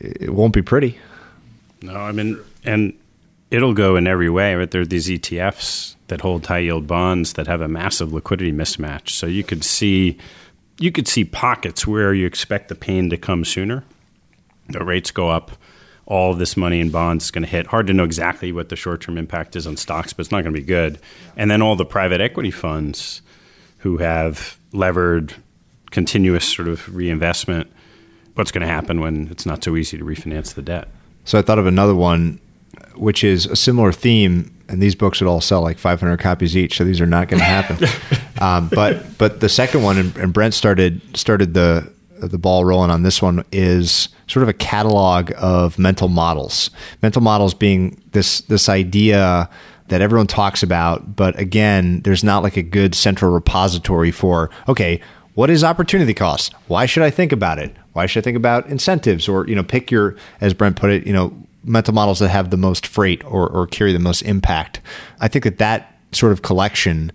It 0.01 0.31
won't 0.31 0.55
be 0.55 0.63
pretty. 0.63 0.99
No, 1.83 1.95
I 1.95 2.13
mean, 2.13 2.39
and 2.65 2.93
it'll 3.51 3.75
go 3.75 3.97
in 3.97 4.07
every 4.09 4.31
way. 4.31 4.55
Right? 4.55 4.71
There 4.71 4.81
are 4.81 4.87
these 4.87 5.09
ETFs 5.09 5.95
that 6.09 6.23
hold 6.23 6.47
high 6.47 6.59
yield 6.59 6.89
bonds 6.89 7.35
that 7.35 7.47
have 7.47 7.61
a 7.61 7.69
massive 7.69 8.13
liquidity 8.13 8.53
mismatch. 8.53 9.11
So 9.11 9.27
you 9.27 9.45
could 9.45 9.63
see 9.63 10.19
you 10.79 10.91
could 10.91 11.07
see 11.07 11.25
pockets 11.25 11.87
where 11.87 12.13
you 12.13 12.27
expect 12.27 12.69
the 12.69 12.75
pain 12.75 13.09
to 13.11 13.17
come 13.17 13.45
sooner 13.45 13.85
the 14.73 14.85
rates 14.85 15.11
go 15.11 15.29
up, 15.29 15.53
all 16.07 16.33
of 16.33 16.39
this 16.39 16.57
money 16.57 16.81
in 16.81 16.91
bonds 16.91 17.25
is 17.25 17.31
going 17.31 17.45
to 17.45 17.49
hit. 17.49 17.69
Hard 17.69 17.87
to 17.87 17.93
know 17.93 18.05
exactly 18.05 18.53
what 18.53 18.69
the 18.69 18.77
short 18.77 19.01
term 19.01 19.17
impact 19.17 19.57
is 19.57 19.67
on 19.67 19.77
stocks, 19.77 20.13
but 20.13 20.21
it's 20.21 20.33
not 20.33 20.43
going 20.43 20.55
to 20.55 20.61
be 20.61 20.67
good. 20.67 20.99
And 21.37 21.51
then 21.51 21.63
all 21.63 21.77
the 21.77 21.85
private 21.85 22.21
equity 22.21 22.51
funds 22.51 23.23
who 23.79 23.99
have 23.99 24.59
levered 24.73 25.35
continuous 25.91 26.49
sort 26.49 26.69
of 26.69 26.95
reinvestment, 26.95 27.71
what's 28.35 28.51
going 28.51 28.63
to 28.63 28.73
happen 28.73 29.01
when 29.01 29.29
it's 29.31 29.47
not 29.47 29.63
so 29.63 29.77
easy 29.77 29.99
to 29.99 30.05
refinance 30.05 30.55
the 30.55 30.63
debt? 30.63 30.89
So 31.25 31.39
I 31.39 31.43
thought 31.43 31.59
of 31.59 31.67
another 31.67 31.95
one, 31.95 32.41
which 32.97 33.23
is 33.23 33.47
a 33.47 33.57
similar 33.57 33.93
theme, 33.93 34.53
and 34.69 34.83
these 34.83 34.95
books 34.95 35.21
would 35.21 35.29
all 35.29 35.41
sell 35.41 35.61
like 35.61 35.79
500 35.79 36.19
copies 36.19 36.57
each, 36.57 36.79
so 36.79 36.85
these 36.85 37.01
are 37.01 37.07
not 37.07 37.29
going 37.29 37.39
to 37.39 37.45
happen. 37.45 37.87
um, 38.41 38.69
but 38.69 39.19
but 39.19 39.41
the 39.41 39.49
second 39.49 39.83
one, 39.83 39.99
and, 39.99 40.17
and 40.17 40.33
Brent 40.33 40.55
started 40.55 41.01
started 41.17 41.55
the 41.55 41.93
the 42.31 42.39
ball 42.39 42.65
rolling 42.65 42.91
on 42.91 43.03
this 43.03 43.21
one 43.21 43.45
is 43.53 44.09
sort 44.27 44.43
of 44.43 44.49
a 44.49 44.53
catalog 44.55 45.33
of 45.37 45.79
mental 45.79 46.09
models. 46.09 46.71
Mental 47.03 47.23
models 47.23 47.55
being 47.55 48.01
this 48.13 48.43
this 48.43 48.69
idea 48.69 49.49
that 49.89 50.01
everyone 50.01 50.27
talks 50.27 50.63
about, 50.63 51.17
but 51.17 51.39
again, 51.39 52.01
there's 52.03 52.25
not 52.25 52.43
like 52.43 52.57
a 52.57 52.63
good 52.63 52.95
central 52.95 53.33
repository 53.33 54.11
for 54.11 54.51
okay, 54.69 55.01
what 55.35 55.51
is 55.51 55.65
opportunity 55.65 56.15
cost? 56.15 56.55
Why 56.69 56.87
should 56.87 57.03
I 57.03 57.11
think 57.11 57.33
about 57.33 57.59
it? 57.59 57.75
Why 57.93 58.07
should 58.07 58.23
I 58.23 58.25
think 58.25 58.37
about 58.37 58.67
incentives 58.67 59.29
or 59.29 59.47
you 59.47 59.55
know 59.55 59.63
pick 59.63 59.91
your 59.91 60.17
as 60.41 60.55
Brent 60.55 60.77
put 60.77 60.91
it, 60.91 61.07
you 61.07 61.13
know, 61.13 61.33
mental 61.65 61.95
models 61.95 62.19
that 62.19 62.29
have 62.29 62.51
the 62.51 62.57
most 62.57 62.87
freight 62.87 63.25
or, 63.25 63.49
or 63.49 63.67
carry 63.67 63.93
the 63.93 63.99
most 63.99 64.23
impact. 64.23 64.81
I 65.21 65.29
think 65.29 65.45
that 65.45 65.59
that 65.59 65.97
sort 66.13 66.33
of 66.33 66.43
collection 66.43 67.13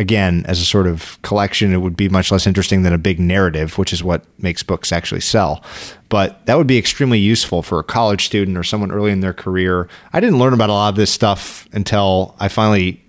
again, 0.00 0.44
as 0.48 0.60
a 0.60 0.64
sort 0.64 0.86
of 0.86 1.20
collection, 1.20 1.74
it 1.74 1.76
would 1.76 1.94
be 1.94 2.08
much 2.08 2.32
less 2.32 2.46
interesting 2.46 2.82
than 2.82 2.94
a 2.94 2.98
big 2.98 3.20
narrative, 3.20 3.76
which 3.76 3.92
is 3.92 4.02
what 4.02 4.24
makes 4.38 4.62
books 4.62 4.92
actually 4.92 5.20
sell. 5.20 5.62
But 6.08 6.44
that 6.46 6.56
would 6.56 6.66
be 6.66 6.78
extremely 6.78 7.18
useful 7.18 7.62
for 7.62 7.78
a 7.78 7.84
college 7.84 8.24
student 8.24 8.56
or 8.56 8.64
someone 8.64 8.90
early 8.90 9.12
in 9.12 9.20
their 9.20 9.34
career. 9.34 9.88
I 10.14 10.20
didn't 10.20 10.38
learn 10.38 10.54
about 10.54 10.70
a 10.70 10.72
lot 10.72 10.88
of 10.88 10.96
this 10.96 11.12
stuff 11.12 11.68
until 11.72 12.34
I 12.40 12.48
finally 12.48 13.04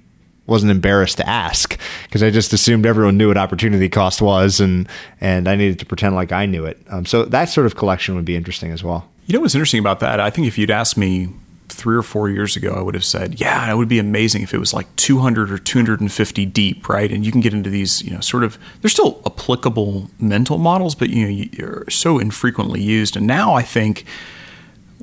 wasn't 0.47 0.69
embarrassed 0.69 1.15
to 1.17 1.29
ask 1.29 1.79
because 2.03 2.21
I 2.21 2.29
just 2.29 2.51
assumed 2.51 2.85
everyone 2.85 3.17
knew 3.17 3.29
what 3.29 3.37
opportunity 3.37 3.87
cost 3.87 4.21
was 4.21 4.59
and 4.59 4.85
and 5.21 5.47
I 5.47 5.55
needed 5.55 5.79
to 5.79 5.85
pretend 5.85 6.15
like 6.15 6.33
I 6.33 6.45
knew 6.45 6.65
it. 6.65 6.77
Um, 6.89 7.05
so 7.05 7.23
that 7.23 7.45
sort 7.45 7.67
of 7.67 7.77
collection 7.77 8.15
would 8.15 8.25
be 8.25 8.35
interesting 8.35 8.71
as 8.71 8.83
well. 8.83 9.07
You 9.27 9.33
know 9.33 9.39
what's 9.39 9.55
interesting 9.55 9.79
about 9.79 10.01
that? 10.01 10.19
I 10.19 10.29
think 10.29 10.47
if 10.47 10.57
you'd 10.57 10.71
asked 10.71 10.97
me 10.97 11.29
three 11.71 11.95
or 11.95 12.01
four 12.01 12.29
years 12.29 12.55
ago, 12.55 12.73
I 12.73 12.81
would 12.81 12.95
have 12.95 13.05
said, 13.05 13.39
yeah, 13.39 13.71
it 13.71 13.75
would 13.75 13.87
be 13.87 13.99
amazing 13.99 14.41
if 14.43 14.53
it 14.53 14.57
was 14.59 14.73
like 14.73 14.93
200 14.95 15.51
or 15.51 15.57
250 15.57 16.45
deep, 16.47 16.89
right? 16.89 17.11
And 17.11 17.25
you 17.25 17.31
can 17.31 17.41
get 17.41 17.53
into 17.53 17.69
these, 17.69 18.01
you 18.01 18.11
know, 18.11 18.19
sort 18.19 18.43
of, 18.43 18.57
they're 18.81 18.89
still 18.89 19.21
applicable 19.25 20.09
mental 20.19 20.57
models, 20.57 20.95
but, 20.95 21.09
you 21.09 21.23
know, 21.23 21.47
you're 21.53 21.89
so 21.89 22.19
infrequently 22.19 22.81
used. 22.81 23.15
And 23.15 23.25
now 23.25 23.53
I 23.53 23.61
think, 23.61 24.05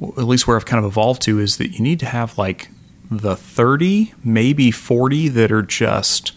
at 0.01 0.25
least 0.25 0.47
where 0.47 0.57
I've 0.57 0.67
kind 0.67 0.85
of 0.85 0.91
evolved 0.91 1.23
to, 1.23 1.41
is 1.41 1.57
that 1.57 1.73
you 1.73 1.81
need 1.81 2.01
to 2.01 2.07
have 2.07 2.39
like 2.39 2.69
the 3.11 3.37
30, 3.37 4.15
maybe 4.23 4.71
40 4.71 5.29
that 5.29 5.51
are 5.51 5.63
just 5.63 6.33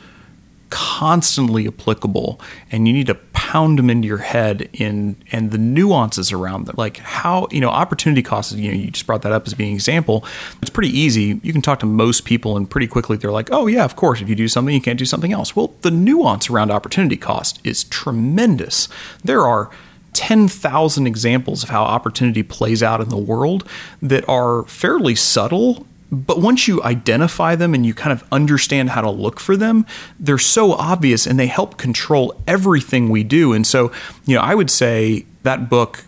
constantly 0.72 1.68
applicable 1.68 2.42
and 2.72 2.88
you 2.88 2.94
need 2.94 3.06
to 3.06 3.16
pound 3.34 3.78
them 3.78 3.90
into 3.90 4.08
your 4.08 4.18
head 4.18 4.68
in 4.74 5.16
and 5.32 5.52
the 5.52 5.58
nuances 5.58 6.32
around 6.32 6.66
them. 6.66 6.76
Like 6.78 6.98
how 6.98 7.48
you 7.52 7.62
know 7.62 7.70
opportunity 7.70 8.24
costs 8.24 8.54
you 8.54 8.72
know 8.72 8.78
you 8.78 8.90
just 8.90 9.06
brought 9.06 9.22
that 9.22 9.32
up 9.32 9.46
as 9.46 9.54
being 9.54 9.72
an 9.72 9.76
example. 9.76 10.26
It's 10.62 10.72
pretty 10.72 10.98
easy. 10.98 11.40
You 11.44 11.54
can 11.54 11.62
talk 11.62 11.80
to 11.82 11.86
most 11.86 12.26
people 12.26 12.58
and 12.58 12.68
pretty 12.68 12.88
quickly 12.88 13.18
they're 13.18 13.32
like 13.32 13.50
oh 13.52 13.68
yeah 13.68 13.86
of 13.86 13.96
course 13.96 14.22
if 14.22 14.30
you 14.30 14.36
do 14.36 14.48
something 14.48 14.74
you 14.74 14.82
can't 14.82 14.98
do 14.98 15.06
something 15.06 15.34
else. 15.34 15.56
Well 15.56 15.76
the 15.82 15.92
nuance 15.92 16.50
around 16.50 16.72
opportunity 16.72 17.18
cost 17.18 17.60
is 17.64 17.84
tremendous. 17.84 18.88
There 19.24 19.46
are 19.46 19.70
10,000 20.14 21.08
examples 21.08 21.64
of 21.64 21.70
how 21.70 21.84
opportunity 21.84 22.44
plays 22.44 22.84
out 22.84 23.02
in 23.02 23.10
the 23.10 23.18
world 23.18 23.68
that 24.02 24.28
are 24.28 24.64
fairly 24.64 25.16
subtle 25.16 25.86
but 26.12 26.40
once 26.40 26.68
you 26.68 26.84
identify 26.84 27.56
them 27.56 27.74
and 27.74 27.86
you 27.86 27.94
kind 27.94 28.12
of 28.12 28.24
understand 28.32 28.90
how 28.90 29.02
to 29.02 29.10
look 29.10 29.40
for 29.40 29.56
them, 29.56 29.86
they're 30.20 30.38
so 30.38 30.74
obvious 30.74 31.26
and 31.26 31.40
they 31.40 31.48
help 31.48 31.78
control 31.78 32.40
everything 32.48 33.10
we 33.10 33.24
do. 33.24 33.54
And 33.54 33.66
so, 33.66 33.92
you 34.26 34.36
know, 34.36 34.42
I 34.42 34.54
would 34.54 34.70
say 34.70 35.26
that 35.44 35.70
book 35.70 36.04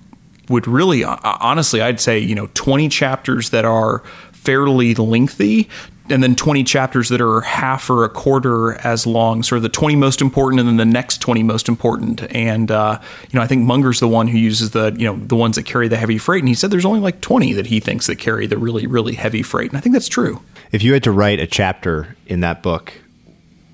would 0.49 0.67
really 0.67 1.05
honestly, 1.05 1.81
I'd 1.81 2.01
say, 2.01 2.19
you 2.19 2.35
know, 2.35 2.49
20 2.53 2.89
chapters 2.89 3.51
that 3.51 3.63
are 3.63 3.99
fairly 4.33 4.93
lengthy 4.95 5.69
and 6.09 6.21
then 6.21 6.35
20 6.35 6.63
chapters 6.63 7.09
that 7.09 7.21
are 7.21 7.41
half 7.41 7.89
or 7.89 8.03
a 8.03 8.09
quarter 8.09 8.73
as 8.85 9.07
long, 9.07 9.41
sort 9.41 9.57
of 9.57 9.63
the 9.63 9.69
20 9.69 9.95
most 9.95 10.21
important 10.21 10.59
and 10.59 10.67
then 10.67 10.77
the 10.77 10.85
next 10.85 11.19
20 11.19 11.43
most 11.43 11.69
important. 11.69 12.23
And, 12.35 12.69
uh, 12.71 12.99
you 13.29 13.37
know, 13.37 13.43
I 13.43 13.47
think 13.47 13.65
Munger's 13.65 13.99
the 13.99 14.07
one 14.07 14.27
who 14.27 14.37
uses 14.37 14.71
the, 14.71 14.93
you 14.97 15.05
know, 15.05 15.17
the 15.17 15.35
ones 15.35 15.55
that 15.55 15.63
carry 15.63 15.87
the 15.87 15.97
heavy 15.97 16.17
freight. 16.17 16.41
And 16.41 16.49
he 16.49 16.55
said 16.55 16.71
there's 16.71 16.85
only 16.85 16.99
like 16.99 17.21
20 17.21 17.53
that 17.53 17.67
he 17.67 17.79
thinks 17.79 18.07
that 18.07 18.17
carry 18.17 18.47
the 18.47 18.57
really, 18.57 18.85
really 18.85 19.13
heavy 19.13 19.43
freight. 19.43 19.71
And 19.71 19.77
I 19.77 19.81
think 19.81 19.93
that's 19.93 20.09
true. 20.09 20.41
If 20.71 20.83
you 20.83 20.93
had 20.93 21.03
to 21.03 21.11
write 21.11 21.39
a 21.39 21.47
chapter 21.47 22.15
in 22.27 22.41
that 22.41 22.61
book, 22.61 22.93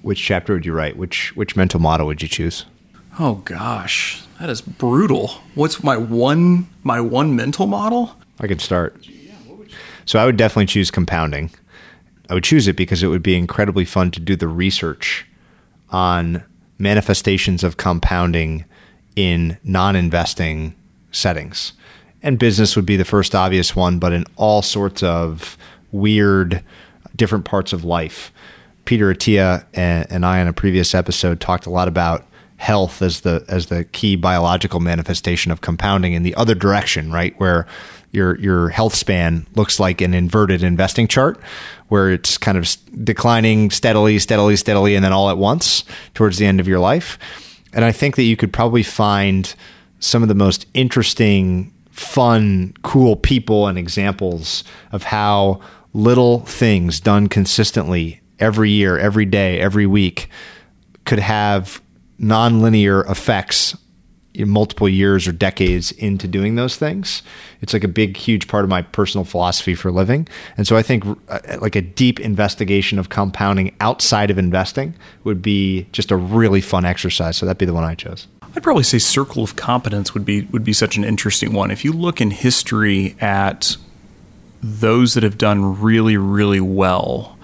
which 0.02 0.22
chapter 0.22 0.54
would 0.54 0.66
you 0.66 0.74
write? 0.74 0.98
Which, 0.98 1.36
which 1.36 1.56
mental 1.56 1.80
model 1.80 2.06
would 2.08 2.22
you 2.22 2.28
choose? 2.28 2.66
Oh 3.18 3.36
gosh, 3.46 4.24
that 4.40 4.50
is 4.50 4.62
brutal. 4.62 5.30
What's 5.56 5.84
my 5.84 5.98
one, 5.98 6.68
my 6.84 7.02
one 7.02 7.36
mental 7.36 7.68
model? 7.68 8.16
I 8.40 8.48
could 8.48 8.62
start. 8.62 8.96
So 10.06 10.20
I 10.20 10.26
would 10.26 10.38
definitely 10.38 10.68
choose 10.68 10.90
compounding. 10.90 11.52
I 12.30 12.36
would 12.36 12.44
choose 12.44 12.68
it 12.68 12.76
because 12.76 13.02
it 13.04 13.08
would 13.08 13.24
be 13.24 13.36
incredibly 13.36 13.86
fun 13.86 14.12
to 14.12 14.20
do 14.20 14.36
the 14.36 14.48
research 14.48 15.26
on 15.90 16.44
manifestations 16.78 17.64
of 17.64 17.78
compounding 17.78 18.66
in 19.16 19.58
non-investing 19.64 20.76
settings. 21.12 21.74
and 22.22 22.38
business 22.38 22.76
would 22.76 22.86
be 22.86 22.98
the 22.98 23.06
first 23.06 23.34
obvious 23.34 23.76
one, 23.76 24.00
but 24.00 24.14
in 24.14 24.26
all 24.36 24.62
sorts 24.62 25.02
of 25.04 25.58
weird, 25.92 26.64
different 27.16 27.46
parts 27.46 27.74
of 27.74 27.84
life. 27.84 28.32
Peter 28.86 29.14
Attia 29.14 29.66
and, 29.74 30.26
I, 30.26 30.40
in 30.40 30.48
a 30.48 30.54
previous 30.54 30.94
episode, 30.94 31.40
talked 31.40 31.66
a 31.66 31.70
lot 31.70 31.88
about 31.88 32.26
health 32.58 33.02
as 33.02 33.22
the 33.22 33.46
as 33.48 33.68
the 33.68 33.86
key 33.86 34.18
biological 34.18 34.82
manifestation 34.82 35.50
of 35.50 35.62
compounding 35.62 36.12
in 36.12 36.24
the 36.24 36.36
other 36.36 36.54
direction, 36.54 37.10
right? 37.10 37.34
Where 37.40 37.66
your 38.12 38.38
your 38.40 38.70
health 38.70 38.96
span 38.96 39.46
looks 39.56 39.80
like 39.80 40.02
an 40.02 40.14
inverted 40.14 40.64
investing 40.64 41.08
chart, 41.08 41.40
where 41.88 42.12
it's 42.12 42.38
kind 42.38 42.58
of 42.58 42.76
declining 43.04 43.70
steadily, 43.72 44.20
steadily, 44.20 44.56
steadily, 44.56 44.96
and 44.96 45.04
then 45.04 45.14
all 45.14 45.30
at 45.30 45.38
once 45.38 45.84
towards 46.14 46.38
the 46.38 46.46
end 46.46 46.60
of 46.60 46.68
your 46.68 46.80
life. 46.80 47.18
And 47.74 47.86
I 47.86 47.92
think 47.92 48.16
that 48.16 48.24
you 48.24 48.36
could 48.36 48.52
probably 48.52 48.84
find 48.84 49.54
some 50.00 50.24
of 50.24 50.30
the 50.30 50.36
most 50.36 50.66
interesting, 50.74 51.74
fun, 51.92 52.74
cool 52.84 53.16
people 53.16 53.68
and 53.68 53.78
examples 53.78 54.64
of 54.92 55.04
how 55.04 55.62
little 55.94 56.40
things 56.42 57.00
done 57.00 57.28
consistently 57.28 58.22
every 58.40 58.70
year, 58.70 58.98
every 58.98 59.26
day, 59.26 59.60
every 59.60 59.86
week 59.86 60.30
could 61.06 61.20
have 61.20 61.82
nonlinear 62.20 63.10
effects 63.10 63.76
multiple 64.48 64.88
years 64.88 65.28
or 65.28 65.32
decades 65.32 65.92
into 65.94 66.28
doing 66.28 66.56
those 66.56 66.78
things. 66.78 67.22
It's 67.62 67.74
like 67.74 67.84
a 67.84 67.90
big, 67.90 68.18
huge 68.18 68.48
part 68.48 68.64
of 68.64 68.70
my 68.70 68.82
personal 68.82 69.26
philosophy 69.26 69.76
for 69.76 69.92
living. 69.92 70.28
And 70.58 70.66
so 70.66 70.78
I 70.78 70.82
think 70.82 71.04
uh, 71.28 71.40
like 71.62 71.76
a 71.76 71.82
deep 71.82 72.20
investigation 72.20 73.00
of 73.00 73.10
compounding 73.10 73.76
outside 73.82 74.32
of 74.32 74.38
investing 74.38 74.96
would 75.24 75.42
be 75.42 75.88
just 75.92 76.12
a 76.12 76.16
really 76.16 76.62
fun 76.62 76.86
exercise. 76.86 77.38
So 77.38 77.46
that'd 77.46 77.58
be 77.58 77.66
the 77.66 77.74
one 77.74 77.84
I 77.84 77.96
chose. 77.96 78.28
I'd 78.56 78.64
probably 78.64 78.84
say 78.84 78.98
circle 78.98 79.44
of 79.44 79.56
competence 79.56 80.14
would 80.14 80.26
be 80.26 80.42
would 80.46 80.64
be 80.64 80.74
such 80.74 80.98
an 80.98 81.04
interesting 81.04 81.54
one. 81.54 81.70
If 81.70 81.86
you 81.86 81.92
look 81.94 82.20
in 82.20 82.32
history 82.32 83.16
at 83.22 83.78
those 84.62 85.14
that 85.14 85.24
have 85.24 85.38
done 85.38 85.80
really, 85.80 86.18
really 86.18 86.60
well, 86.60 87.38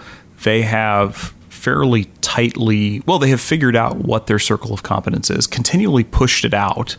they 0.43 0.63
have 0.63 1.34
fairly 1.65 2.05
tightly 2.21 3.01
well 3.07 3.17
they 3.17 3.29
have 3.29 3.41
figured 3.41 3.75
out 3.75 3.97
what 3.97 4.27
their 4.27 4.37
circle 4.37 4.71
of 4.71 4.83
competence 4.83 5.31
is 5.31 5.47
continually 5.47 6.03
pushed 6.03 6.45
it 6.45 6.53
out. 6.53 6.95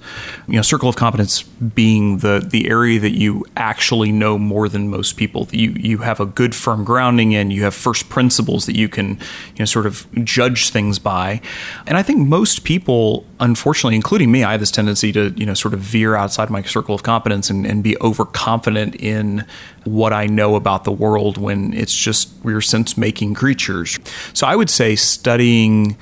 You 0.48 0.56
know 0.56 0.62
circle 0.62 0.88
of 0.88 0.96
competence 0.96 1.44
being 1.44 2.18
the 2.18 2.44
the 2.44 2.68
area 2.68 2.98
that 2.98 3.12
you 3.12 3.44
actually 3.56 4.10
know 4.10 4.36
more 4.38 4.68
than 4.68 4.88
most 4.88 5.16
people 5.16 5.46
you 5.52 5.70
you 5.70 5.98
have 5.98 6.18
a 6.18 6.26
good 6.26 6.52
firm 6.52 6.82
grounding 6.82 7.30
in 7.30 7.52
you 7.52 7.62
have 7.62 7.74
first 7.74 8.08
principles 8.08 8.66
that 8.66 8.74
you 8.74 8.88
can 8.88 9.10
you 9.10 9.60
know 9.60 9.66
sort 9.66 9.86
of 9.86 10.04
judge 10.24 10.70
things 10.70 10.98
by. 10.98 11.40
And 11.86 11.96
i 11.96 12.02
think 12.02 12.26
most 12.26 12.64
people 12.64 13.24
unfortunately 13.38 13.94
including 13.94 14.32
me 14.32 14.42
i 14.42 14.50
have 14.50 14.60
this 14.60 14.72
tendency 14.72 15.12
to 15.12 15.32
you 15.36 15.46
know 15.46 15.54
sort 15.54 15.74
of 15.74 15.80
veer 15.80 16.16
outside 16.16 16.50
my 16.50 16.62
circle 16.62 16.92
of 16.92 17.04
competence 17.04 17.50
and, 17.50 17.64
and 17.64 17.84
be 17.84 17.96
overconfident 18.00 18.96
in 18.96 19.44
what 19.86 20.12
I 20.12 20.26
know 20.26 20.56
about 20.56 20.84
the 20.84 20.92
world 20.92 21.38
when 21.38 21.72
it's 21.72 21.96
just 21.96 22.30
we're 22.42 22.60
sense 22.60 22.96
making 22.96 23.34
creatures. 23.34 23.98
So 24.32 24.46
I 24.46 24.56
would 24.56 24.70
say 24.70 24.96
studying 24.96 25.96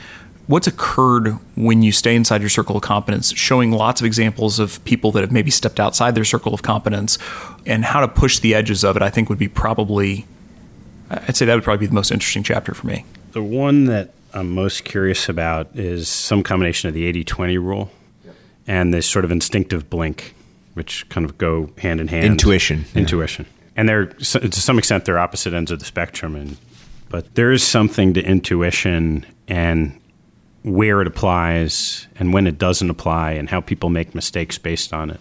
what's 0.47 0.67
occurred 0.67 1.29
when 1.55 1.83
you 1.83 1.93
stay 1.93 2.15
inside 2.15 2.41
your 2.41 2.51
circle 2.51 2.77
of 2.77 2.83
competence, 2.83 3.35
showing 3.35 3.73
lots 3.73 4.01
of 4.01 4.07
examples 4.07 4.59
of 4.59 4.83
people 4.85 5.11
that 5.13 5.23
have 5.23 5.33
maybe 5.33 5.51
stepped 5.51 5.81
outside 5.81 6.15
their 6.15 6.25
circle 6.25 6.53
of 6.53 6.63
competence 6.63 7.19
and 7.67 7.85
how 7.85 8.01
to 8.01 8.09
push 8.09 8.39
the 8.41 8.55
edges 8.55 8.85
of 8.85 8.97
it, 8.97 9.03
I 9.03 9.11
think 9.11 9.29
would 9.29 9.39
be 9.39 9.49
probably, 9.49 10.27
I'd 11.11 11.37
say 11.37 11.47
that 11.47 11.55
would 11.55 11.65
probably 11.65 11.81
be 11.81 11.87
the 11.87 11.95
most 11.95 12.11
interesting 12.11 12.43
chapter 12.43 12.75
for 12.75 12.87
me. 12.87 13.05
The 13.33 13.43
one 13.43 13.87
that 13.87 14.13
I'm 14.33 14.51
most 14.51 14.85
curious 14.85 15.29
about 15.29 15.69
is 15.75 16.09
some 16.09 16.43
combination 16.43 16.89
of 16.89 16.95
the 16.95 17.07
80 17.07 17.25
20 17.25 17.59
rule 17.59 17.91
and 18.67 18.95
this 18.95 19.07
sort 19.09 19.25
of 19.25 19.31
instinctive 19.31 19.91
blink, 19.91 20.35
which 20.75 21.09
kind 21.09 21.25
of 21.25 21.39
go 21.39 21.71
hand 21.79 22.01
in 22.01 22.09
hand. 22.09 22.27
Intuition. 22.27 22.85
Intuition 22.95 23.47
and 23.77 23.89
they're 23.89 24.07
to 24.07 24.61
some 24.61 24.79
extent 24.79 25.05
they're 25.05 25.19
opposite 25.19 25.53
ends 25.53 25.71
of 25.71 25.79
the 25.79 25.85
spectrum 25.85 26.37
and 26.37 26.57
but 27.09 27.35
there 27.35 27.53
is 27.53 27.63
something 27.63 28.15
to 28.15 28.23
intuition 28.23 29.25
and 29.47 30.01
where 30.63 31.01
it 31.01 31.07
applies 31.07 32.09
and 32.17 32.33
when 32.33 32.47
it 32.47 32.59
doesn't 32.59 32.91
apply 32.91 33.33
and 33.33 33.51
how 33.51 33.61
people 33.61 33.91
make 33.91 34.15
mistakes 34.15 34.59
based 34.59 34.93
on 34.93 35.11
it 35.11 35.21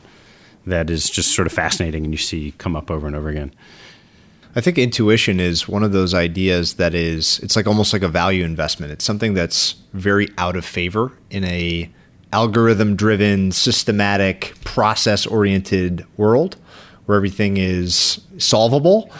that 0.66 0.90
is 0.90 1.10
just 1.10 1.36
sort 1.36 1.46
of 1.46 1.52
fascinating 1.52 2.04
and 2.06 2.14
you 2.14 2.18
see 2.18 2.54
come 2.58 2.76
up 2.76 2.90
over 2.90 3.06
and 3.08 3.16
over 3.16 3.30
again 3.30 3.54
I 4.56 4.62
think 4.62 4.78
intuition 4.78 5.40
is 5.40 5.68
one 5.68 5.84
of 5.84 5.94
those 5.94 6.14
ideas 6.14 6.76
that 6.76 6.94
is 6.94 7.40
it's 7.40 7.56
like 7.56 7.66
almost 7.66 7.92
like 7.92 8.04
a 8.04 8.08
value 8.08 8.46
investment. 8.46 8.92
It's 8.92 9.04
something 9.04 9.34
that's 9.34 9.74
very 9.94 10.30
out 10.38 10.56
of 10.56 10.64
favor 10.64 11.12
in 11.32 11.44
a 11.44 11.90
algorithm 12.32 12.96
driven, 12.96 13.52
systematic, 13.52 14.54
process 14.64 15.26
oriented 15.26 16.06
world 16.18 16.56
where 17.06 17.16
everything 17.16 17.58
is 17.58 18.22
solvable 18.38 19.12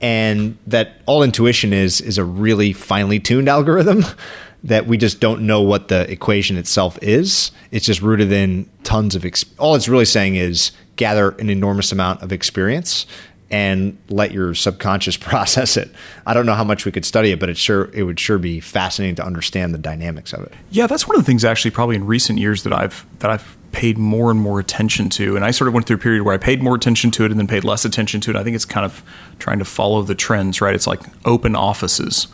and 0.00 0.56
that 0.66 1.00
all 1.06 1.22
intuition 1.22 1.72
is 1.72 2.00
is 2.00 2.18
a 2.18 2.24
really 2.24 2.72
finely 2.72 3.18
tuned 3.18 3.48
algorithm 3.48 4.04
that 4.64 4.86
we 4.86 4.96
just 4.96 5.20
don't 5.20 5.42
know 5.42 5.62
what 5.62 5.88
the 5.88 6.10
equation 6.10 6.56
itself 6.56 6.98
is 7.02 7.50
it's 7.70 7.86
just 7.86 8.02
rooted 8.02 8.32
in 8.32 8.68
tons 8.82 9.14
of 9.14 9.22
exp- 9.22 9.48
all 9.58 9.74
it's 9.74 9.88
really 9.88 10.04
saying 10.04 10.34
is 10.36 10.72
gather 10.96 11.30
an 11.32 11.50
enormous 11.50 11.92
amount 11.92 12.22
of 12.22 12.32
experience 12.32 13.06
and 13.50 13.96
let 14.08 14.32
your 14.32 14.54
subconscious 14.54 15.16
process 15.20 15.76
it. 15.76 15.90
I 16.26 16.34
don't 16.34 16.46
know 16.46 16.54
how 16.54 16.64
much 16.64 16.84
we 16.84 16.92
could 16.92 17.04
study 17.04 17.30
it, 17.30 17.40
but 17.40 17.48
it 17.48 17.56
sure 17.56 17.90
it 17.92 18.02
would 18.02 18.18
sure 18.18 18.38
be 18.38 18.60
fascinating 18.60 19.16
to 19.16 19.24
understand 19.24 19.72
the 19.72 19.78
dynamics 19.78 20.32
of 20.32 20.44
it. 20.44 20.52
Yeah, 20.70 20.86
that's 20.86 21.06
one 21.06 21.16
of 21.16 21.22
the 21.22 21.26
things 21.26 21.44
actually 21.44 21.70
probably 21.70 21.96
in 21.96 22.06
recent 22.06 22.38
years 22.38 22.62
that 22.64 22.72
I've 22.72 23.06
that 23.20 23.30
I've 23.30 23.55
paid 23.76 23.98
more 23.98 24.30
and 24.30 24.40
more 24.40 24.58
attention 24.58 25.10
to. 25.10 25.36
And 25.36 25.44
I 25.44 25.50
sort 25.50 25.68
of 25.68 25.74
went 25.74 25.86
through 25.86 25.96
a 25.96 26.00
period 26.00 26.22
where 26.22 26.34
I 26.34 26.38
paid 26.38 26.62
more 26.62 26.74
attention 26.74 27.10
to 27.10 27.26
it 27.26 27.30
and 27.30 27.38
then 27.38 27.46
paid 27.46 27.62
less 27.62 27.84
attention 27.84 28.22
to 28.22 28.30
it. 28.30 28.36
I 28.36 28.42
think 28.42 28.56
it's 28.56 28.64
kind 28.64 28.86
of 28.86 29.02
trying 29.38 29.58
to 29.58 29.66
follow 29.66 30.00
the 30.00 30.14
trends, 30.14 30.62
right? 30.62 30.74
It's 30.74 30.86
like 30.86 31.00
open 31.26 31.54
offices. 31.54 32.26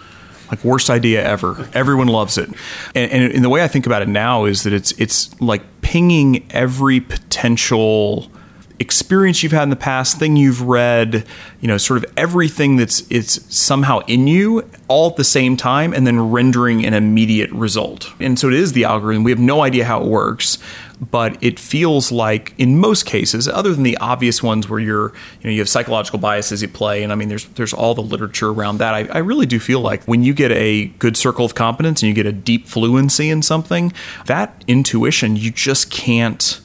Like 0.52 0.62
worst 0.62 0.88
idea 0.88 1.24
ever. 1.24 1.68
Everyone 1.74 2.06
loves 2.06 2.38
it, 2.38 2.48
and, 2.94 3.10
and, 3.10 3.32
and 3.32 3.42
the 3.42 3.48
way 3.48 3.64
I 3.64 3.68
think 3.68 3.86
about 3.86 4.02
it 4.02 4.08
now 4.08 4.44
is 4.44 4.64
that 4.64 4.74
it's 4.74 4.92
it's 4.98 5.40
like 5.40 5.62
pinging 5.80 6.46
every 6.50 7.00
potential 7.00 8.30
experience 8.78 9.42
you've 9.42 9.52
had 9.52 9.62
in 9.62 9.70
the 9.70 9.76
past, 9.76 10.18
thing 10.18 10.36
you've 10.36 10.60
read, 10.60 11.24
you 11.62 11.68
know, 11.68 11.78
sort 11.78 12.04
of 12.04 12.12
everything 12.18 12.76
that's 12.76 13.02
it's 13.10 13.42
somehow 13.54 14.00
in 14.00 14.26
you 14.26 14.68
all 14.88 15.08
at 15.08 15.16
the 15.16 15.24
same 15.24 15.56
time 15.56 15.94
and 15.94 16.06
then 16.06 16.30
rendering 16.30 16.84
an 16.84 16.92
immediate 16.92 17.50
result. 17.52 18.12
And 18.20 18.38
so 18.38 18.48
it 18.48 18.54
is 18.54 18.74
the 18.74 18.84
algorithm. 18.84 19.24
We 19.24 19.30
have 19.30 19.40
no 19.40 19.62
idea 19.62 19.86
how 19.86 20.02
it 20.02 20.06
works 20.06 20.58
but 21.10 21.36
it 21.42 21.58
feels 21.58 22.12
like 22.12 22.54
in 22.58 22.78
most 22.78 23.06
cases, 23.06 23.48
other 23.48 23.74
than 23.74 23.82
the 23.82 23.96
obvious 23.96 24.42
ones 24.42 24.68
where 24.68 24.78
you're, 24.78 25.08
you 25.08 25.44
know, 25.44 25.50
you 25.50 25.58
have 25.58 25.68
psychological 25.68 26.20
biases 26.20 26.62
at 26.62 26.72
play, 26.72 27.02
and 27.02 27.12
I 27.12 27.16
mean, 27.16 27.28
there's 27.28 27.46
there's 27.46 27.72
all 27.72 27.94
the 27.94 28.02
literature 28.02 28.50
around 28.50 28.78
that. 28.78 28.94
I, 28.94 29.08
I 29.12 29.18
really 29.18 29.46
do 29.46 29.58
feel 29.58 29.80
like 29.80 30.04
when 30.04 30.22
you 30.22 30.32
get 30.32 30.52
a 30.52 30.86
good 30.98 31.16
circle 31.16 31.44
of 31.44 31.56
competence 31.56 32.02
and 32.02 32.08
you 32.08 32.14
get 32.14 32.26
a 32.26 32.32
deep 32.32 32.68
fluency 32.68 33.30
in 33.30 33.42
something, 33.42 33.92
that 34.26 34.64
intuition 34.68 35.34
you 35.34 35.50
just 35.50 35.90
can't 35.90 36.60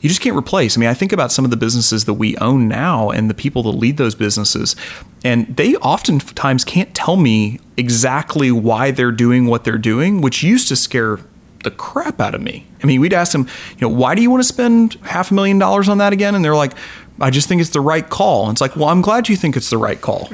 you 0.00 0.08
just 0.08 0.22
can't 0.22 0.36
replace. 0.36 0.78
I 0.78 0.80
mean, 0.80 0.88
I 0.88 0.94
think 0.94 1.12
about 1.12 1.30
some 1.30 1.44
of 1.44 1.50
the 1.50 1.58
businesses 1.58 2.06
that 2.06 2.14
we 2.14 2.34
own 2.38 2.68
now 2.68 3.10
and 3.10 3.28
the 3.28 3.34
people 3.34 3.62
that 3.64 3.72
lead 3.72 3.98
those 3.98 4.14
businesses, 4.14 4.74
and 5.22 5.54
they 5.54 5.76
oftentimes 5.76 6.64
can't 6.64 6.94
tell 6.94 7.16
me 7.16 7.60
exactly 7.76 8.50
why 8.50 8.90
they're 8.90 9.12
doing 9.12 9.46
what 9.46 9.64
they're 9.64 9.76
doing, 9.76 10.22
which 10.22 10.42
used 10.42 10.68
to 10.68 10.76
scare 10.76 11.18
the 11.62 11.70
crap 11.70 12.20
out 12.20 12.34
of 12.34 12.40
me. 12.40 12.66
I 12.82 12.86
mean, 12.86 13.00
we'd 13.00 13.12
ask 13.12 13.32
them, 13.32 13.46
you 13.78 13.88
know, 13.88 13.94
why 13.94 14.14
do 14.14 14.22
you 14.22 14.30
want 14.30 14.42
to 14.42 14.48
spend 14.48 14.94
half 15.02 15.30
a 15.30 15.34
million 15.34 15.58
dollars 15.58 15.88
on 15.88 15.98
that 15.98 16.12
again? 16.12 16.34
And 16.34 16.44
they're 16.44 16.56
like, 16.56 16.72
I 17.20 17.30
just 17.30 17.48
think 17.48 17.60
it's 17.60 17.70
the 17.70 17.80
right 17.80 18.08
call. 18.08 18.44
And 18.44 18.54
it's 18.54 18.60
like, 18.60 18.76
well, 18.76 18.88
I'm 18.88 19.02
glad 19.02 19.28
you 19.28 19.36
think 19.36 19.56
it's 19.56 19.70
the 19.70 19.78
right 19.78 20.00
call. 20.00 20.30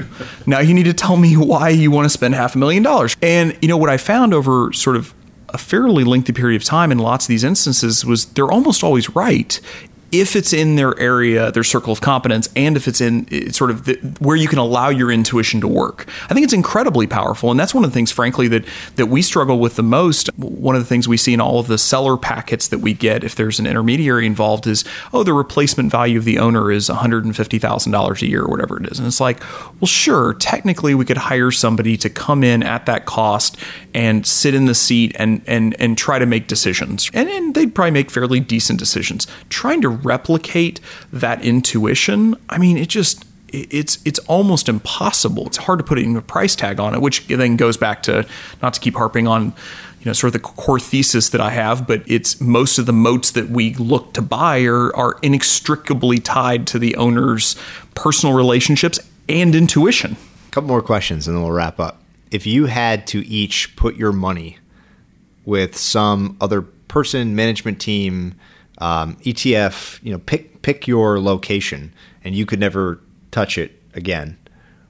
now 0.47 0.61
you 0.61 0.73
need 0.73 0.85
to 0.85 0.95
tell 0.95 1.17
me 1.17 1.37
why 1.37 1.71
you 1.71 1.91
want 1.91 2.05
to 2.05 2.11
spend 2.11 2.35
half 2.35 2.55
a 2.55 2.59
million 2.59 2.83
dollars. 2.83 3.17
And, 3.23 3.57
you 3.61 3.69
know, 3.69 3.77
what 3.77 3.91
I 3.91 3.97
found 3.97 4.33
over 4.33 4.73
sort 4.73 4.97
of 4.97 5.13
a 5.49 5.59
fairly 5.59 6.05
lengthy 6.05 6.33
period 6.33 6.61
of 6.61 6.65
time 6.65 6.93
in 6.93 6.99
lots 6.99 7.25
of 7.25 7.29
these 7.29 7.45
instances 7.45 8.05
was 8.05 8.27
they're 8.27 8.51
almost 8.51 8.85
always 8.85 9.15
right 9.15 9.61
if 10.13 10.37
it's 10.37 10.53
in 10.53 10.77
their 10.77 10.99
area, 10.99 11.51
their 11.51 11.65
circle 11.65 11.93
of 11.93 12.01
competence, 12.01 12.49
and 12.55 12.77
if 12.77 12.87
it's 12.87 13.01
in 13.01 13.27
it's 13.31 13.59
sort 13.59 13.71
of 13.71 13.85
the, 13.85 13.95
where 14.21 14.37
you 14.37 14.49
can 14.49 14.59
allow 14.59 14.89
your 14.89 15.11
intuition 15.11 15.61
to 15.61 15.69
work. 15.69 16.09
I 16.31 16.35
think 16.35 16.45
it's 16.45 16.53
incredibly 16.53 17.07
powerful, 17.07 17.51
and 17.51 17.59
that's 17.59 17.75
one 17.75 17.85
of 17.85 17.91
the 17.91 17.95
things, 17.95 18.13
frankly, 18.13 18.49
that 18.49 18.65
that 18.97 19.07
we 19.07 19.23
struggle 19.23 19.59
with 19.59 19.77
the 19.77 19.83
most. 19.83 20.29
One 20.37 20.77
of 20.77 20.83
the 20.83 20.87
things 20.87 21.09
we 21.09 21.17
see 21.17 21.35
in 21.35 21.41
all 21.41 21.59
of 21.59 21.67
the 21.67 21.79
seller 21.79 22.17
packets 22.17 22.69
that 22.69 22.79
we 22.79 22.95
get, 22.95 23.25
if 23.25 23.35
there's 23.35 23.59
an 23.59 23.67
intermediary 23.67 24.27
involved, 24.27 24.67
is 24.67 24.85
oh, 25.13 25.23
the 25.23 25.33
replacement 25.33 25.91
value 25.91 26.19
of 26.19 26.25
the 26.25 26.39
owner 26.39 26.71
is 26.71 26.89
one 26.89 26.99
hundred 26.99 27.25
and 27.25 27.37
fifty 27.37 27.59
thousand 27.59 27.93
dollars 27.93 28.23
a 28.23 28.27
year, 28.27 28.43
or 28.43 28.49
whatever 28.49 28.81
it 28.81 28.91
is, 28.91 28.99
and 28.99 29.09
it's 29.09 29.21
like, 29.21 29.41
well, 29.81 29.87
sure, 29.87 30.35
technically 30.35 30.95
we 30.95 31.05
could 31.05 31.17
hire 31.17 31.51
somebody 31.51 31.97
to 31.97 32.09
come 32.09 32.45
in 32.45 32.63
at 32.63 32.87
that 32.87 33.07
cost 33.07 33.57
and 33.93 34.27
sit 34.27 34.55
in 34.55 34.67
the 34.67 34.75
seat 34.75 35.15
and 35.19 35.43
and 35.47 35.75
and 35.81 35.99
try 35.99 36.19
to 36.19 36.27
make 36.27 36.47
decisions, 36.47 37.11
and, 37.13 37.29
and 37.29 37.55
they'd 37.55 37.75
probably 37.75 37.91
make 37.91 38.11
fairly 38.11 38.41
decent 38.41 38.79
decisions. 38.79 39.27
Trying 39.49 39.83
to 39.83 39.89
replicate 39.97 40.81
that 41.13 41.45
intuition, 41.45 42.37
I 42.49 42.59
mean, 42.59 42.77
it 42.77 42.89
just 42.89 43.25
it's 43.53 43.99
it's 44.05 44.19
almost 44.21 44.69
impossible. 44.69 45.47
It's 45.47 45.57
hard 45.57 45.79
to 45.79 45.85
put 45.85 45.99
a 45.99 46.23
price 46.23 46.57
tag 46.57 46.81
on 46.81 46.95
it, 46.95 47.01
which 47.01 47.27
then 47.29 47.57
goes 47.57 47.77
back 47.77 48.03
to 48.05 48.27
not 48.63 48.75
to 48.75 48.81
keep 48.81 48.97
harping 48.97 49.27
on 49.27 49.55
you 50.01 50.07
know 50.07 50.13
sort 50.13 50.29
of 50.29 50.33
the 50.35 50.49
core 50.49 50.81
thesis 50.81 51.31
that 51.31 51.41
I 51.41 51.51
have, 51.51 51.87
but 51.87 52.03
it's 52.07 52.41
most 52.41 52.79
of 52.79 52.87
the 52.87 52.93
moats 52.93 53.31
that 53.33 53.49
we 53.49 53.75
look 53.75 54.13
to 54.15 54.23
buy 54.23 54.63
are 54.65 54.95
are 54.97 55.19
inextricably 55.23 56.19
tied 56.19 56.67
to 56.69 56.79
the 56.79 56.97
owner's 56.97 57.57
personal 57.95 58.35
relationships 58.35 58.99
and 59.29 59.55
intuition. 59.55 60.17
A 60.49 60.51
couple 60.51 60.69
more 60.69 60.83
questions 60.83 61.27
and 61.27 61.37
then 61.37 61.43
we'll 61.43 61.53
wrap 61.53 61.81
up. 61.81 62.03
If 62.31 62.47
you 62.47 62.67
had 62.67 63.07
to 63.09 63.27
each 63.27 63.75
put 63.77 63.97
your 63.97 64.13
money 64.13 64.59
with 65.45 65.77
some 65.77 66.37
other 66.41 66.63
person, 66.63 67.37
management 67.37 67.81
team, 67.81 68.35
um, 68.79 69.17
ETF, 69.17 70.03
you 70.03 70.13
know, 70.13 70.19
pick 70.19 70.63
pick 70.63 70.87
your 70.87 71.21
location, 71.21 71.93
and 72.25 72.35
you 72.35 72.47
could 72.47 72.61
never 72.61 73.01
touch 73.31 73.59
it 73.59 73.81
again, 73.95 74.39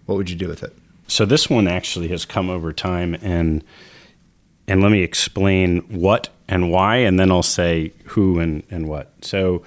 what 0.07 0.17
would 0.17 0.31
you 0.31 0.37
do 0.37 0.49
with 0.49 0.63
it? 0.63 0.77
So 1.09 1.25
this 1.25 1.49
one 1.49 1.69
actually 1.69 2.09
has 2.09 2.25
come 2.25 2.51
over 2.51 2.73
time, 2.73 3.15
and 3.23 3.65
and 4.69 4.83
let 4.83 4.91
me 4.91 5.03
explain 5.03 5.81
what 5.83 6.29
and 6.49 6.71
why, 6.71 6.97
and 6.97 7.19
then 7.19 7.31
I'll 7.31 7.43
say 7.43 7.93
who 8.05 8.41
and 8.41 8.63
and 8.71 8.89
what. 8.89 9.13
So 9.23 9.63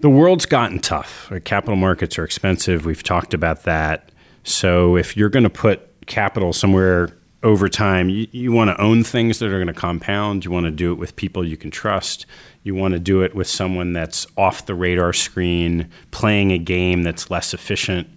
the 0.00 0.10
world's 0.10 0.46
gotten 0.46 0.80
tough. 0.80 1.32
Capital 1.44 1.76
markets 1.76 2.18
are 2.18 2.24
expensive. 2.24 2.84
We've 2.84 3.02
talked 3.02 3.32
about 3.32 3.62
that. 3.62 4.10
So 4.42 4.96
if 4.96 5.16
you're 5.16 5.30
going 5.30 5.44
to 5.44 5.50
put 5.50 6.06
capital 6.06 6.52
somewhere 6.52 7.16
over 7.44 7.68
time, 7.68 8.08
you, 8.08 8.26
you 8.32 8.50
want 8.50 8.70
to 8.70 8.80
own 8.80 9.04
things 9.04 9.38
that 9.38 9.46
are 9.46 9.62
going 9.62 9.66
to 9.68 9.74
compound. 9.74 10.44
You 10.44 10.50
want 10.50 10.64
to 10.64 10.72
do 10.72 10.90
it 10.90 10.98
with 10.98 11.14
people 11.14 11.46
you 11.46 11.56
can 11.56 11.70
trust. 11.70 12.26
You 12.62 12.74
want 12.74 12.92
to 12.92 12.98
do 12.98 13.22
it 13.22 13.34
with 13.34 13.46
someone 13.46 13.92
that's 13.92 14.26
off 14.36 14.66
the 14.66 14.74
radar 14.74 15.12
screen, 15.12 15.90
playing 16.10 16.50
a 16.50 16.58
game 16.58 17.02
that's 17.02 17.30
less 17.30 17.54
efficient 17.54 18.08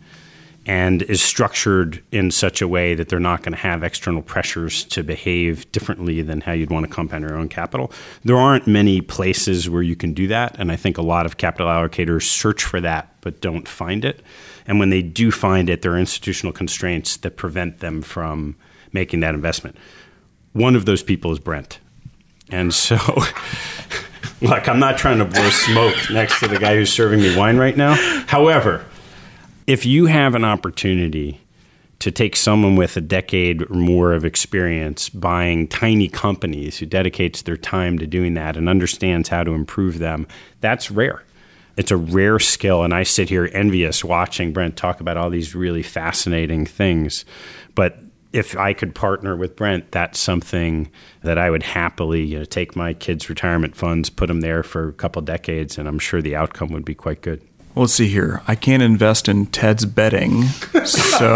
and 0.65 1.01
is 1.03 1.21
structured 1.21 2.03
in 2.11 2.29
such 2.29 2.61
a 2.61 2.67
way 2.67 2.93
that 2.93 3.07
they're 3.07 3.19
not 3.19 3.41
going 3.41 3.53
to 3.53 3.59
have 3.59 3.83
external 3.83 4.21
pressures 4.21 4.83
to 4.83 5.01
behave 5.01 5.71
differently 5.71 6.21
than 6.21 6.41
how 6.41 6.51
you'd 6.51 6.69
want 6.69 6.85
to 6.85 6.91
compound 6.91 7.23
your 7.23 7.37
own 7.37 7.47
capital. 7.47 7.89
There 8.25 8.35
aren't 8.35 8.67
many 8.67 8.99
places 8.99 9.69
where 9.69 9.81
you 9.81 9.95
can 9.95 10.13
do 10.13 10.27
that, 10.27 10.59
and 10.59 10.69
I 10.69 10.75
think 10.75 10.97
a 10.97 11.01
lot 11.01 11.25
of 11.25 11.37
capital 11.37 11.67
allocators 11.67 12.23
search 12.23 12.65
for 12.65 12.81
that 12.81 13.13
but 13.21 13.41
don't 13.41 13.67
find 13.67 14.05
it. 14.05 14.21
And 14.67 14.79
when 14.79 14.89
they 14.89 15.01
do 15.01 15.31
find 15.31 15.69
it, 15.69 15.81
there 15.81 15.93
are 15.93 15.99
institutional 15.99 16.53
constraints 16.53 17.17
that 17.17 17.37
prevent 17.37 17.79
them 17.79 18.01
from 18.01 18.55
making 18.93 19.21
that 19.21 19.35
investment. 19.35 19.75
One 20.53 20.75
of 20.75 20.85
those 20.85 21.03
people 21.03 21.31
is 21.31 21.39
Brent. 21.39 21.79
And 22.49 22.73
so 22.73 22.97
Look, 24.41 24.69
I'm 24.69 24.79
not 24.79 24.99
trying 24.99 25.17
to 25.17 25.25
blow 25.25 25.49
smoke 25.49 25.95
next 26.11 26.39
to 26.41 26.47
the 26.47 26.59
guy 26.59 26.75
who's 26.75 26.93
serving 26.93 27.21
me 27.21 27.35
wine 27.35 27.57
right 27.57 27.75
now. 27.75 27.95
However, 28.27 28.85
if 29.65 29.83
you 29.83 30.05
have 30.05 30.35
an 30.35 30.45
opportunity 30.45 31.41
to 31.99 32.11
take 32.11 32.35
someone 32.35 32.75
with 32.75 32.95
a 32.95 33.01
decade 33.01 33.63
or 33.63 33.73
more 33.73 34.13
of 34.13 34.23
experience 34.23 35.09
buying 35.09 35.67
tiny 35.67 36.07
companies 36.07 36.77
who 36.77 36.85
dedicates 36.85 37.41
their 37.41 37.57
time 37.57 37.97
to 37.97 38.05
doing 38.05 38.35
that 38.35 38.55
and 38.55 38.69
understands 38.69 39.29
how 39.29 39.43
to 39.43 39.51
improve 39.53 39.97
them, 39.97 40.27
that's 40.61 40.91
rare. 40.91 41.23
It's 41.75 41.89
a 41.89 41.97
rare 41.97 42.37
skill, 42.37 42.83
and 42.83 42.93
I 42.93 43.03
sit 43.03 43.29
here 43.29 43.49
envious 43.53 44.03
watching 44.03 44.53
Brent 44.53 44.77
talk 44.77 44.99
about 44.99 45.17
all 45.17 45.31
these 45.31 45.55
really 45.55 45.83
fascinating 45.83 46.67
things. 46.67 47.25
But 47.73 47.97
if 48.33 48.57
I 48.57 48.73
could 48.73 48.93
partner 48.93 49.35
with 49.35 49.55
Brent, 49.55 49.91
that's 49.91 50.19
something 50.19 50.89
that 51.23 51.37
I 51.37 51.49
would 51.49 51.63
happily 51.63 52.23
you 52.23 52.39
know, 52.39 52.45
take 52.45 52.75
my 52.75 52.93
kids' 52.93 53.29
retirement 53.29 53.75
funds, 53.75 54.09
put 54.09 54.27
them 54.27 54.41
there 54.41 54.63
for 54.63 54.89
a 54.89 54.93
couple 54.93 55.21
decades, 55.21 55.77
and 55.77 55.87
I'm 55.87 55.99
sure 55.99 56.21
the 56.21 56.35
outcome 56.35 56.69
would 56.69 56.85
be 56.85 56.95
quite 56.95 57.21
good. 57.21 57.41
Well, 57.77 57.83
let's 57.83 57.93
see 57.93 58.07
here. 58.07 58.41
I 58.47 58.55
can't 58.55 58.81
invest 58.81 59.29
in 59.29 59.45
Ted's 59.45 59.85
betting, 59.85 60.45
so 60.83 61.27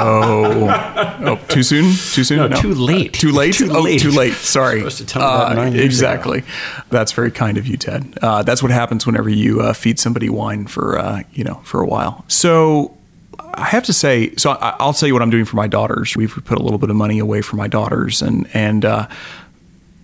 oh, 0.71 1.39
too 1.49 1.61
soon, 1.61 1.83
too 1.93 2.23
soon, 2.23 2.37
no, 2.37 2.47
no. 2.47 2.55
too 2.59 2.73
late, 2.73 3.13
too 3.13 3.31
late, 3.31 3.53
too 3.53 3.69
oh, 3.71 3.81
late, 3.81 4.01
too 4.01 4.09
late. 4.09 4.33
Sorry, 4.37 4.83
uh, 4.83 5.71
exactly. 5.71 6.39
Ago. 6.39 6.47
That's 6.89 7.11
very 7.11 7.29
kind 7.29 7.59
of 7.59 7.67
you, 7.67 7.77
Ted. 7.77 8.17
Uh, 8.23 8.41
that's 8.41 8.63
what 8.63 8.71
happens 8.71 9.05
whenever 9.05 9.29
you 9.29 9.61
uh, 9.61 9.73
feed 9.73 9.99
somebody 9.99 10.29
wine 10.29 10.65
for 10.65 10.97
uh, 10.97 11.21
you 11.31 11.43
know 11.43 11.61
for 11.63 11.79
a 11.79 11.85
while. 11.85 12.25
So 12.27 12.97
I 13.53 13.65
have 13.65 13.83
to 13.83 13.93
say, 13.93 14.35
so 14.35 14.51
I, 14.51 14.83
will 14.83 14.93
tell 14.93 15.07
you 15.07 15.13
what 15.13 15.21
I'm 15.21 15.29
doing 15.29 15.45
for 15.45 15.55
my 15.55 15.67
daughters. 15.67 16.15
We've 16.15 16.33
put 16.45 16.57
a 16.57 16.61
little 16.61 16.77
bit 16.77 16.89
of 16.89 16.95
money 16.95 17.19
away 17.19 17.41
for 17.41 17.55
my 17.55 17.67
daughters, 17.67 18.21
and 18.21 18.49
and 18.53 18.85
uh, 18.85 19.07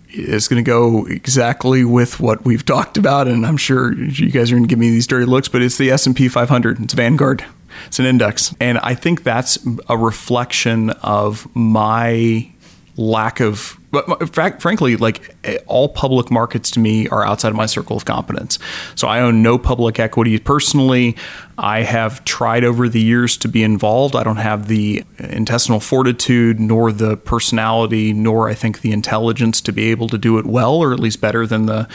it's 0.09 0.47
going 0.47 0.63
to 0.63 0.67
go 0.67 1.05
exactly 1.05 1.83
with 1.83 2.19
what 2.19 2.45
we've 2.45 2.65
talked 2.65 2.97
about. 2.97 3.27
And 3.27 3.45
I'm 3.45 3.57
sure 3.57 3.93
you 3.93 4.31
guys 4.31 4.51
are 4.51 4.55
going 4.55 4.63
to 4.63 4.69
give 4.69 4.79
me 4.79 4.89
these 4.89 5.07
dirty 5.07 5.25
looks, 5.25 5.47
but 5.47 5.61
it's 5.61 5.77
the 5.77 5.91
S 5.91 6.05
and 6.05 6.15
P 6.15 6.27
500. 6.27 6.79
It's 6.81 6.93
Vanguard. 6.93 7.45
It's 7.85 7.99
an 7.99 8.05
index, 8.05 8.55
and 8.59 8.79
I 8.79 8.95
think 8.95 9.23
that's 9.23 9.59
a 9.87 9.97
reflection 9.97 10.89
of 10.89 11.47
my 11.55 12.49
lack 12.95 13.39
of 13.39 13.77
but 14.05 14.61
frankly 14.61 14.95
like 14.97 15.35
eh, 15.43 15.57
all 15.67 15.89
public 15.89 16.29
markets 16.29 16.71
to 16.71 16.79
me 16.79 17.07
are 17.09 17.25
outside 17.25 17.49
of 17.49 17.55
my 17.55 17.65
circle 17.65 17.95
of 17.95 18.05
competence 18.05 18.59
so 18.95 19.07
i 19.07 19.19
own 19.19 19.41
no 19.41 19.57
public 19.57 19.99
equity 19.99 20.37
personally 20.37 21.15
i 21.57 21.81
have 21.81 22.23
tried 22.25 22.63
over 22.63 22.87
the 22.89 23.01
years 23.01 23.37
to 23.37 23.47
be 23.47 23.63
involved 23.63 24.15
i 24.15 24.23
don't 24.23 24.37
have 24.37 24.67
the 24.67 25.03
intestinal 25.19 25.79
fortitude 25.79 26.59
nor 26.59 26.91
the 26.91 27.17
personality 27.17 28.13
nor 28.13 28.49
i 28.49 28.53
think 28.53 28.81
the 28.81 28.91
intelligence 28.91 29.61
to 29.61 29.71
be 29.71 29.89
able 29.89 30.07
to 30.07 30.17
do 30.17 30.37
it 30.37 30.45
well 30.45 30.75
or 30.75 30.93
at 30.93 30.99
least 30.99 31.21
better 31.21 31.47
than 31.47 31.65
the 31.65 31.87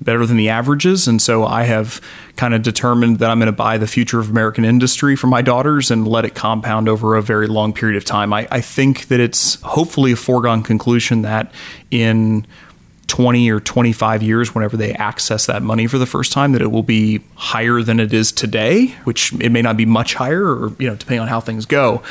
better 0.00 0.24
than 0.26 0.36
the 0.36 0.48
averages. 0.48 1.08
And 1.08 1.20
so 1.20 1.44
I 1.44 1.64
have 1.64 2.00
kind 2.36 2.54
of 2.54 2.62
determined 2.62 3.18
that 3.18 3.30
I'm 3.30 3.38
going 3.38 3.46
to 3.46 3.52
buy 3.52 3.78
the 3.78 3.86
future 3.86 4.20
of 4.20 4.30
American 4.30 4.64
industry 4.64 5.16
for 5.16 5.26
my 5.26 5.42
daughters 5.42 5.90
and 5.90 6.06
let 6.06 6.24
it 6.24 6.34
compound 6.34 6.88
over 6.88 7.16
a 7.16 7.22
very 7.22 7.46
long 7.46 7.72
period 7.72 7.96
of 7.96 8.04
time. 8.04 8.32
I, 8.32 8.46
I 8.50 8.60
think 8.60 9.08
that 9.08 9.20
it's 9.20 9.60
hopefully 9.62 10.12
a 10.12 10.16
foregone 10.16 10.62
conclusion 10.62 11.22
that 11.22 11.47
in 11.90 12.46
20 13.08 13.50
or 13.50 13.58
25 13.58 14.22
years, 14.22 14.54
whenever 14.54 14.76
they 14.76 14.92
access 14.92 15.46
that 15.46 15.62
money 15.62 15.86
for 15.86 15.98
the 15.98 16.06
first 16.06 16.30
time, 16.32 16.52
that 16.52 16.62
it 16.62 16.70
will 16.70 16.82
be 16.82 17.20
higher 17.36 17.82
than 17.82 17.98
it 17.98 18.12
is 18.12 18.30
today, 18.30 18.88
which 19.04 19.32
it 19.40 19.50
may 19.50 19.62
not 19.62 19.76
be 19.76 19.86
much 19.86 20.14
higher, 20.14 20.44
or 20.44 20.72
you 20.78 20.86
know, 20.86 20.94
depending 20.94 21.20
on 21.20 21.28
how 21.28 21.40
things 21.40 21.66
go. 21.66 22.02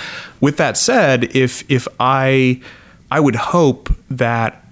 With 0.41 0.57
that 0.57 0.75
said, 0.77 1.35
if 1.35 1.69
if 1.69 1.87
I 1.99 2.61
I 3.09 3.19
would 3.19 3.35
hope 3.35 3.89
that 4.09 4.63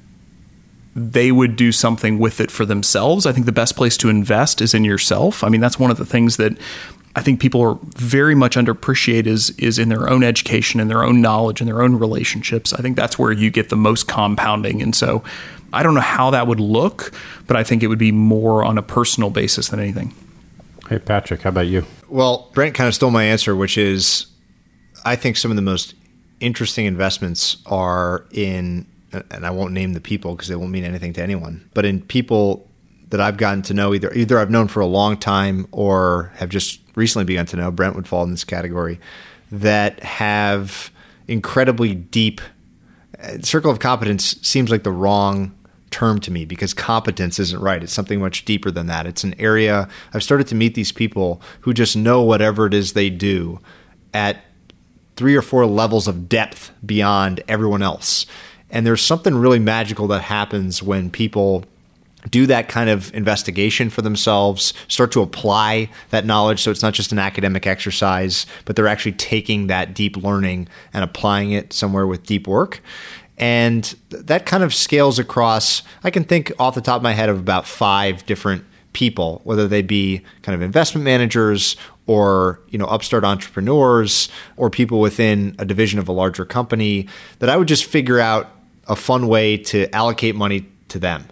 they 0.96 1.32
would 1.32 1.58
do 1.58 1.74
something 1.74 2.20
with 2.20 2.40
it 2.40 2.50
for 2.50 2.66
themselves. 2.66 3.26
I 3.26 3.34
think 3.34 3.46
the 3.46 3.52
best 3.52 3.76
place 3.76 3.98
to 3.98 4.08
invest 4.08 4.62
is 4.62 4.74
in 4.74 4.86
yourself. 4.86 5.44
I 5.44 5.50
mean, 5.50 5.60
that's 5.60 5.78
one 5.78 5.92
of 5.92 5.98
the 5.98 6.06
things 6.06 6.38
that 6.38 6.58
I 7.16 7.22
think 7.22 7.40
people 7.40 7.62
are 7.62 7.80
very 7.96 8.36
much 8.36 8.58
underappreciate 8.58 9.26
is 9.26 9.52
is 9.52 9.80
in 9.80 9.90
their 9.90 10.10
own 10.10 10.24
education 10.24 10.80
and 10.80 10.90
their 10.90 11.04
own 11.04 11.22
knowledge 11.22 11.62
and 11.62 11.68
their 11.68 11.82
own 11.82 11.98
relationships. 11.98 12.74
I 12.74 12.82
think 12.82 12.98
that's 12.98 13.18
where 13.18 13.32
you 13.32 13.50
get 13.50 13.70
the 13.70 13.78
most 13.78 14.08
compounding. 14.08 14.82
And 14.82 14.94
so 14.94 15.24
I 15.72 15.82
don't 15.82 15.94
know 15.94 16.02
how 16.02 16.30
that 16.32 16.48
would 16.48 16.60
look, 16.60 17.14
but 17.48 17.56
I 17.56 17.64
think 17.64 17.84
it 17.84 17.88
would 17.88 18.00
be 18.00 18.12
more 18.12 18.64
on 18.66 18.78
a 18.78 18.82
personal 18.82 19.30
basis 19.30 19.70
than 19.70 19.80
anything. 19.80 20.14
Hey 20.90 21.00
Patrick, 21.00 21.42
how 21.42 21.50
about 21.50 21.68
you? 21.68 21.86
Well, 22.10 22.50
Brent 22.54 22.76
kind 22.76 22.88
of 22.88 22.94
stole 22.94 23.12
my 23.12 23.24
answer, 23.24 23.56
which 23.56 23.78
is 23.78 24.28
I 25.06 25.16
think 25.16 25.38
some 25.38 25.52
of 25.52 25.56
the 25.56 25.64
most 25.64 25.96
interesting 26.42 26.86
investments 26.86 27.58
are 27.66 28.26
in 28.32 28.88
and 29.32 29.46
I 29.46 29.52
won't 29.52 29.74
name 29.74 29.94
the 29.94 30.02
people 30.02 30.36
because 30.36 30.50
it 30.50 30.60
won't 30.60 30.72
mean 30.72 30.84
anything 30.84 31.14
to 31.14 31.24
anyone, 31.24 31.70
but 31.74 31.86
in 31.86 32.02
people 32.02 32.70
that 33.16 33.22
I've 33.22 33.38
gotten 33.38 33.62
to 33.64 33.74
know 33.74 33.94
either 33.94 34.12
either 34.14 34.38
I've 34.38 34.50
known 34.50 34.68
for 34.68 34.82
a 34.82 34.86
long 34.86 35.16
time 35.16 35.68
or 35.72 36.34
have 36.36 36.50
just 36.50 36.82
recently 36.96 37.24
begun 37.24 37.46
to 37.48 37.56
know, 37.56 37.72
Brent 37.72 37.96
would 37.96 38.10
fall 38.10 38.24
in 38.24 38.32
this 38.32 38.44
category, 38.44 39.00
that 39.52 40.04
have 40.04 40.92
incredibly 41.30 41.96
deep 41.96 42.42
uh, 43.24 43.40
circle 43.40 43.72
of 43.72 43.80
competence 43.80 44.36
seems 44.42 44.70
like 44.70 44.84
the 44.84 44.92
wrong 44.92 45.58
term 45.92 46.20
to 46.20 46.30
me 46.30 46.44
because 46.44 46.74
competence 46.74 47.40
isn't 47.40 47.62
right. 47.62 47.82
It's 47.82 47.94
something 47.94 48.20
much 48.20 48.44
deeper 48.44 48.70
than 48.70 48.88
that. 48.88 49.08
It's 49.08 49.24
an 49.24 49.34
area 49.40 49.88
I've 50.14 50.24
started 50.24 50.48
to 50.48 50.56
meet 50.56 50.76
these 50.76 50.92
people 50.92 51.42
who 51.62 51.74
just 51.74 51.96
know 51.96 52.22
whatever 52.22 52.66
it 52.66 52.74
is 52.74 52.92
they 52.92 53.10
do 53.10 53.62
at 54.14 54.44
three 55.16 55.38
or 55.38 55.42
four 55.42 55.66
levels 55.66 56.10
of 56.10 56.28
depth 56.28 56.74
beyond 56.86 57.42
everyone 57.48 57.82
else. 57.82 58.26
And 58.70 58.86
there's 58.86 59.02
something 59.02 59.36
really 59.36 59.60
magical 59.60 60.06
that 60.08 60.24
happens 60.24 60.84
when 60.84 61.10
people 61.10 61.64
do 62.30 62.46
that 62.48 62.68
kind 62.68 62.90
of 62.90 63.14
investigation 63.14 63.90
for 63.90 64.02
themselves, 64.02 64.74
start 64.88 65.12
to 65.14 65.22
apply 65.22 65.90
that 66.10 66.26
knowledge. 66.26 66.62
So 66.62 66.72
it's 66.72 66.82
not 66.82 66.94
just 66.94 67.12
an 67.12 67.20
academic 67.20 67.68
exercise, 67.68 68.46
but 68.66 68.76
they're 68.76 68.88
actually 68.88 69.14
taking 69.14 69.68
that 69.68 69.94
deep 69.94 70.18
learning 70.18 70.68
and 70.94 71.04
applying 71.04 71.52
it 71.52 71.74
somewhere 71.74 72.08
with 72.08 72.24
deep 72.24 72.48
work. 72.48 72.82
And 73.38 73.84
that 74.10 74.46
kind 74.46 74.64
of 74.64 74.74
scales 74.74 75.20
across, 75.20 75.84
I 76.04 76.10
can 76.10 76.24
think 76.24 76.52
off 76.58 76.76
the 76.76 76.82
top 76.82 76.98
of 76.98 77.04
my 77.04 77.14
head 77.14 77.30
of 77.30 77.38
about 77.38 77.68
five 77.68 78.26
different 78.26 78.64
people, 78.94 79.42
whether 79.44 79.68
they 79.68 79.82
be 79.82 80.22
kind 80.42 80.56
of 80.56 80.62
investment 80.62 81.04
managers 81.04 81.76
or 82.08 82.62
you 82.70 82.78
know 82.78 82.86
upstart 82.86 83.24
entrepreneurs 83.24 84.30
or 84.58 84.70
people 84.70 85.00
within 85.00 85.56
a 85.60 85.66
division 85.66 86.00
of 86.00 86.08
a 86.08 86.12
larger 86.12 86.46
company 86.46 87.08
that 87.40 87.50
I 87.50 87.58
would 87.58 87.68
just 87.68 87.86
figure 87.86 88.20
out 88.20 88.52
a 88.88 88.96
fun 88.96 89.28
way 89.28 89.58
to 89.58 89.94
allocate 89.94 90.36
money 90.36 90.68
to 90.90 91.00
them 91.00 91.26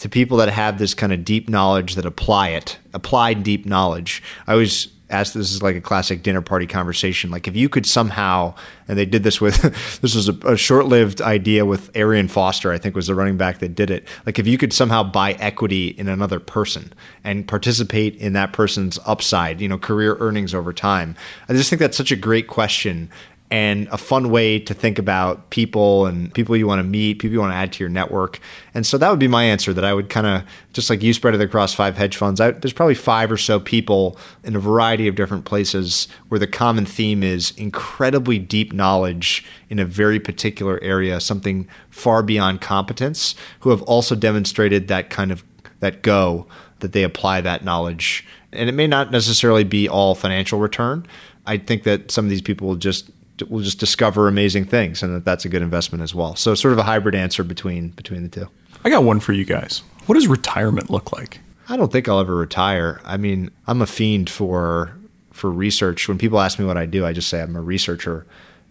to 0.00 0.08
people 0.08 0.36
that 0.38 0.50
have 0.50 0.78
this 0.78 0.94
kind 0.94 1.12
of 1.12 1.24
deep 1.24 1.48
knowledge 1.48 1.94
that 1.94 2.04
apply 2.04 2.48
it 2.48 2.78
applied 2.92 3.42
deep 3.42 3.66
knowledge. 3.66 4.22
I 4.46 4.52
always 4.52 4.88
ask 5.10 5.32
this 5.32 5.52
is 5.52 5.62
like 5.62 5.76
a 5.76 5.80
classic 5.80 6.22
dinner 6.22 6.40
party 6.40 6.68
conversation 6.68 7.32
like 7.32 7.48
if 7.48 7.56
you 7.56 7.68
could 7.68 7.84
somehow 7.84 8.54
and 8.86 8.96
they 8.96 9.04
did 9.04 9.24
this 9.24 9.40
with 9.40 9.60
this 10.02 10.14
was 10.14 10.28
a, 10.28 10.32
a, 10.46 10.56
short-lived 10.56 11.20
idea 11.20 11.66
with 11.66 11.90
arian 11.96 12.28
foster 12.28 12.70
i 12.70 12.78
think 12.78 12.94
was 12.94 13.08
the 13.08 13.14
running 13.14 13.36
back 13.36 13.58
that 13.58 13.74
did 13.74 13.90
it. 13.90 14.06
Like 14.26 14.38
if 14.38 14.46
you 14.46 14.58
could 14.58 14.72
somehow 14.72 15.02
buy 15.02 15.32
equity 15.34 15.88
in 15.88 16.08
another 16.08 16.38
person 16.38 16.92
and 17.24 17.46
participate 17.46 18.14
in 18.16 18.32
that 18.34 18.52
person's 18.52 18.98
upside 19.04 19.60
you 19.60 19.68
know 19.68 19.78
career 19.78 20.16
earnings 20.20 20.54
over 20.54 20.72
time. 20.72 21.16
I 21.48 21.54
just 21.54 21.70
think 21.70 21.80
that's 21.80 21.96
such 21.96 22.12
a 22.12 22.16
great 22.16 22.46
question 22.46 23.10
and 23.50 23.88
a 23.88 23.98
fun 23.98 24.30
way 24.30 24.60
to 24.60 24.72
think 24.72 24.98
about 24.98 25.50
people 25.50 26.06
and 26.06 26.32
people 26.34 26.56
you 26.56 26.68
want 26.68 26.78
to 26.78 26.84
meet, 26.84 27.18
people 27.18 27.32
you 27.32 27.40
want 27.40 27.52
to 27.52 27.56
add 27.56 27.72
to 27.72 27.80
your 27.80 27.88
network. 27.88 28.38
And 28.74 28.86
so 28.86 28.96
that 28.98 29.10
would 29.10 29.18
be 29.18 29.26
my 29.26 29.42
answer 29.42 29.72
that 29.72 29.84
I 29.84 29.92
would 29.92 30.08
kind 30.08 30.26
of, 30.26 30.44
just 30.72 30.88
like 30.88 31.02
you 31.02 31.12
spread 31.12 31.34
it 31.34 31.40
across 31.40 31.74
five 31.74 31.96
hedge 31.96 32.16
funds, 32.16 32.40
I, 32.40 32.52
there's 32.52 32.72
probably 32.72 32.94
five 32.94 33.32
or 33.32 33.36
so 33.36 33.58
people 33.58 34.16
in 34.44 34.54
a 34.54 34.60
variety 34.60 35.08
of 35.08 35.16
different 35.16 35.46
places 35.46 36.06
where 36.28 36.38
the 36.38 36.46
common 36.46 36.86
theme 36.86 37.24
is 37.24 37.52
incredibly 37.56 38.38
deep 38.38 38.72
knowledge 38.72 39.44
in 39.68 39.80
a 39.80 39.84
very 39.84 40.20
particular 40.20 40.78
area, 40.80 41.20
something 41.20 41.66
far 41.90 42.22
beyond 42.22 42.60
competence, 42.60 43.34
who 43.60 43.70
have 43.70 43.82
also 43.82 44.14
demonstrated 44.14 44.86
that 44.86 45.10
kind 45.10 45.32
of 45.32 45.42
that 45.80 46.02
go 46.02 46.46
that 46.78 46.92
they 46.92 47.02
apply 47.02 47.40
that 47.40 47.64
knowledge. 47.64 48.24
And 48.52 48.68
it 48.68 48.72
may 48.72 48.86
not 48.86 49.10
necessarily 49.10 49.64
be 49.64 49.88
all 49.88 50.14
financial 50.14 50.58
return. 50.58 51.06
I 51.46 51.56
think 51.56 51.82
that 51.82 52.10
some 52.10 52.24
of 52.24 52.30
these 52.30 52.42
people 52.42 52.68
will 52.68 52.76
just 52.76 53.10
will 53.48 53.62
just 53.62 53.78
discover 53.78 54.28
amazing 54.28 54.64
things, 54.64 55.02
and 55.02 55.14
that 55.14 55.24
that's 55.24 55.44
a 55.44 55.48
good 55.48 55.62
investment 55.62 56.02
as 56.02 56.14
well. 56.14 56.34
So 56.36 56.54
sort 56.54 56.72
of 56.72 56.78
a 56.78 56.82
hybrid 56.82 57.14
answer 57.14 57.44
between 57.44 57.90
between 57.90 58.22
the 58.22 58.28
two. 58.28 58.48
I 58.84 58.90
got 58.90 59.04
one 59.04 59.20
for 59.20 59.32
you 59.32 59.44
guys. 59.44 59.82
What 60.06 60.16
does 60.16 60.26
retirement 60.26 60.90
look 60.90 61.12
like? 61.12 61.40
I 61.68 61.76
don't 61.76 61.92
think 61.92 62.08
I'll 62.08 62.18
ever 62.18 62.34
retire. 62.34 63.00
I 63.04 63.16
mean, 63.16 63.50
I'm 63.66 63.80
a 63.80 63.86
fiend 63.86 64.28
for 64.28 64.96
for 65.30 65.50
research. 65.50 66.08
When 66.08 66.18
people 66.18 66.40
ask 66.40 66.58
me 66.58 66.64
what 66.64 66.76
I 66.76 66.86
do, 66.86 67.06
I 67.06 67.12
just 67.12 67.28
say 67.28 67.40
I'm 67.40 67.54
a 67.54 67.60
researcher, 67.60 68.26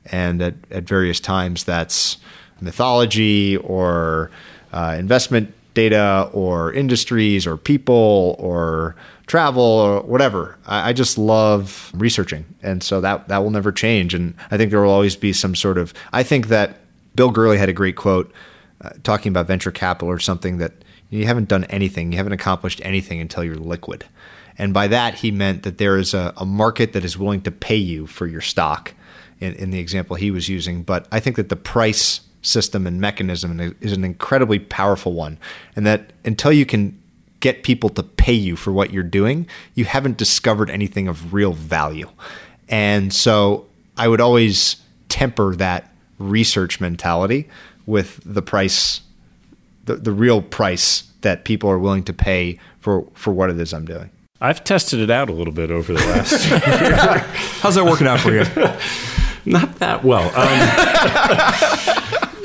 and 0.05 0.41
at, 0.41 0.55
at 0.69 0.83
various 0.83 1.19
times 1.19 1.63
that's 1.63 2.17
mythology 2.59 3.55
or 3.57 4.29
uh, 4.73 4.95
investment 4.99 5.53
data 5.73 6.29
or 6.33 6.73
industries 6.73 7.45
or 7.45 7.57
people 7.57 8.35
or 8.39 8.95
travel 9.27 9.63
or 9.63 10.01
whatever. 10.01 10.57
I, 10.65 10.89
I, 10.89 10.93
just 10.93 11.17
love 11.17 11.91
researching, 11.93 12.45
and 12.63 12.83
so 12.83 12.99
that 13.01 13.27
that 13.27 13.37
will 13.39 13.51
never 13.51 13.71
change. 13.71 14.13
And 14.13 14.33
I 14.51 14.57
think 14.57 14.71
there 14.71 14.81
will 14.81 14.91
always 14.91 15.15
be 15.15 15.33
some 15.33 15.55
sort 15.55 15.77
of. 15.77 15.93
I 16.11 16.23
think 16.23 16.47
that 16.47 16.77
Bill 17.15 17.29
Gurley 17.29 17.57
had 17.57 17.69
a 17.69 17.73
great 17.73 17.95
quote 17.95 18.31
uh, 18.81 18.89
talking 19.03 19.29
about 19.29 19.47
venture 19.47 19.71
capital 19.71 20.09
or 20.09 20.19
something 20.19 20.57
that 20.57 20.73
you 21.09 21.25
haven't 21.25 21.47
done 21.47 21.63
anything, 21.65 22.11
you 22.11 22.17
haven't 22.17 22.33
accomplished 22.33 22.81
anything 22.83 23.19
until 23.19 23.43
you're 23.43 23.55
liquid. 23.55 24.05
And 24.57 24.73
by 24.73 24.87
that, 24.87 25.15
he 25.15 25.31
meant 25.31 25.63
that 25.63 25.77
there 25.77 25.97
is 25.97 26.13
a, 26.13 26.33
a 26.35 26.45
market 26.45 26.93
that 26.93 27.05
is 27.05 27.17
willing 27.17 27.41
to 27.43 27.51
pay 27.51 27.77
you 27.77 28.05
for 28.07 28.27
your 28.27 28.41
stock. 28.41 28.93
In, 29.39 29.53
in 29.55 29.71
the 29.71 29.79
example 29.79 30.17
he 30.17 30.31
was 30.31 30.49
using, 30.49 30.83
but 30.83 31.07
I 31.13 31.21
think 31.21 31.37
that 31.37 31.47
the 31.47 31.55
price 31.55 32.19
system 32.41 32.87
and 32.87 33.01
mechanism 33.01 33.75
is 33.81 33.91
an 33.91 34.03
incredibly 34.03 34.59
powerful 34.59 35.13
one. 35.13 35.37
And 35.75 35.85
that 35.85 36.11
until 36.23 36.51
you 36.51 36.65
can 36.65 36.97
get 37.39 37.63
people 37.63 37.89
to 37.89 38.03
pay 38.03 38.33
you 38.33 38.55
for 38.55 38.71
what 38.71 38.91
you're 38.91 39.03
doing, 39.03 39.47
you 39.75 39.85
haven't 39.85 40.17
discovered 40.17 40.69
anything 40.69 41.07
of 41.07 41.33
real 41.33 41.53
value. 41.53 42.09
And 42.67 43.13
so 43.13 43.67
I 43.97 44.07
would 44.07 44.21
always 44.21 44.77
temper 45.09 45.55
that 45.55 45.93
research 46.17 46.79
mentality 46.79 47.47
with 47.85 48.19
the 48.25 48.41
price, 48.41 49.01
the, 49.85 49.95
the 49.95 50.11
real 50.11 50.41
price 50.41 51.03
that 51.21 51.43
people 51.43 51.69
are 51.69 51.79
willing 51.79 52.03
to 52.03 52.13
pay 52.13 52.59
for, 52.79 53.05
for 53.13 53.33
what 53.33 53.49
it 53.49 53.59
is 53.59 53.73
I'm 53.73 53.85
doing. 53.85 54.09
I've 54.41 54.63
tested 54.63 55.01
it 55.01 55.09
out 55.09 55.29
a 55.29 55.33
little 55.33 55.53
bit 55.53 55.69
over 55.69 55.91
the 55.91 55.99
last 55.99 56.45
How's 57.61 57.75
that 57.75 57.83
working 57.83 58.07
out 58.07 58.21
for 58.21 58.31
you? 58.31 58.45
Not 59.45 59.79
that 59.79 60.03
well. 60.03 60.27
Um, 60.27 61.78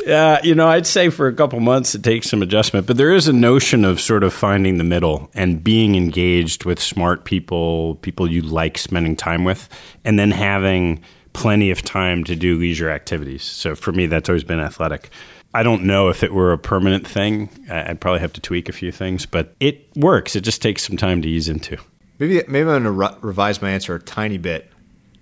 Yeah, 0.07 0.41
you 0.43 0.55
know, 0.55 0.69
I'd 0.69 0.87
say 0.87 1.09
for 1.09 1.29
a 1.29 1.33
couple 1.33 1.61
months 1.61 1.95
it 1.95 2.03
takes 2.03 2.29
some 2.29 2.43
adjustment, 2.43 2.87
but 2.87 2.97
there 2.99 3.13
is 3.13 3.27
a 3.27 3.33
notion 3.33 3.85
of 3.85 4.01
sort 4.01 4.23
of 4.23 4.35
finding 4.35 4.77
the 4.77 4.85
middle 4.85 5.31
and 5.35 5.65
being 5.65 5.95
engaged 5.95 6.65
with 6.65 6.81
smart 6.81 7.25
people, 7.25 7.95
people 7.97 8.31
you 8.31 8.43
like 8.43 8.77
spending 8.77 9.17
time 9.17 9.45
with, 9.45 9.69
and 10.05 10.19
then 10.19 10.31
having 10.31 11.03
plenty 11.33 11.71
of 11.71 11.83
time 11.83 12.23
to 12.25 12.37
do 12.37 12.59
leisure 12.59 12.91
activities. 12.91 13.43
So 13.43 13.75
for 13.75 13.93
me, 13.93 14.07
that's 14.07 14.29
always 14.29 14.45
been 14.45 14.61
athletic. 14.61 15.09
I 15.55 15.63
don't 15.63 15.85
know 15.85 16.09
if 16.09 16.23
it 16.23 16.35
were 16.35 16.53
a 16.53 16.59
permanent 16.59 17.07
thing. 17.07 17.49
I'd 17.71 18.01
probably 18.01 18.21
have 18.21 18.33
to 18.35 18.41
tweak 18.41 18.69
a 18.69 18.73
few 18.73 18.93
things, 18.93 19.25
but 19.25 19.55
it 19.61 19.89
works. 19.97 20.37
It 20.37 20.43
just 20.43 20.61
takes 20.61 20.85
some 20.85 20.97
time 20.97 21.23
to 21.23 21.29
ease 21.29 21.49
into. 21.49 21.79
Maybe 22.19 22.43
maybe 22.47 22.69
I'm 22.69 22.83
going 22.83 22.85
to 22.85 22.91
re- 22.91 23.17
revise 23.21 23.63
my 23.63 23.71
answer 23.71 23.95
a 23.95 24.01
tiny 24.01 24.37
bit, 24.37 24.71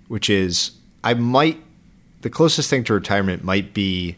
which 0.07 0.29
is 0.29 0.71
I 1.03 1.13
might 1.13 1.57
the 2.21 2.29
closest 2.29 2.69
thing 2.69 2.83
to 2.85 2.93
retirement 2.93 3.43
might 3.43 3.73
be 3.73 4.15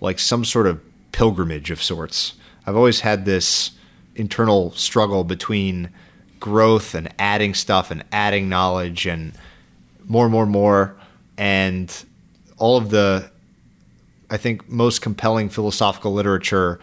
like 0.00 0.18
some 0.18 0.44
sort 0.44 0.66
of 0.66 0.80
pilgrimage 1.12 1.70
of 1.70 1.82
sorts. 1.82 2.34
I've 2.66 2.76
always 2.76 3.00
had 3.00 3.24
this 3.24 3.72
internal 4.16 4.72
struggle 4.72 5.24
between 5.24 5.90
growth 6.38 6.94
and 6.94 7.12
adding 7.18 7.54
stuff 7.54 7.90
and 7.90 8.04
adding 8.12 8.48
knowledge 8.48 9.06
and 9.06 9.32
more 10.06 10.24
and 10.24 10.32
more 10.32 10.46
more 10.46 10.96
and 11.38 12.04
all 12.58 12.76
of 12.76 12.90
the 12.90 13.30
I 14.30 14.36
think 14.36 14.68
most 14.68 15.02
compelling 15.02 15.48
philosophical 15.48 16.12
literature 16.12 16.78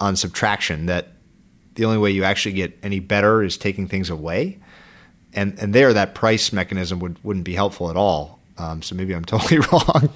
on 0.00 0.16
subtraction 0.16 0.86
that 0.86 1.08
the 1.74 1.84
only 1.84 1.98
way 1.98 2.10
you 2.10 2.24
actually 2.24 2.54
get 2.54 2.76
any 2.82 2.98
better 2.98 3.42
is 3.42 3.56
taking 3.58 3.86
things 3.86 4.08
away. 4.10 4.58
And 5.34 5.58
and 5.58 5.74
there 5.74 5.92
that 5.92 6.14
price 6.14 6.52
mechanism 6.52 6.98
would 7.00 7.22
wouldn't 7.22 7.44
be 7.44 7.54
helpful 7.54 7.90
at 7.90 7.96
all. 7.96 8.40
Um, 8.58 8.80
so 8.82 8.94
maybe 8.94 9.14
I'm 9.14 9.24
totally 9.26 9.58
wrong. 9.58 10.08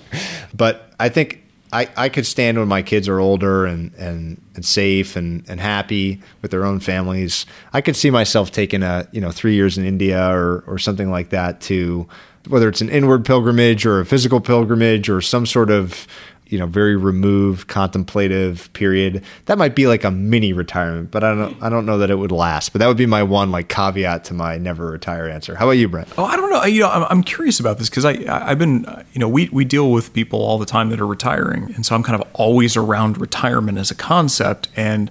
but 0.55 0.93
I 0.99 1.09
think 1.09 1.45
I, 1.73 1.89
I 1.97 2.09
could 2.09 2.27
stand 2.27 2.59
when 2.59 2.69
my 2.69 2.83
kids 2.83 3.09
are 3.09 3.21
older 3.21 3.65
and, 3.65 3.95
and, 3.95 4.41
and 4.55 4.65
safe 4.65 5.15
and, 5.15 5.49
and 5.49 5.61
happy 5.61 6.21
with 6.43 6.51
their 6.51 6.65
own 6.65 6.81
families. 6.81 7.47
I 7.73 7.81
could 7.81 7.97
see 7.97 8.11
myself 8.11 8.51
taking 8.51 8.83
a 8.83 9.07
you 9.13 9.21
know 9.21 9.31
three 9.31 9.55
years 9.55 9.79
in 9.79 9.85
India 9.85 10.21
or 10.31 10.65
or 10.67 10.79
something 10.79 11.11
like 11.11 11.31
that 11.31 11.61
to 11.63 12.09
whether 12.49 12.69
it's 12.69 12.81
an 12.81 12.89
inward 12.89 13.25
pilgrimage 13.25 13.85
or 13.85 14.01
a 14.01 14.07
physical 14.07 14.41
pilgrimage 14.41 15.09
or 15.09 15.21
some 15.21 15.47
sort 15.47 15.71
of 15.71 16.07
you 16.51 16.59
know 16.59 16.67
very 16.67 16.97
removed 16.97 17.69
contemplative 17.69 18.71
period. 18.73 19.25
That 19.47 19.57
might 19.57 19.75
be 19.75 19.87
like 19.87 20.05
a 20.05 20.11
mini 20.11 20.53
retirement 20.53 21.11
but 21.11 21.25
i 21.25 21.35
don't 21.35 21.63
i 21.63 21.69
don't 21.69 21.87
know 21.87 21.99
that 21.99 22.11
it 22.11 22.17
would 22.17 22.33
last. 22.33 22.73
But 22.73 22.81
that 22.81 22.89
would 22.89 22.97
be 22.97 23.07
my 23.07 23.23
one 23.23 23.51
like 23.51 23.69
caveat 23.69 24.25
to 24.25 24.35
my 24.35 24.59
never 24.59 24.91
retire 24.91 25.29
answer. 25.29 25.55
How 25.55 25.67
about 25.67 25.79
you 25.79 25.89
brent? 25.89 26.09
Oh 26.19 26.25
i 26.25 26.37
don't 26.37 26.51
know. 26.51 26.65
You 26.65 26.83
know 26.83 27.07
i'm, 27.09 27.23
curious 27.23 27.61
about 27.61 27.79
this 27.79 27.89
because 27.89 28.05
i 28.05 28.17
i've 28.29 28.59
been 28.59 28.85
you 29.13 29.21
know 29.21 29.29
we 29.29 29.49
we 29.51 29.65
deal 29.65 29.93
with 29.93 30.13
people 30.13 30.41
all 30.41 30.59
the 30.59 30.67
time 30.67 30.91
that 30.91 31.01
are 31.01 31.07
retiring. 31.07 31.73
And 31.75 31.87
so 31.87 31.95
i'm 31.95 32.03
kind 32.03 32.21
of 32.21 32.29
always 32.35 32.77
around 32.77 33.19
retirement 33.19 33.79
as 33.79 33.91
a 33.91 33.95
concept. 33.95 34.69
And 34.77 35.11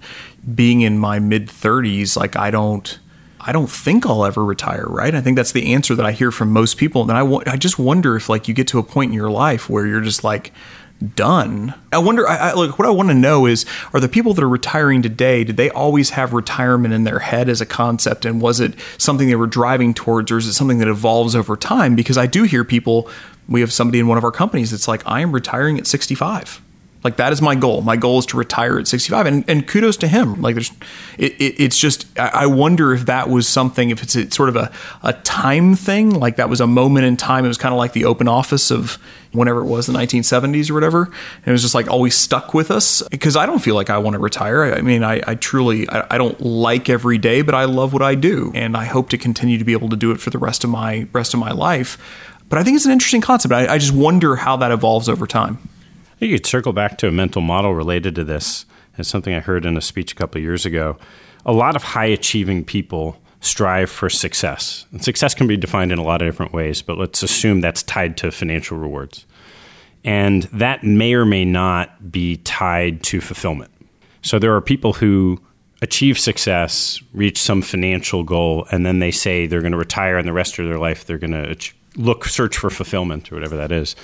being 0.53 0.81
in 0.81 0.97
my 0.97 1.19
mid 1.19 1.47
30s 1.47 2.17
like 2.17 2.35
i 2.35 2.51
don't 2.51 2.99
I 3.41 3.51
don't 3.53 3.69
think 3.69 4.05
I'll 4.05 4.25
ever 4.25 4.43
retire, 4.43 4.85
right? 4.85 5.15
I 5.15 5.21
think 5.21 5.37
that's 5.37 5.53
the 5.53 5.73
answer 5.73 5.95
that 5.95 6.05
I 6.05 6.11
hear 6.11 6.29
from 6.29 6.51
most 6.51 6.77
people. 6.77 7.03
And 7.03 7.11
I, 7.13 7.19
w- 7.19 7.41
I 7.47 7.55
just 7.55 7.79
wonder 7.79 8.17
if 8.17 8.27
like 8.27 8.47
you 8.49 8.53
get 8.53 8.67
to 8.69 8.79
a 8.79 8.83
point 8.83 9.11
in 9.11 9.13
your 9.15 9.31
life 9.31 9.69
where 9.69 9.87
you're 9.87 10.01
just 10.01 10.23
like, 10.25 10.51
done. 11.15 11.73
I 11.91 11.97
wonder. 11.97 12.27
I, 12.27 12.49
I, 12.49 12.53
look, 12.53 12.77
what 12.77 12.87
I 12.87 12.91
want 12.91 13.09
to 13.09 13.15
know 13.15 13.45
is: 13.45 13.65
Are 13.93 13.99
the 13.99 14.09
people 14.09 14.33
that 14.33 14.43
are 14.43 14.49
retiring 14.49 15.01
today? 15.01 15.43
Did 15.43 15.57
they 15.57 15.69
always 15.69 16.11
have 16.11 16.33
retirement 16.33 16.93
in 16.93 17.03
their 17.03 17.19
head 17.19 17.49
as 17.49 17.61
a 17.61 17.65
concept, 17.65 18.25
and 18.25 18.41
was 18.41 18.59
it 18.59 18.73
something 18.97 19.27
they 19.27 19.35
were 19.35 19.47
driving 19.47 19.93
towards, 19.93 20.31
or 20.31 20.37
is 20.37 20.47
it 20.47 20.53
something 20.53 20.79
that 20.79 20.87
evolves 20.87 21.35
over 21.35 21.55
time? 21.55 21.95
Because 21.95 22.17
I 22.17 22.25
do 22.25 22.43
hear 22.43 22.63
people. 22.63 23.09
We 23.47 23.61
have 23.61 23.73
somebody 23.73 23.99
in 23.99 24.07
one 24.07 24.17
of 24.17 24.23
our 24.23 24.31
companies 24.31 24.71
that's 24.71 24.87
like, 24.87 25.01
"I 25.05 25.21
am 25.21 25.31
retiring 25.31 25.77
at 25.79 25.87
65." 25.87 26.61
Like 27.03 27.15
that 27.15 27.31
is 27.31 27.41
my 27.41 27.55
goal. 27.55 27.81
My 27.81 27.95
goal 27.95 28.19
is 28.19 28.25
to 28.27 28.37
retire 28.37 28.77
at 28.77 28.87
65, 28.87 29.25
and, 29.25 29.49
and 29.49 29.65
kudos 29.65 29.95
to 29.97 30.07
him. 30.07 30.41
Like 30.41 30.55
there's, 30.55 30.71
it, 31.17 31.33
it, 31.33 31.55
it's 31.57 31.77
just 31.77 32.07
I 32.19 32.45
wonder 32.45 32.93
if 32.93 33.05
that 33.05 33.29
was 33.29 33.47
something, 33.47 33.89
if 33.89 34.03
it's 34.03 34.15
a, 34.17 34.29
sort 34.31 34.49
of 34.49 34.57
a, 34.57 34.71
a 35.01 35.13
time 35.13 35.75
thing, 35.75 36.09
like 36.09 36.35
that 36.35 36.49
was 36.49 36.59
a 36.59 36.67
moment 36.67 37.05
in 37.05 37.15
time. 37.15 37.45
It 37.45 37.47
was 37.47 37.57
kind 37.57 37.73
of 37.73 37.77
like 37.77 37.93
the 37.93 38.03
open 38.03 38.27
office 38.27 38.69
of 38.69 38.97
whenever 39.31 39.61
it 39.61 39.65
was 39.65 39.87
the 39.87 39.93
1970s 39.93 40.69
or 40.69 40.73
whatever, 40.73 41.03
and 41.03 41.47
it 41.47 41.51
was 41.51 41.61
just 41.61 41.73
like 41.73 41.89
always 41.89 42.15
stuck 42.15 42.53
with 42.53 42.69
us. 42.69 43.01
Because 43.09 43.37
I 43.37 43.45
don't 43.45 43.59
feel 43.59 43.75
like 43.75 43.89
I 43.89 43.97
want 43.99 44.15
to 44.15 44.19
retire. 44.19 44.63
I, 44.63 44.79
I 44.79 44.81
mean, 44.81 45.01
I, 45.01 45.21
I 45.25 45.35
truly 45.35 45.87
I, 45.87 46.15
I, 46.15 46.17
don't 46.17 46.41
like 46.41 46.89
every 46.89 47.17
day, 47.17 47.43
but 47.43 47.55
I 47.55 47.63
love 47.63 47.93
what 47.93 48.01
I 48.01 48.15
do, 48.15 48.51
and 48.53 48.75
I 48.75 48.83
hope 48.83 49.07
to 49.09 49.17
continue 49.17 49.57
to 49.57 49.63
be 49.63 49.71
able 49.71 49.87
to 49.89 49.95
do 49.95 50.11
it 50.11 50.19
for 50.19 50.31
the 50.31 50.39
rest 50.39 50.65
of 50.65 50.69
my 50.69 51.07
rest 51.13 51.33
of 51.33 51.39
my 51.39 51.51
life. 51.51 51.97
But 52.49 52.59
I 52.59 52.63
think 52.63 52.75
it's 52.75 52.85
an 52.85 52.91
interesting 52.91 53.21
concept. 53.21 53.53
I 53.53 53.77
just 53.77 53.93
wonder 53.93 54.35
how 54.35 54.57
that 54.57 54.71
evolves 54.71 55.07
over 55.07 55.27
time. 55.27 55.59
You 56.19 56.29
could 56.37 56.45
circle 56.45 56.73
back 56.73 56.97
to 56.99 57.07
a 57.07 57.11
mental 57.11 57.41
model 57.41 57.73
related 57.73 58.13
to 58.15 58.23
this. 58.23 58.65
It's 58.97 59.07
something 59.07 59.33
I 59.33 59.39
heard 59.39 59.65
in 59.65 59.77
a 59.77 59.81
speech 59.81 60.11
a 60.11 60.15
couple 60.15 60.41
years 60.41 60.65
ago. 60.65 60.97
A 61.45 61.53
lot 61.53 61.77
of 61.77 61.83
high 61.83 62.05
achieving 62.05 62.65
people 62.65 63.17
strive 63.39 63.89
for 63.89 64.09
success. 64.09 64.85
And 64.91 65.01
success 65.01 65.33
can 65.33 65.47
be 65.47 65.55
defined 65.55 65.93
in 65.93 65.97
a 65.97 66.03
lot 66.03 66.21
of 66.21 66.27
different 66.27 66.51
ways, 66.51 66.81
but 66.81 66.97
let's 66.97 67.23
assume 67.23 67.61
that's 67.61 67.83
tied 67.83 68.17
to 68.17 68.31
financial 68.31 68.77
rewards. 68.77 69.25
And 70.03 70.43
that 70.43 70.83
may 70.83 71.13
or 71.13 71.23
may 71.23 71.45
not 71.45 72.11
be 72.11 72.37
tied 72.37 73.01
to 73.03 73.21
fulfillment. 73.21 73.71
So 74.21 74.39
there 74.39 74.53
are 74.53 74.61
people 74.61 74.93
who 74.93 75.39
achieve 75.81 76.19
success, 76.19 77.01
reach 77.13 77.37
some 77.37 77.61
financial 77.61 78.25
goal, 78.25 78.67
and 78.71 78.85
then 78.85 78.99
they 78.99 79.11
say 79.11 79.47
they're 79.47 79.61
going 79.61 79.71
to 79.71 79.77
retire 79.77 80.17
and 80.17 80.27
the 80.27 80.33
rest 80.33 80.59
of 80.59 80.67
their 80.67 80.77
life 80.77 81.05
they're 81.05 81.17
going 81.17 81.31
to 81.31 81.55
look, 81.95 82.25
search 82.25 82.57
for 82.57 82.69
fulfillment 82.69 83.31
or 83.31 83.35
whatever 83.35 83.55
that 83.55 83.71
is. 83.71 83.95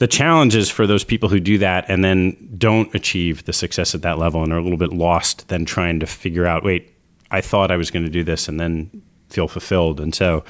The 0.00 0.06
challenge 0.08 0.56
is 0.56 0.70
for 0.70 0.86
those 0.86 1.04
people 1.04 1.28
who 1.28 1.40
do 1.40 1.58
that 1.58 1.84
and 1.88 2.02
then 2.02 2.54
don't 2.56 2.92
achieve 2.94 3.44
the 3.44 3.52
success 3.52 3.94
at 3.94 4.00
that 4.00 4.18
level 4.18 4.42
and 4.42 4.50
are 4.50 4.56
a 4.56 4.62
little 4.62 4.78
bit 4.78 4.94
lost, 4.94 5.48
then 5.48 5.66
trying 5.66 6.00
to 6.00 6.06
figure 6.06 6.46
out, 6.46 6.64
wait, 6.64 6.90
I 7.30 7.42
thought 7.42 7.70
I 7.70 7.76
was 7.76 7.90
going 7.90 8.06
to 8.06 8.10
do 8.10 8.24
this 8.24 8.48
and 8.48 8.58
then 8.58 9.02
feel 9.28 9.46
fulfilled. 9.46 10.00
And 10.00 10.14
so 10.14 10.42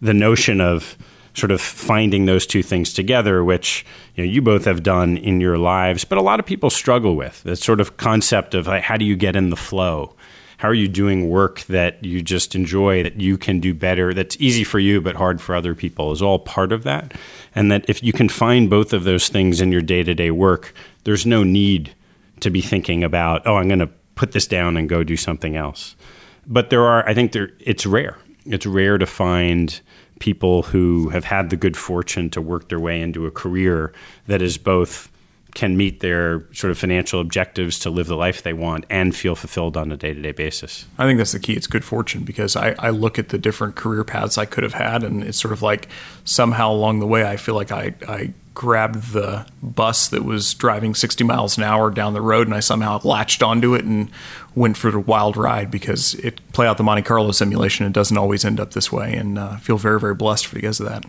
the 0.00 0.14
notion 0.14 0.62
of 0.62 0.96
sort 1.34 1.50
of 1.50 1.60
finding 1.60 2.24
those 2.24 2.46
two 2.46 2.62
things 2.62 2.94
together, 2.94 3.44
which 3.44 3.84
you 4.14 4.24
know 4.24 4.30
you 4.30 4.40
both 4.40 4.64
have 4.64 4.82
done 4.82 5.18
in 5.18 5.38
your 5.38 5.58
lives, 5.58 6.06
but 6.06 6.16
a 6.16 6.22
lot 6.22 6.40
of 6.40 6.46
people 6.46 6.70
struggle 6.70 7.14
with 7.14 7.42
that 7.42 7.56
sort 7.56 7.80
of 7.80 7.98
concept 7.98 8.54
of 8.54 8.66
like, 8.66 8.84
how 8.84 8.96
do 8.96 9.04
you 9.04 9.16
get 9.16 9.36
in 9.36 9.50
the 9.50 9.56
flow? 9.56 10.16
How 10.64 10.70
are 10.70 10.72
you 10.72 10.88
doing 10.88 11.28
work 11.28 11.60
that 11.64 12.02
you 12.02 12.22
just 12.22 12.54
enjoy, 12.54 13.02
that 13.02 13.20
you 13.20 13.36
can 13.36 13.60
do 13.60 13.74
better, 13.74 14.14
that's 14.14 14.34
easy 14.40 14.64
for 14.64 14.78
you 14.78 15.02
but 15.02 15.14
hard 15.14 15.42
for 15.42 15.54
other 15.54 15.74
people? 15.74 16.10
Is 16.10 16.22
all 16.22 16.38
part 16.38 16.72
of 16.72 16.84
that, 16.84 17.12
and 17.54 17.70
that 17.70 17.84
if 17.86 18.02
you 18.02 18.14
can 18.14 18.30
find 18.30 18.70
both 18.70 18.94
of 18.94 19.04
those 19.04 19.28
things 19.28 19.60
in 19.60 19.72
your 19.72 19.82
day 19.82 20.02
to 20.02 20.14
day 20.14 20.30
work, 20.30 20.72
there's 21.02 21.26
no 21.26 21.42
need 21.42 21.94
to 22.40 22.48
be 22.48 22.62
thinking 22.62 23.04
about 23.04 23.46
oh 23.46 23.56
I'm 23.56 23.68
going 23.68 23.80
to 23.80 23.90
put 24.14 24.32
this 24.32 24.46
down 24.46 24.78
and 24.78 24.88
go 24.88 25.04
do 25.04 25.18
something 25.18 25.54
else. 25.54 25.96
But 26.46 26.70
there 26.70 26.86
are, 26.86 27.06
I 27.06 27.12
think 27.12 27.32
there, 27.32 27.50
it's 27.60 27.84
rare. 27.84 28.16
It's 28.46 28.64
rare 28.64 28.96
to 28.96 29.04
find 29.04 29.78
people 30.18 30.62
who 30.62 31.10
have 31.10 31.26
had 31.26 31.50
the 31.50 31.58
good 31.58 31.76
fortune 31.76 32.30
to 32.30 32.40
work 32.40 32.70
their 32.70 32.80
way 32.80 33.02
into 33.02 33.26
a 33.26 33.30
career 33.30 33.92
that 34.28 34.40
is 34.40 34.56
both 34.56 35.10
can 35.54 35.76
meet 35.76 36.00
their 36.00 36.44
sort 36.52 36.70
of 36.70 36.78
financial 36.78 37.20
objectives 37.20 37.78
to 37.80 37.90
live 37.90 38.08
the 38.08 38.16
life 38.16 38.42
they 38.42 38.52
want 38.52 38.84
and 38.90 39.14
feel 39.14 39.34
fulfilled 39.34 39.76
on 39.76 39.90
a 39.92 39.96
day 39.96 40.12
to 40.12 40.20
day 40.20 40.32
basis. 40.32 40.84
I 40.98 41.06
think 41.06 41.18
that's 41.18 41.32
the 41.32 41.38
key. 41.40 41.54
It's 41.54 41.66
good 41.66 41.84
fortune 41.84 42.24
because 42.24 42.56
I, 42.56 42.74
I 42.78 42.90
look 42.90 43.18
at 43.18 43.28
the 43.28 43.38
different 43.38 43.76
career 43.76 44.04
paths 44.04 44.36
I 44.36 44.44
could 44.44 44.64
have 44.64 44.74
had, 44.74 45.02
and 45.02 45.22
it's 45.22 45.40
sort 45.40 45.52
of 45.52 45.62
like 45.62 45.88
somehow 46.24 46.72
along 46.72 47.00
the 47.00 47.06
way, 47.06 47.24
I 47.24 47.36
feel 47.36 47.54
like 47.54 47.70
I, 47.70 47.94
I 48.08 48.32
grabbed 48.54 49.12
the 49.12 49.46
bus 49.62 50.08
that 50.08 50.24
was 50.24 50.54
driving 50.54 50.94
60 50.94 51.24
miles 51.24 51.58
an 51.58 51.64
hour 51.64 51.90
down 51.90 52.12
the 52.14 52.20
road 52.20 52.46
and 52.46 52.54
I 52.54 52.60
somehow 52.60 53.00
latched 53.02 53.42
onto 53.42 53.74
it 53.74 53.84
and 53.84 54.10
went 54.54 54.76
for 54.76 54.92
the 54.92 55.00
wild 55.00 55.36
ride 55.36 55.70
because 55.70 56.14
it 56.14 56.40
play 56.52 56.66
out 56.66 56.76
the 56.76 56.84
Monte 56.84 57.02
Carlo 57.02 57.32
simulation. 57.32 57.84
It 57.84 57.92
doesn't 57.92 58.16
always 58.16 58.44
end 58.44 58.60
up 58.60 58.72
this 58.72 58.92
way 58.92 59.14
and 59.14 59.38
uh, 59.38 59.56
feel 59.56 59.76
very, 59.76 59.98
very 59.98 60.14
blessed 60.14 60.46
for 60.46 60.54
because 60.54 60.78
of 60.78 60.86
that. 60.86 61.04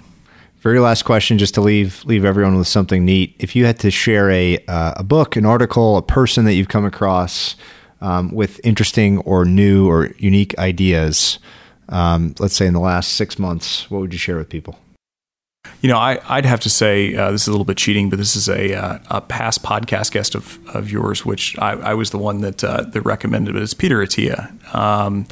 Very 0.66 0.80
last 0.80 1.04
question, 1.04 1.38
just 1.38 1.54
to 1.54 1.62
leave 1.62 2.04
leave 2.06 2.26
everyone 2.26 2.58
with 2.58 2.68
something 2.68 3.06
neat. 3.06 3.36
If 3.38 3.56
you 3.56 3.68
had 3.68 3.78
to 3.82 3.92
share 3.92 4.32
a 4.32 4.58
uh, 4.68 4.96
a 4.96 5.04
book, 5.04 5.36
an 5.36 5.46
article, 5.46 5.96
a 5.96 6.02
person 6.02 6.46
that 6.46 6.56
you've 6.56 6.70
come 6.70 6.86
across 6.86 7.56
um, 8.02 8.32
with 8.32 8.60
interesting 8.64 9.20
or 9.20 9.46
new 9.46 9.88
or 9.88 10.10
unique 10.18 10.58
ideas, 10.58 11.38
um, 11.90 12.34
let's 12.40 12.56
say 12.56 12.66
in 12.66 12.74
the 12.74 12.80
last 12.80 13.14
six 13.14 13.38
months, 13.38 13.92
what 13.92 14.02
would 14.02 14.12
you 14.12 14.18
share 14.18 14.38
with 14.38 14.50
people? 14.50 14.80
You 15.82 15.90
know, 15.90 16.00
I, 16.00 16.38
would 16.38 16.46
have 16.46 16.62
to 16.62 16.70
say 16.72 17.16
uh, 17.16 17.30
this 17.30 17.44
is 17.44 17.48
a 17.48 17.52
little 17.52 17.66
bit 17.66 17.78
cheating, 17.78 18.10
but 18.10 18.18
this 18.18 18.36
is 18.36 18.50
a, 18.50 18.74
uh, 18.74 19.00
a 19.12 19.22
past 19.22 19.62
podcast 19.62 20.12
guest 20.14 20.34
of, 20.34 20.58
of 20.76 20.90
yours, 20.90 21.24
which 21.24 21.56
I, 21.60 21.74
I 21.74 21.94
was 21.94 22.10
the 22.10 22.18
one 22.18 22.42
that 22.42 22.64
uh, 22.64 22.82
that 22.82 23.02
recommended. 23.02 23.56
It's 23.56 23.76
Peter 23.76 23.98
Attia. 23.98 24.74
Um, 24.74 25.28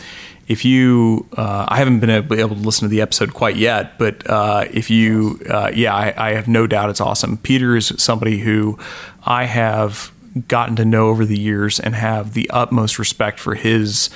if 0.47 0.65
you, 0.65 1.27
uh, 1.37 1.65
I 1.69 1.77
haven't 1.77 1.99
been 1.99 2.09
able, 2.09 2.35
to 2.35 2.45
listen 2.47 2.87
to 2.87 2.89
the 2.89 3.01
episode 3.01 3.33
quite 3.33 3.55
yet, 3.55 3.97
but 3.97 4.29
uh, 4.29 4.65
if 4.71 4.89
you, 4.89 5.39
uh, 5.49 5.71
yeah, 5.73 5.95
I, 5.95 6.13
I, 6.17 6.31
have 6.33 6.47
no 6.47 6.67
doubt 6.67 6.89
it's 6.89 6.99
awesome. 6.99 7.37
Peter 7.37 7.77
is 7.77 7.93
somebody 7.97 8.39
who 8.39 8.77
I 9.25 9.45
have 9.45 10.11
gotten 10.47 10.75
to 10.77 10.85
know 10.85 11.07
over 11.07 11.25
the 11.25 11.39
years 11.39 11.79
and 11.79 11.95
have 11.95 12.33
the 12.33 12.49
utmost 12.49 12.99
respect 12.99 13.39
for 13.39 13.55
his 13.55 14.09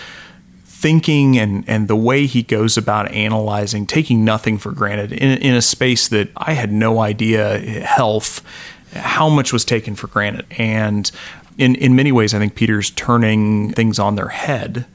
thinking 0.65 1.37
and, 1.37 1.63
and 1.67 1.87
the 1.87 1.95
way 1.95 2.25
he 2.25 2.43
goes 2.43 2.77
about 2.77 3.11
analyzing, 3.11 3.87
taking 3.87 4.25
nothing 4.25 4.57
for 4.57 4.71
granted 4.71 5.13
in, 5.13 5.37
in 5.39 5.55
a 5.55 5.61
space 5.61 6.07
that 6.09 6.29
I 6.35 6.53
had 6.53 6.71
no 6.71 6.99
idea 6.99 7.59
health, 7.59 8.43
how 8.93 9.29
much 9.29 9.53
was 9.53 9.63
taken 9.63 9.95
for 9.95 10.07
granted. 10.07 10.45
And 10.51 11.09
in, 11.57 11.75
in 11.75 11.95
many 11.95 12.11
ways, 12.11 12.33
I 12.33 12.39
think 12.39 12.55
Peter's 12.55 12.89
turning 12.91 13.71
things 13.73 13.97
on 13.97 14.15
their 14.15 14.27
head 14.27 14.85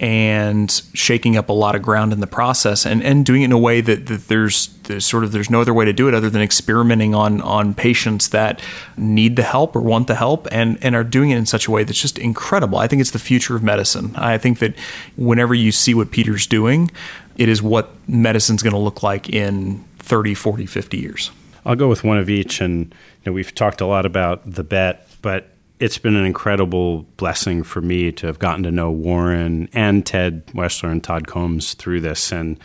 and 0.00 0.70
shaking 0.94 1.36
up 1.36 1.48
a 1.48 1.52
lot 1.52 1.74
of 1.74 1.82
ground 1.82 2.12
in 2.12 2.20
the 2.20 2.26
process 2.26 2.86
and, 2.86 3.02
and 3.02 3.26
doing 3.26 3.42
it 3.42 3.46
in 3.46 3.52
a 3.52 3.58
way 3.58 3.80
that, 3.80 4.06
that 4.06 4.28
there's, 4.28 4.68
there's 4.84 5.04
sort 5.04 5.24
of 5.24 5.32
there's 5.32 5.50
no 5.50 5.60
other 5.60 5.74
way 5.74 5.84
to 5.84 5.92
do 5.92 6.06
it 6.06 6.14
other 6.14 6.30
than 6.30 6.40
experimenting 6.40 7.14
on 7.14 7.40
on 7.42 7.74
patients 7.74 8.28
that 8.28 8.60
need 8.96 9.36
the 9.36 9.42
help 9.42 9.74
or 9.74 9.80
want 9.80 10.06
the 10.06 10.14
help 10.14 10.46
and 10.52 10.78
and 10.82 10.94
are 10.94 11.04
doing 11.04 11.30
it 11.30 11.36
in 11.36 11.46
such 11.46 11.66
a 11.66 11.70
way 11.70 11.84
that's 11.84 12.00
just 12.00 12.18
incredible. 12.18 12.78
I 12.78 12.86
think 12.86 13.00
it's 13.00 13.10
the 13.10 13.18
future 13.18 13.56
of 13.56 13.62
medicine. 13.62 14.14
I 14.16 14.38
think 14.38 14.60
that 14.60 14.74
whenever 15.16 15.54
you 15.54 15.72
see 15.72 15.94
what 15.94 16.10
Peter's 16.10 16.46
doing, 16.46 16.90
it 17.36 17.48
is 17.48 17.60
what 17.60 17.90
medicine's 18.08 18.62
going 18.62 18.74
to 18.74 18.78
look 18.78 19.02
like 19.02 19.28
in 19.28 19.84
30, 19.98 20.34
40, 20.34 20.66
50 20.66 20.98
years. 20.98 21.30
I'll 21.66 21.76
go 21.76 21.88
with 21.88 22.04
one 22.04 22.18
of 22.18 22.30
each 22.30 22.60
and 22.60 22.86
you 22.86 23.30
know, 23.30 23.32
we've 23.32 23.54
talked 23.54 23.80
a 23.80 23.86
lot 23.86 24.06
about 24.06 24.50
the 24.50 24.64
bet, 24.64 25.08
but 25.22 25.48
it's 25.80 25.98
been 25.98 26.16
an 26.16 26.24
incredible 26.24 27.02
blessing 27.16 27.62
for 27.62 27.80
me 27.80 28.10
to 28.12 28.26
have 28.26 28.38
gotten 28.38 28.64
to 28.64 28.70
know 28.70 28.90
Warren 28.90 29.68
and 29.72 30.04
Ted 30.04 30.46
Weschler 30.48 30.90
and 30.90 31.02
Todd 31.02 31.26
Combs 31.26 31.74
through 31.74 32.00
this. 32.00 32.32
And 32.32 32.58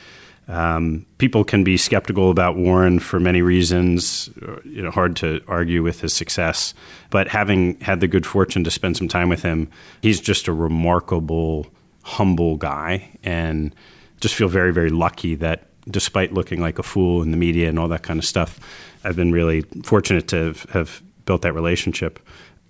um, 0.47 1.05
people 1.19 1.43
can 1.43 1.63
be 1.63 1.77
skeptical 1.77 2.29
about 2.31 2.57
Warren 2.57 2.99
for 2.99 3.19
many 3.19 3.41
reasons. 3.41 4.29
You 4.65 4.81
know, 4.81 4.91
hard 4.91 5.15
to 5.17 5.41
argue 5.47 5.83
with 5.83 6.01
his 6.01 6.13
success. 6.13 6.73
But 7.11 7.27
having 7.27 7.79
had 7.81 7.99
the 7.99 8.07
good 8.07 8.25
fortune 8.25 8.63
to 8.63 8.71
spend 8.71 8.97
some 8.97 9.07
time 9.07 9.29
with 9.29 9.43
him, 9.43 9.69
he's 10.01 10.19
just 10.19 10.47
a 10.47 10.53
remarkable, 10.53 11.67
humble 12.01 12.57
guy, 12.57 13.17
and 13.23 13.75
just 14.19 14.35
feel 14.35 14.47
very, 14.47 14.73
very 14.73 14.89
lucky 14.89 15.35
that 15.35 15.67
despite 15.89 16.33
looking 16.33 16.61
like 16.61 16.79
a 16.79 16.83
fool 16.83 17.21
in 17.21 17.31
the 17.31 17.37
media 17.37 17.69
and 17.69 17.77
all 17.77 17.89
that 17.89 18.03
kind 18.03 18.17
of 18.17 18.25
stuff, 18.25 18.59
I've 19.03 19.15
been 19.15 19.31
really 19.31 19.61
fortunate 19.83 20.27
to 20.29 20.55
have 20.71 21.03
built 21.25 21.41
that 21.43 21.53
relationship. 21.53 22.19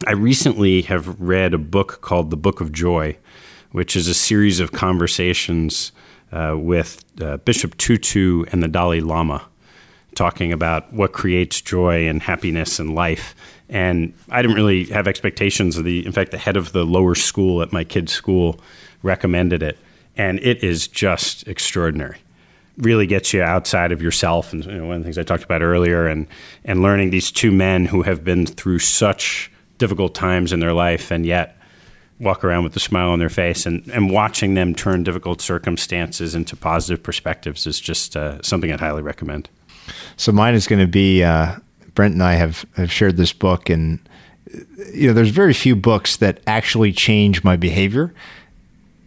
I 0.07 0.11
recently 0.11 0.81
have 0.84 1.19
read 1.19 1.53
a 1.53 1.57
book 1.57 2.01
called 2.01 2.30
The 2.30 2.38
Book 2.38 2.61
of 2.61 2.71
Joy, 2.71 3.17
which 3.71 3.95
is 3.95 4.07
a 4.07 4.13
series 4.13 4.59
of 4.59 4.71
conversations 4.71 5.91
uh, 6.31 6.55
with 6.57 7.05
uh, 7.21 7.38
Bishop 7.38 7.77
Tutu 7.77 8.43
and 8.51 8.61
the 8.61 8.67
Dalai 8.67 9.01
Lama, 9.01 9.45
talking 10.15 10.51
about 10.51 10.91
what 10.91 11.13
creates 11.13 11.61
joy 11.61 12.07
and 12.07 12.21
happiness 12.21 12.80
in 12.80 12.95
life. 12.95 13.35
And 13.69 14.13
I 14.30 14.41
didn't 14.41 14.57
really 14.57 14.85
have 14.85 15.07
expectations 15.07 15.77
of 15.77 15.85
the. 15.85 16.05
In 16.05 16.11
fact, 16.11 16.31
the 16.31 16.38
head 16.38 16.57
of 16.57 16.73
the 16.73 16.85
lower 16.85 17.15
school 17.15 17.61
at 17.61 17.71
my 17.71 17.84
kid's 17.84 18.11
school 18.11 18.59
recommended 19.03 19.63
it, 19.63 19.77
and 20.17 20.39
it 20.39 20.63
is 20.63 20.88
just 20.88 21.47
extraordinary 21.47 22.17
really 22.77 23.05
gets 23.05 23.34
you 23.34 23.41
outside 23.43 23.91
of 23.91 24.01
yourself 24.01 24.51
and 24.51 24.65
you 24.65 24.71
know, 24.71 24.88
one 24.88 24.95
of 24.95 25.01
the 25.01 25.03
things 25.03 25.19
I 25.19 25.21
talked 25.21 25.43
about 25.43 25.61
earlier 25.61 26.07
and 26.07 26.25
and 26.65 26.81
learning 26.81 27.11
these 27.11 27.30
two 27.30 27.51
men 27.51 27.85
who 27.85 28.01
have 28.01 28.23
been 28.23 28.47
through 28.47 28.80
such 28.80 29.51
difficult 29.84 30.15
times 30.15 30.53
in 30.53 30.61
their 30.61 30.72
life 30.72 31.11
and 31.11 31.26
yet 31.26 31.57
walk 32.18 32.45
around 32.45 32.64
with 32.64 32.73
a 32.73 32.80
smile 32.80 33.10
on 33.10 33.19
their 33.19 33.27
face 33.27 33.65
and, 33.65 33.85
and 33.89 34.10
watching 34.10 34.53
them 34.53 34.73
turn 34.73 35.03
difficult 35.03 35.41
circumstances 35.41 36.35
into 36.35 36.55
positive 36.55 37.03
perspectives 37.03 37.68
is 37.68 37.81
just 37.81 38.15
uh, 38.15 38.41
something 38.41 38.72
I'd 38.72 38.80
highly 38.80 39.01
recommend. 39.01 39.49
So 40.15 40.31
mine 40.31 40.53
is 40.53 40.68
going 40.68 40.80
to 40.80 40.88
be 40.88 41.22
uh, 41.22 41.57
Brent 41.95 42.14
and 42.14 42.23
I 42.23 42.35
have, 42.35 42.65
have 42.77 42.93
shared 42.93 43.18
this 43.18 43.34
book 43.34 43.69
and 43.69 43.99
you 44.93 45.07
know 45.07 45.14
there's 45.14 45.31
very 45.31 45.53
few 45.53 45.76
books 45.76 46.15
that 46.18 46.39
actually 46.47 46.93
change 46.93 47.43
my 47.43 47.57
behavior. 47.57 48.14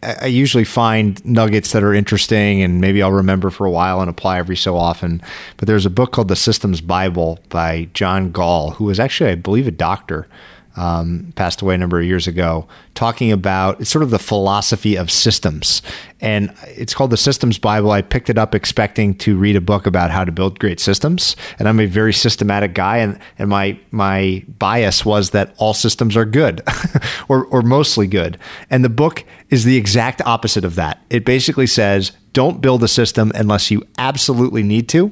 I 0.03 0.27
usually 0.27 0.65
find 0.65 1.25
nuggets 1.25 1.73
that 1.73 1.83
are 1.83 1.95
interesting 1.95 2.61
and 2.63 2.83
maybe 2.83 3.03
I'll 3.03 3.13
remember 3.13 3.49
for 3.49 3.65
a 3.65 3.71
while 3.71 4.03
and 4.03 4.11
apply 4.11 4.37
every 4.37 4.57
so 4.57 4.77
often. 4.77 5.23
But 5.57 5.69
there's 5.69 5.87
a 5.87 5.91
book 5.91 6.13
called 6.13 6.29
The 6.29 6.37
Systems 6.37 6.83
Bible 6.83 7.39
by 7.49 7.89
John 7.95 8.31
Gall, 8.31 8.73
who 8.73 8.85
was 8.85 9.01
actually, 9.01 9.31
I 9.31 9.37
believe, 9.37 9.67
a 9.67 9.71
doctor 9.71 10.29
um, 10.77 11.33
passed 11.37 11.63
away 11.63 11.75
a 11.75 11.79
number 11.79 11.99
of 11.99 12.07
years 12.07 12.27
ago, 12.27 12.67
talking 12.95 13.33
about 13.33 13.87
sort 13.87 14.03
of 14.03 14.11
the 14.11 14.19
philosophy 14.19 14.97
of 14.97 15.11
systems. 15.11 15.83
And 16.21 16.55
it's 16.67 16.95
called 16.95 17.11
the 17.11 17.17
Systems 17.17 17.59
Bible. 17.59 17.91
I 17.91 18.03
picked 18.03 18.31
it 18.31 18.39
up 18.39 18.55
expecting 18.55 19.15
to 19.19 19.37
read 19.37 19.57
a 19.57 19.61
book 19.61 19.87
about 19.87 20.11
how 20.11 20.25
to 20.25 20.33
build 20.33 20.59
great 20.59 20.81
systems. 20.81 21.37
And 21.59 21.69
I'm 21.69 21.81
a 21.81 21.87
very 21.87 22.13
systematic 22.13 22.75
guy. 22.75 22.99
And, 22.99 23.19
and 23.39 23.51
my, 23.51 23.79
my 23.91 24.45
bias 24.59 25.05
was 25.05 25.31
that 25.31 25.55
all 25.59 25.75
systems 25.75 26.17
are 26.17 26.25
good 26.25 26.63
or, 27.29 27.45
or 27.47 27.63
mostly 27.63 28.07
good. 28.07 28.39
And 28.71 28.85
the 28.85 28.89
book 28.89 29.25
is 29.51 29.65
the 29.65 29.77
exact 29.77 30.23
opposite 30.23 30.65
of 30.65 30.75
that. 30.77 31.03
It 31.11 31.25
basically 31.25 31.67
says, 31.67 32.13
don't 32.37 32.61
build 32.61 32.85
a 32.85 32.89
system 32.89 33.33
unless 33.35 33.71
you 33.71 33.83
absolutely 33.97 34.63
need 34.63 34.91
to. 34.91 35.11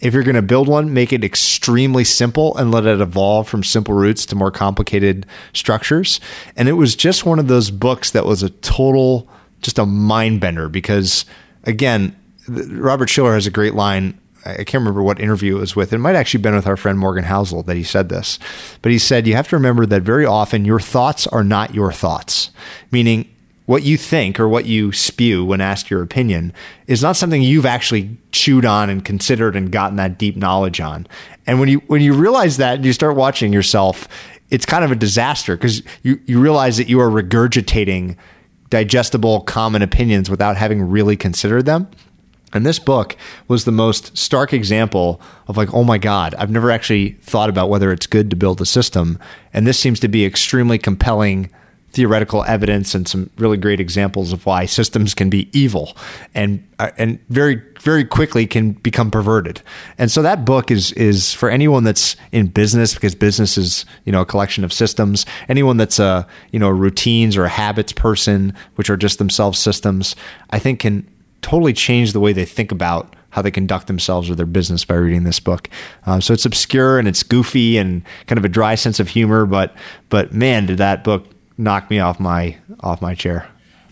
If 0.00 0.12
you're 0.12 0.22
going 0.22 0.34
to 0.36 0.42
build 0.42 0.68
one, 0.68 0.92
make 0.92 1.10
it 1.10 1.24
extremely 1.24 2.04
simple 2.04 2.54
and 2.58 2.70
let 2.70 2.84
it 2.84 3.00
evolve 3.00 3.48
from 3.48 3.64
simple 3.64 3.94
roots 3.94 4.26
to 4.26 4.36
more 4.36 4.50
complicated 4.50 5.24
structures. 5.54 6.20
And 6.54 6.68
it 6.68 6.74
was 6.74 6.94
just 6.94 7.24
one 7.24 7.38
of 7.38 7.48
those 7.48 7.70
books 7.70 8.10
that 8.10 8.26
was 8.26 8.42
a 8.42 8.50
total, 8.50 9.26
just 9.66 9.78
a 9.78 9.84
mind 9.84 10.40
bender 10.40 10.68
because, 10.68 11.26
again, 11.64 12.16
Robert 12.48 13.10
Shiller 13.10 13.34
has 13.34 13.46
a 13.46 13.50
great 13.50 13.74
line 13.74 14.18
I 14.46 14.58
can't 14.58 14.74
remember 14.74 15.02
what 15.02 15.20
interview 15.20 15.56
it 15.56 15.60
was 15.60 15.74
with. 15.74 15.92
It 15.92 15.98
might 15.98 16.14
actually 16.14 16.38
have 16.38 16.42
been 16.42 16.54
with 16.54 16.68
our 16.68 16.76
friend 16.76 16.98
Morgan 16.98 17.24
Housel 17.24 17.66
that 17.66 17.76
he 17.76 17.82
said 17.82 18.08
this. 18.08 18.38
But 18.80 18.92
he 18.92 18.98
said, 18.98 19.26
you 19.26 19.34
have 19.34 19.48
to 19.48 19.56
remember 19.56 19.86
that 19.86 20.02
very 20.02 20.24
often 20.24 20.64
your 20.64 20.78
thoughts 20.78 21.26
are 21.26 21.42
not 21.42 21.74
your 21.74 21.90
thoughts, 21.92 22.50
meaning 22.92 23.28
what 23.66 23.82
you 23.82 23.96
think 23.96 24.38
or 24.38 24.48
what 24.48 24.64
you 24.64 24.92
spew 24.92 25.44
when 25.44 25.60
asked 25.60 25.90
your 25.90 26.00
opinion 26.00 26.52
is 26.86 27.02
not 27.02 27.16
something 27.16 27.42
you've 27.42 27.66
actually 27.66 28.16
chewed 28.30 28.64
on 28.64 28.88
and 28.88 29.04
considered 29.04 29.56
and 29.56 29.72
gotten 29.72 29.96
that 29.96 30.16
deep 30.16 30.36
knowledge 30.36 30.80
on. 30.80 31.08
And 31.46 31.58
when 31.58 31.68
you 31.68 31.78
when 31.88 32.00
you 32.00 32.12
realize 32.12 32.58
that 32.58 32.76
and 32.76 32.84
you 32.84 32.92
start 32.92 33.16
watching 33.16 33.52
yourself, 33.52 34.06
it's 34.50 34.64
kind 34.64 34.84
of 34.84 34.92
a 34.92 34.96
disaster 34.96 35.56
because 35.56 35.82
you, 36.04 36.20
you 36.26 36.40
realize 36.40 36.76
that 36.76 36.88
you 36.88 37.00
are 37.00 37.10
regurgitating 37.10 38.16
digestible 38.76 39.40
common 39.40 39.80
opinions 39.80 40.28
without 40.28 40.54
having 40.58 40.82
really 40.82 41.16
considered 41.16 41.64
them. 41.64 41.88
And 42.52 42.66
this 42.66 42.78
book 42.78 43.16
was 43.48 43.64
the 43.64 43.72
most 43.72 44.14
stark 44.18 44.52
example 44.52 45.18
of 45.48 45.56
like, 45.56 45.72
oh 45.72 45.82
my 45.82 45.96
God, 45.96 46.34
I've 46.34 46.50
never 46.50 46.70
actually 46.70 47.12
thought 47.22 47.48
about 47.48 47.70
whether 47.70 47.90
it's 47.90 48.06
good 48.06 48.28
to 48.28 48.36
build 48.36 48.60
a 48.60 48.66
system. 48.66 49.18
And 49.54 49.66
this 49.66 49.78
seems 49.78 49.98
to 50.00 50.08
be 50.08 50.26
extremely 50.26 50.76
compelling 50.76 51.48
theoretical 51.92 52.44
evidence 52.44 52.94
and 52.94 53.08
some 53.08 53.30
really 53.38 53.56
great 53.56 53.80
examples 53.80 54.30
of 54.30 54.44
why 54.44 54.66
systems 54.66 55.14
can 55.14 55.30
be 55.30 55.48
evil 55.58 55.96
and 56.34 56.62
uh, 56.78 56.90
and 56.98 57.18
very 57.30 57.56
very 57.86 58.04
quickly 58.04 58.48
can 58.48 58.72
become 58.72 59.12
perverted. 59.12 59.62
And 59.96 60.10
so 60.10 60.20
that 60.20 60.44
book 60.44 60.72
is 60.72 60.90
is 60.92 61.32
for 61.32 61.48
anyone 61.48 61.84
that's 61.84 62.16
in 62.32 62.48
business 62.48 62.94
because 62.94 63.14
business 63.14 63.56
is 63.56 63.86
you 64.04 64.10
know 64.10 64.22
a 64.22 64.26
collection 64.26 64.64
of 64.64 64.72
systems. 64.72 65.24
Anyone 65.48 65.76
that's 65.76 66.00
a 66.00 66.26
you 66.50 66.58
know 66.58 66.68
routines 66.68 67.36
or 67.36 67.44
a 67.44 67.48
habits 67.48 67.92
person, 67.92 68.52
which 68.74 68.90
are 68.90 68.96
just 68.96 69.18
themselves 69.18 69.60
systems, 69.60 70.16
I 70.50 70.58
think 70.58 70.80
can 70.80 71.06
totally 71.42 71.72
change 71.72 72.12
the 72.12 72.18
way 72.18 72.32
they 72.32 72.44
think 72.44 72.72
about 72.72 73.14
how 73.30 73.40
they 73.40 73.52
conduct 73.52 73.86
themselves 73.86 74.28
or 74.28 74.34
their 74.34 74.46
business 74.46 74.84
by 74.84 74.96
reading 74.96 75.22
this 75.22 75.38
book. 75.38 75.70
Uh, 76.06 76.18
so 76.18 76.34
it's 76.34 76.44
obscure 76.44 76.98
and 76.98 77.06
it's 77.06 77.22
goofy 77.22 77.78
and 77.78 78.02
kind 78.26 78.38
of 78.38 78.44
a 78.44 78.48
dry 78.48 78.74
sense 78.74 78.98
of 78.98 79.10
humor, 79.10 79.46
but 79.46 79.76
but 80.08 80.32
man, 80.32 80.66
did 80.66 80.78
that 80.78 81.04
book 81.04 81.24
knock 81.56 81.88
me 81.88 82.00
off 82.00 82.18
my 82.18 82.56
off 82.80 83.00
my 83.00 83.14
chair. 83.14 83.46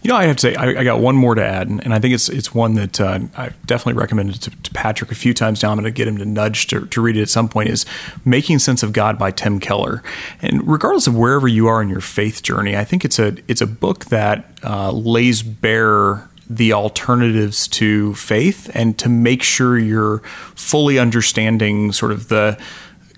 You 0.04 0.10
know, 0.10 0.16
I 0.16 0.26
have 0.26 0.36
to 0.36 0.40
say, 0.40 0.54
I, 0.54 0.80
I 0.80 0.84
got 0.84 1.00
one 1.00 1.16
more 1.16 1.34
to 1.34 1.42
add, 1.42 1.66
and, 1.66 1.82
and 1.82 1.94
I 1.94 1.98
think 1.98 2.12
it's 2.12 2.28
it's 2.28 2.54
one 2.54 2.74
that 2.74 3.00
uh, 3.00 3.20
I've 3.38 3.66
definitely 3.66 3.98
recommended 3.98 4.42
to, 4.42 4.50
to, 4.50 4.70
Patrick 4.72 5.10
a 5.10 5.14
few 5.14 5.32
times 5.32 5.62
now. 5.62 5.70
I'm 5.70 5.78
going 5.78 5.84
to 5.84 5.90
get 5.90 6.06
him 6.06 6.18
to 6.18 6.26
nudge 6.26 6.66
to, 6.66 6.84
to 6.84 7.00
read 7.00 7.16
it 7.16 7.22
at 7.22 7.30
some 7.30 7.48
point. 7.48 7.70
Is 7.70 7.86
"Making 8.22 8.58
Sense 8.58 8.82
of 8.82 8.92
God" 8.92 9.18
by 9.18 9.30
Tim 9.30 9.58
Keller. 9.58 10.02
And 10.42 10.68
regardless 10.68 11.06
of 11.06 11.16
wherever 11.16 11.48
you 11.48 11.68
are 11.68 11.80
in 11.80 11.88
your 11.88 12.02
faith 12.02 12.42
journey, 12.42 12.76
I 12.76 12.84
think 12.84 13.02
it's 13.02 13.18
a 13.18 13.34
it's 13.48 13.62
a 13.62 13.66
book 13.66 14.04
that 14.06 14.44
uh, 14.62 14.92
lays 14.92 15.42
bare 15.42 16.28
the 16.50 16.74
alternatives 16.74 17.66
to 17.68 18.14
faith 18.14 18.70
and 18.74 18.98
to 18.98 19.08
make 19.08 19.42
sure 19.42 19.78
you're 19.78 20.18
fully 20.54 20.98
understanding 20.98 21.92
sort 21.92 22.12
of 22.12 22.28
the 22.28 22.58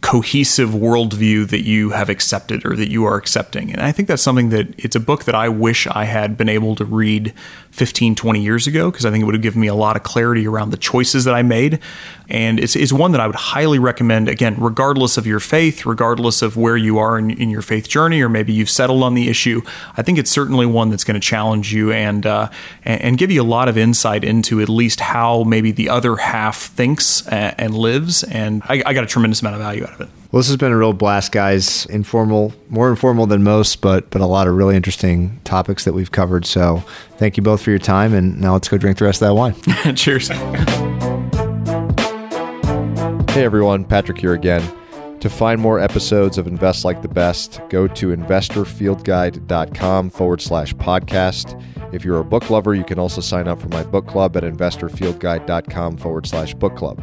cohesive 0.02 0.70
worldview 0.70 1.48
that 1.48 1.64
you 1.64 1.90
have 1.90 2.09
accepted 2.09 2.64
or 2.64 2.77
that 2.77 2.90
you 2.90 3.05
are 3.05 3.16
accepting. 3.16 3.73
And 3.73 3.81
I 3.81 3.93
think 3.93 4.09
that's 4.09 4.23
something 4.23 4.51
that 4.51 4.68
it's 4.78 4.97
a 4.97 5.01
book 5.01 5.24
that 5.24 5.35
I 5.35 5.48
wish 5.48 5.86
I 5.86 6.05
had 6.05 6.36
been 6.36 6.48
able 6.48 6.74
to 6.77 6.85
read 6.85 7.32
15, 7.77 8.15
20 8.15 8.40
years 8.40 8.66
ago, 8.66 8.90
because 8.90 9.05
I 9.05 9.11
think 9.11 9.20
it 9.20 9.27
would 9.27 9.35
have 9.35 9.43
given 9.43 9.61
me 9.61 9.66
a 9.66 9.74
lot 9.74 9.97
of 9.97 10.03
clarity 10.03 10.47
around 10.47 10.70
the 10.70 10.78
choices 10.78 11.24
that 11.24 11.35
I 11.35 11.43
made. 11.43 11.78
And 12.31 12.59
it's, 12.59 12.74
it's 12.74 12.93
one 12.93 13.12
that 13.12 13.20
I 13.20 13.27
would 13.27 13.36
highly 13.36 13.78
recommend, 13.78 14.28
again, 14.28 14.57
regardless 14.59 15.19
of 15.19 15.27
your 15.27 15.40
faith, 15.40 15.85
regardless 15.85 16.40
of 16.40 16.57
where 16.57 16.77
you 16.77 16.98
are 16.98 17.19
in, 17.19 17.31
in 17.31 17.51
your 17.51 17.61
faith 17.61 17.86
journey, 17.86 18.23
or 18.23 18.31
maybe 18.31 18.53
you've 18.53 18.70
settled 18.70 19.03
on 19.03 19.12
the 19.12 19.28
issue. 19.28 19.61
I 19.97 20.03
think 20.03 20.19
it's 20.19 20.31
certainly 20.31 20.65
one 20.65 20.89
that's 20.89 21.05
going 21.05 21.20
to 21.20 21.20
challenge 21.20 21.73
you 21.73 21.93
and, 21.93 22.24
uh, 22.24 22.48
and, 22.85 23.03
and 23.03 23.19
give 23.19 23.31
you 23.31 23.43
a 23.43 23.44
lot 23.44 23.69
of 23.69 23.77
insight 23.77 24.24
into 24.24 24.61
at 24.62 24.70
least 24.70 25.01
how 25.01 25.44
maybe 25.44 25.70
the 25.70 25.90
other 25.90 26.16
half 26.16 26.62
thinks 26.62 27.27
and, 27.28 27.55
and 27.59 27.74
lives. 27.77 28.24
And 28.24 28.62
I, 28.65 28.82
I 28.86 28.94
got 28.94 29.05
a 29.05 29.07
tremendous 29.07 29.43
amount 29.43 29.57
of 29.57 29.61
value 29.61 29.85
out 29.85 29.93
of 29.93 30.01
it. 30.01 30.09
Well, 30.32 30.40
this 30.40 30.48
has 30.48 30.57
been 30.57 30.73
a 30.73 30.77
real 30.77 30.93
blast, 30.93 31.31
guys. 31.31 31.86
Informal, 31.86 32.53
more 32.69 32.90
informal 32.90 33.27
than 33.27 33.44
most, 33.44 33.81
but 33.81 34.11
but 34.11 34.20
a 34.20 34.27
lot 34.27 34.48
of 34.48 34.55
really 34.55 34.74
interesting 34.77 35.40
topics 35.44 35.85
that 35.85 35.93
we've 35.93 36.11
covered. 36.11 36.44
So, 36.44 36.78
thank 37.16 37.36
you 37.36 37.43
both 37.43 37.62
for 37.62 37.70
your 37.70 37.78
time, 37.78 38.12
and 38.12 38.40
now 38.40 38.55
let's 38.55 38.69
go 38.69 38.77
drink 38.77 38.98
the 38.98 39.05
rest 39.05 39.23
of 39.23 39.28
that 39.28 39.35
wine. 39.35 39.55
Cheers. 39.97 40.28
Hey 43.31 43.44
everyone, 43.44 43.85
Patrick 43.85 44.19
here 44.19 44.35
again. 44.35 44.62
To 45.20 45.31
find 45.31 45.61
more 45.61 45.78
episodes 45.78 46.39
of 46.39 46.47
Invest 46.47 46.85
Like 46.85 47.03
the 47.03 47.09
Best, 47.09 47.61
go 47.69 47.86
to 47.89 48.09
investorfieldguide.com 48.09 50.11
forward 50.11 50.40
slash 50.40 50.74
podcast. 50.74 51.62
If 51.94 52.05
you're 52.05 52.20
a 52.20 52.24
book 52.24 52.51
lover, 52.51 52.74
you 52.74 52.85
can 52.85 52.98
also 52.98 53.20
sign 53.20 53.48
up 53.48 53.61
for 53.61 53.69
my 53.69 53.82
book 53.82 54.07
club 54.07 54.36
at 54.36 54.43
investorfieldguide.com 54.43 55.97
forward 55.97 56.27
slash 56.27 56.55
book 56.55 56.77
club. 56.77 57.03